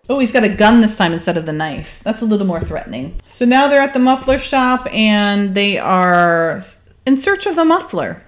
Oh, 0.08 0.18
he's 0.18 0.32
got 0.32 0.42
a 0.42 0.48
gun 0.48 0.80
this 0.80 0.96
time 0.96 1.12
instead 1.12 1.36
of 1.36 1.46
the 1.46 1.52
knife. 1.52 2.00
That's 2.02 2.22
a 2.22 2.26
little 2.26 2.46
more 2.46 2.60
threatening. 2.60 3.20
So 3.28 3.44
now 3.44 3.68
they're 3.68 3.80
at 3.80 3.92
the 3.92 4.00
muffler 4.00 4.38
shop 4.38 4.92
and 4.92 5.54
they 5.54 5.78
are 5.78 6.60
in 7.06 7.16
search 7.16 7.46
of 7.46 7.54
the 7.54 7.64
muffler. 7.64 8.20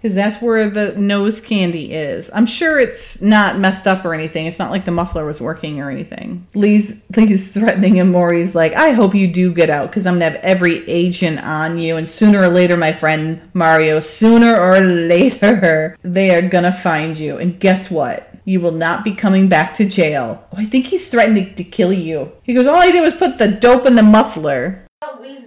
because 0.00 0.14
that's 0.14 0.40
where 0.40 0.70
the 0.70 0.94
nose 0.96 1.42
candy 1.42 1.92
is. 1.92 2.30
I'm 2.34 2.46
sure 2.46 2.80
it's 2.80 3.20
not 3.20 3.58
messed 3.58 3.86
up 3.86 4.02
or 4.02 4.14
anything. 4.14 4.46
It's 4.46 4.58
not 4.58 4.70
like 4.70 4.86
the 4.86 4.90
muffler 4.90 5.26
was 5.26 5.42
working 5.42 5.78
or 5.82 5.90
anything. 5.90 6.46
Lee's 6.54 7.02
Lee's 7.14 7.52
threatening 7.52 7.96
him. 7.96 8.14
He's 8.32 8.54
like, 8.54 8.72
"I 8.72 8.92
hope 8.92 9.14
you 9.14 9.28
do 9.28 9.52
get 9.52 9.68
out 9.68 9.90
because 9.90 10.06
I'm 10.06 10.14
gonna 10.14 10.30
have 10.30 10.40
every 10.42 10.88
agent 10.88 11.38
on 11.44 11.78
you, 11.78 11.96
and 11.96 12.08
sooner 12.08 12.40
or 12.40 12.48
later, 12.48 12.78
my 12.78 12.92
friend 12.92 13.40
Mario, 13.52 14.00
sooner 14.00 14.56
or 14.58 14.80
later, 14.80 15.96
they 16.02 16.34
are 16.34 16.48
gonna 16.48 16.72
find 16.72 17.18
you. 17.18 17.36
And 17.36 17.60
guess 17.60 17.90
what?" 17.90 18.33
You 18.44 18.60
will 18.60 18.72
not 18.72 19.04
be 19.04 19.14
coming 19.14 19.48
back 19.48 19.74
to 19.74 19.86
jail. 19.86 20.46
Oh, 20.52 20.58
I 20.58 20.66
think 20.66 20.86
he's 20.86 21.08
threatening 21.08 21.54
to 21.54 21.64
kill 21.64 21.92
you. 21.92 22.32
He 22.42 22.52
goes, 22.52 22.66
All 22.66 22.76
I 22.76 22.90
did 22.90 23.00
was 23.00 23.14
put 23.14 23.38
the 23.38 23.48
dope 23.48 23.86
in 23.86 23.94
the 23.94 24.02
muffler. 24.02 24.84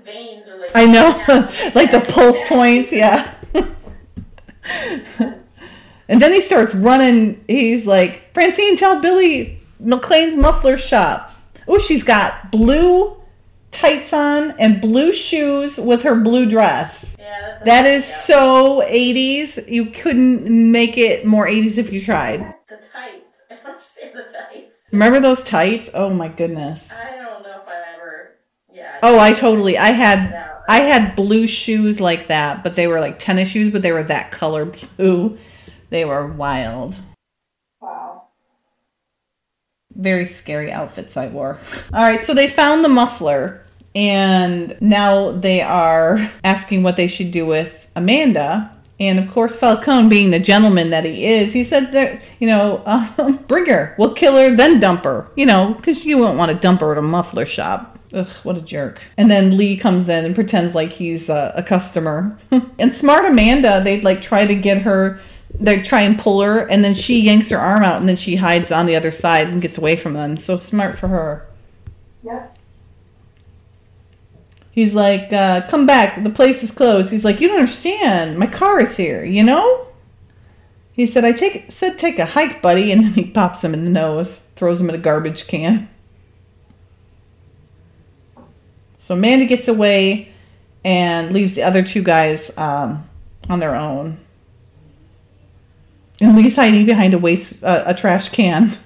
Veins 0.08 0.48
are 0.48 0.58
like. 0.58 0.72
I 0.74 0.86
know, 0.86 1.10
like 1.76 1.92
the 1.92 2.00
pulse 2.00 2.42
points, 2.48 2.94
yeah. 2.94 3.34
and 6.08 6.22
then 6.22 6.32
he 6.32 6.42
starts 6.42 6.74
running. 6.74 7.44
He's 7.48 7.86
like, 7.86 8.34
Francine, 8.34 8.78
tell 8.78 9.02
Billy 9.02 9.62
McLean's 9.80 10.36
muffler 10.36 10.78
shop. 10.78 11.34
Oh, 11.68 11.78
she's 11.78 12.04
got 12.04 12.52
blue 12.52 13.22
tights 13.72 14.14
on 14.14 14.52
and 14.60 14.82
blue 14.82 15.14
shoes 15.14 15.78
with 15.80 16.04
her 16.04 16.16
blue 16.16 16.50
dress. 16.50 17.16
Yeah, 17.20 17.42
that's 17.42 17.64
That 17.64 17.86
is 17.86 18.06
so 18.06 18.82
80s. 18.82 19.60
You 19.68 19.88
couldn't 19.88 20.72
make 20.72 20.98
it 20.98 21.26
more 21.26 21.48
80s 21.48 21.78
if 21.78 21.92
you 21.92 22.00
tried. 22.00 22.40
The 22.70 22.78
tights. 22.78 23.42
I 23.52 23.56
don't 23.56 23.74
understand 23.74 24.14
the 24.20 24.24
tights. 24.24 24.90
Remember 24.92 25.20
those 25.20 25.44
tights? 25.44 25.90
Oh 25.94 26.10
my 26.10 26.28
goodness. 26.28 26.92
I 26.92 27.18
don't 27.18 27.44
know 27.44 27.62
if 27.62 27.68
I 27.68 27.96
ever. 27.96 28.36
Yeah. 28.74 29.00
Oh, 29.04 29.20
I 29.20 29.34
totally. 29.34 29.78
I 29.78 29.92
had. 29.92 30.44
I 30.70 30.82
had 30.82 31.16
blue 31.16 31.48
shoes 31.48 32.02
like 32.02 32.28
that, 32.28 32.62
but 32.62 32.76
they 32.76 32.88
were 32.88 33.00
like 33.00 33.20
tennis 33.20 33.48
shoes, 33.48 33.72
but 33.72 33.82
they 33.82 33.94
were 33.94 34.04
that 34.04 34.32
color 34.34 34.66
blue. 34.66 35.38
They 35.90 36.04
were 36.04 36.28
wild. 36.28 37.00
Very 39.98 40.26
scary 40.26 40.72
outfits 40.72 41.18
I 41.18 41.28
wore. 41.28 41.60
All 41.94 42.02
right, 42.02 42.24
so 42.24 42.34
they 42.34 42.48
found 42.48 42.86
the 42.86 42.90
muffler 42.90 43.64
and 43.98 44.78
now 44.80 45.32
they 45.32 45.62
are 45.62 46.20
asking 46.44 46.84
what 46.84 46.98
they 46.98 47.08
should 47.08 47.32
do 47.32 47.48
with 47.48 47.90
Amanda. 47.96 48.72
And 49.00 49.18
of 49.18 49.32
course, 49.32 49.56
Falcone, 49.56 50.08
being 50.08 50.30
the 50.30 50.40
gentleman 50.40 50.92
that 50.92 51.04
he 51.04 51.26
is, 51.26 51.52
he 51.52 51.64
said 51.64 51.92
that, 51.94 52.22
you 52.40 52.48
know, 52.48 52.84
um, 53.18 53.38
bring 53.48 53.66
her. 53.66 53.96
We'll 53.98 54.14
kill 54.14 54.38
her, 54.38 54.56
then 54.56 54.80
dump 54.80 55.04
her. 55.04 55.28
You 55.36 55.48
know, 55.48 55.74
because 55.74 56.06
you 56.06 56.20
won't 56.20 56.38
want 56.38 56.52
to 56.52 56.58
dump 56.58 56.82
her 56.82 56.92
at 56.92 57.00
a 57.00 57.02
muffler 57.02 57.48
shop. 57.48 57.98
Ugh, 58.14 58.28
what 58.44 58.58
a 58.58 58.62
jerk. 58.62 59.02
And 59.18 59.30
then 59.30 59.58
Lee 59.58 59.76
comes 59.76 60.08
in 60.10 60.26
and 60.26 60.36
pretends 60.36 60.76
like 60.76 60.92
he's 60.92 61.30
uh, 61.30 61.52
a 61.56 61.64
customer. 61.64 62.38
and 62.80 62.94
smart 62.94 63.26
Amanda, 63.26 63.82
they'd 63.84 64.04
like 64.04 64.22
try 64.22 64.46
to 64.46 64.56
get 64.56 64.82
her, 64.84 65.20
they 65.60 65.82
try 65.82 66.02
and 66.02 66.20
pull 66.20 66.42
her, 66.42 66.70
and 66.70 66.84
then 66.84 66.94
she 66.94 67.22
yanks 67.22 67.50
her 67.50 67.58
arm 67.58 67.84
out, 67.84 68.00
and 68.00 68.08
then 68.08 68.16
she 68.16 68.36
hides 68.36 68.72
on 68.72 68.86
the 68.86 68.96
other 68.96 69.12
side 69.12 69.48
and 69.48 69.62
gets 69.62 69.78
away 69.78 69.96
from 69.96 70.14
them. 70.14 70.38
So 70.38 70.58
smart 70.58 70.98
for 70.98 71.08
her. 71.08 71.48
Yep. 72.24 72.58
He's 74.72 74.94
like, 74.94 75.34
uh, 75.34 75.68
come 75.68 75.88
back, 75.88 76.24
the 76.24 76.30
place 76.30 76.62
is 76.62 76.70
closed. 76.70 77.12
He's 77.12 77.26
like, 77.26 77.42
you 77.42 77.48
don't 77.48 77.58
understand, 77.58 78.38
my 78.38 78.46
car 78.46 78.80
is 78.80 78.96
here, 78.96 79.26
you 79.26 79.44
know? 79.44 79.88
He 80.94 81.08
said, 81.08 81.26
I 81.26 81.32
take 81.32 81.72
said 81.72 81.98
take 81.98 82.20
a 82.20 82.26
hike, 82.26 82.62
buddy, 82.62 82.92
and 82.92 83.04
then 83.04 83.14
he 83.14 83.26
pops 83.26 83.64
him 83.64 83.74
in 83.74 83.86
the 83.86 83.90
nose, 83.90 84.40
throws 84.56 84.80
him 84.80 84.90
in 84.90 84.96
a 84.96 85.00
garbage 85.00 85.48
can. 85.48 85.90
So 89.00 89.16
Amanda 89.16 89.46
gets 89.46 89.68
away 89.68 90.32
and 90.84 91.34
leaves 91.34 91.56
the 91.56 91.64
other 91.64 91.84
two 91.84 92.04
guys 92.04 92.56
um, 92.58 93.08
on 93.50 93.60
their 93.60 93.76
own. 93.76 94.20
And 96.20 96.36
Lee's 96.36 96.56
hiding 96.56 96.86
behind 96.86 97.14
a 97.14 97.20
waste 97.20 97.64
uh, 97.64 97.84
a 97.86 97.94
trash 97.94 98.30
can. 98.30 98.78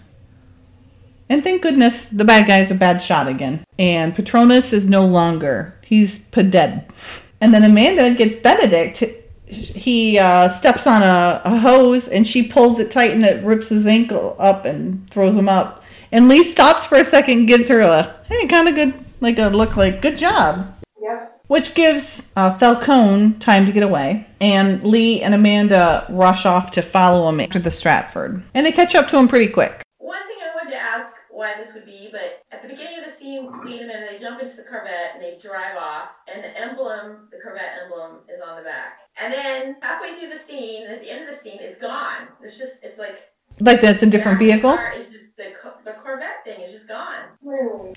And 1.29 1.43
thank 1.43 1.61
goodness 1.61 2.09
the 2.09 2.25
bad 2.25 2.45
guy 2.45 2.59
is 2.59 2.71
a 2.71 2.75
bad 2.75 3.01
shot 3.01 3.29
again. 3.29 3.63
And 3.79 4.13
Patronus 4.13 4.73
is 4.73 4.89
no 4.89 5.05
longer. 5.05 5.79
He's 5.81 6.25
dead. 6.25 6.91
And 7.39 7.53
then 7.53 7.63
Amanda 7.63 8.13
gets 8.15 8.35
Benedict. 8.35 9.03
He 9.47 10.19
uh, 10.19 10.49
steps 10.49 10.85
on 10.87 11.01
a, 11.03 11.41
a 11.45 11.57
hose 11.57 12.09
and 12.09 12.27
she 12.27 12.47
pulls 12.47 12.79
it 12.79 12.91
tight 12.91 13.11
and 13.11 13.23
it 13.23 13.43
rips 13.45 13.69
his 13.69 13.87
ankle 13.87 14.35
up 14.39 14.65
and 14.65 15.09
throws 15.09 15.35
him 15.35 15.47
up. 15.47 15.83
And 16.11 16.27
Lee 16.27 16.43
stops 16.43 16.85
for 16.85 16.97
a 16.97 17.05
second 17.05 17.39
and 17.39 17.47
gives 17.47 17.69
her 17.69 17.79
a, 17.79 18.13
hey, 18.25 18.47
kind 18.47 18.67
of 18.67 18.75
good, 18.75 18.93
like 19.21 19.39
a 19.39 19.47
look 19.47 19.77
like, 19.77 20.01
good 20.01 20.17
job. 20.17 20.80
Which 21.51 21.75
gives 21.75 22.31
uh, 22.37 22.57
Falcone 22.57 23.33
time 23.33 23.65
to 23.65 23.73
get 23.73 23.83
away. 23.83 24.25
And 24.39 24.81
Lee 24.85 25.21
and 25.21 25.35
Amanda 25.35 26.05
rush 26.09 26.45
off 26.45 26.71
to 26.71 26.81
follow 26.81 27.27
him 27.27 27.41
after 27.41 27.59
the 27.59 27.69
Stratford. 27.69 28.41
And 28.53 28.65
they 28.65 28.71
catch 28.71 28.95
up 28.95 29.09
to 29.09 29.17
him 29.17 29.27
pretty 29.27 29.51
quick. 29.51 29.83
One 29.97 30.25
thing 30.27 30.37
I 30.41 30.55
wanted 30.55 30.71
to 30.71 30.77
ask 30.81 31.13
why 31.29 31.55
this 31.57 31.73
would 31.73 31.85
be, 31.85 32.07
but 32.09 32.43
at 32.53 32.61
the 32.61 32.69
beginning 32.69 32.99
of 32.99 33.03
the 33.03 33.11
scene, 33.11 33.51
Lee 33.65 33.81
and 33.81 33.91
Amanda, 33.91 34.07
they 34.09 34.17
jump 34.17 34.41
into 34.41 34.55
the 34.55 34.63
Corvette 34.63 35.11
and 35.13 35.21
they 35.21 35.37
drive 35.41 35.75
off, 35.75 36.15
and 36.33 36.41
the 36.41 36.57
emblem, 36.57 37.27
the 37.31 37.37
Corvette 37.43 37.79
emblem, 37.83 38.19
is 38.33 38.39
on 38.39 38.55
the 38.55 38.63
back. 38.63 38.99
And 39.21 39.33
then 39.33 39.75
halfway 39.81 40.15
through 40.15 40.29
the 40.29 40.37
scene, 40.37 40.83
and 40.85 40.93
at 40.93 41.01
the 41.01 41.11
end 41.11 41.21
of 41.21 41.29
the 41.29 41.35
scene, 41.35 41.57
it's 41.59 41.77
gone. 41.77 42.29
It's 42.41 42.57
just, 42.57 42.81
it's 42.81 42.97
like 42.97 43.23
Like 43.59 43.81
that's 43.81 44.03
a 44.03 44.05
different 44.05 44.39
the 44.39 44.45
vehicle? 44.45 44.71
car 44.77 44.93
is 44.95 45.09
just 45.09 45.35
the 45.35 45.51
the 45.83 45.93
Corvette 46.01 46.45
thing 46.45 46.61
is 46.61 46.71
just 46.71 46.87
gone. 46.87 47.25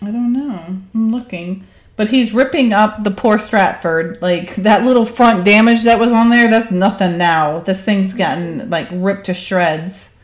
I 0.03 0.11
don't 0.11 0.33
know. 0.33 0.77
I'm 0.93 1.13
looking. 1.13 1.65
But 1.97 2.09
he's 2.09 2.35
ripping 2.35 2.73
up 2.73 3.05
the 3.05 3.11
poor 3.11 3.39
Stratford. 3.39 4.21
Like 4.21 4.57
that 4.57 4.85
little 4.85 5.07
front 5.07 5.45
damage 5.45 5.85
that 5.85 5.99
was 5.99 6.11
on 6.11 6.29
there, 6.29 6.51
that's 6.51 6.71
nothing 6.71 7.19
now. 7.19 7.61
This 7.61 7.85
thing's 7.85 8.15
gotten 8.15 8.69
like 8.69 8.89
ripped 8.91 9.27
to 9.27 9.35
shreds. 9.35 10.17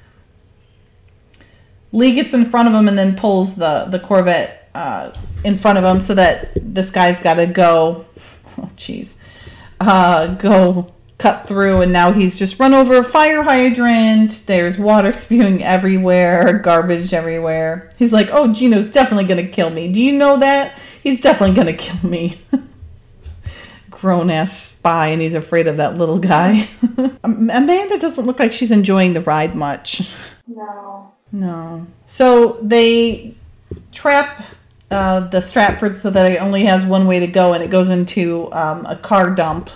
Lee 1.92 2.14
gets 2.14 2.34
in 2.34 2.47
front 2.51 2.68
of 2.68 2.74
him 2.74 2.88
and 2.88 2.98
then 2.98 3.16
pulls 3.16 3.56
the, 3.56 3.86
the 3.90 3.98
Corvette 3.98 4.68
uh, 4.74 5.12
in 5.44 5.56
front 5.56 5.78
of 5.78 5.84
him 5.84 6.01
so 6.01 6.14
that 6.14 6.51
this 6.56 6.90
guy's 6.90 7.20
got 7.20 7.34
to 7.34 7.47
go. 7.47 8.06
Oh, 8.59 8.68
jeez. 8.76 9.14
Uh, 9.78 10.34
go 10.34 10.92
cut 11.20 11.47
through, 11.47 11.82
and 11.82 11.92
now 11.92 12.10
he's 12.12 12.36
just 12.36 12.59
run 12.59 12.74
over 12.74 12.97
a 12.97 13.05
fire 13.05 13.42
hydrant. 13.44 14.44
There's 14.47 14.76
water 14.76 15.12
spewing 15.14 15.62
everywhere, 15.62 16.59
garbage 16.59 17.14
everywhere. 17.14 17.90
He's 17.97 18.12
like, 18.12 18.28
"Oh, 18.32 18.52
Gino's 18.52 18.86
definitely 18.88 19.24
gonna 19.24 19.47
kill 19.47 19.70
me. 19.70 19.90
Do 19.90 20.01
you 20.01 20.12
know 20.12 20.38
that? 20.38 20.76
He's 21.02 21.20
definitely 21.20 21.56
gonna 21.56 21.72
kill 21.72 22.09
me." 22.09 22.40
Grown 23.90 24.31
ass 24.31 24.56
spy, 24.56 25.09
and 25.09 25.20
he's 25.20 25.35
afraid 25.35 25.66
of 25.66 25.77
that 25.77 25.98
little 25.98 26.18
guy. 26.18 26.68
Amanda 27.24 27.98
doesn't 27.98 28.24
look 28.24 28.39
like 28.39 28.52
she's 28.52 28.70
enjoying 28.70 29.12
the 29.12 29.20
ride 29.20 29.55
much. 29.55 30.14
No. 30.47 31.12
No. 31.32 31.86
So 32.06 32.59
they 32.62 33.35
trap 33.93 34.44
uh, 34.90 35.20
the 35.20 35.40
Stratford 35.40 35.94
so 35.94 36.10
that 36.10 36.32
it 36.32 36.40
only 36.40 36.64
has 36.64 36.85
one 36.85 37.06
way 37.06 37.20
to 37.20 37.27
go, 37.27 37.52
and 37.52 37.62
it 37.62 37.70
goes 37.70 37.89
into 37.89 38.51
um, 38.52 38.86
a 38.86 38.97
car 38.97 39.31
dump 39.31 39.70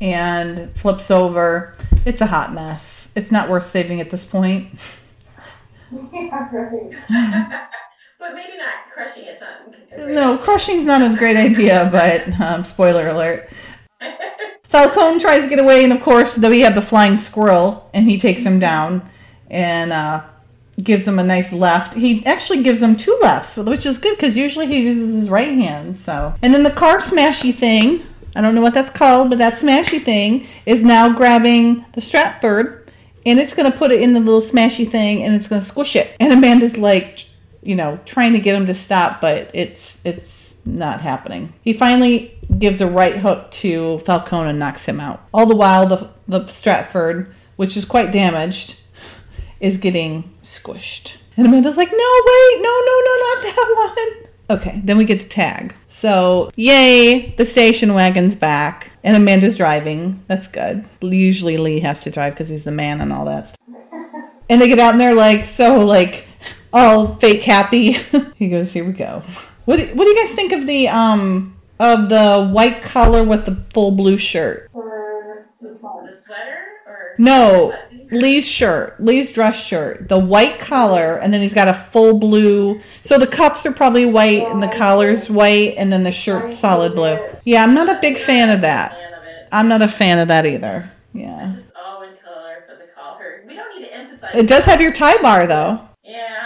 and 0.00 0.74
flips 0.76 1.10
over. 1.10 1.74
It's 2.04 2.20
a 2.20 2.26
hot 2.26 2.52
mess. 2.52 3.12
It's 3.14 3.30
not 3.32 3.48
worth 3.48 3.66
saving 3.66 4.00
at 4.00 4.10
this 4.10 4.24
point. 4.24 4.68
Yeah, 6.12 6.48
right. 6.52 7.68
But 8.26 8.34
maybe 8.34 8.56
not 8.58 8.90
crushing 8.92 9.24
it's 9.26 9.40
not. 9.40 9.50
a 9.68 9.70
great 9.96 10.14
No, 10.14 10.32
idea. 10.34 10.44
crushing's 10.44 10.86
not 10.86 11.00
a 11.02 11.16
great 11.16 11.36
idea, 11.36 11.88
but 11.92 12.40
um, 12.40 12.64
spoiler 12.64 13.08
alert. 13.08 13.48
Falcone 14.64 15.20
tries 15.20 15.44
to 15.44 15.48
get 15.48 15.58
away, 15.60 15.84
and 15.84 15.92
of 15.92 16.02
course, 16.02 16.34
then 16.34 16.50
we 16.50 16.60
have 16.60 16.74
the 16.74 16.82
flying 16.82 17.16
squirrel, 17.16 17.88
and 17.94 18.08
he 18.10 18.18
takes 18.18 18.42
him 18.42 18.58
down 18.58 19.08
and 19.48 19.92
uh, 19.92 20.24
gives 20.82 21.06
him 21.06 21.18
a 21.20 21.24
nice 21.24 21.52
left. 21.52 21.94
He 21.94 22.24
actually 22.26 22.62
gives 22.64 22.82
him 22.82 22.96
two 22.96 23.16
lefts, 23.22 23.56
which 23.56 23.86
is 23.86 23.98
good 23.98 24.16
because 24.16 24.36
usually 24.36 24.66
he 24.66 24.80
uses 24.82 25.14
his 25.14 25.30
right 25.30 25.52
hand. 25.54 25.96
So, 25.96 26.34
and 26.42 26.52
then 26.52 26.64
the 26.64 26.70
car 26.70 26.98
smashy 26.98 27.54
thing. 27.54 28.02
I 28.34 28.40
don't 28.42 28.54
know 28.54 28.60
what 28.60 28.74
that's 28.74 28.90
called, 28.90 29.30
but 29.30 29.38
that 29.38 29.54
smashy 29.54 30.02
thing 30.02 30.46
is 30.66 30.82
now 30.84 31.10
grabbing 31.10 31.86
the 31.94 32.00
Stratford, 32.02 32.90
and 33.24 33.38
it's 33.38 33.54
going 33.54 33.70
to 33.70 33.78
put 33.78 33.92
it 33.92 34.02
in 34.02 34.12
the 34.12 34.20
little 34.20 34.42
smashy 34.42 34.90
thing, 34.90 35.22
and 35.22 35.34
it's 35.34 35.48
going 35.48 35.62
to 35.62 35.66
squish 35.66 35.96
it. 35.96 36.14
And 36.20 36.32
Amanda's 36.32 36.76
like, 36.76 37.24
you 37.66 37.74
know, 37.74 37.98
trying 38.04 38.32
to 38.32 38.38
get 38.38 38.54
him 38.54 38.66
to 38.66 38.74
stop, 38.74 39.20
but 39.20 39.50
it's 39.52 40.00
it's 40.04 40.64
not 40.64 41.00
happening. 41.00 41.52
He 41.62 41.72
finally 41.72 42.32
gives 42.58 42.80
a 42.80 42.86
right 42.86 43.16
hook 43.16 43.50
to 43.50 43.98
Falcone 44.00 44.50
and 44.50 44.58
knocks 44.58 44.86
him 44.86 45.00
out. 45.00 45.26
All 45.34 45.46
the 45.46 45.56
while, 45.56 45.86
the 45.86 46.10
the 46.28 46.46
Stratford, 46.46 47.34
which 47.56 47.76
is 47.76 47.84
quite 47.84 48.12
damaged, 48.12 48.80
is 49.60 49.78
getting 49.78 50.32
squished. 50.42 51.18
And 51.36 51.46
Amanda's 51.46 51.76
like, 51.76 51.90
no, 51.90 52.22
wait, 52.26 52.62
no, 52.62 52.80
no, 52.86 53.00
no, 53.04 53.16
not 53.18 53.42
that 53.42 54.16
one. 54.48 54.58
Okay, 54.58 54.80
then 54.84 54.96
we 54.96 55.04
get 55.04 55.20
to 55.20 55.28
tag. 55.28 55.74
So, 55.88 56.50
yay, 56.54 57.34
the 57.36 57.44
station 57.44 57.94
wagon's 57.94 58.36
back, 58.36 58.90
and 59.02 59.16
Amanda's 59.16 59.56
driving. 59.56 60.24
That's 60.28 60.46
good. 60.46 60.84
Usually 61.00 61.56
Lee 61.56 61.80
has 61.80 62.02
to 62.02 62.10
drive 62.10 62.34
because 62.34 62.48
he's 62.48 62.64
the 62.64 62.70
man 62.70 63.00
and 63.00 63.12
all 63.12 63.24
that 63.24 63.48
stuff. 63.48 63.58
And 64.48 64.60
they 64.60 64.68
get 64.68 64.78
out 64.78 64.92
and 64.92 65.00
they're 65.00 65.14
like, 65.14 65.46
so, 65.46 65.84
like, 65.84 66.25
all 66.76 67.16
fake 67.16 67.42
happy. 67.42 67.92
he 68.36 68.48
goes, 68.48 68.72
here 68.72 68.84
we 68.84 68.92
go. 68.92 69.22
What 69.64 69.78
do, 69.78 69.86
what 69.94 70.04
do 70.04 70.10
you 70.10 70.16
guys 70.16 70.34
think 70.34 70.52
of 70.52 70.66
the, 70.66 70.88
um, 70.88 71.56
of 71.78 72.08
the 72.08 72.48
white 72.48 72.82
collar 72.82 73.24
with 73.24 73.46
the 73.46 73.64
full 73.72 73.92
blue 73.92 74.18
shirt? 74.18 74.70
For 74.72 75.48
the 75.60 75.78
phone. 75.80 76.06
The 76.06 76.12
sweater? 76.12 76.66
No, 77.18 77.74
Lee's 78.10 78.46
shirt, 78.46 79.02
Lee's 79.02 79.30
dress 79.30 79.58
shirt, 79.58 80.08
the 80.08 80.18
white 80.18 80.58
collar, 80.58 81.16
and 81.16 81.32
then 81.32 81.40
he's 81.40 81.54
got 81.54 81.66
a 81.66 81.74
full 81.74 82.18
blue. 82.18 82.80
So 83.00 83.18
the 83.18 83.26
cups 83.26 83.64
are 83.64 83.72
probably 83.72 84.06
white, 84.06 84.42
and 84.42 84.62
the 84.62 84.68
collar's 84.68 85.30
white, 85.30 85.74
and 85.76 85.92
then 85.92 86.04
the 86.04 86.12
shirt's 86.12 86.56
solid 86.56 86.94
blue. 86.94 87.18
Yeah, 87.44 87.62
I'm 87.62 87.74
not 87.74 87.88
a 87.88 87.98
big 88.00 88.18
fan 88.18 88.50
of 88.50 88.60
that. 88.60 88.92
Fan 88.92 89.14
of 89.14 89.24
it. 89.24 89.48
I'm 89.50 89.68
not 89.68 89.82
a 89.82 89.88
fan 89.88 90.18
of 90.18 90.28
that 90.28 90.46
either. 90.46 90.90
Yeah. 91.14 91.52
Just 91.54 91.72
all 91.74 92.02
in 92.02 92.10
color 92.22 92.64
for 92.68 92.76
the 92.76 92.90
collar. 92.94 93.42
We 93.46 93.54
don't 93.56 93.74
need 93.74 93.86
to 93.86 93.94
emphasize. 93.94 94.34
It 94.34 94.46
does 94.46 94.64
have 94.66 94.80
your 94.80 94.92
tie 94.92 95.20
bar 95.22 95.46
though. 95.46 95.80
Yeah, 96.04 96.45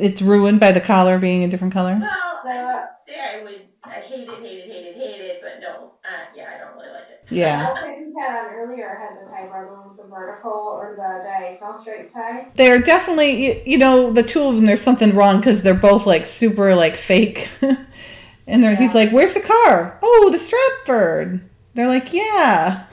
It's 0.00 0.22
ruined 0.22 0.60
by 0.60 0.72
the 0.72 0.80
collar 0.80 1.18
being 1.18 1.44
a 1.44 1.48
different 1.48 1.72
color. 1.74 1.98
well, 2.00 2.10
I 2.10 2.10
Uh, 2.10 2.72
would 2.74 2.82
say 3.12 3.20
I 3.20 3.42
would. 3.42 3.60
I 3.84 4.00
hate 4.08 4.28
it, 4.28 4.38
hate 4.38 4.56
it, 4.58 4.66
hate 4.66 4.84
it, 4.86 4.94
hate 4.96 5.20
it. 5.20 5.40
But 5.40 5.60
no, 5.60 5.92
uh, 6.04 6.24
yeah, 6.36 6.44
I 6.54 6.58
don't 6.64 6.74
really 6.76 6.92
like 6.92 7.08
it. 7.10 7.34
Yeah. 7.34 7.58
The 7.62 7.68
outfit 7.70 8.06
you 8.06 8.14
had 8.18 8.36
on 8.44 8.54
earlier 8.54 8.98
had 8.98 9.24
the 9.24 9.30
tie 9.30 9.46
bar, 9.48 9.68
the 9.68 9.88
with 9.88 9.96
the 9.98 10.08
vertical 10.14 10.50
or 10.52 10.94
the 10.96 11.24
diagonal 11.24 11.78
straight 11.80 12.12
tie. 12.12 12.50
They're 12.56 12.80
definitely, 12.80 13.46
you, 13.46 13.62
you 13.72 13.78
know, 13.78 14.10
the 14.12 14.22
two 14.22 14.42
of 14.42 14.56
them. 14.56 14.66
There's 14.66 14.82
something 14.82 15.14
wrong 15.14 15.38
because 15.38 15.62
they're 15.62 15.74
both 15.74 16.06
like 16.06 16.26
super 16.26 16.74
like 16.74 16.96
fake, 16.96 17.48
and 18.46 18.62
they're, 18.62 18.76
he's 18.76 18.94
like, 18.94 19.10
"Where's 19.10 19.34
the 19.34 19.40
car? 19.40 19.98
Oh, 20.02 20.28
the 20.32 20.38
Stratford." 20.38 21.40
They're 21.74 21.88
like, 21.88 22.12
"Yeah, 22.12 22.86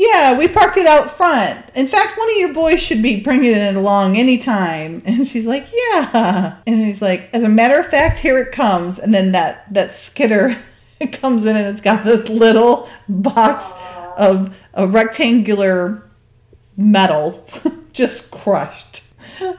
yeah, 0.00 0.36
we 0.38 0.48
parked 0.48 0.78
it 0.78 0.86
out 0.86 1.14
front. 1.16 1.62
In 1.74 1.86
fact, 1.86 2.16
one 2.16 2.30
of 2.30 2.36
your 2.38 2.54
boys 2.54 2.80
should 2.82 3.02
be 3.02 3.20
bringing 3.20 3.52
it 3.52 3.76
along 3.76 4.16
anytime." 4.16 5.02
And 5.06 5.26
she's 5.28 5.46
like, 5.46 5.66
"Yeah," 5.72 6.56
and 6.66 6.76
he's 6.76 7.02
like, 7.02 7.28
"As 7.34 7.42
a 7.42 7.48
matter 7.48 7.78
of 7.78 7.86
fact, 7.86 8.18
here 8.18 8.38
it 8.38 8.50
comes." 8.52 8.98
And 8.98 9.12
then 9.14 9.32
that 9.32 9.72
that 9.74 9.92
skitter 9.92 10.56
comes 11.12 11.44
in 11.44 11.54
and 11.56 11.66
it's 11.66 11.80
got 11.82 12.04
this 12.04 12.28
little 12.28 12.88
box 13.08 13.72
of 14.16 14.56
a 14.74 14.86
rectangular 14.86 16.02
metal 16.76 17.44
just 17.92 18.30
crushed 18.30 19.02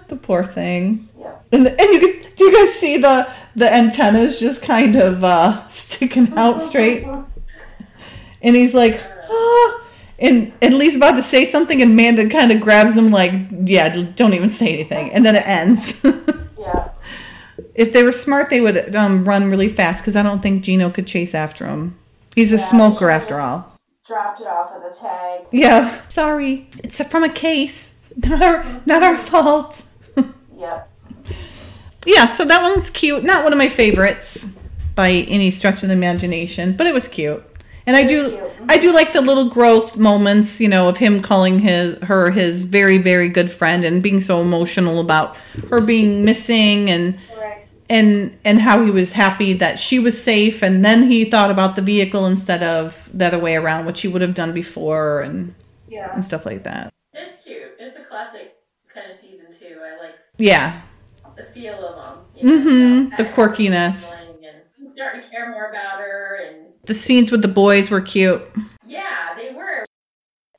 the 0.08 0.16
poor 0.16 0.44
thing 0.46 1.08
Yeah. 1.20 1.36
and, 1.52 1.68
and 1.68 1.80
you 1.94 2.00
can 2.00 2.32
do 2.36 2.46
you 2.46 2.58
guys 2.58 2.74
see 2.74 2.98
the 2.98 3.28
the 3.56 3.72
antennas 3.74 4.40
just 4.40 4.62
kind 4.62 4.96
of 4.96 5.24
uh 5.24 5.68
sticking 5.68 6.34
out 6.38 6.62
straight 6.62 7.04
and 8.44 8.56
he's 8.56 8.74
like 8.74 9.00
ah. 9.30 9.81
And 10.22 10.54
and 10.62 10.76
lee's 10.76 10.96
about 10.96 11.16
to 11.16 11.24
say 11.24 11.44
something 11.44 11.82
and 11.82 11.92
amanda 11.92 12.30
kind 12.30 12.52
of 12.52 12.62
grabs 12.62 12.96
him 12.96 13.12
like 13.12 13.34
yeah 13.66 13.90
don't 14.16 14.34
even 14.34 14.50
say 14.50 14.74
anything 14.74 15.12
and 15.12 15.26
then 15.26 15.36
it 15.36 15.48
ends 15.48 16.00
Yeah. 16.58 16.90
if 17.76 17.92
they 17.92 18.04
were 18.04 18.12
smart 18.12 18.50
they 18.50 18.62
would 18.62 18.96
um, 18.96 19.26
run 19.26 19.50
really 19.50 19.70
fast 19.70 20.02
because 20.02 20.16
i 20.16 20.24
don't 20.24 20.42
think 20.42 20.64
gino 20.64 20.90
could 20.90 21.08
chase 21.08 21.34
after 21.36 21.66
him 21.66 21.98
he's 22.36 22.54
a 22.54 22.58
smoker 22.58 23.10
after 23.10 23.40
all 23.40 23.68
Dropped 24.12 24.42
it 24.42 24.48
off 24.48 24.72
as 24.76 24.98
a 24.98 25.00
tag. 25.00 25.46
Yeah, 25.52 26.02
sorry. 26.10 26.68
It's 26.84 27.02
from 27.08 27.24
a 27.24 27.30
case. 27.30 27.94
Not 28.18 28.42
our, 28.42 28.82
not 28.86 29.04
our 29.04 29.18
fault. 29.18 29.84
Yep. 30.58 30.90
yeah, 32.06 32.26
so 32.26 32.44
that 32.44 32.62
one's 32.62 32.90
cute. 32.90 33.24
Not 33.24 33.44
one 33.44 33.54
of 33.54 33.58
my 33.58 33.70
favorites 33.70 34.50
by 34.96 35.12
any 35.30 35.50
stretch 35.50 35.82
of 35.82 35.88
the 35.88 35.94
imagination, 35.94 36.76
but 36.76 36.88
it 36.88 36.94
was 36.94 37.08
cute. 37.08 37.42
And 37.88 37.96
I 37.96 38.04
do 38.06 38.30
cute. 38.30 38.44
I 38.70 38.78
do 38.78 38.94
like 38.94 39.12
the 39.14 39.22
little 39.22 39.50
growth 39.50 39.98
moments, 39.98 40.60
you 40.62 40.68
know, 40.68 40.88
of 40.88 40.98
him 40.98 41.22
calling 41.22 41.60
his 41.60 41.98
her 42.04 42.30
his 42.32 42.64
very 42.64 42.98
very 42.98 43.28
good 43.28 43.50
friend 43.52 43.84
and 43.84 44.02
being 44.04 44.22
so 44.22 44.42
emotional 44.42 45.00
about 45.00 45.36
her 45.70 45.82
being 45.82 46.24
missing 46.24 46.90
and 46.90 47.18
Right. 47.38 47.66
and 47.90 48.38
and 48.46 48.62
how 48.62 48.84
he 48.86 48.92
was 48.92 49.12
happy 49.14 49.54
that 49.54 49.80
she 49.80 49.98
was 50.00 50.22
safe 50.22 50.62
and 50.62 50.86
then 50.86 51.04
he 51.04 51.26
thought 51.26 51.50
about 51.52 51.76
the 51.76 51.82
vehicle 51.82 52.28
instead 52.28 52.62
of 52.62 53.10
the 53.14 53.26
other 53.26 53.40
way 53.40 53.56
around 53.56 53.86
which 53.88 53.98
she 53.98 54.08
would 54.08 54.22
have 54.22 54.36
done 54.36 54.54
before 54.54 55.22
and 55.22 55.54
Yeah. 55.90 56.14
and 56.14 56.24
stuff 56.24 56.46
like 56.46 56.64
that. 56.64 56.94
It's 57.14 57.44
cute. 57.44 57.62
It's 57.80 57.98
a 57.98 58.02
classic 58.04 58.56
kind 58.94 59.10
of 59.10 59.16
season 59.18 59.48
two. 59.60 59.78
I 59.84 59.98
like 60.04 60.16
Yeah. 60.38 60.82
the 61.36 61.44
feel 61.44 61.74
of 61.84 61.96
them. 61.96 62.52
Mm-hmm. 62.62 63.16
the 63.18 63.26
quirkiness. 63.26 64.14
And 64.14 64.94
starting 64.96 65.22
to 65.24 65.28
care 65.30 65.50
more 65.50 65.66
about 65.70 66.00
her, 66.00 66.40
and 66.48 66.71
The 66.86 66.94
scenes 66.96 67.32
with 67.32 67.42
the 67.42 67.48
boys 67.48 67.90
were 67.92 68.02
cute. 68.02 68.42
yeah, 68.86 69.36
they 69.36 69.54
were. 69.54 69.86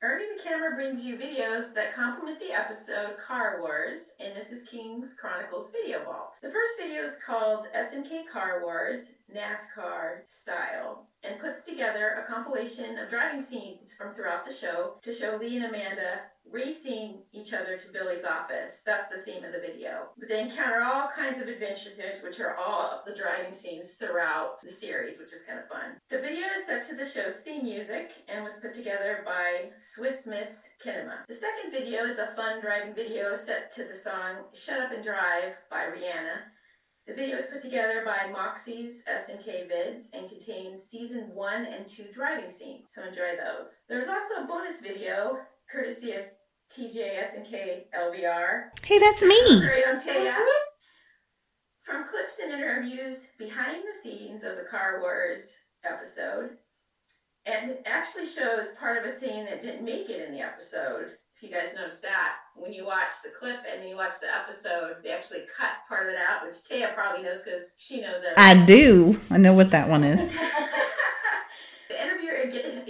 Ernie 0.05 0.24
the 0.36 0.43
Camera 0.43 0.74
brings 0.74 1.05
you 1.05 1.16
videos 1.16 1.73
that 1.74 1.94
complement 1.94 2.40
the 2.40 2.53
episode 2.53 3.16
Car 3.24 3.59
Wars 3.61 4.11
in 4.19 4.32
Mrs. 4.32 4.66
King's 4.66 5.15
Chronicles 5.15 5.70
Video 5.70 6.05
Vault. 6.05 6.36
The 6.43 6.51
first 6.51 6.73
video 6.81 7.03
is 7.05 7.16
called 7.24 7.66
SMK 7.77 8.28
Car 8.32 8.62
Wars 8.62 9.11
NASCAR 9.32 10.27
Style 10.27 11.09
and 11.23 11.40
puts 11.40 11.62
together 11.62 12.20
a 12.23 12.27
compilation 12.32 12.99
of 12.99 13.11
driving 13.11 13.40
scenes 13.40 13.93
from 13.93 14.12
throughout 14.12 14.44
the 14.44 14.53
show 14.53 14.97
to 15.03 15.12
show 15.12 15.36
Lee 15.40 15.57
and 15.57 15.66
Amanda 15.66 16.20
racing 16.53 17.23
each 17.33 17.53
other 17.55 17.79
to 17.79 17.93
Billy's 17.93 18.24
office. 18.24 18.83
That's 18.85 19.09
the 19.09 19.23
theme 19.23 19.45
of 19.45 19.53
the 19.53 19.59
video. 19.59 20.11
They 20.29 20.41
encounter 20.41 20.83
all 20.83 21.09
kinds 21.09 21.41
of 21.41 21.49
adventures, 21.49 22.23
which 22.23 22.41
are 22.41 22.57
all 22.57 23.03
the 23.07 23.15
driving 23.15 23.53
scenes 23.53 23.93
throughout 23.93 24.61
the 24.62 24.70
series, 24.70 25.19
which 25.19 25.33
is 25.33 25.43
kind 25.47 25.59
of 25.59 25.66
fun. 25.66 25.97
The 26.11 26.19
video 26.19 26.47
is 26.59 26.66
set 26.66 26.87
to 26.89 26.95
the 26.95 27.07
show's 27.07 27.37
theme 27.37 27.65
music 27.65 28.11
and 28.29 28.45
was 28.45 28.57
put 28.61 28.74
together 28.74 29.23
by 29.24 29.70
Swiss 29.79 30.27
Miss 30.27 30.69
Kinema. 30.85 31.27
The 31.27 31.35
second 31.35 31.70
video 31.70 32.05
is 32.05 32.19
a 32.19 32.35
fun 32.37 32.61
driving 32.61 32.95
video 32.95 33.35
set 33.35 33.73
to 33.73 33.85
the 33.85 33.95
song 33.95 34.45
Shut 34.53 34.81
Up 34.81 34.93
and 34.93 35.03
Drive 35.03 35.57
by 35.70 35.85
Rihanna. 35.85 36.53
The 37.07 37.15
video 37.15 37.37
is 37.37 37.47
put 37.47 37.62
together 37.62 38.05
by 38.05 38.31
Moxie's 38.31 39.03
SMK 39.09 39.69
Vids 39.69 40.05
and 40.12 40.29
contains 40.29 40.85
season 40.85 41.31
one 41.35 41.66
and 41.66 41.87
two 41.87 42.05
driving 42.12 42.49
scenes, 42.49 42.91
so 42.95 43.03
enjoy 43.03 43.37
those. 43.37 43.79
There's 43.89 44.07
also 44.07 44.43
a 44.43 44.47
bonus 44.47 44.81
video 44.81 45.39
courtesy 45.70 46.12
of 46.12 46.27
TJ 46.73 47.23
SMK 47.23 47.82
LVR 47.94 48.65
Hey, 48.82 48.99
that's 48.99 49.23
me. 49.23 49.36
Taya. 49.36 50.36
From 51.82 52.05
clips 52.05 52.39
and 52.43 52.53
interviews 52.53 53.27
behind 53.39 53.82
the 53.82 53.93
scenes 54.03 54.43
of 54.43 54.57
the 54.57 54.65
Car 54.70 55.01
Wars 55.03 55.53
episode, 55.85 56.51
and 57.44 57.73
it 57.73 57.82
actually 57.85 58.27
shows 58.27 58.69
part 58.78 58.97
of 58.97 59.05
a 59.05 59.15
scene 59.15 59.44
that 59.44 59.61
didn't 59.61 59.85
make 59.85 60.09
it 60.09 60.27
in 60.27 60.32
the 60.32 60.40
episode. 60.40 61.09
If 61.36 61.43
you 61.43 61.51
guys 61.51 61.74
noticed 61.74 62.01
that, 62.03 62.36
when 62.55 62.73
you 62.73 62.86
watch 62.86 63.12
the 63.23 63.31
clip 63.31 63.59
and 63.70 63.86
you 63.86 63.97
watch 63.97 64.20
the 64.20 64.35
episode, 64.35 65.03
they 65.03 65.11
actually 65.11 65.40
cut 65.55 65.70
part 65.89 66.09
of 66.09 66.15
it 66.15 66.19
out, 66.19 66.47
which 66.47 66.55
Taya 66.55 66.94
probably 66.94 67.23
knows 67.24 67.43
because 67.43 67.73
she 67.77 68.01
knows 68.01 68.23
everything. 68.24 68.35
I 68.36 68.65
do. 68.65 69.20
I 69.28 69.36
know 69.36 69.53
what 69.53 69.73
that 69.73 69.89
one 69.89 70.05
is. 70.05 70.32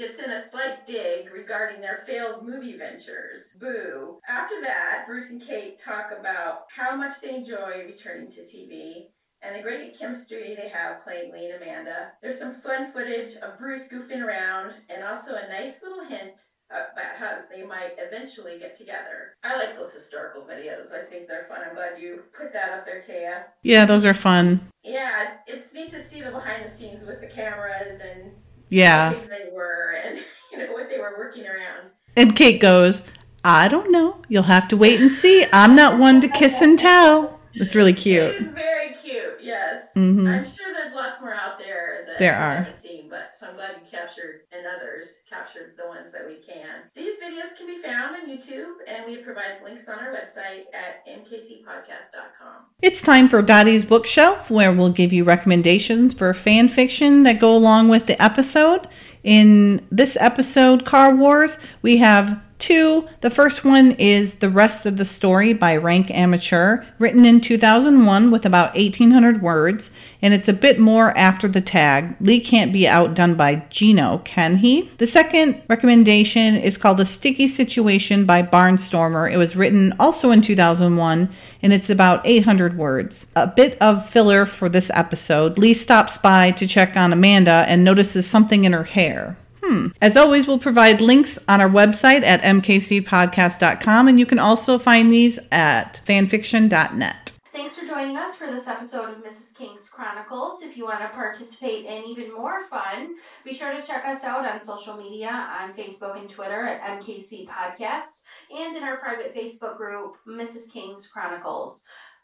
gets 0.03 0.19
in 0.19 0.33
a 0.33 0.43
slight 0.51 0.85
dig 0.85 1.33
regarding 1.33 1.81
their 1.81 2.03
failed 2.07 2.45
movie 2.45 2.77
ventures. 2.77 3.51
Boo. 3.61 4.19
After 4.29 4.61
that, 4.61 5.05
Bruce 5.07 5.31
and 5.31 5.41
Kate 5.41 5.79
talk 5.79 6.11
about 6.19 6.63
how 6.77 6.97
much 6.97 7.21
they 7.21 7.37
enjoy 7.37 7.85
returning 7.87 8.29
to 8.31 8.41
TV 8.41 9.11
and 9.43 9.55
the 9.55 9.63
great 9.63 9.97
chemistry 9.97 10.57
they 10.57 10.69
have 10.69 11.03
playing 11.03 11.33
Lee 11.33 11.51
and 11.51 11.63
Amanda. 11.63 12.13
There's 12.21 12.39
some 12.39 12.55
fun 12.55 12.91
footage 12.91 13.37
of 13.37 13.59
Bruce 13.59 13.87
goofing 13.89 14.25
around 14.25 14.75
and 14.89 15.05
also 15.05 15.35
a 15.35 15.49
nice 15.49 15.81
little 15.83 16.05
hint 16.05 16.47
about 16.71 17.17
how 17.19 17.39
they 17.55 17.65
might 17.65 17.93
eventually 17.99 18.59
get 18.59 18.75
together. 18.75 19.37
I 19.45 19.57
like 19.57 19.77
those 19.77 19.93
historical 19.93 20.43
videos. 20.43 20.93
I 20.93 21.05
think 21.05 21.29
they're 21.29 21.45
fun. 21.45 21.61
I'm 21.69 21.75
glad 21.75 22.01
you 22.01 22.23
put 22.37 22.53
that 22.55 22.71
up 22.71 22.87
there, 22.87 23.01
Taya. 23.01 23.45
Yeah, 23.63 23.85
those 23.85 24.07
are 24.07 24.15
fun. 24.15 24.69
Yeah, 24.83 25.29
it's, 25.47 25.65
it's 25.65 25.75
neat 25.75 25.91
to 25.91 26.03
see 26.03 26.23
the 26.23 26.31
behind 26.31 26.65
the 26.65 26.71
scenes 26.71 27.05
with 27.05 27.21
the 27.21 27.27
cameras 27.27 28.01
and 28.01 28.33
Yeah. 28.73 29.15
they 29.29 29.51
were 29.53 29.95
and 30.05 30.19
you 30.53 30.59
know 30.59 30.73
what 30.73 30.89
they 30.89 30.99
were 30.99 31.15
working 31.19 31.47
around. 31.47 31.91
And 32.17 32.35
Kate 32.35 32.61
goes, 32.61 33.03
I 33.45 33.69
don't 33.69 33.91
know. 33.91 34.23
You'll 34.29 34.45
have 34.45 34.69
to 34.69 34.77
wait 34.77 35.01
and 35.01 35.11
see. 35.11 35.47
I'm 35.53 35.75
not 35.77 35.99
one 35.99 36.21
to 36.23 36.29
kiss 36.29 36.61
and 36.63 36.79
tell. 36.79 37.39
It's 37.55 37.75
really 37.75 37.93
cute. 37.93 38.35
is 38.35 38.41
very 38.47 38.95
cute, 39.03 39.39
yes. 39.43 39.89
Mhm. 39.97 40.39
I'm 40.39 40.45
sure 40.45 40.73
there's 40.73 40.95
lots 40.95 41.21
more 41.21 41.35
out 41.35 41.59
there 41.59 42.05
that 42.07 42.19
There 42.19 42.35
I 42.35 42.39
are. 42.39 42.57
haven't 42.63 42.81
seen, 42.81 43.09
but 43.11 43.35
so 43.39 43.49
I'm 43.49 43.55
glad 43.57 43.73
you 43.83 43.87
captured 43.91 44.41
and 44.53 44.67
others 44.67 45.09
captured 45.33 45.75
the 45.77 45.87
ones 45.87 46.13
that 46.13 46.27
we 46.27 46.37
can. 46.37 46.83
These 46.95 47.19
videos 47.19 47.57
can 47.57 47.67
be 47.67 47.79
found 47.79 48.17
on 48.17 48.29
YouTube, 48.29 48.75
and 48.87 49.07
we 49.07 49.17
provide 49.17 49.63
links 49.65 49.89
on 49.89 49.99
our 49.99 50.13
website 50.13 50.65
at 50.75 51.07
mkcpodcast.com. 51.07 52.67
It's 52.83 53.01
time 53.01 53.29
for 53.29 53.41
Dotty's 53.41 53.85
Bookshelf, 53.85 54.51
where 54.51 54.73
we'll 54.73 54.91
give 54.91 55.13
you 55.13 55.25
recommendations 55.25 56.13
for 56.13 56.33
fan 56.35 56.69
fiction 56.69 57.23
that 57.23 57.41
go 57.41 57.55
along 57.55 57.89
with 57.89 58.07
the 58.07 58.23
episode. 58.23 58.87
In 59.25 59.87
this 59.91 60.17
episode, 60.21 60.85
Car 60.85 61.15
Wars, 61.15 61.59
we 61.81 61.97
have 61.99 62.39
two. 62.63 63.09
The 63.23 63.31
first 63.31 63.65
one 63.65 63.91
is 63.93 64.37
The 64.37 64.49
Rest 64.49 64.87
of 64.87 64.97
the 64.97 65.05
Story 65.05 65.53
by 65.53 65.77
Rank 65.77 66.13
Amateur, 66.13 66.85
written 67.01 67.25
in 67.25 67.41
2001 67.41 68.31
with 68.31 68.47
about 68.47 68.77
1,800 68.77 69.43
words, 69.43 69.91
and 70.23 70.33
it's 70.33 70.47
a 70.47 70.53
bit 70.53 70.79
more 70.79 71.11
after 71.19 71.49
the 71.49 71.61
tag. 71.61 72.15
Lee 72.21 72.39
can't 72.39 72.73
be 72.73 72.87
outdone 72.87 73.35
by 73.35 73.65
Gino, 73.69 74.19
can 74.25 74.57
he? 74.57 74.89
The 74.99 75.09
second 75.09 75.61
recommendation 75.69 76.55
is 76.55 76.77
called 76.77 77.01
A 77.01 77.05
Sticky 77.05 77.49
Situation 77.49 78.25
by 78.25 78.45
Barnstormer. 78.45 79.31
It 79.31 79.39
was 79.39 79.57
written 79.57 79.93
also 79.99 80.31
in 80.31 80.41
2001, 80.41 81.29
and 81.63 81.73
it's 81.73 81.91
about 81.91 82.25
800 82.25 82.79
words. 82.79 83.27
A 83.35 83.49
bit 83.49 83.77
of 83.81 84.09
filler 84.09 84.47
for 84.47 84.69
this 84.69 84.89
episode. 84.95 85.59
Lee 85.59 85.75
stops 85.75 86.17
by 86.17 86.53
to 86.53 86.69
check 86.69 86.97
on 86.97 87.13
Amanda 87.13 87.65
and 87.67 87.83
notices 87.83 88.29
something 88.29 88.65
in 88.65 88.73
her 88.73 88.85
hair. 88.85 89.37
Hmm. 89.63 89.89
As 90.01 90.17
always, 90.17 90.47
we'll 90.49 90.59
provide 90.59 91.01
links 91.01 91.39
on 91.49 91.61
our 91.61 91.69
website 91.69 92.23
at 92.23 92.43
mkcpodcast.com, 92.43 94.09
and 94.09 94.19
you 94.19 94.27
can 94.27 94.39
also 94.41 94.79
find 94.79 95.13
these 95.13 95.39
at 95.53 96.01
fanfiction.net. 96.05 97.33
Thanks 97.53 97.77
for 97.79 97.87
joining 97.87 98.17
us 98.17 98.35
for 98.35 98.47
this 98.47 98.67
episode 98.67 99.11
of 99.11 99.17
Mrs. 99.19 99.55
King's 99.55 99.89
Chronicles. 99.89 100.63
If 100.63 100.77
you 100.77 100.85
want 100.85 101.01
to 101.01 101.09
participate 101.09 101.85
in 101.85 102.05
even 102.05 102.33
more 102.33 102.65
fun, 102.65 103.17
be 103.45 103.53
sure 103.53 103.73
to 103.73 103.87
check 103.87 104.05
us 104.07 104.25
out 104.25 104.47
on 104.47 104.65
social 104.65 104.97
media 104.97 105.29
on 105.61 105.75
Facebook 105.75 106.19
and 106.19 106.29
Twitter 106.29 106.67
at 106.67 106.99
MKC 106.99 107.47
Podcast 107.47 108.23
and 108.51 108.75
in 108.75 108.83
our 108.83 108.97
private 108.97 109.35
Facebook 109.35 109.77
group, 109.77 110.17
Mrs. 110.27 110.73
King's 110.73 111.07
Chronicles. 111.07 111.83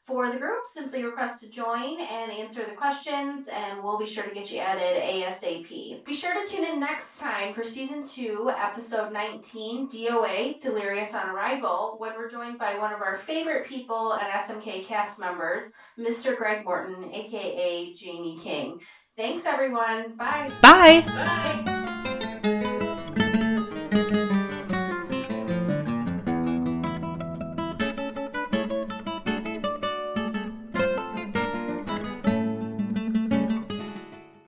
For 0.09 0.33
the 0.33 0.39
group, 0.39 0.65
simply 0.65 1.05
request 1.05 1.43
to 1.43 1.51
join 1.51 2.01
and 2.01 2.33
answer 2.33 2.65
the 2.65 2.75
questions, 2.75 3.47
and 3.49 3.85
we'll 3.85 3.99
be 3.99 4.07
sure 4.07 4.25
to 4.25 4.35
get 4.35 4.51
you 4.51 4.59
added 4.59 5.03
ASAP. 5.03 6.03
Be 6.03 6.15
sure 6.15 6.33
to 6.33 6.51
tune 6.51 6.65
in 6.65 6.81
next 6.81 7.21
time 7.21 7.53
for 7.53 7.63
season 7.63 8.07
two, 8.07 8.51
episode 8.57 9.13
19, 9.13 9.91
DOA 9.91 10.63
Delirious 10.63 11.13
on 11.13 11.29
Arrival, 11.29 11.97
when 11.99 12.15
we're 12.17 12.31
joined 12.31 12.59
by 12.59 12.79
one 12.79 12.95
of 12.95 13.03
our 13.03 13.17
favorite 13.17 13.67
people 13.67 14.15
and 14.15 14.23
SMK 14.23 14.87
cast 14.87 15.19
members, 15.19 15.65
Mr. 15.99 16.35
Greg 16.35 16.65
Morton, 16.65 17.13
aka 17.13 17.93
Jamie 17.93 18.39
King. 18.43 18.81
Thanks, 19.15 19.45
everyone. 19.45 20.17
Bye. 20.17 20.51
Bye. 20.63 21.03
Bye. 21.03 22.35